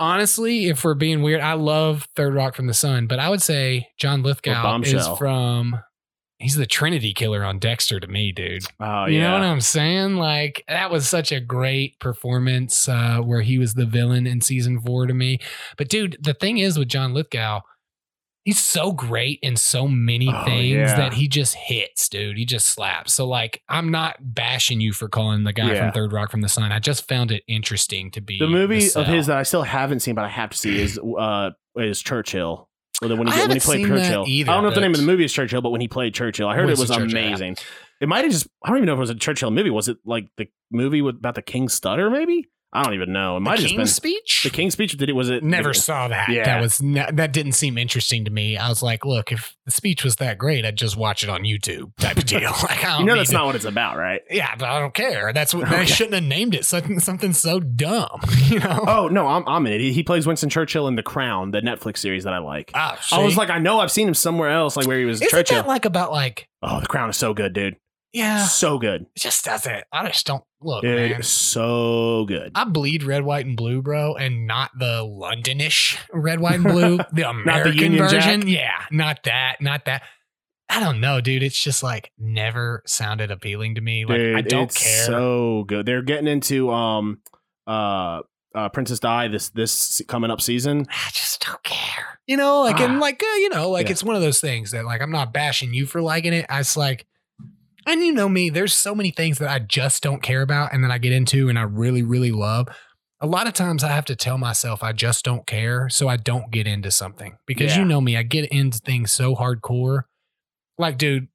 Honestly, 0.00 0.66
if 0.66 0.84
we're 0.84 0.94
being 0.94 1.22
weird, 1.22 1.40
I 1.40 1.54
love 1.54 2.08
Third 2.14 2.34
Rock 2.34 2.54
from 2.54 2.66
the 2.66 2.74
Sun, 2.74 3.06
but 3.08 3.18
I 3.18 3.28
would 3.28 3.42
say 3.42 3.88
John 3.96 4.22
Lithgow 4.22 4.80
is 4.82 5.08
from. 5.18 5.80
He's 6.40 6.54
the 6.54 6.66
Trinity 6.66 7.12
killer 7.12 7.44
on 7.44 7.58
Dexter 7.58 7.98
to 7.98 8.06
me, 8.06 8.30
dude. 8.30 8.64
Oh 8.78 9.06
You 9.06 9.20
know 9.20 9.32
what. 9.32 9.42
I'm 9.42 9.60
saying? 9.60 10.16
Like 10.16 10.64
that 10.68 10.90
was 10.90 11.08
such 11.08 11.32
a 11.32 11.40
great 11.40 11.98
performance 11.98 12.88
uh, 12.88 13.18
where 13.18 13.40
he 13.42 13.58
was 13.58 13.74
the 13.74 13.86
villain 13.86 14.26
in 14.26 14.40
season 14.40 14.80
four 14.80 15.06
to 15.06 15.14
me. 15.14 15.40
But 15.76 15.88
dude, 15.88 16.16
the 16.22 16.34
thing 16.34 16.58
is 16.58 16.78
with 16.78 16.86
John 16.88 17.12
Lithgow, 17.12 17.62
he's 18.44 18.60
so 18.64 18.92
great 18.92 19.40
in 19.42 19.56
so 19.56 19.88
many 19.88 20.28
Oh, 20.32 20.44
things 20.44 20.72
yeah. 20.74 20.96
that 20.96 21.14
he 21.14 21.26
just 21.26 21.54
hits, 21.56 22.08
dude. 22.08 22.38
He 22.38 22.44
just 22.44 22.66
slaps. 22.66 23.12
So 23.14 23.26
like, 23.26 23.60
I'm 23.68 23.90
not 23.90 24.16
bashing 24.20 24.80
you 24.80 24.92
for 24.92 25.08
calling 25.08 25.42
the 25.42 25.52
guy 25.52 25.72
Yeah. 25.72 25.86
from 25.86 25.92
Third 25.92 26.12
Rock 26.12 26.30
from 26.30 26.42
the 26.42 26.48
Sun. 26.48 26.70
I 26.70 26.78
just 26.78 27.08
found 27.08 27.32
it 27.32 27.42
interesting 27.48 28.12
to 28.12 28.20
be 28.20 28.38
the 28.38 28.46
movie 28.46 28.80
Cell. 28.82 29.02
of 29.02 29.08
his 29.08 29.26
that 29.26 29.38
I 29.38 29.42
still 29.42 29.64
haven't 29.64 30.00
seen, 30.00 30.14
but 30.14 30.24
I 30.24 30.28
have 30.28 30.50
to 30.50 30.56
see 30.56 30.80
is 30.80 30.98
uh 31.18 31.50
is 31.76 32.00
Churchill. 32.00 32.67
Well, 33.00 33.16
when 33.16 33.28
he, 33.28 33.32
I 33.32 33.42
when 33.42 33.50
he 33.52 33.60
played 33.60 33.80
seen 33.80 33.88
that 33.90 34.02
Churchill, 34.04 34.24
either, 34.26 34.50
I 34.50 34.54
don't 34.54 34.64
know 34.64 34.68
if 34.70 34.74
the 34.74 34.80
name 34.80 34.90
of 34.92 34.98
the 34.98 35.06
movie 35.06 35.24
is 35.24 35.32
Churchill, 35.32 35.60
but 35.60 35.70
when 35.70 35.80
he 35.80 35.88
played 35.88 36.14
Churchill, 36.14 36.48
I 36.48 36.56
heard 36.56 36.68
it 36.68 36.78
was 36.78 36.90
amazing. 36.90 37.56
It 38.00 38.08
might 38.08 38.24
have 38.24 38.32
just 38.32 38.48
I 38.64 38.68
don't 38.68 38.78
even 38.78 38.86
know 38.86 38.94
if 38.94 38.98
it 38.98 39.00
was 39.00 39.10
a 39.10 39.14
Churchill 39.14 39.50
movie. 39.50 39.70
Was 39.70 39.88
it 39.88 39.98
like 40.04 40.28
the 40.36 40.48
movie 40.70 41.02
with 41.02 41.16
about 41.16 41.36
the 41.36 41.42
King's 41.42 41.74
Stutter? 41.74 42.10
Maybe 42.10 42.48
I 42.70 42.82
don't 42.82 42.92
even 42.94 43.12
know. 43.14 43.36
It 43.36 43.40
The 43.40 43.44
might 43.44 43.50
have 43.52 43.60
just 43.60 43.72
been 43.74 43.78
King's 43.86 43.94
speech. 43.94 44.40
the 44.44 44.50
King's 44.50 44.72
Speech. 44.74 44.92
Did 44.98 45.08
it? 45.08 45.14
Was 45.14 45.30
it 45.30 45.42
Never 45.42 45.70
the- 45.70 45.74
saw 45.74 46.08
that. 46.08 46.28
Yeah. 46.28 46.44
That 46.44 46.60
was 46.60 46.82
ne- 46.82 47.10
that 47.12 47.32
didn't 47.32 47.52
seem 47.52 47.78
interesting 47.78 48.26
to 48.26 48.30
me. 48.30 48.58
I 48.58 48.68
was 48.68 48.82
like, 48.82 49.06
look, 49.06 49.32
if 49.32 49.56
the 49.64 49.70
speech 49.70 50.04
was 50.04 50.16
that 50.16 50.36
great, 50.36 50.66
I'd 50.66 50.76
just 50.76 50.94
watch 50.96 51.22
it 51.22 51.30
on 51.30 51.44
YouTube 51.44 51.96
type 51.98 52.18
of 52.18 52.26
deal. 52.26 52.40
like, 52.62 52.84
I 52.84 52.90
don't 52.90 53.00
You 53.00 53.06
know 53.06 53.16
that's 53.16 53.30
to- 53.30 53.36
not 53.36 53.46
what 53.46 53.54
it's 53.56 53.64
about, 53.64 53.96
right? 53.96 54.20
Yeah, 54.30 54.54
but 54.56 54.68
I 54.68 54.80
don't 54.80 54.92
care. 54.92 55.32
That's 55.32 55.54
what 55.54 55.68
they 55.70 55.76
Okay. 55.76 55.84
shouldn't 55.86 56.14
have 56.14 56.24
named 56.24 56.54
it 56.54 56.66
something 56.66 57.00
something 57.00 57.32
so 57.32 57.58
dumb. 57.58 58.20
You 58.48 58.60
know? 58.60 58.84
Oh 58.86 59.08
no, 59.08 59.26
I'm 59.26 59.46
I'm 59.48 59.66
in 59.66 59.72
it. 59.74 59.80
He, 59.80 59.92
he 59.92 60.02
plays 60.02 60.26
Winston 60.26 60.48
Churchill 60.50 60.88
in 60.88 60.96
The 60.96 61.02
Crown, 61.02 61.50
the 61.52 61.60
Netflix 61.60 61.98
series 61.98 62.24
that 62.24 62.32
I 62.34 62.38
like. 62.38 62.70
Ah, 62.74 62.98
I 63.12 63.22
was 63.22 63.36
like, 63.36 63.50
I 63.50 63.58
know 63.58 63.80
I've 63.80 63.90
seen 63.90 64.08
him 64.08 64.14
somewhere 64.14 64.50
else, 64.50 64.76
like 64.76 64.86
where 64.86 64.98
he 64.98 65.04
was 65.06 65.18
isn't 65.22 65.30
Churchill. 65.30 65.56
that 65.62 65.66
like 65.68 65.84
about 65.86 66.12
like? 66.12 66.48
oh, 66.62 66.80
The 66.80 66.86
Crown 66.86 67.08
is 67.10 67.16
so 67.16 67.32
good, 67.34 67.52
dude. 67.54 67.76
Yeah, 68.12 68.44
So 68.46 68.78
good, 68.78 69.02
it 69.14 69.20
just 69.20 69.44
doesn't. 69.44 69.84
I 69.92 70.06
just 70.08 70.26
don't 70.26 70.42
look, 70.60 70.82
dude. 70.82 71.10
man. 71.12 71.22
So 71.22 72.24
good. 72.26 72.52
I 72.54 72.64
bleed 72.64 73.02
red, 73.02 73.22
white, 73.24 73.46
and 73.46 73.56
blue, 73.56 73.82
bro, 73.82 74.14
and 74.14 74.46
not 74.46 74.70
the 74.78 75.02
Londonish 75.04 75.98
red, 76.12 76.40
white, 76.40 76.56
and 76.56 76.64
blue, 76.72 76.98
the 77.12 77.28
American 77.28 77.96
Jack? 77.96 78.10
version. 78.10 78.48
Yeah, 78.48 78.72
not 78.90 79.22
that, 79.24 79.56
not 79.60 79.84
that. 79.86 80.02
I 80.70 80.80
don't 80.80 81.00
know, 81.00 81.20
dude. 81.22 81.42
It's 81.42 81.58
just 81.62 81.82
like 81.82 82.12
never 82.18 82.82
sounded 82.86 83.30
appealing 83.30 83.76
to 83.76 83.80
me. 83.80 84.04
Like 84.04 84.18
Dude, 84.18 84.36
I 84.36 84.40
don't 84.42 84.64
it's 84.64 84.76
care. 84.84 85.06
So 85.06 85.64
good. 85.66 85.86
They're 85.86 86.02
getting 86.02 86.26
into 86.28 86.70
um 86.70 87.20
uh 87.66 88.20
uh 88.54 88.68
Princess 88.70 88.98
Di 89.00 89.28
this 89.28 89.48
this 89.50 90.02
coming 90.08 90.30
up 90.30 90.40
season. 90.42 90.86
I 90.90 91.10
just 91.12 91.44
don't 91.46 91.62
care. 91.62 92.18
You 92.26 92.36
know, 92.36 92.60
like 92.60 92.80
and 92.80 92.96
Ah. 92.96 93.00
like 93.00 93.22
uh, 93.22 93.36
you 93.36 93.48
know, 93.48 93.70
like 93.70 93.86
Yeah. 93.86 93.92
it's 93.92 94.04
one 94.04 94.14
of 94.14 94.20
those 94.20 94.42
things 94.42 94.72
that 94.72 94.84
like 94.84 95.00
I'm 95.00 95.10
not 95.10 95.32
bashing 95.32 95.72
you 95.72 95.86
for 95.86 96.02
liking 96.02 96.34
it. 96.34 96.44
I 96.50 96.58
just 96.58 96.76
like 96.76 97.06
and 97.88 98.02
you 98.04 98.12
know 98.12 98.28
me, 98.28 98.50
there's 98.50 98.74
so 98.74 98.94
many 98.94 99.10
things 99.10 99.38
that 99.38 99.48
I 99.50 99.58
just 99.58 100.02
don't 100.02 100.22
care 100.22 100.42
about 100.42 100.72
and 100.72 100.84
then 100.84 100.90
I 100.90 100.98
get 100.98 101.12
into 101.12 101.48
and 101.48 101.58
I 101.58 101.62
really, 101.62 102.02
really 102.02 102.30
love. 102.30 102.68
A 103.20 103.26
lot 103.26 103.48
of 103.48 103.54
times 103.54 103.82
I 103.82 103.88
have 103.88 104.04
to 104.04 104.14
tell 104.14 104.38
myself 104.38 104.82
I 104.82 104.92
just 104.92 105.24
don't 105.24 105.44
care, 105.46 105.88
so 105.88 106.06
I 106.06 106.16
don't 106.16 106.52
get 106.52 106.66
into 106.68 106.90
something. 106.92 107.36
Because 107.46 107.76
you 107.76 107.84
know 107.84 108.00
me, 108.00 108.16
I 108.16 108.22
get 108.22 108.48
into 108.52 108.78
things 108.78 109.10
so 109.10 109.34
hardcore. 109.34 110.02
Like, 110.78 110.98
dude, 110.98 111.26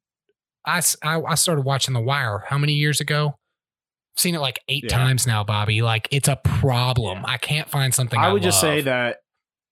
I 0.66 0.82
I 1.04 1.36
started 1.36 1.64
watching 1.66 1.94
The 1.94 2.00
Wire 2.00 2.44
how 2.48 2.58
many 2.58 2.74
years 2.74 3.02
ago? 3.02 3.36
I've 4.16 4.22
seen 4.22 4.36
it 4.36 4.40
like 4.40 4.60
eight 4.70 4.86
Yeah. 4.86 4.92
times 4.92 5.28
now, 5.28 5.44
Bobby. 5.44 5.82
Like, 5.82 6.08
it's 6.12 6.30
a 6.30 6.38
problem. 6.38 7.26
I 7.26 7.38
can't 7.38 7.70
find 7.70 7.94
something 7.94 8.18
I, 8.18 8.28
I 8.28 8.32
would 8.32 8.44
just 8.44 8.62
say 8.62 8.82
that 8.82 9.18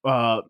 uh 0.04 0.42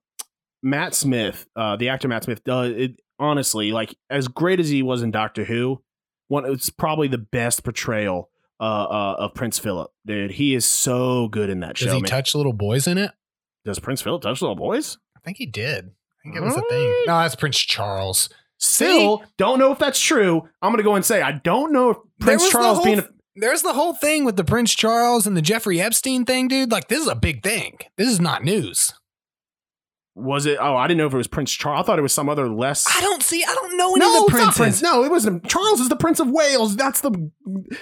Matt 0.63 0.95
Smith, 0.95 1.45
uh 1.55 1.75
the 1.75 1.89
actor 1.89 2.07
Matt 2.07 2.23
Smith, 2.23 2.43
does 2.43 2.71
it 2.71 2.99
honestly 3.19 3.71
like 3.71 3.95
as 4.09 4.27
great 4.27 4.59
as 4.59 4.69
he 4.69 4.81
was 4.81 5.03
in 5.03 5.11
Doctor 5.11 5.43
Who. 5.43 5.83
One, 6.31 6.45
it's 6.45 6.69
probably 6.69 7.09
the 7.09 7.17
best 7.17 7.65
portrayal 7.65 8.29
uh, 8.57 8.63
uh 8.63 9.15
of 9.19 9.33
Prince 9.33 9.59
Philip, 9.59 9.91
dude. 10.05 10.31
He 10.31 10.55
is 10.55 10.63
so 10.63 11.27
good 11.27 11.49
in 11.49 11.59
that 11.59 11.75
Does 11.75 11.79
show. 11.79 11.85
Does 11.87 11.95
he 11.95 12.01
man. 12.03 12.09
touch 12.09 12.33
little 12.33 12.53
boys 12.53 12.87
in 12.87 12.97
it? 12.97 13.11
Does 13.65 13.79
Prince 13.79 14.01
Philip 14.01 14.21
touch 14.21 14.41
little 14.41 14.55
boys? 14.55 14.97
I 15.17 15.19
think 15.25 15.35
he 15.35 15.45
did. 15.45 15.87
I 15.89 16.23
think 16.23 16.37
it 16.37 16.41
was 16.41 16.55
a 16.55 16.61
thing. 16.61 17.03
No, 17.05 17.19
that's 17.19 17.35
Prince 17.35 17.57
Charles. 17.57 18.29
Still, 18.59 19.23
don't 19.35 19.59
know 19.59 19.73
if 19.73 19.79
that's 19.79 19.99
true. 19.99 20.47
I'm 20.61 20.71
gonna 20.71 20.83
go 20.83 20.95
and 20.95 21.03
say 21.03 21.21
I 21.21 21.33
don't 21.33 21.73
know 21.73 21.89
if 21.89 21.97
Prince 22.21 22.49
Charles 22.49 22.77
whole 22.77 22.85
being 22.85 22.99
a 22.99 23.09
There's 23.35 23.63
the 23.63 23.73
whole 23.73 23.93
thing 23.93 24.23
with 24.23 24.37
the 24.37 24.45
Prince 24.45 24.73
Charles 24.73 25.27
and 25.27 25.35
the 25.35 25.41
Jeffrey 25.41 25.81
Epstein 25.81 26.23
thing, 26.23 26.47
dude. 26.47 26.71
Like, 26.71 26.87
this 26.87 27.01
is 27.01 27.09
a 27.09 27.15
big 27.15 27.43
thing. 27.43 27.77
This 27.97 28.07
is 28.07 28.21
not 28.21 28.45
news. 28.45 28.93
Was 30.21 30.45
it? 30.45 30.57
Oh, 30.61 30.75
I 30.75 30.87
didn't 30.87 30.99
know 30.99 31.07
if 31.07 31.13
it 31.13 31.17
was 31.17 31.27
Prince 31.27 31.51
Charles. 31.51 31.81
I 31.81 31.85
thought 31.85 31.99
it 31.99 32.03
was 32.03 32.13
some 32.13 32.29
other 32.29 32.47
less. 32.49 32.85
I 32.87 33.01
don't 33.01 33.23
see. 33.23 33.43
I 33.43 33.53
don't 33.53 33.77
know 33.77 33.91
any 33.95 33.99
no, 33.99 34.17
of 34.19 34.25
the 34.25 34.31
princes. 34.31 34.57
Prince. 34.57 34.81
No, 34.81 35.03
it 35.03 35.11
wasn't. 35.11 35.47
Charles 35.47 35.79
is 35.79 35.89
the 35.89 35.95
Prince 35.95 36.19
of 36.19 36.29
Wales. 36.29 36.75
That's 36.75 37.01
the 37.01 37.11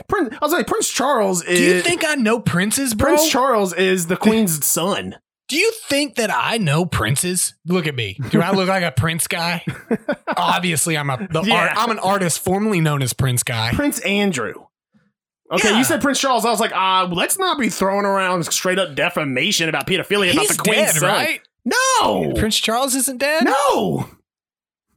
Prince. 0.08 0.34
I 0.34 0.46
was 0.46 0.52
like, 0.52 0.68
Prince 0.68 0.90
Charles 0.90 1.44
is. 1.44 1.60
Do 1.60 1.64
you 1.66 1.82
think 1.82 2.06
I 2.06 2.16
know 2.16 2.40
princes, 2.40 2.94
bro? 2.94 3.16
Prince 3.16 3.30
Charles 3.30 3.74
is 3.74 4.08
the 4.08 4.18
Queen's 4.18 4.66
son? 4.66 5.16
Do 5.48 5.58
you 5.58 5.72
think 5.88 6.16
that 6.16 6.30
I 6.32 6.58
know 6.60 6.86
princes? 6.86 7.56
Look 7.66 7.88
at 7.88 7.96
me. 7.96 8.20
Do 8.30 8.40
I 8.40 8.52
look 8.52 8.68
like 8.70 8.84
a 8.84 8.92
prince 8.92 9.26
guy? 9.28 9.66
Obviously, 10.38 10.96
I'm 10.98 11.10
a. 11.10 11.28
The 11.32 11.42
Yeah. 11.42 11.56
art, 11.56 11.72
I'm 11.76 11.90
an 11.92 12.00
artist 12.00 12.40
formerly 12.40 12.82
known 12.82 13.02
as 13.02 13.14
Prince 13.14 13.42
Guy. 13.44 13.72
Prince 13.74 14.00
Andrew. 14.02 14.54
Okay, 15.52 15.72
Yeah. 15.72 15.80
you 15.80 15.84
said 15.84 16.02
Prince 16.02 16.20
Charles. 16.20 16.46
I 16.46 16.52
was 16.52 16.60
like, 16.60 16.72
uh, 16.76 17.08
let's 17.12 17.40
not 17.40 17.58
be 17.60 17.70
throwing 17.70 18.06
around 18.06 18.44
straight 18.46 18.78
up 18.78 18.94
defamation 18.94 19.68
about 19.68 19.88
pedophilia 19.88 20.34
about 20.34 20.48
the 20.50 20.58
Queen's 20.60 20.78
dead, 20.94 20.96
son. 20.98 21.10
right? 21.10 21.42
No, 21.66 22.34
Prince 22.36 22.58
Charles 22.58 22.96
isn't 22.96 23.18
dead. 23.18 23.46
no, 23.46 24.10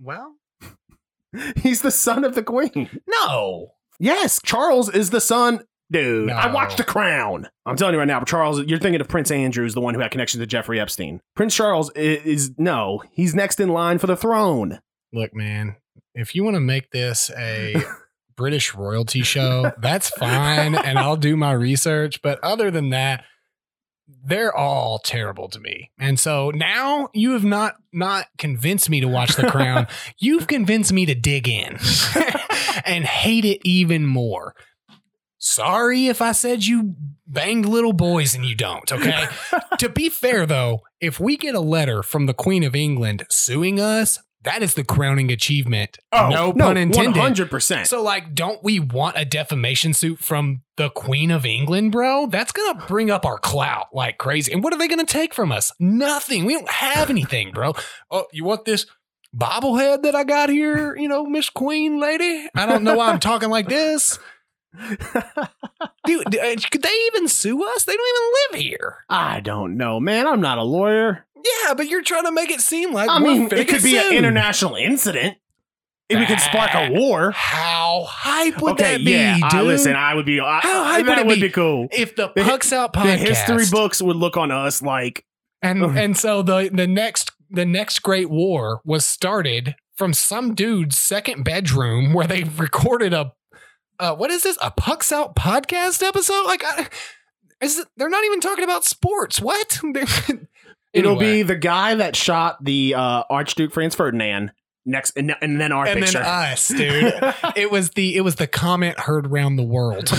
Well, 0.01 0.37
he's 1.57 1.83
the 1.83 1.91
son 1.91 2.25
of 2.25 2.35
the 2.35 2.43
Queen. 2.43 2.89
no. 3.07 3.73
Yes, 3.99 4.41
Charles 4.43 4.89
is 4.89 5.11
the 5.11 5.21
son. 5.21 5.65
Dude, 5.91 6.31
I 6.31 6.47
No. 6.49 6.55
watched 6.55 6.79
The 6.79 6.85
Crown. 6.85 7.49
I'm 7.67 7.77
telling 7.77 7.93
you 7.95 7.99
right 7.99 8.09
now, 8.09 8.21
Charles, 8.23 8.61
you're 8.65 8.79
thinking 8.79 9.01
of 9.01 9.09
Prince 9.09 9.31
Andrew, 9.31 9.69
the 9.69 9.81
one 9.81 9.95
who 9.95 10.01
had 10.01 10.11
connections 10.11 10.41
to 10.43 10.47
Jeffrey 10.47 10.81
Epstein. 10.81 11.21
Prince 11.37 11.55
Charles 11.55 11.91
is, 11.95 12.25
is 12.25 12.53
no, 12.57 13.03
he's 13.13 13.35
next 13.35 13.61
in 13.61 13.69
line 13.69 13.99
for 13.99 14.07
the 14.07 14.17
throne. 14.17 14.81
Look, 15.13 15.35
man. 15.35 15.77
If 16.15 16.35
you 16.35 16.45
want 16.45 16.57
to 16.57 16.61
make 16.61 16.91
this 16.91 17.31
a 17.37 17.77
British 18.37 18.75
royalty 18.75 19.23
show, 19.23 19.73
that's 19.79 20.09
fine, 20.11 20.75
and 20.75 20.99
I'll 20.99 21.17
do 21.19 21.37
my 21.37 21.53
research. 21.53 22.23
But 22.23 22.43
other 22.43 22.71
than 22.71 22.89
that, 22.91 23.25
they're 24.25 24.55
all 24.55 24.99
terrible 24.99 25.49
to 25.49 25.61
me. 25.61 25.91
And 25.99 26.19
so 26.19 26.51
now 26.51 27.09
you 27.13 27.33
have 27.33 27.45
not 27.45 27.77
not 27.93 28.27
convinced 28.39 28.89
me 28.89 29.01
to 29.01 29.09
watch 29.09 29.37
The 29.37 29.51
Crown. 29.51 29.87
You've 30.19 30.47
convinced 30.47 30.93
me 30.93 31.07
to 31.07 31.15
dig 31.15 31.49
in 31.49 31.79
and 32.85 33.05
hate 33.05 33.45
it 33.45 33.61
even 33.65 34.07
more. 34.07 34.55
Sorry 35.39 36.07
if 36.07 36.23
I 36.23 36.33
said 36.33 36.65
you 36.65 36.95
banged 37.27 37.67
little 37.67 37.93
boys 37.93 38.35
and 38.35 38.45
you 38.45 38.55
don't, 38.55 38.91
okay? 38.93 39.27
to 39.79 39.89
be 39.89 40.09
fair 40.09 40.47
though, 40.47 40.83
if 41.01 41.19
we 41.19 41.37
get 41.37 41.55
a 41.55 41.61
letter 41.61 42.03
from 42.03 42.27
the 42.27 42.35
Queen 42.35 42.63
of 42.63 42.77
England 42.77 43.25
suing 43.29 43.81
us, 43.81 44.21
that 44.45 44.62
is 44.62 44.74
the 44.74 44.84
crowning 44.84 45.30
achievement. 45.30 45.99
Oh, 46.12 46.28
no 46.28 46.53
pun 46.53 46.76
intended. 46.76 47.20
100%. 47.20 47.86
So, 47.86 48.03
like, 48.03 48.34
don't 48.34 48.62
we 48.62 48.80
want 48.80 49.16
a 49.16 49.24
defamation 49.24 49.95
suit 49.95 50.18
from 50.18 50.62
the 50.76 50.90
Queen 50.90 51.30
of 51.30 51.47
England, 51.47 51.93
bro? 51.93 52.26
That's 52.26 52.53
gonna 52.53 52.84
bring 52.86 53.11
up 53.11 53.24
our 53.24 53.38
clout 53.38 53.88
like 53.93 54.18
crazy. 54.18 54.53
And 54.53 54.64
what 54.64 54.72
are 54.72 54.78
they 54.78 54.88
gonna 54.88 55.05
take 55.05 55.32
from 55.34 55.53
us? 55.53 55.72
Nothing. 55.78 56.45
We 56.45 56.55
don't 56.55 56.70
have 56.70 57.11
anything, 57.11 57.53
bro. 57.53 57.74
Oh, 58.11 58.26
you 58.32 58.45
want 58.45 58.64
this 58.64 58.86
bobblehead 59.36 60.03
that 60.03 60.14
I 60.14 60.24
got 60.24 60.49
here? 60.49 60.97
You 60.97 61.09
know, 61.09 61.24
Miss 61.24 61.49
Queen 61.49 62.01
lady. 62.01 62.49
I 62.55 62.66
don't 62.66 62.84
know 62.84 62.97
why 62.97 63.11
I'm 63.11 63.20
talking 63.20 63.51
like 63.51 63.68
this. 63.68 64.18
Dude, 66.07 66.26
uh, 66.36 66.57
could 66.70 66.82
they 66.82 66.99
even 67.07 67.28
sue 67.28 67.62
us? 67.64 67.84
They 67.84 67.95
don't 67.95 68.09
even 68.09 68.32
live 68.59 68.62
here. 68.62 68.97
I 69.09 69.40
don't 69.40 69.76
know, 69.76 70.01
man. 70.01 70.26
I'm 70.26 70.40
not 70.40 70.59
a 70.59 70.62
lawyer. 70.62 71.26
Yeah, 71.45 71.74
but 71.74 71.88
you're 71.88 72.03
trying 72.03 72.24
to 72.24 72.32
make 72.32 72.51
it 72.51 72.61
seem 72.61 72.93
like 72.93 73.09
I 73.11 73.18
mean, 73.18 73.49
it 73.53 73.68
could 73.68 73.82
be 73.82 73.97
an 73.97 74.14
international 74.14 74.76
incident. 74.76 75.38
If 76.09 76.18
we 76.18 76.26
could 76.26 76.40
spark 76.40 76.74
a 76.74 76.90
war. 76.90 77.30
How 77.30 78.05
hype 78.07 78.61
would 78.61 78.72
okay, 78.72 78.99
that 78.99 79.05
be, 79.05 79.12
yeah. 79.12 79.36
dude? 79.36 79.45
I, 79.45 79.62
listen, 79.62 79.97
I 79.97 80.14
would 80.14 80.26
be. 80.26 80.40
I, 80.40 80.61
How 80.61 80.84
hype 80.84 81.07
that 81.07 81.16
would 81.16 81.18
it 81.18 81.26
would 81.26 81.34
be? 81.36 81.40
be 81.43 81.51
cool. 81.51 81.88
if 81.90 82.16
the 82.16 82.30
The 82.36 82.43
Pucks 82.43 82.70
Out 82.70 82.93
The 82.93 82.99
podcast, 82.99 83.16
history 83.16 83.64
books 83.70 84.03
would 84.03 84.16
look 84.16 84.36
on 84.36 84.51
us 84.51 84.82
like 84.82 85.24
and 85.62 85.82
and 85.97 86.16
so 86.16 86.43
the 86.43 86.68
the 86.72 86.86
next 86.86 87.30
the 87.49 87.64
next 87.64 88.01
Great 88.01 88.28
War 88.28 88.82
was 88.84 89.07
started 89.07 89.74
from 89.95 90.12
some 90.12 90.55
dude's 90.55 90.99
second 90.99 91.45
bedroom 91.45 92.12
where 92.12 92.26
they 92.26 92.45
recorded 92.59 93.14
a 93.14 93.32
uh, 93.99 94.14
what 94.14 94.30
is 94.30 94.43
this 94.43 94.59
a 94.61 94.70
Pucks 94.70 95.12
Out 95.12 95.36
podcast 95.36 96.03
episode? 96.03 96.45
Like, 96.45 96.64
I, 96.64 96.88
is 97.61 97.78
it, 97.78 97.86
they're 97.97 98.09
not 98.09 98.24
even 98.24 98.40
talking 98.40 98.64
about 98.64 98.84
sports? 98.84 99.40
What? 99.40 99.80
it'll 100.93 101.12
Anyway. 101.12 101.32
be 101.38 101.43
the 101.43 101.57
guy 101.57 101.95
that 101.97 102.16
shot 102.16 102.62
the 102.64 102.95
uh, 102.95 103.24
Archduke 103.30 103.72
Franz 103.72 103.95
Ferdinand 103.95 104.53
next, 104.84 105.16
and, 105.16 105.34
and 105.40 105.61
then 105.61 105.72
our 105.72 105.86
and 105.86 106.01
picture. 106.01 106.18
then 106.18 106.26
us, 106.26 106.68
dude. 106.76 107.12
it 107.57 107.70
was 107.70 107.90
the 107.90 108.16
it 108.16 108.22
was 108.22 108.36
the 108.36 108.47
comment 108.47 108.99
heard 109.01 109.30
round 109.30 109.59
the 109.59 109.62
world. 109.64 110.11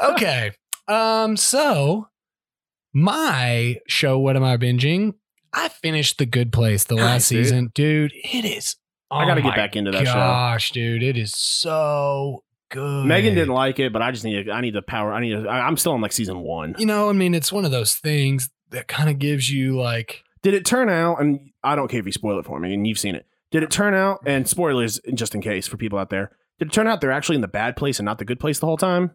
okay. 0.00 0.52
Um, 0.88 1.36
so 1.36 2.08
my 2.92 3.78
show, 3.86 4.18
what 4.18 4.36
am 4.36 4.44
I 4.44 4.56
binging? 4.56 5.14
I 5.52 5.68
finished 5.68 6.18
the 6.18 6.26
good 6.26 6.52
place 6.52 6.84
the 6.84 6.94
last 6.94 7.28
dude. 7.28 7.44
season. 7.44 7.72
Dude, 7.74 8.12
it 8.14 8.44
is 8.44 8.76
I 9.10 9.26
gotta 9.26 9.42
oh 9.42 9.44
get 9.44 9.54
back 9.54 9.76
into 9.76 9.90
that 9.90 10.06
show. 10.06 10.12
Gosh, 10.14 10.72
dude, 10.72 11.02
it 11.02 11.18
is 11.18 11.32
so 11.36 12.42
good. 12.70 13.04
Megan 13.06 13.34
didn't 13.34 13.52
like 13.52 13.78
it, 13.78 13.92
but 13.92 14.00
I 14.00 14.10
just 14.12 14.24
need. 14.24 14.46
To, 14.46 14.52
I 14.52 14.62
need 14.62 14.74
the 14.74 14.80
power. 14.82 15.12
I 15.12 15.20
need. 15.20 15.42
To, 15.42 15.48
I, 15.48 15.66
I'm 15.66 15.76
still 15.76 15.92
on 15.92 16.00
like 16.00 16.12
season 16.12 16.38
one. 16.40 16.74
You 16.78 16.86
know, 16.86 17.10
I 17.10 17.12
mean, 17.12 17.34
it's 17.34 17.52
one 17.52 17.66
of 17.66 17.70
those 17.70 17.94
things 17.94 18.48
that 18.72 18.88
kind 18.88 19.08
of 19.08 19.18
gives 19.18 19.50
you 19.50 19.78
like 19.78 20.24
Did 20.42 20.54
it 20.54 20.64
turn 20.64 20.88
out? 20.88 21.20
And 21.20 21.52
I 21.62 21.76
don't 21.76 21.88
care 21.88 22.00
if 22.00 22.06
you 22.06 22.12
spoil 22.12 22.38
it 22.38 22.46
for 22.46 22.58
me, 22.58 22.74
and 22.74 22.86
you've 22.86 22.98
seen 22.98 23.14
it. 23.14 23.26
Did 23.50 23.62
it 23.62 23.70
turn 23.70 23.94
out? 23.94 24.20
And 24.26 24.48
spoilers, 24.48 25.00
just 25.14 25.34
in 25.34 25.40
case 25.40 25.66
for 25.66 25.76
people 25.76 25.98
out 25.98 26.10
there. 26.10 26.32
Did 26.58 26.68
it 26.68 26.72
turn 26.72 26.86
out 26.86 27.00
they're 27.00 27.12
actually 27.12 27.36
in 27.36 27.42
the 27.42 27.48
bad 27.48 27.76
place 27.76 27.98
and 27.98 28.06
not 28.06 28.18
the 28.18 28.24
good 28.24 28.40
place 28.40 28.58
the 28.58 28.66
whole 28.66 28.76
time? 28.76 29.12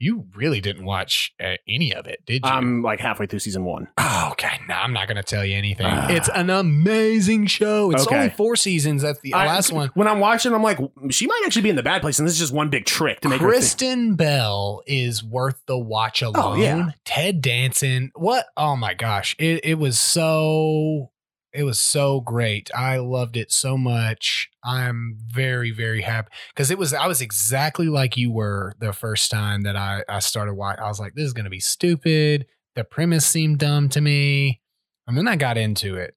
You 0.00 0.26
really 0.34 0.60
didn't 0.60 0.84
watch 0.84 1.32
uh, 1.40 1.54
any 1.68 1.94
of 1.94 2.06
it, 2.06 2.24
did 2.26 2.42
you? 2.44 2.50
I'm 2.50 2.82
like 2.82 2.98
halfway 2.98 3.26
through 3.26 3.38
season 3.38 3.64
one. 3.64 3.86
Oh, 3.98 4.28
okay. 4.32 4.58
No, 4.66 4.74
I'm 4.74 4.92
not 4.92 5.06
going 5.06 5.16
to 5.18 5.22
tell 5.22 5.44
you 5.44 5.56
anything. 5.56 5.86
Ah. 5.88 6.08
it's 6.10 6.28
an 6.30 6.50
amazing 6.50 7.46
show. 7.46 7.90
It's 7.90 8.06
Okay. 8.06 8.16
only 8.16 8.30
four 8.30 8.56
seasons. 8.56 9.02
That's 9.02 9.20
the 9.20 9.34
I- 9.34 9.46
last 9.46 9.72
one. 9.72 9.90
When 9.94 10.08
I'm 10.08 10.18
watching, 10.18 10.52
I'm 10.54 10.62
like, 10.62 10.78
she 11.10 11.26
might 11.26 11.42
actually 11.44 11.62
be 11.62 11.70
in 11.70 11.76
the 11.76 11.82
bad 11.82 12.00
place, 12.00 12.18
and 12.18 12.26
this 12.26 12.34
is 12.34 12.40
just 12.40 12.52
one 12.52 12.70
big 12.70 12.86
trick 12.86 13.20
to 13.20 13.28
make. 13.28 13.38
Kristen 13.40 14.14
Bell 14.16 14.82
is 14.86 15.22
worth 15.22 15.60
the 15.66 15.78
watch 15.78 16.22
alone. 16.22 16.34
Oh, 16.36 16.54
yeah. 16.54 16.90
Ted 17.04 17.42
Danson. 17.42 18.10
What? 18.14 18.46
Oh 18.56 18.76
my 18.76 18.94
gosh. 18.94 19.36
It 19.38 19.60
it 19.64 19.74
was 19.74 19.98
so 19.98 21.10
it 21.52 21.64
was 21.64 21.78
so 21.78 22.20
great. 22.20 22.70
I 22.74 22.98
loved 22.98 23.36
it 23.36 23.50
so 23.50 23.76
much. 23.76 24.48
I'm 24.64 25.18
very, 25.26 25.70
very 25.70 26.02
happy. 26.02 26.28
Because 26.54 26.70
it 26.70 26.78
was 26.78 26.94
I 26.94 27.06
was 27.06 27.20
exactly 27.20 27.88
like 27.88 28.16
you 28.16 28.32
were 28.32 28.74
the 28.78 28.92
first 28.92 29.30
time 29.30 29.62
that 29.62 29.76
I, 29.76 30.04
I 30.08 30.20
started 30.20 30.54
watching. 30.54 30.84
I 30.84 30.88
was 30.88 31.00
like, 31.00 31.14
this 31.14 31.26
is 31.26 31.32
gonna 31.32 31.50
be 31.50 31.60
stupid. 31.60 32.46
The 32.76 32.84
premise 32.84 33.26
seemed 33.26 33.58
dumb 33.58 33.88
to 33.90 34.00
me. 34.00 34.60
And 35.06 35.16
then 35.16 35.26
I 35.28 35.36
got 35.36 35.58
into 35.58 35.96
it. 35.96 36.14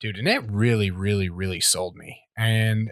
Dude, 0.00 0.18
and 0.18 0.28
it 0.28 0.42
really, 0.50 0.90
really, 0.90 1.28
really 1.28 1.60
sold 1.60 1.94
me. 1.96 2.22
And 2.36 2.90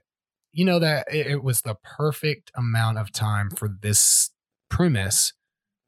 you 0.52 0.64
know 0.64 0.78
that 0.78 1.06
it, 1.12 1.26
it 1.26 1.42
was 1.42 1.62
the 1.62 1.76
perfect 1.82 2.52
amount 2.56 2.98
of 2.98 3.10
time 3.10 3.50
for 3.50 3.68
this 3.68 4.30
premise 4.70 5.32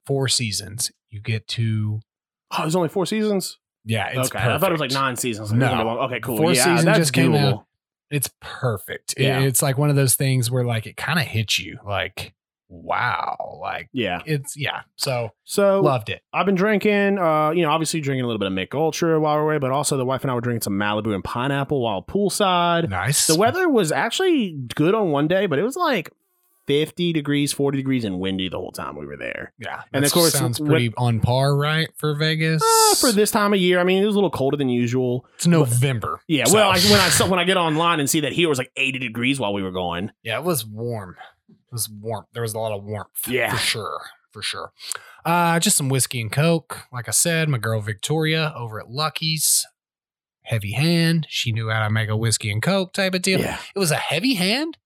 four 0.06 0.28
seasons 0.28 0.90
you 1.10 1.20
get 1.20 1.46
to 1.48 2.00
Oh, 2.56 2.62
there's 2.62 2.76
only 2.76 2.88
four 2.88 3.06
seasons. 3.06 3.58
Yeah 3.84 4.08
it's 4.20 4.28
okay, 4.34 4.38
I 4.38 4.58
thought 4.58 4.70
it 4.70 4.72
was 4.72 4.80
like 4.80 4.90
perfect. 4.90 4.94
nine 4.94 5.16
seasons. 5.16 5.52
No. 5.52 6.00
Okay, 6.02 6.20
cool. 6.20 6.36
Four 6.38 6.52
yeah, 6.54 6.64
seasons 6.64 6.84
that's 6.84 6.98
just 6.98 7.12
came 7.12 7.34
out. 7.34 7.66
it's 8.10 8.30
perfect 8.40 9.14
It- 9.16 9.24
Yeah. 9.24 9.40
it's 9.40 9.62
like 9.62 9.76
one 9.78 9.90
of 9.90 9.96
those 9.96 10.14
things 10.16 10.50
where 10.50 10.64
like 10.64 10.86
it 10.86 10.96
kind 10.96 11.18
of 11.18 11.26
hits 11.26 11.58
you 11.58 11.78
like 11.86 12.32
wow 12.68 13.58
like 13.60 13.88
Yeah. 13.92 14.20
it's 14.26 14.56
yeah 14.56 14.80
so 14.96 15.30
So 15.44 15.80
loved 15.80 16.08
it 16.08 16.22
I've 16.32 16.46
been 16.46 16.54
drinking, 16.54 17.18
uh, 17.18 17.50
you 17.50 17.62
know, 17.62 17.70
obviously 17.70 18.00
drinking 18.00 18.24
a 18.24 18.26
little 18.26 18.38
bit 18.38 18.46
of 18.46 18.52
Mich 18.52 18.70
Ultra 18.74 19.20
while 19.20 19.36
we're 19.36 19.42
away, 19.42 19.58
but 19.58 19.70
also 19.70 19.96
the 19.96 20.04
wife 20.04 20.22
and 20.22 20.30
I 20.30 20.34
were 20.34 20.40
drinking 20.40 20.62
some 20.62 20.74
Malibu 20.74 21.14
and 21.14 21.22
pineapple 21.22 21.80
while 21.82 22.02
poolside. 22.02 22.88
nice 22.88 23.26
The 23.26 23.36
weather 23.36 23.68
was 23.68 23.92
actually 23.92 24.52
good 24.74 24.94
on 24.94 25.10
one 25.10 25.28
day, 25.28 25.46
but 25.46 25.58
it 25.58 25.62
was 25.62 25.76
like 25.76 26.10
50 26.66 27.12
degrees, 27.12 27.52
40 27.52 27.76
degrees, 27.78 28.04
and 28.04 28.18
windy 28.18 28.48
the 28.48 28.56
whole 28.58 28.72
time 28.72 28.96
we 28.96 29.06
were 29.06 29.16
there. 29.16 29.52
yeah 29.58 29.82
and 29.92 30.04
of 30.04 30.12
course, 30.12 30.32
sounds 30.32 30.58
when- 30.60 30.70
pretty 30.70 30.92
on 30.96 31.20
par 31.20 31.54
right 31.56 31.88
for 31.96 32.14
vegas 32.14 32.62
Uh, 32.62 32.94
for 32.96 33.12
this 33.12 33.30
time 33.30 33.52
of 33.52 33.60
year, 33.60 33.78
I 33.80 33.84
mean, 33.84 34.02
it 34.02 34.06
was 34.06 34.14
a 34.14 34.18
little 34.18 34.30
colder 34.30 34.56
than 34.56 34.68
usual. 34.68 35.26
it's 35.34 35.46
november 35.46 36.20
Yeah, 36.26 36.44
so- 36.44 36.54
well, 36.54 36.70
I, 36.70 36.78
when 36.78 37.00
I 37.00 37.08
saw, 37.10 37.28
when 37.28 37.38
I 37.38 37.44
get 37.44 37.56
online 37.56 38.00
and 38.00 38.08
see 38.08 38.20
that 38.20 38.32
here 38.32 38.48
was 38.48 38.58
like 38.58 38.70
80 38.76 38.98
degrees 38.98 39.38
while 39.38 39.52
we 39.52 39.62
were 39.62 39.72
going. 39.72 40.10
Yeah, 40.22 40.38
it 40.38 40.44
was 40.44 40.64
warm. 40.66 41.16
It 41.48 41.56
was 41.72 41.88
warm. 41.88 42.24
There 42.32 42.42
was 42.42 42.54
a 42.54 42.58
lot 42.58 42.72
of 42.72 42.84
warmth. 42.84 43.28
Yeah. 43.28 43.50
For 43.52 43.58
sure. 43.58 44.00
For 44.32 44.42
sure. 44.42 44.72
Uh, 45.24 45.58
just 45.60 45.76
some 45.76 45.88
whiskey 45.88 46.20
and 46.20 46.30
coke. 46.32 46.84
Like 46.92 47.08
I 47.08 47.12
said, 47.12 47.48
my 47.48 47.58
girl 47.58 47.80
Victoria 47.80 48.52
over 48.56 48.80
at 48.80 48.90
Lucky's. 48.90 49.64
Heavy 50.42 50.72
hand. 50.72 51.26
She 51.30 51.52
knew 51.52 51.70
how 51.70 51.82
to 51.84 51.90
make 51.90 52.10
a 52.10 52.16
whiskey 52.16 52.50
and 52.50 52.60
coke 52.62 52.92
type 52.92 53.14
of 53.14 53.22
deal. 53.22 53.40
Yeah. 53.40 53.58
It 53.74 53.78
was 53.78 53.90
a 53.90 53.96
heavy 53.96 54.34
hand, 54.34 54.76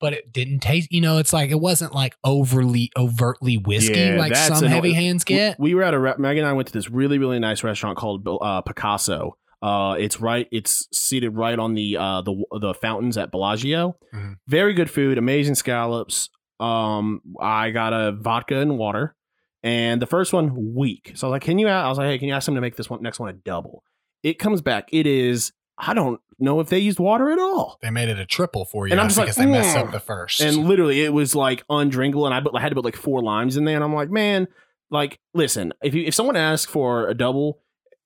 but 0.00 0.12
it 0.12 0.32
didn't 0.32 0.60
taste, 0.60 0.88
you 0.90 1.00
know, 1.00 1.18
it's 1.18 1.32
like 1.32 1.50
it 1.50 1.60
wasn't 1.60 1.94
like 1.94 2.14
overly 2.24 2.90
overtly 2.96 3.56
whiskey 3.58 3.98
Yeah, 3.98 4.16
like 4.18 4.34
some 4.36 4.64
heavy 4.64 4.92
hands 4.92 5.24
get. 5.24 5.58
We, 5.58 5.70
we 5.70 5.74
were 5.74 5.82
at 5.82 5.94
a 5.94 5.98
re- 5.98 6.14
Meg 6.18 6.36
and 6.38 6.46
I 6.46 6.52
went 6.52 6.68
to 6.68 6.72
this 6.74 6.90
really 6.90 7.18
really 7.18 7.38
nice 7.38 7.62
restaurant 7.64 7.96
called 7.98 8.26
uh, 8.28 8.60
Picasso. 8.62 9.36
Uh, 9.62 9.96
it's 9.98 10.20
right. 10.20 10.46
It's 10.52 10.86
seated 10.92 11.30
right 11.36 11.58
on 11.58 11.74
the 11.74 11.96
uh, 11.96 12.20
the 12.22 12.44
the 12.60 12.74
fountains 12.74 13.16
at 13.16 13.30
Bellagio. 13.30 13.96
Mhm. 14.14 14.36
Very 14.46 14.74
good 14.74 14.90
food, 14.90 15.16
amazing 15.16 15.54
scallops. 15.54 16.28
Um, 16.60 17.22
I 17.40 17.70
got 17.70 17.92
a 17.94 18.12
vodka 18.12 18.58
and 18.58 18.76
water, 18.78 19.16
and 19.62 20.02
the 20.02 20.06
first 20.06 20.32
one 20.34 20.74
weak. 20.74 21.12
So 21.14 21.26
I 21.26 21.30
was 21.30 21.32
like, 21.36 21.42
"Can 21.42 21.58
you?" 21.58 21.68
I 21.68 21.88
was 21.88 21.96
like, 21.96 22.08
"Hey, 22.08 22.18
can 22.18 22.28
you 22.28 22.34
ask 22.34 22.44
them 22.44 22.54
to 22.56 22.60
make 22.60 22.76
this 22.76 22.90
one 22.90 23.02
next 23.02 23.18
one 23.20 23.30
a 23.30 23.32
double?" 23.32 23.82
It 24.22 24.38
comes 24.38 24.60
back. 24.60 24.88
It 24.92 25.06
is. 25.06 25.52
I 25.78 25.94
don't 25.94 26.20
know 26.38 26.60
if 26.60 26.68
they 26.68 26.78
used 26.78 26.98
water 26.98 27.30
at 27.30 27.38
all. 27.38 27.78
They 27.82 27.90
made 27.90 28.08
it 28.08 28.18
a 28.18 28.26
triple 28.26 28.64
for 28.64 28.86
you 28.86 28.92
And 28.92 29.00
I'm 29.00 29.08
just 29.08 29.18
like, 29.18 29.26
because 29.26 29.36
they 29.36 29.46
messed 29.46 29.76
up 29.76 29.90
the 29.90 30.00
first. 30.00 30.40
And 30.40 30.68
literally, 30.68 31.02
it 31.02 31.12
was 31.12 31.34
like 31.34 31.64
undrinkable, 31.68 32.26
and 32.26 32.34
I, 32.34 32.40
put, 32.40 32.54
I 32.54 32.60
had 32.60 32.70
to 32.70 32.74
put 32.74 32.84
like 32.84 32.96
four 32.96 33.22
limes 33.22 33.56
in 33.56 33.64
there, 33.64 33.74
and 33.74 33.84
I'm 33.84 33.94
like, 33.94 34.10
man, 34.10 34.46
like, 34.90 35.18
listen, 35.32 35.72
if 35.82 35.94
you 35.94 36.04
if 36.04 36.14
someone 36.14 36.36
asks 36.36 36.70
for 36.70 37.08
a 37.08 37.14
double, 37.14 37.60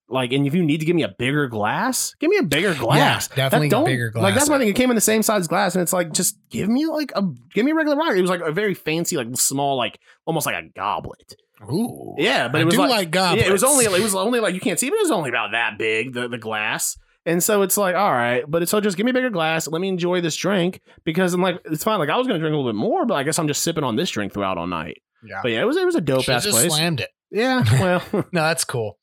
like, 0.08 0.32
and 0.32 0.46
if 0.46 0.54
you 0.54 0.64
need 0.64 0.80
to 0.80 0.86
give 0.86 0.96
me 0.96 1.02
a 1.02 1.08
bigger 1.08 1.48
glass, 1.48 2.14
give 2.18 2.30
me 2.30 2.38
a 2.38 2.42
bigger 2.42 2.74
glass. 2.74 3.28
definitely 3.28 3.68
That 3.68 3.84
bigger 3.84 4.10
Like 4.14 4.34
that's 4.34 4.48
my 4.48 4.58
thing. 4.58 4.68
It 4.68 4.76
came 4.76 4.90
in 4.90 4.94
the 4.94 5.00
same 5.02 5.22
size 5.22 5.46
glass, 5.46 5.74
and 5.74 5.82
it's 5.82 5.92
like, 5.92 6.12
just 6.12 6.38
give 6.48 6.68
me 6.68 6.86
like 6.86 7.12
a 7.14 7.22
give 7.52 7.66
me 7.66 7.72
a 7.72 7.74
regular 7.74 7.96
rocket. 7.96 8.16
It 8.16 8.22
was 8.22 8.30
like 8.30 8.40
a 8.40 8.52
very 8.52 8.74
fancy, 8.74 9.16
like 9.16 9.28
small, 9.34 9.76
like 9.76 10.00
almost 10.24 10.46
like 10.46 10.54
a 10.54 10.68
goblet. 10.74 11.36
Ooh. 11.70 12.14
Yeah, 12.16 12.48
but 12.48 12.58
I 12.58 12.62
it 12.62 12.64
was 12.64 12.74
do 12.74 12.80
like, 12.80 12.90
like 12.90 13.10
goblets. 13.10 13.42
yeah, 13.42 13.50
it 13.50 13.52
was 13.52 13.64
only 13.64 13.84
it 13.84 14.02
was 14.02 14.14
only 14.14 14.40
like 14.40 14.54
you 14.54 14.60
can't 14.60 14.78
see, 14.78 14.88
but 14.88 14.96
it 14.96 15.02
was 15.02 15.10
only 15.10 15.28
about 15.28 15.50
that 15.52 15.76
big 15.76 16.14
the 16.14 16.28
the 16.28 16.38
glass. 16.38 16.96
And 17.26 17.42
so 17.42 17.62
it's 17.62 17.76
like, 17.76 17.94
all 17.94 18.12
right, 18.12 18.42
but 18.48 18.62
it's 18.62 18.70
so 18.70 18.80
just 18.80 18.96
give 18.96 19.04
me 19.04 19.10
a 19.10 19.14
bigger 19.14 19.28
glass. 19.30 19.68
Let 19.68 19.80
me 19.80 19.88
enjoy 19.88 20.20
this 20.22 20.34
drink 20.36 20.80
because 21.04 21.34
I'm 21.34 21.42
like, 21.42 21.60
it's 21.66 21.84
fine. 21.84 21.98
Like 21.98 22.08
I 22.08 22.16
was 22.16 22.26
gonna 22.26 22.38
drink 22.38 22.54
a 22.54 22.56
little 22.56 22.70
bit 22.72 22.76
more, 22.78 23.04
but 23.04 23.14
I 23.14 23.22
guess 23.22 23.38
I'm 23.38 23.48
just 23.48 23.62
sipping 23.62 23.84
on 23.84 23.96
this 23.96 24.08
drink 24.10 24.32
throughout 24.32 24.56
all 24.56 24.66
night. 24.66 25.02
Yeah. 25.22 25.40
But 25.42 25.50
yeah, 25.53 25.61
it 25.61 25.64
was 25.66 25.76
it 25.76 25.84
was 25.84 25.95
a 25.96 26.00
dope 26.00 26.22
Should've 26.22 26.36
ass 26.36 26.45
just 26.45 26.57
place. 26.58 26.72
slammed 26.72 27.00
it. 27.00 27.11
Yeah, 27.30 27.62
well, 27.80 28.03
No, 28.32 28.40
that's 28.42 28.64
cool. 28.64 28.99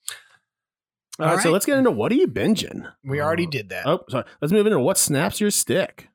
right, 1.19 1.29
All 1.33 1.37
So 1.39 1.43
right. 1.49 1.53
let's 1.53 1.65
get 1.67 1.77
into 1.77 1.91
what 1.91 2.11
are 2.11 2.15
you 2.15 2.27
binging? 2.27 2.91
We 3.03 3.21
already 3.21 3.45
Uh, 3.45 3.51
did 3.51 3.69
that. 3.69 3.85
Oh, 3.85 4.03
sorry. 4.09 4.23
Let's 4.41 4.51
move 4.51 4.65
into 4.65 4.79
what 4.79 4.97
snaps 4.97 5.39
your 5.39 5.51
stick. 5.51 6.07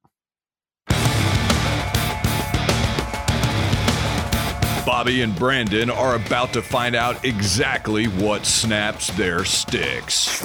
Bobby 4.87 5.23
and 5.23 5.37
Brandon 5.37 5.89
are 5.91 6.17
about 6.17 6.53
to 6.55 6.63
find 6.63 6.97
out 6.97 7.25
exactly 7.25 8.07
what 8.07 8.45
snaps 8.45 9.09
their 9.13 9.45
sticks. 9.45 10.43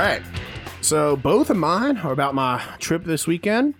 Right. 0.00 0.22
So 0.80 1.16
both 1.16 1.50
of 1.50 1.56
mine 1.56 1.98
are 1.98 2.12
about 2.12 2.34
my 2.34 2.62
trip 2.78 3.04
this 3.04 3.26
weekend. 3.26 3.74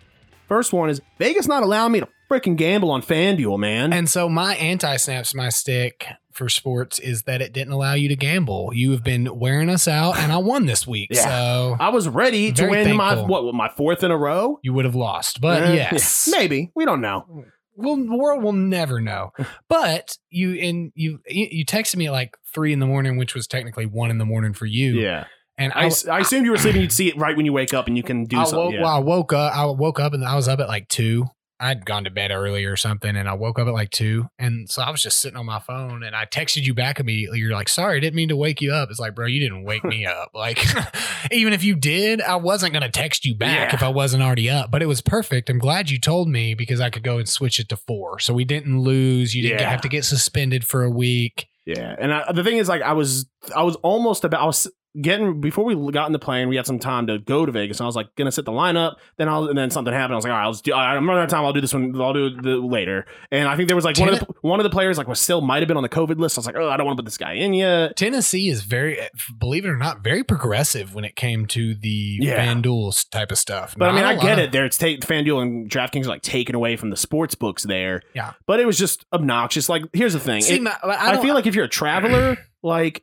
First 0.48 0.72
one 0.72 0.90
is 0.90 1.00
Vegas 1.18 1.46
not 1.48 1.62
allowing 1.62 1.92
me 1.92 2.00
to 2.00 2.08
freaking 2.30 2.56
gamble 2.56 2.90
on 2.90 3.02
FanDuel, 3.02 3.58
man. 3.58 3.92
And 3.92 4.08
so 4.08 4.28
my 4.28 4.54
anti 4.56 4.96
snaps 4.96 5.34
my 5.34 5.48
stick 5.48 6.06
for 6.32 6.48
sports 6.48 6.98
is 6.98 7.22
that 7.22 7.40
it 7.40 7.52
didn't 7.52 7.72
allow 7.72 7.94
you 7.94 8.08
to 8.08 8.16
gamble. 8.16 8.70
You 8.74 8.90
have 8.92 9.02
been 9.02 9.38
wearing 9.38 9.68
us 9.70 9.88
out, 9.88 10.16
and 10.18 10.30
I 10.32 10.38
won 10.38 10.66
this 10.66 10.86
week. 10.86 11.08
Yeah. 11.12 11.24
So 11.24 11.76
I 11.80 11.88
was 11.88 12.08
ready 12.08 12.52
to 12.52 12.66
win 12.68 12.96
my 12.96 13.20
what 13.22 13.54
my 13.54 13.68
fourth 13.76 14.04
in 14.04 14.10
a 14.10 14.16
row. 14.16 14.58
you 14.62 14.72
would 14.74 14.84
have 14.84 14.94
lost. 14.94 15.40
But 15.40 15.62
Eh, 15.62 15.74
yes. 15.74 16.28
yeah, 16.30 16.38
maybe 16.38 16.70
we 16.74 16.84
don't 16.84 17.00
know. 17.00 17.44
Well, 17.76 17.96
the 17.96 18.16
world 18.16 18.42
will 18.42 18.52
never 18.52 19.00
know. 19.00 19.32
But 19.68 20.16
you 20.28 20.52
and 20.54 20.92
you 20.94 21.20
you 21.26 21.48
you 21.50 21.64
texted 21.64 21.96
me 21.96 22.06
at 22.08 22.12
like 22.12 22.36
three 22.52 22.72
in 22.72 22.78
the 22.80 22.86
morning, 22.86 23.16
which 23.16 23.34
was 23.34 23.46
technically 23.46 23.86
one 23.86 24.10
in 24.10 24.18
the 24.18 24.26
morning 24.26 24.52
for 24.52 24.66
you. 24.66 24.92
Yeah, 25.00 25.24
And 25.60 25.72
I, 25.74 25.90
I 26.10 26.20
assumed 26.20 26.44
you 26.46 26.50
were 26.52 26.56
sleeping. 26.58 26.80
You'd 26.80 26.92
see 26.92 27.08
it 27.08 27.16
right 27.16 27.36
when 27.36 27.46
you 27.46 27.52
wake 27.52 27.74
up, 27.74 27.86
and 27.86 27.96
you 27.96 28.02
can 28.02 28.24
do 28.24 28.38
I 28.40 28.44
something. 28.44 28.58
woke, 28.58 28.74
yeah. 28.74 28.80
well, 28.82 28.96
I 28.96 28.98
woke 28.98 29.32
up. 29.32 29.54
I 29.56 29.66
woke 29.66 30.00
up 30.00 30.12
and 30.14 30.24
I 30.24 30.34
was 30.34 30.48
up 30.48 30.58
at 30.58 30.68
like 30.68 30.88
two. 30.88 31.26
I'd 31.62 31.84
gone 31.84 32.04
to 32.04 32.10
bed 32.10 32.30
early 32.30 32.64
or 32.64 32.74
something, 32.74 33.14
and 33.14 33.28
I 33.28 33.34
woke 33.34 33.58
up 33.58 33.68
at 33.68 33.74
like 33.74 33.90
two, 33.90 34.26
and 34.38 34.70
so 34.70 34.80
I 34.80 34.88
was 34.90 35.02
just 35.02 35.20
sitting 35.20 35.36
on 35.36 35.44
my 35.44 35.58
phone, 35.58 36.02
and 36.02 36.16
I 36.16 36.24
texted 36.24 36.62
you 36.62 36.72
back 36.72 36.98
immediately. 36.98 37.38
You're 37.38 37.52
like, 37.52 37.68
"Sorry, 37.68 37.98
I 37.98 38.00
didn't 38.00 38.16
mean 38.16 38.30
to 38.30 38.36
wake 38.36 38.62
you 38.62 38.72
up." 38.72 38.88
It's 38.90 38.98
like, 38.98 39.14
bro, 39.14 39.26
you 39.26 39.38
didn't 39.40 39.64
wake 39.64 39.84
me 39.84 40.06
up. 40.06 40.30
Like, 40.34 40.64
even 41.30 41.52
if 41.52 41.62
you 41.62 41.74
did, 41.76 42.22
I 42.22 42.36
wasn't 42.36 42.72
gonna 42.72 42.88
text 42.90 43.26
you 43.26 43.34
back 43.34 43.72
Yeah. 43.72 43.76
if 43.76 43.82
I 43.82 43.90
wasn't 43.90 44.22
already 44.22 44.48
up. 44.48 44.70
But 44.70 44.80
it 44.82 44.86
was 44.86 45.02
perfect. 45.02 45.50
I'm 45.50 45.58
glad 45.58 45.90
you 45.90 46.00
told 46.00 46.28
me 46.28 46.54
because 46.54 46.80
I 46.80 46.88
could 46.88 47.02
go 47.02 47.18
and 47.18 47.28
switch 47.28 47.60
it 47.60 47.68
to 47.68 47.76
four, 47.76 48.18
so 48.20 48.32
we 48.32 48.46
didn't 48.46 48.80
lose. 48.80 49.34
You 49.34 49.42
didn't 49.42 49.60
Yeah. 49.60 49.68
have 49.70 49.82
to 49.82 49.88
get 49.90 50.06
suspended 50.06 50.64
for 50.64 50.82
a 50.82 50.90
week. 50.90 51.46
Yeah, 51.66 51.94
and 51.98 52.10
I, 52.14 52.32
the 52.32 52.42
thing 52.42 52.56
is, 52.56 52.68
like, 52.70 52.80
I 52.80 52.94
was, 52.94 53.26
I 53.54 53.64
was 53.64 53.76
almost 53.76 54.24
about, 54.24 54.40
I 54.40 54.46
was 54.46 54.66
getting 55.00 55.40
before 55.40 55.64
we 55.64 55.92
got 55.92 56.06
in 56.06 56.12
the 56.12 56.18
plane. 56.18 56.48
We 56.48 56.56
had 56.56 56.66
some 56.66 56.78
time 56.78 57.06
to 57.08 57.18
go 57.18 57.44
to 57.46 57.52
Vegas, 57.52 57.78
and 57.78 57.84
I 57.84 57.88
was 57.88 57.96
like, 57.96 58.14
gonna 58.16 58.32
set 58.32 58.44
the 58.44 58.52
lineup. 58.52 58.96
Then 59.18 59.28
I 59.28 59.38
was, 59.38 59.48
and 59.50 59.58
then 59.58 59.70
something 59.70 59.92
happened. 59.92 60.14
I 60.14 60.16
was 60.16 60.24
like, 60.24 60.32
all 60.32 60.38
right, 60.38 60.44
I'll 60.44 60.52
just 60.52 60.64
do. 60.64 60.72
I'm 60.74 61.06
running 61.08 61.20
out 61.22 61.24
of 61.24 61.30
time. 61.30 61.44
I'll 61.44 61.52
do 61.52 61.60
this 61.60 61.72
one. 61.74 62.00
I'll 62.00 62.12
do 62.12 62.30
the, 62.30 62.56
later. 62.56 63.06
And 63.30 63.48
I 63.48 63.56
think 63.56 63.68
there 63.68 63.76
was 63.76 63.84
like 63.84 63.98
one 63.98 64.08
of 64.08 64.18
the 64.18 64.26
one 64.42 64.60
of 64.60 64.64
the 64.64 64.70
players 64.70 64.98
like 64.98 65.06
was 65.08 65.20
still 65.20 65.40
might 65.40 65.58
have 65.62 65.68
been 65.68 65.76
on 65.76 65.82
the 65.82 65.88
COVID 65.88 66.18
list. 66.18 66.36
I 66.36 66.40
was 66.40 66.46
like, 66.46 66.56
oh, 66.56 66.68
I 66.68 66.76
don't 66.76 66.86
want 66.86 66.96
to 66.96 67.02
put 67.02 67.06
this 67.06 67.18
guy 67.18 67.34
in 67.34 67.52
yet. 67.54 67.96
Tennessee 67.96 68.48
is 68.48 68.62
very, 68.62 68.98
believe 69.38 69.64
it 69.64 69.68
or 69.68 69.76
not, 69.76 70.02
very 70.02 70.24
progressive 70.24 70.94
when 70.94 71.04
it 71.04 71.16
came 71.16 71.46
to 71.46 71.74
the 71.74 72.18
Yeah. 72.20 72.44
FanDuel 72.44 73.08
type 73.10 73.30
of 73.32 73.38
stuff. 73.38 73.74
But 73.76 73.90
I 73.90 73.92
mean, 73.92 74.02
Not 74.02 74.08
I 74.10 74.12
a 74.12 74.16
lot 74.16 74.22
get 74.24 74.38
it. 74.38 74.52
There, 74.52 74.64
it's 74.64 74.78
take 74.78 75.00
FanDuel 75.02 75.42
and 75.42 75.70
DraftKings 75.70 76.06
are 76.06 76.08
like 76.08 76.22
taken 76.22 76.54
away 76.54 76.76
from 76.76 76.90
the 76.90 76.96
sports 76.96 77.34
books 77.34 77.62
there. 77.62 78.02
Yeah. 78.14 78.32
but 78.46 78.58
it 78.60 78.66
was 78.66 78.78
just 78.78 79.04
obnoxious. 79.12 79.68
Like, 79.68 79.82
here's 79.92 80.12
the 80.14 80.20
thing. 80.20 80.40
See, 80.42 80.56
It- 80.56 80.62
my- 80.62 80.76
I, 80.82 81.12
don't- 81.12 81.22
feel 81.22 81.34
like 81.34 81.46
if 81.46 81.54
you're 81.54 81.64
a 81.64 81.68
traveler, 81.68 82.36
like, 82.62 83.02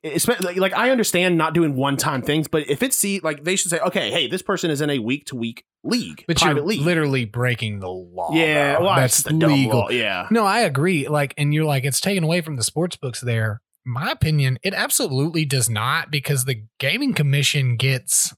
like, 0.56 0.74
I 0.74 0.92
understand 0.92 1.38
not 1.38 1.54
doing 1.54 1.76
one 1.76 1.98
time 1.98 2.22
things, 2.22 2.48
but 2.48 2.70
if 2.70 2.84
it's 2.84 2.96
see, 2.96 3.20
like, 3.22 3.44
they 3.44 3.56
should 3.56 3.72
say, 3.72 3.80
okay, 3.80 4.12
hey, 4.12 4.28
this 4.28 4.42
person 4.42 4.70
is 4.70 4.82
in 4.82 4.90
a 4.90 5.00
week 5.00 5.26
to 5.28 5.36
week 5.36 5.66
league, 5.84 6.24
but 6.28 6.38
private 6.38 6.60
you're 6.60 6.66
league. 6.68 6.82
literally 6.82 7.26
breaking 7.26 7.80
the 7.80 7.90
law. 7.90 8.30
yeah, 8.34 8.80
well, 8.80 8.96
that's 8.96 9.24
that's 9.24 9.38
the 9.38 9.48
legal. 9.48 9.80
law, 9.80 9.90
Yeah, 9.90 10.28
No, 10.30 10.46
I 10.46 10.60
agree. 10.60 11.08
Like, 11.08 11.34
and 11.38 11.54
you're 11.54 11.66
like, 11.66 11.86
it's 11.86 12.00
taken 12.00 12.24
away 12.24 12.42
from 12.42 12.56
the 12.56 12.64
sports 12.64 12.96
books 12.98 13.22
there. 13.22 13.62
My 13.86 14.12
opinion, 14.12 14.60
it 14.64 14.74
absolutely 14.74 15.46
does 15.46 15.70
not 15.70 16.12
because 16.12 16.46
the 16.46 16.64
gaming 16.78 17.14
commission 17.14 17.78
gets 17.78 18.36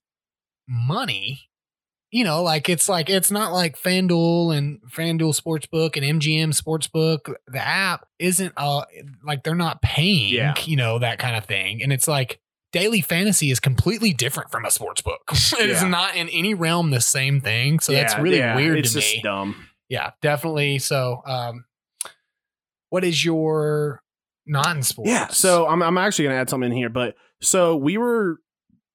money. 0.68 1.49
You 2.12 2.24
know, 2.24 2.42
like 2.42 2.70
it's 2.70 2.90
like 2.90 3.08
it's 3.10 3.30
not 3.30 3.54
like 3.54 3.78
FanDuel 3.80 4.58
and 4.58 4.80
FanDuel 4.90 5.40
Sportsbook 5.40 5.96
and 5.96 6.20
MGM 6.22 6.60
Sportsbook. 6.60 7.36
The 7.48 7.60
app 7.60 8.08
isn't 8.18 8.54
uh 8.58 8.86
like 9.24 9.44
they're 9.44 9.54
not 9.54 9.82
paying, 9.84 10.34
Yeah. 10.34 10.56
you 10.66 10.76
know, 10.76 10.98
that 11.00 11.20
kind 11.20 11.36
of 11.36 11.46
thing. 11.46 11.84
And 11.84 11.94
it's 11.94 12.08
like 12.08 12.40
daily 12.72 13.02
fantasy 13.02 13.52
is 13.52 13.60
completely 13.60 14.12
different 14.14 14.50
from 14.52 14.66
a 14.66 14.72
sports 14.72 15.02
book. 15.02 15.22
it 15.32 15.70
is 15.70 15.82
Yeah. 15.84 15.88
not 15.88 16.16
in 16.16 16.30
any 16.30 16.56
realm 16.56 16.90
the 16.90 17.02
same 17.02 17.42
thing. 17.42 17.80
So 17.80 17.92
that's 17.92 18.18
really 18.18 18.38
yeah, 18.40 18.56
weird 18.56 18.80
It's 18.80 18.94
to 18.94 19.00
just 19.02 19.16
me 19.18 19.22
dumb. 19.22 19.68
yeah, 19.88 20.12
definitely. 20.24 20.80
So, 20.80 21.22
um, 21.28 21.66
what 22.90 23.04
is 23.04 23.24
your 23.24 24.02
non-sports? 24.48 25.10
Yeah. 25.12 25.28
So 25.28 25.68
I'm, 25.68 25.82
I'm 25.84 25.98
actually 26.00 26.26
going 26.26 26.36
to 26.36 26.40
add 26.42 26.50
something 26.50 26.72
in 26.72 26.76
here. 26.78 26.90
But 26.90 27.16
so 27.42 27.76
we 27.76 27.98
were 27.98 28.40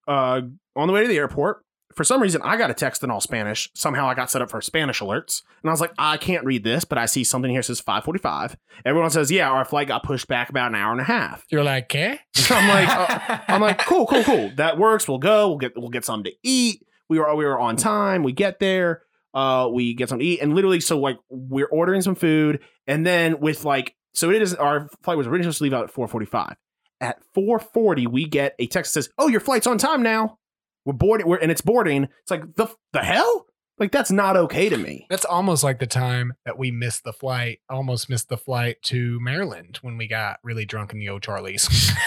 uh, 0.08 0.40
on 0.74 0.86
the 0.88 0.92
way 0.92 1.02
to 1.02 1.08
the 1.08 1.16
airport. 1.16 1.63
For 1.96 2.04
some 2.04 2.20
reason, 2.20 2.42
I 2.42 2.56
got 2.56 2.70
a 2.70 2.74
text 2.74 3.02
in 3.02 3.10
all 3.10 3.20
Spanish. 3.20 3.70
Somehow 3.74 4.08
I 4.08 4.14
got 4.14 4.30
set 4.30 4.42
up 4.42 4.50
for 4.50 4.60
Spanish 4.60 5.00
alerts. 5.00 5.42
And 5.62 5.70
I 5.70 5.72
was 5.72 5.80
like, 5.80 5.92
I 5.98 6.16
can't 6.16 6.44
read 6.44 6.64
this, 6.64 6.84
but 6.84 6.98
I 6.98 7.06
see 7.06 7.24
something 7.24 7.50
here 7.50 7.62
says 7.62 7.80
545. 7.80 8.56
Everyone 8.84 9.10
says, 9.10 9.30
yeah, 9.30 9.50
our 9.50 9.64
flight 9.64 9.88
got 9.88 10.02
pushed 10.02 10.28
back 10.28 10.48
about 10.50 10.68
an 10.68 10.74
hour 10.74 10.92
and 10.92 11.00
a 11.00 11.04
half. 11.04 11.44
you're 11.50 11.64
like, 11.64 11.84
okay. 11.84 12.18
I'm 12.50 12.68
like, 12.68 12.88
uh, 12.88 13.38
I'm 13.48 13.60
like, 13.60 13.78
cool, 13.86 14.06
cool, 14.06 14.24
cool. 14.24 14.50
That 14.56 14.78
works. 14.78 15.08
We'll 15.08 15.18
go. 15.18 15.48
We'll 15.48 15.58
get 15.58 15.72
we'll 15.76 15.90
get 15.90 16.04
something 16.04 16.32
to 16.32 16.38
eat. 16.42 16.84
We 17.08 17.18
were 17.18 17.34
we 17.34 17.44
were 17.44 17.58
on 17.58 17.76
time. 17.76 18.22
We 18.22 18.32
get 18.32 18.58
there. 18.58 19.02
Uh, 19.32 19.68
we 19.72 19.94
get 19.94 20.08
something 20.08 20.24
to 20.24 20.32
eat, 20.32 20.40
and 20.40 20.54
literally, 20.54 20.78
so 20.78 20.98
like 21.00 21.18
we're 21.28 21.66
ordering 21.66 22.00
some 22.02 22.14
food, 22.14 22.60
and 22.86 23.04
then 23.04 23.40
with 23.40 23.64
like, 23.64 23.96
so 24.12 24.30
it 24.30 24.40
is 24.40 24.54
our 24.54 24.88
flight 25.02 25.18
was 25.18 25.26
originally 25.26 25.42
supposed 25.42 25.58
to 25.58 25.64
leave 25.64 25.72
out 25.74 25.84
at 25.84 25.92
4:45. 25.92 26.54
At 27.00 27.20
4:40, 27.36 28.06
we 28.06 28.26
get 28.26 28.54
a 28.60 28.68
text 28.68 28.94
that 28.94 29.02
says, 29.02 29.12
"Oh, 29.18 29.26
your 29.26 29.40
flight's 29.40 29.66
on 29.66 29.76
time 29.76 30.04
now. 30.04 30.38
We're 30.85 30.93
boarding. 30.94 31.27
We're 31.27 31.39
and 31.39 31.51
it's 31.51 31.61
boarding. 31.61 32.05
It's 32.23 32.31
like 32.31 32.55
the 32.56 32.69
the 32.93 33.02
hell." 33.02 33.47
Like 33.77 33.90
that's 33.90 34.12
not 34.12 34.36
okay 34.36 34.69
to 34.69 34.77
me. 34.77 35.05
That's 35.11 35.24
almost 35.24 35.65
like 35.65 35.81
the 35.81 35.86
time 35.89 36.35
that 36.44 36.56
we 36.56 36.70
missed 36.70 37.02
the 37.02 37.12
flight. 37.12 37.59
Almost 37.69 38.09
missed 38.09 38.28
the 38.28 38.36
flight 38.36 38.77
to 38.85 39.19
Maryland 39.20 39.78
when 39.82 39.97
we 39.97 40.06
got 40.06 40.39
really 40.44 40.65
drunk 40.65 40.93
in 40.93 41.01
the 41.01 41.09
old 41.09 41.23
Charlie's. 41.23 41.90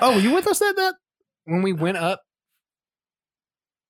Oh, 0.00 0.14
were 0.14 0.20
you 0.20 0.32
with 0.32 0.46
us 0.46 0.62
at 0.62 0.76
that? 0.76 0.94
when 1.46 1.62
we 1.62 1.72
went 1.72 1.96
up 1.96 2.22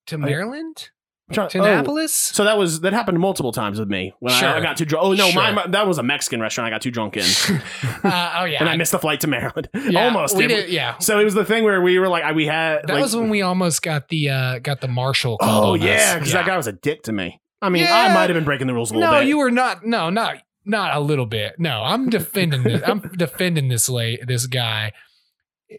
to 0.06 0.16
Maryland 0.18 0.88
Try- 1.32 1.48
to 1.48 1.58
oh, 1.58 1.64
Annapolis. 1.64 2.12
So 2.12 2.44
that 2.44 2.58
was 2.58 2.80
that 2.80 2.92
happened 2.92 3.18
multiple 3.20 3.52
times 3.52 3.78
with 3.78 3.88
me 3.88 4.12
when 4.20 4.32
I, 4.32 4.58
I 4.58 4.60
got 4.60 4.76
too 4.76 4.84
drunk. 4.84 5.04
Oh 5.06 5.12
no, 5.12 5.28
Sure. 5.28 5.42
my, 5.42 5.52
my- 5.52 5.66
that 5.68 5.86
was 5.86 5.98
a 5.98 6.02
Mexican 6.02 6.40
restaurant. 6.40 6.66
I 6.66 6.70
got 6.70 6.82
too 6.82 6.90
drunk 6.90 7.16
in. 7.16 7.24
Uh, 8.02 8.36
oh 8.38 8.44
yeah, 8.44 8.60
and 8.60 8.68
I 8.68 8.76
missed 8.76 8.92
the 8.92 8.98
flight 8.98 9.20
to 9.20 9.26
Maryland. 9.26 9.68
yeah, 9.74 10.04
almost. 10.06 10.34
We 10.34 10.46
did, 10.46 10.70
yeah. 10.70 10.96
So 10.98 11.20
it 11.20 11.24
was 11.24 11.34
the 11.34 11.44
thing 11.44 11.64
where 11.64 11.82
we 11.82 11.98
were 11.98 12.08
like, 12.08 12.24
I- 12.24 12.32
we 12.32 12.46
had. 12.46 12.86
That 12.86 12.94
like- 12.94 13.02
was 13.02 13.14
when 13.14 13.28
we 13.28 13.42
almost 13.42 13.82
got 13.82 14.08
the 14.08 14.30
uh 14.30 14.58
got 14.60 14.80
the 14.80 14.88
marshal. 14.88 15.36
called 15.38 15.80
Oh 15.80 15.84
yeah, 15.84 16.14
because 16.18 16.32
that 16.32 16.46
guy 16.46 16.56
was 16.56 16.66
a 16.66 16.72
dick 16.72 17.02
to 17.04 17.12
me. 17.12 17.40
I 17.62 17.68
mean, 17.68 17.82
Yeah. 17.82 17.94
I 17.94 18.14
might 18.14 18.30
have 18.30 18.34
been 18.34 18.44
breaking 18.44 18.68
the 18.68 18.72
rules 18.74 18.90
a 18.90 18.94
little 18.94 19.06
No, 19.08 19.18
bit. 19.18 19.24
No, 19.24 19.28
you 19.28 19.38
were 19.38 19.50
not. 19.50 19.84
No, 19.84 20.08
not 20.08 20.36
not 20.64 20.96
a 20.96 21.00
little 21.00 21.26
bit. 21.26 21.56
No, 21.58 21.82
I'm 21.82 22.08
defending 22.08 22.62
this. 22.62 22.82
I'm 22.86 23.00
defending 23.16 23.68
this 23.68 23.88
late 23.88 24.26
this 24.26 24.46
guy. 24.46 24.92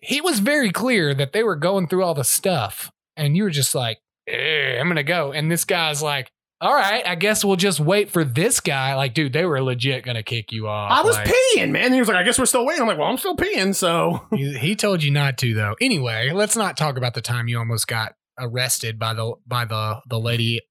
He 0.04 0.22
was 0.22 0.40
very 0.40 0.72
clear 0.72 1.14
that 1.16 1.34
they 1.34 1.44
were 1.44 1.56
going 1.56 1.88
through 1.88 2.04
all 2.04 2.14
the 2.14 2.24
stuff, 2.24 2.92
and 3.18 3.36
you 3.36 3.44
were 3.44 3.50
just 3.50 3.74
like, 3.76 3.98
"I'm 4.34 4.88
gonna 4.88 5.04
go." 5.04 5.32
And 5.32 5.52
this 5.52 5.66
guy's 5.66 6.02
like, 6.02 6.32
"All 6.60 6.74
right, 6.74 7.06
I 7.06 7.16
guess 7.16 7.44
we'll 7.46 7.56
just 7.56 7.80
wait 7.80 8.10
for 8.10 8.24
this 8.24 8.60
guy." 8.60 8.96
Like, 8.96 9.14
dude, 9.14 9.34
they 9.34 9.46
were 9.46 9.62
legit 9.62 10.04
gonna 10.06 10.24
kick 10.24 10.52
you 10.52 10.68
off. 10.68 10.92
I 10.92 11.02
was 11.04 11.16
Like, 11.16 11.28
peeing, 11.28 11.72
man. 11.72 11.86
And 11.86 11.94
he 11.94 12.00
was 12.00 12.08
like, 12.08 12.18
I 12.18 12.24
guess 12.24 12.40
we're 12.40 12.46
still 12.46 12.66
waiting. 12.66 12.82
I'm 12.82 12.88
like, 12.88 12.98
well, 12.98 13.08
I'm 13.08 13.18
still 13.18 13.36
peeing. 13.36 13.76
So 13.76 14.26
he, 14.34 14.58
he 14.58 14.76
told 14.76 15.04
you 15.04 15.12
not 15.12 15.38
to, 15.40 15.54
though. 15.54 15.76
Anyway, 15.82 16.32
let's 16.34 16.56
not 16.56 16.78
talk 16.78 16.98
about 16.98 17.14
the 17.14 17.22
time 17.22 17.48
you 17.48 17.58
almost 17.58 17.88
got 17.88 18.14
arrested 18.40 18.98
by 18.98 19.14
the 19.14 19.34
by 19.46 19.66
the 19.66 20.02
the 20.08 20.20
lady 20.20 20.62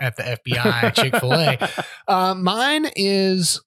at 0.00 0.16
the 0.16 0.22
FBI 0.22 0.94
Chick 0.94 1.16
Fil 1.16 1.32
A. 1.32 1.58
Uh, 2.08 2.34
mine 2.34 2.86
is 2.96 3.62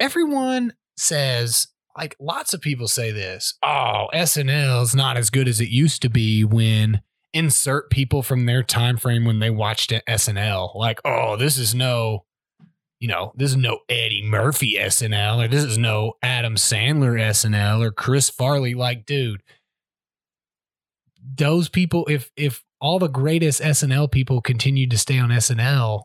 everyone 0.00 0.72
says 0.96 1.68
like 1.96 2.16
lots 2.20 2.52
of 2.52 2.60
people 2.60 2.88
say 2.88 3.10
this. 3.12 3.54
Oh, 3.62 4.06
SNL 4.12 4.82
is 4.82 4.94
not 4.94 5.16
as 5.16 5.30
good 5.30 5.48
as 5.48 5.60
it 5.60 5.68
used 5.68 6.02
to 6.02 6.10
be 6.10 6.44
when 6.44 7.00
insert 7.36 7.90
people 7.90 8.22
from 8.22 8.46
their 8.46 8.62
time 8.62 8.96
frame 8.96 9.24
when 9.24 9.38
they 9.38 9.50
watched 9.50 9.92
SNL. 10.08 10.74
Like, 10.74 11.00
oh, 11.04 11.36
this 11.36 11.58
is 11.58 11.74
no. 11.74 12.24
You 12.98 13.08
know, 13.08 13.32
this 13.36 13.50
is 13.50 13.56
no 13.58 13.80
Eddie 13.90 14.22
Murphy 14.24 14.76
SNL 14.80 15.44
or 15.44 15.48
this 15.48 15.64
is 15.64 15.76
no 15.76 16.14
Adam 16.22 16.54
Sandler 16.54 17.20
SNL 17.20 17.84
or 17.84 17.92
Chris 17.92 18.30
Farley. 18.30 18.72
Like, 18.72 19.04
dude, 19.04 19.42
those 21.22 21.68
people, 21.68 22.06
if 22.08 22.30
if 22.36 22.64
all 22.80 22.98
the 22.98 23.08
greatest 23.08 23.60
SNL 23.60 24.10
people 24.10 24.40
continued 24.40 24.90
to 24.92 24.98
stay 24.98 25.18
on 25.18 25.28
SNL, 25.28 26.04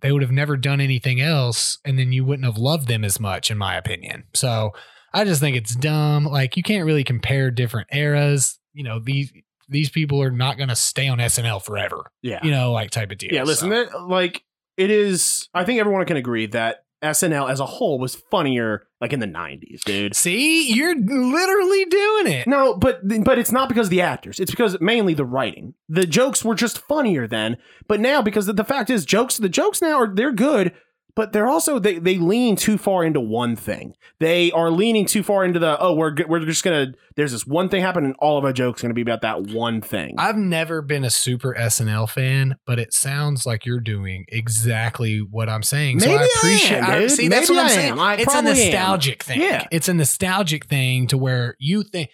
they 0.00 0.10
would 0.10 0.22
have 0.22 0.32
never 0.32 0.56
done 0.56 0.80
anything 0.80 1.20
else, 1.20 1.78
and 1.84 1.98
then 1.98 2.12
you 2.12 2.24
wouldn't 2.24 2.46
have 2.46 2.58
loved 2.58 2.88
them 2.88 3.04
as 3.04 3.20
much, 3.20 3.50
in 3.50 3.56
my 3.56 3.76
opinion. 3.76 4.24
So 4.34 4.72
I 5.14 5.24
just 5.24 5.40
think 5.40 5.56
it's 5.56 5.76
dumb. 5.76 6.24
Like 6.24 6.56
you 6.56 6.62
can't 6.62 6.84
really 6.84 7.04
compare 7.04 7.50
different 7.52 7.88
eras. 7.92 8.58
You 8.72 8.82
know, 8.82 8.98
these 8.98 9.32
these 9.68 9.90
people 9.90 10.20
are 10.22 10.30
not 10.30 10.56
going 10.56 10.68
to 10.68 10.76
stay 10.76 11.08
on 11.08 11.18
SNL 11.18 11.62
forever. 11.62 12.10
yeah, 12.22 12.40
You 12.42 12.50
know, 12.50 12.72
like 12.72 12.90
type 12.90 13.10
of 13.10 13.18
deal. 13.18 13.30
yeah. 13.32 13.42
Listen, 13.44 13.70
So- 13.90 14.06
like 14.06 14.42
it 14.76 14.90
is. 14.90 15.48
I 15.54 15.64
think 15.64 15.80
everyone 15.80 16.04
can 16.06 16.16
agree 16.16 16.46
that 16.46 16.84
SNL 17.02 17.50
as 17.50 17.60
a 17.60 17.66
whole 17.66 17.98
was 17.98 18.14
funnier, 18.30 18.86
like 19.00 19.12
in 19.12 19.20
the 19.20 19.26
'90s, 19.26 19.82
dude. 19.84 20.16
see, 20.16 20.72
you're 20.72 20.96
literally 20.96 21.84
doing 21.84 22.26
it. 22.28 22.46
No, 22.46 22.74
but 22.76 23.00
but 23.24 23.38
it's 23.38 23.52
not 23.52 23.68
because 23.68 23.88
of 23.88 23.90
the 23.90 24.00
actors. 24.00 24.40
It's 24.40 24.50
because 24.50 24.80
mainly 24.80 25.12
the 25.14 25.24
writing. 25.26 25.74
The 25.88 26.06
jokes 26.06 26.44
were 26.44 26.54
just 26.54 26.78
funnier 26.78 27.26
then. 27.26 27.58
But 27.88 28.00
now, 28.00 28.22
because 28.22 28.46
the, 28.46 28.52
the 28.54 28.64
fact 28.64 28.88
is, 28.90 29.04
jokes 29.04 29.36
the 29.36 29.48
jokes 29.50 29.82
now 29.82 29.96
are 30.00 30.14
they're 30.14 30.32
good, 30.32 30.72
but 31.16 31.32
they're 31.32 31.46
also 31.48 31.78
they 31.78 31.98
they 31.98 32.18
lean 32.18 32.56
too 32.56 32.76
far 32.78 33.04
into 33.04 33.20
one 33.20 33.56
thing. 33.56 33.94
They 34.20 34.50
are 34.52 34.70
leaning 34.70 35.06
too 35.06 35.22
far 35.22 35.44
into 35.44 35.58
the 35.58 35.78
oh 35.80 35.94
we're 35.94 36.14
we're 36.26 36.44
just 36.44 36.64
gonna 36.64 36.94
there's 37.16 37.32
this 37.32 37.46
one 37.46 37.68
thing 37.68 37.82
happen 37.82 38.04
and 38.04 38.14
all 38.18 38.36
of 38.38 38.44
our 38.44 38.52
jokes 38.52 38.82
gonna 38.82 38.94
be 38.94 39.02
about 39.02 39.22
that 39.22 39.42
one 39.42 39.80
thing. 39.80 40.14
I've 40.18 40.36
never 40.36 40.82
been 40.82 41.04
a 41.04 41.10
super 41.10 41.54
SNL 41.58 42.08
fan, 42.10 42.56
but 42.66 42.78
it 42.78 42.92
sounds 42.92 43.46
like 43.46 43.64
you're 43.66 43.80
doing 43.80 44.24
exactly 44.28 45.18
what 45.18 45.48
I'm 45.48 45.62
saying. 45.62 46.00
so 46.00 46.06
Maybe 46.06 46.18
I 46.18 46.22
I 46.22 46.28
appreciate. 46.36 46.78
am, 46.78 46.84
I, 46.90 46.98
dude. 47.00 47.10
see, 47.10 47.28
that's 47.28 47.48
what 47.50 47.58
I'm 47.58 47.66
I 47.66 47.68
saying. 47.70 47.98
I 47.98 48.14
it's 48.14 48.22
a 48.22 48.26
probably 48.26 48.50
am. 48.50 48.56
nostalgic 48.56 49.22
thing. 49.22 49.40
Yeah. 49.40 49.66
it's 49.70 49.88
a 49.88 49.94
nostalgic 49.94 50.66
thing 50.66 51.06
to 51.08 51.18
where 51.18 51.54
you 51.58 51.82
think. 51.82 52.10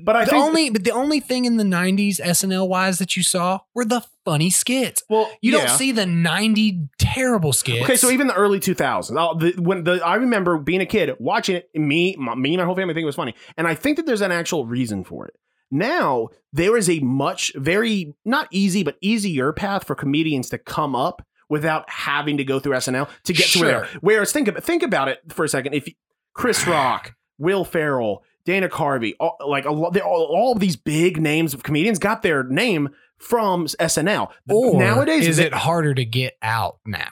But 0.00 0.16
I 0.16 0.24
the 0.24 0.34
only, 0.34 0.70
but 0.70 0.84
the 0.84 0.92
only 0.92 1.20
thing 1.20 1.44
in 1.44 1.56
the 1.56 1.64
'90s 1.64 2.20
SNL 2.20 2.68
wise 2.68 2.98
that 2.98 3.16
you 3.16 3.22
saw 3.22 3.60
were 3.74 3.84
the 3.84 4.02
funny 4.24 4.50
skits. 4.50 5.02
well 5.08 5.30
You 5.40 5.52
yeah. 5.52 5.66
don't 5.66 5.76
see 5.76 5.92
the 5.92 6.06
'90 6.06 6.88
terrible 6.98 7.52
skits. 7.52 7.84
Okay, 7.84 7.96
so 7.96 8.10
even 8.10 8.26
the 8.26 8.34
early 8.34 8.60
2000s, 8.60 9.16
uh, 9.16 9.34
the, 9.38 9.60
when 9.60 9.84
the 9.84 10.04
I 10.04 10.16
remember 10.16 10.58
being 10.58 10.80
a 10.80 10.86
kid 10.86 11.14
watching 11.18 11.56
it, 11.56 11.70
me, 11.74 12.16
my, 12.18 12.34
me, 12.34 12.50
and 12.50 12.58
my 12.58 12.64
whole 12.64 12.76
family 12.76 12.94
think 12.94 13.02
it 13.02 13.06
was 13.06 13.16
funny, 13.16 13.34
and 13.56 13.66
I 13.66 13.74
think 13.74 13.96
that 13.96 14.06
there's 14.06 14.22
an 14.22 14.32
actual 14.32 14.66
reason 14.66 15.04
for 15.04 15.26
it. 15.26 15.34
Now 15.70 16.28
there 16.52 16.76
is 16.76 16.88
a 16.88 17.00
much 17.00 17.52
very 17.56 18.14
not 18.24 18.48
easy 18.50 18.82
but 18.82 18.96
easier 19.00 19.52
path 19.52 19.84
for 19.86 19.94
comedians 19.94 20.48
to 20.50 20.58
come 20.58 20.94
up 20.94 21.26
without 21.48 21.88
having 21.90 22.36
to 22.36 22.44
go 22.44 22.58
through 22.58 22.72
SNL 22.74 23.08
to 23.24 23.32
get 23.32 23.48
to 23.48 23.60
where. 23.60 23.86
Sure. 23.86 23.98
Whereas 24.00 24.32
think 24.32 24.48
of 24.48 24.62
think 24.64 24.82
about 24.82 25.08
it 25.08 25.20
for 25.28 25.44
a 25.44 25.48
second. 25.48 25.74
If 25.74 25.88
Chris 26.34 26.66
Rock, 26.66 27.14
Will 27.38 27.64
Ferrell, 27.64 28.22
Dana 28.46 28.68
Carvey, 28.70 29.12
all, 29.20 29.36
like 29.46 29.66
a 29.66 29.70
lot, 29.72 30.00
all, 30.00 30.24
all 30.24 30.52
of 30.52 30.60
these 30.60 30.76
big 30.76 31.20
names 31.20 31.52
of 31.52 31.62
comedians 31.62 31.98
got 31.98 32.22
their 32.22 32.42
name 32.44 32.88
from 33.18 33.66
SNL. 33.66 34.30
or 34.48 34.78
Nowadays, 34.78 35.26
is 35.28 35.36
they- 35.36 35.46
it 35.46 35.52
harder 35.54 35.92
to 35.92 36.04
get 36.06 36.38
out 36.40 36.78
now? 36.86 37.10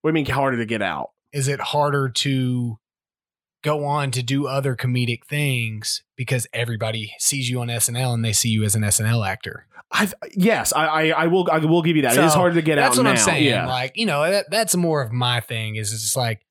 What 0.00 0.12
do 0.12 0.18
you 0.18 0.24
mean 0.24 0.26
harder 0.32 0.56
to 0.58 0.66
get 0.66 0.80
out? 0.80 1.10
is 1.32 1.48
it 1.48 1.60
harder 1.60 2.08
to 2.08 2.78
go 3.62 3.84
on 3.84 4.10
to 4.12 4.22
do 4.22 4.46
other 4.46 4.74
comedic 4.76 5.24
things 5.24 6.02
because 6.14 6.46
everybody 6.54 7.12
sees 7.18 7.50
you 7.50 7.60
on 7.60 7.66
SNL 7.68 8.14
and 8.14 8.24
they 8.24 8.32
see 8.32 8.48
you 8.48 8.62
as 8.64 8.74
an 8.74 8.82
SNL 8.82 9.26
actor? 9.26 9.66
I 9.90 10.08
yes, 10.34 10.72
I, 10.72 10.86
I 10.86 11.08
I 11.24 11.26
will 11.26 11.48
I 11.50 11.58
will 11.58 11.82
give 11.82 11.96
you 11.96 12.02
that. 12.02 12.16
it 12.16 12.24
is 12.24 12.32
So, 12.32 12.38
harder 12.38 12.54
to 12.54 12.62
get 12.62 12.76
That's 12.76 12.96
out 12.98 13.04
what 13.04 13.10
I'm 13.10 13.16
saying. 13.18 13.44
Yeah. 13.44 13.66
Like, 13.66 13.96
you 13.96 14.06
know, 14.06 14.22
that, 14.30 14.46
that's 14.50 14.74
more 14.76 15.02
of 15.02 15.12
my 15.12 15.40
thing 15.40 15.76
is 15.76 15.92
it's 15.92 16.02
just 16.02 16.16
like 16.16 16.45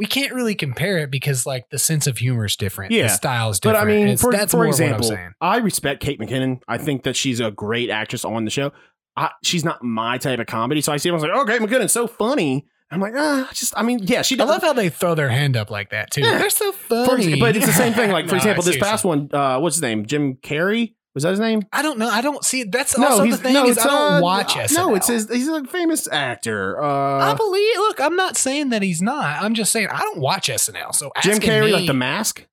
we 0.00 0.06
can't 0.06 0.32
really 0.32 0.54
compare 0.54 0.96
it 0.96 1.10
because 1.10 1.44
like 1.44 1.68
the 1.68 1.78
sense 1.78 2.06
of 2.06 2.16
humor 2.16 2.46
is 2.46 2.56
different. 2.56 2.90
Yeah. 2.90 3.02
The 3.02 3.08
style 3.10 3.50
is 3.50 3.60
different. 3.60 3.84
but. 3.84 3.92
I 3.92 4.06
mean, 4.06 4.16
for, 4.16 4.32
for 4.46 4.66
example, 4.66 5.08
what 5.10 5.12
I'm 5.12 5.16
saying. 5.18 5.32
I 5.42 5.58
respect 5.58 6.02
Kate 6.02 6.18
McKinnon. 6.18 6.62
I 6.66 6.78
think 6.78 7.02
that 7.02 7.16
she's 7.16 7.38
a 7.38 7.50
great 7.50 7.90
actress 7.90 8.24
on 8.24 8.46
the 8.46 8.50
show. 8.50 8.72
I, 9.14 9.28
she's 9.44 9.62
not 9.62 9.84
my 9.84 10.16
type 10.16 10.38
of 10.38 10.46
comedy, 10.46 10.80
so 10.80 10.90
I 10.90 10.96
see 10.96 11.10
everyone's 11.10 11.30
like, 11.30 11.38
"Oh, 11.38 11.44
Kate 11.44 11.60
McKinnon's 11.60 11.92
so 11.92 12.06
funny." 12.06 12.66
I'm 12.90 12.98
like, 13.00 13.12
ah, 13.14 13.50
just 13.52 13.76
I 13.76 13.82
mean, 13.82 13.98
yeah, 14.04 14.22
she 14.22 14.36
does. 14.36 14.48
I 14.48 14.52
love 14.52 14.62
how 14.62 14.72
they 14.72 14.88
throw 14.88 15.14
their 15.14 15.28
hand 15.28 15.54
up 15.54 15.70
like 15.70 15.90
that 15.90 16.10
too. 16.10 16.22
Yeah. 16.22 16.38
They're 16.38 16.48
so 16.48 16.72
for, 16.72 17.04
funny. 17.04 17.38
but 17.38 17.54
it's 17.54 17.66
the 17.66 17.72
same 17.72 17.92
thing. 17.92 18.10
Like 18.10 18.24
for 18.24 18.32
No, 18.36 18.38
example, 18.38 18.64
this 18.64 18.78
past 18.78 19.04
one, 19.04 19.28
uh, 19.34 19.60
what's 19.60 19.76
his 19.76 19.82
name? 19.82 20.06
Jim 20.06 20.36
Carrey. 20.36 20.94
Was 21.14 21.24
that 21.24 21.30
his 21.30 21.40
name? 21.40 21.62
I 21.72 21.82
don't 21.82 21.98
know. 21.98 22.08
I 22.08 22.20
don't 22.20 22.44
see 22.44 22.62
that's 22.62 22.96
also 22.96 23.26
the 23.26 23.36
thing 23.36 23.66
is 23.66 23.78
I 23.78 23.84
don't 23.84 24.12
uh, 24.14 24.20
watch 24.22 24.54
SNL. 24.54 24.76
No, 24.76 24.94
it's 24.94 25.08
his. 25.08 25.28
He's 25.28 25.48
a 25.48 25.64
famous 25.64 26.06
actor. 26.10 26.80
I 26.80 27.30
Uh, 27.30 27.34
believe. 27.34 27.76
Look, 27.78 28.00
I'm 28.00 28.14
not 28.16 28.36
saying 28.36 28.68
that 28.70 28.82
he's 28.82 29.02
not. 29.02 29.42
I'm 29.42 29.54
just 29.54 29.72
saying 29.72 29.88
I 29.90 29.98
don't 30.00 30.18
watch 30.20 30.48
SNL. 30.48 30.94
So 30.94 31.10
Jim 31.22 31.38
Carrey, 31.38 31.64
me- 31.66 31.72
like 31.72 31.86
The 31.88 31.94
Mask. 31.94 32.46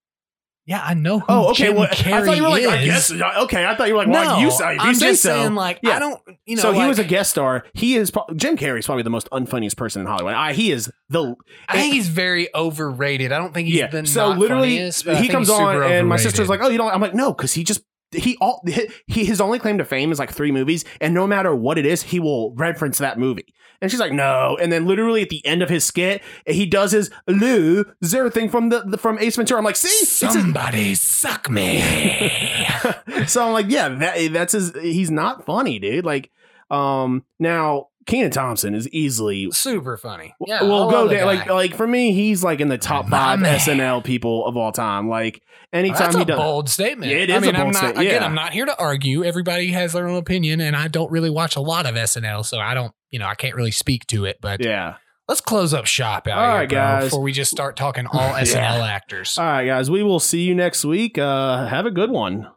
yeah, 0.65 0.81
I 0.84 0.95
know. 0.95 1.19
Who 1.19 1.25
Oh, 1.29 1.49
okay. 1.51 1.65
Jim 1.65 1.75
Well, 1.75 1.88
Carrey 1.89 2.13
I 2.13 2.25
thought 2.25 2.35
you 2.38 2.43
were 2.43 2.49
like, 2.49 2.63
I 2.65 2.77
is. 2.81 2.85
guess. 3.11 3.11
Okay, 3.43 3.63
I 3.63 3.75
thought 3.75 3.88
you 3.89 3.93
were 3.93 3.99
like, 3.99 4.07
well, 4.09 4.38
no, 4.38 4.41
you 4.41 4.49
say, 4.51 4.73
you 4.73 4.79
I'm 4.79 4.95
just 4.97 5.21
so. 5.21 5.29
saying, 5.29 5.53
like, 5.53 5.79
Yeah. 5.84 5.95
I 5.95 5.99
don't, 5.99 6.19
you 6.47 6.55
know, 6.55 6.61
so 6.63 6.71
he 6.71 6.79
like, 6.79 6.88
was 6.89 6.97
a 6.99 7.03
guest 7.03 7.29
star. 7.29 7.63
He 7.75 7.95
is 7.95 8.09
pro- 8.09 8.25
Jim 8.35 8.57
Carrey 8.57 8.79
is 8.79 8.85
probably 8.88 9.03
the 9.03 9.11
most 9.11 9.29
unfunniest 9.29 9.77
person 9.77 10.01
in 10.01 10.07
Hollywood. 10.07 10.34
I, 10.34 10.53
he 10.53 10.71
is 10.71 10.91
the 11.09 11.35
I 11.69 11.73
think 11.79 11.93
he's 11.93 12.07
very 12.09 12.53
overrated. 12.55 13.31
I 13.31 13.38
don't 13.38 13.53
think 13.53 13.67
he's 13.67 13.77
yeah. 13.77 13.88
the 13.88 14.05
So 14.07 14.29
literally, 14.31 14.77
funniest, 14.77 15.07
I 15.07 15.21
he 15.21 15.27
comes 15.29 15.49
on, 15.51 15.84
and 15.84 16.07
my 16.09 16.17
sister's 16.17 16.49
like, 16.49 16.61
"Oh, 16.63 16.69
you 16.69 16.79
don't?" 16.79 16.91
I'm 16.91 17.01
like, 17.01 17.13
"No," 17.13 17.31
because 17.34 17.53
he 17.53 17.63
just 17.63 17.81
he 18.11 18.38
all 18.39 18.63
he 19.07 19.25
his 19.25 19.41
only 19.41 19.59
claim 19.59 19.77
to 19.77 19.85
fame 19.85 20.11
is 20.11 20.19
like 20.19 20.31
three 20.31 20.51
movies, 20.51 20.85
and 21.01 21.13
no 21.13 21.27
matter 21.27 21.55
what 21.55 21.77
it 21.77 21.85
is, 21.85 22.03
he 22.03 22.19
will 22.19 22.53
reference 22.55 22.97
that 22.99 23.19
movie. 23.19 23.53
And 23.79 23.91
she's 23.91 23.99
like, 23.99 24.11
"No," 24.13 24.57
and 24.59 24.71
then 24.71 24.85
literally 24.88 25.21
at 25.21 25.29
the 25.29 25.45
end 25.45 25.61
of 25.61 25.69
his 25.69 25.84
skit, 25.84 26.23
he 26.47 26.65
does 26.65 26.91
his 26.93 27.11
loser 27.27 28.29
thing 28.29 28.49
from 28.49 28.69
the, 28.69 28.81
the 28.81 28.97
from 28.97 29.19
Ace 29.19 29.35
Ventura. 29.35 29.59
I'm 29.59 29.65
like, 29.65 29.75
"See, 29.75 29.88
it's 29.89 30.23
a- 30.23 30.31
somebody 30.31 30.95
suck 30.95 31.49
me. 31.49 31.79
so 33.27 33.45
I'm 33.45 33.53
like, 33.53 33.67
yeah, 33.69 33.89
that, 33.89 34.31
that's 34.34 34.53
his. 34.53 34.73
He's 34.75 35.11
not 35.11 35.45
funny, 35.45 35.77
dude. 35.77 36.05
Like, 36.05 36.31
um, 36.71 37.23
now 37.39 37.89
Kenan 38.07 38.31
Thompson 38.31 38.73
is 38.73 38.88
easily. 38.89 39.51
super 39.51 39.97
funny. 39.97 40.34
Yeah, 40.45 40.63
we'll 40.63 40.89
go 40.89 41.07
down. 41.07 41.25
Like, 41.25 41.45
like 41.47 41.75
for 41.75 41.85
me, 41.85 42.13
he's 42.13 42.43
like 42.43 42.61
in 42.61 42.69
the 42.69 42.77
top 42.77 43.07
My 43.07 43.17
five 43.17 43.39
man. 43.41 43.59
SNL 43.59 44.03
people 44.03 44.45
of 44.47 44.55
all 44.57 44.71
time. 44.71 45.09
Like, 45.09 45.43
anytime 45.73 45.99
That's 45.99 46.15
he 46.15 46.21
a 46.21 46.25
does, 46.25 46.38
bold 46.39 46.69
statement. 46.69 47.11
Yeah, 47.11 47.17
it 47.19 47.29
I 47.29 47.38
is 47.38 47.43
a 47.43 47.45
mean, 47.45 47.55
I'm 47.55 47.63
bold 47.63 47.73
not, 47.73 47.79
statement, 47.79 48.07
Again, 48.07 48.21
yeah. 48.21 48.27
I'm 48.27 48.35
not 48.35 48.53
here 48.53 48.65
to 48.65 48.79
argue. 48.79 49.23
Everybody 49.25 49.71
has 49.73 49.93
their 49.93 50.07
own 50.07 50.17
opinion, 50.17 50.61
and 50.61 50.75
I 50.75 50.88
don't 50.88 51.11
really 51.11 51.29
watch 51.29 51.55
a 51.57 51.61
lot 51.61 51.85
of 51.85 51.95
SNL, 51.95 52.45
so 52.45 52.59
I 52.59 52.73
don't, 52.73 52.93
you 53.11 53.19
know, 53.19 53.27
I 53.27 53.35
can't 53.35 53.55
really 53.55 53.71
speak 53.71 54.07
to 54.07 54.23
it. 54.23 54.38
But 54.41 54.63
yeah. 54.63 54.95
let's 55.27 55.41
close 55.41 55.73
up 55.73 55.85
shop 55.85 56.27
out 56.27 56.38
All 56.38 56.45
here, 56.45 56.53
right, 56.55 56.69
bro, 56.69 56.77
guys. 56.77 57.03
before 57.05 57.21
we 57.21 57.34
just 57.34 57.51
start 57.51 57.75
talking 57.75 58.07
all 58.13 58.34
SNL 58.35 58.88
actors. 58.88 59.38
All 59.38 59.45
right, 59.45 59.65
guys. 59.65 59.91
We 59.91 60.01
will 60.01 60.21
see 60.21 60.43
you 60.43 60.55
next 60.55 60.85
week. 60.85 61.17
Uh, 61.17 61.67
have 61.67 61.85
a 61.85 61.91
good 61.91 62.09
one. 62.09 62.49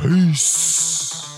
Peace. 0.00 1.37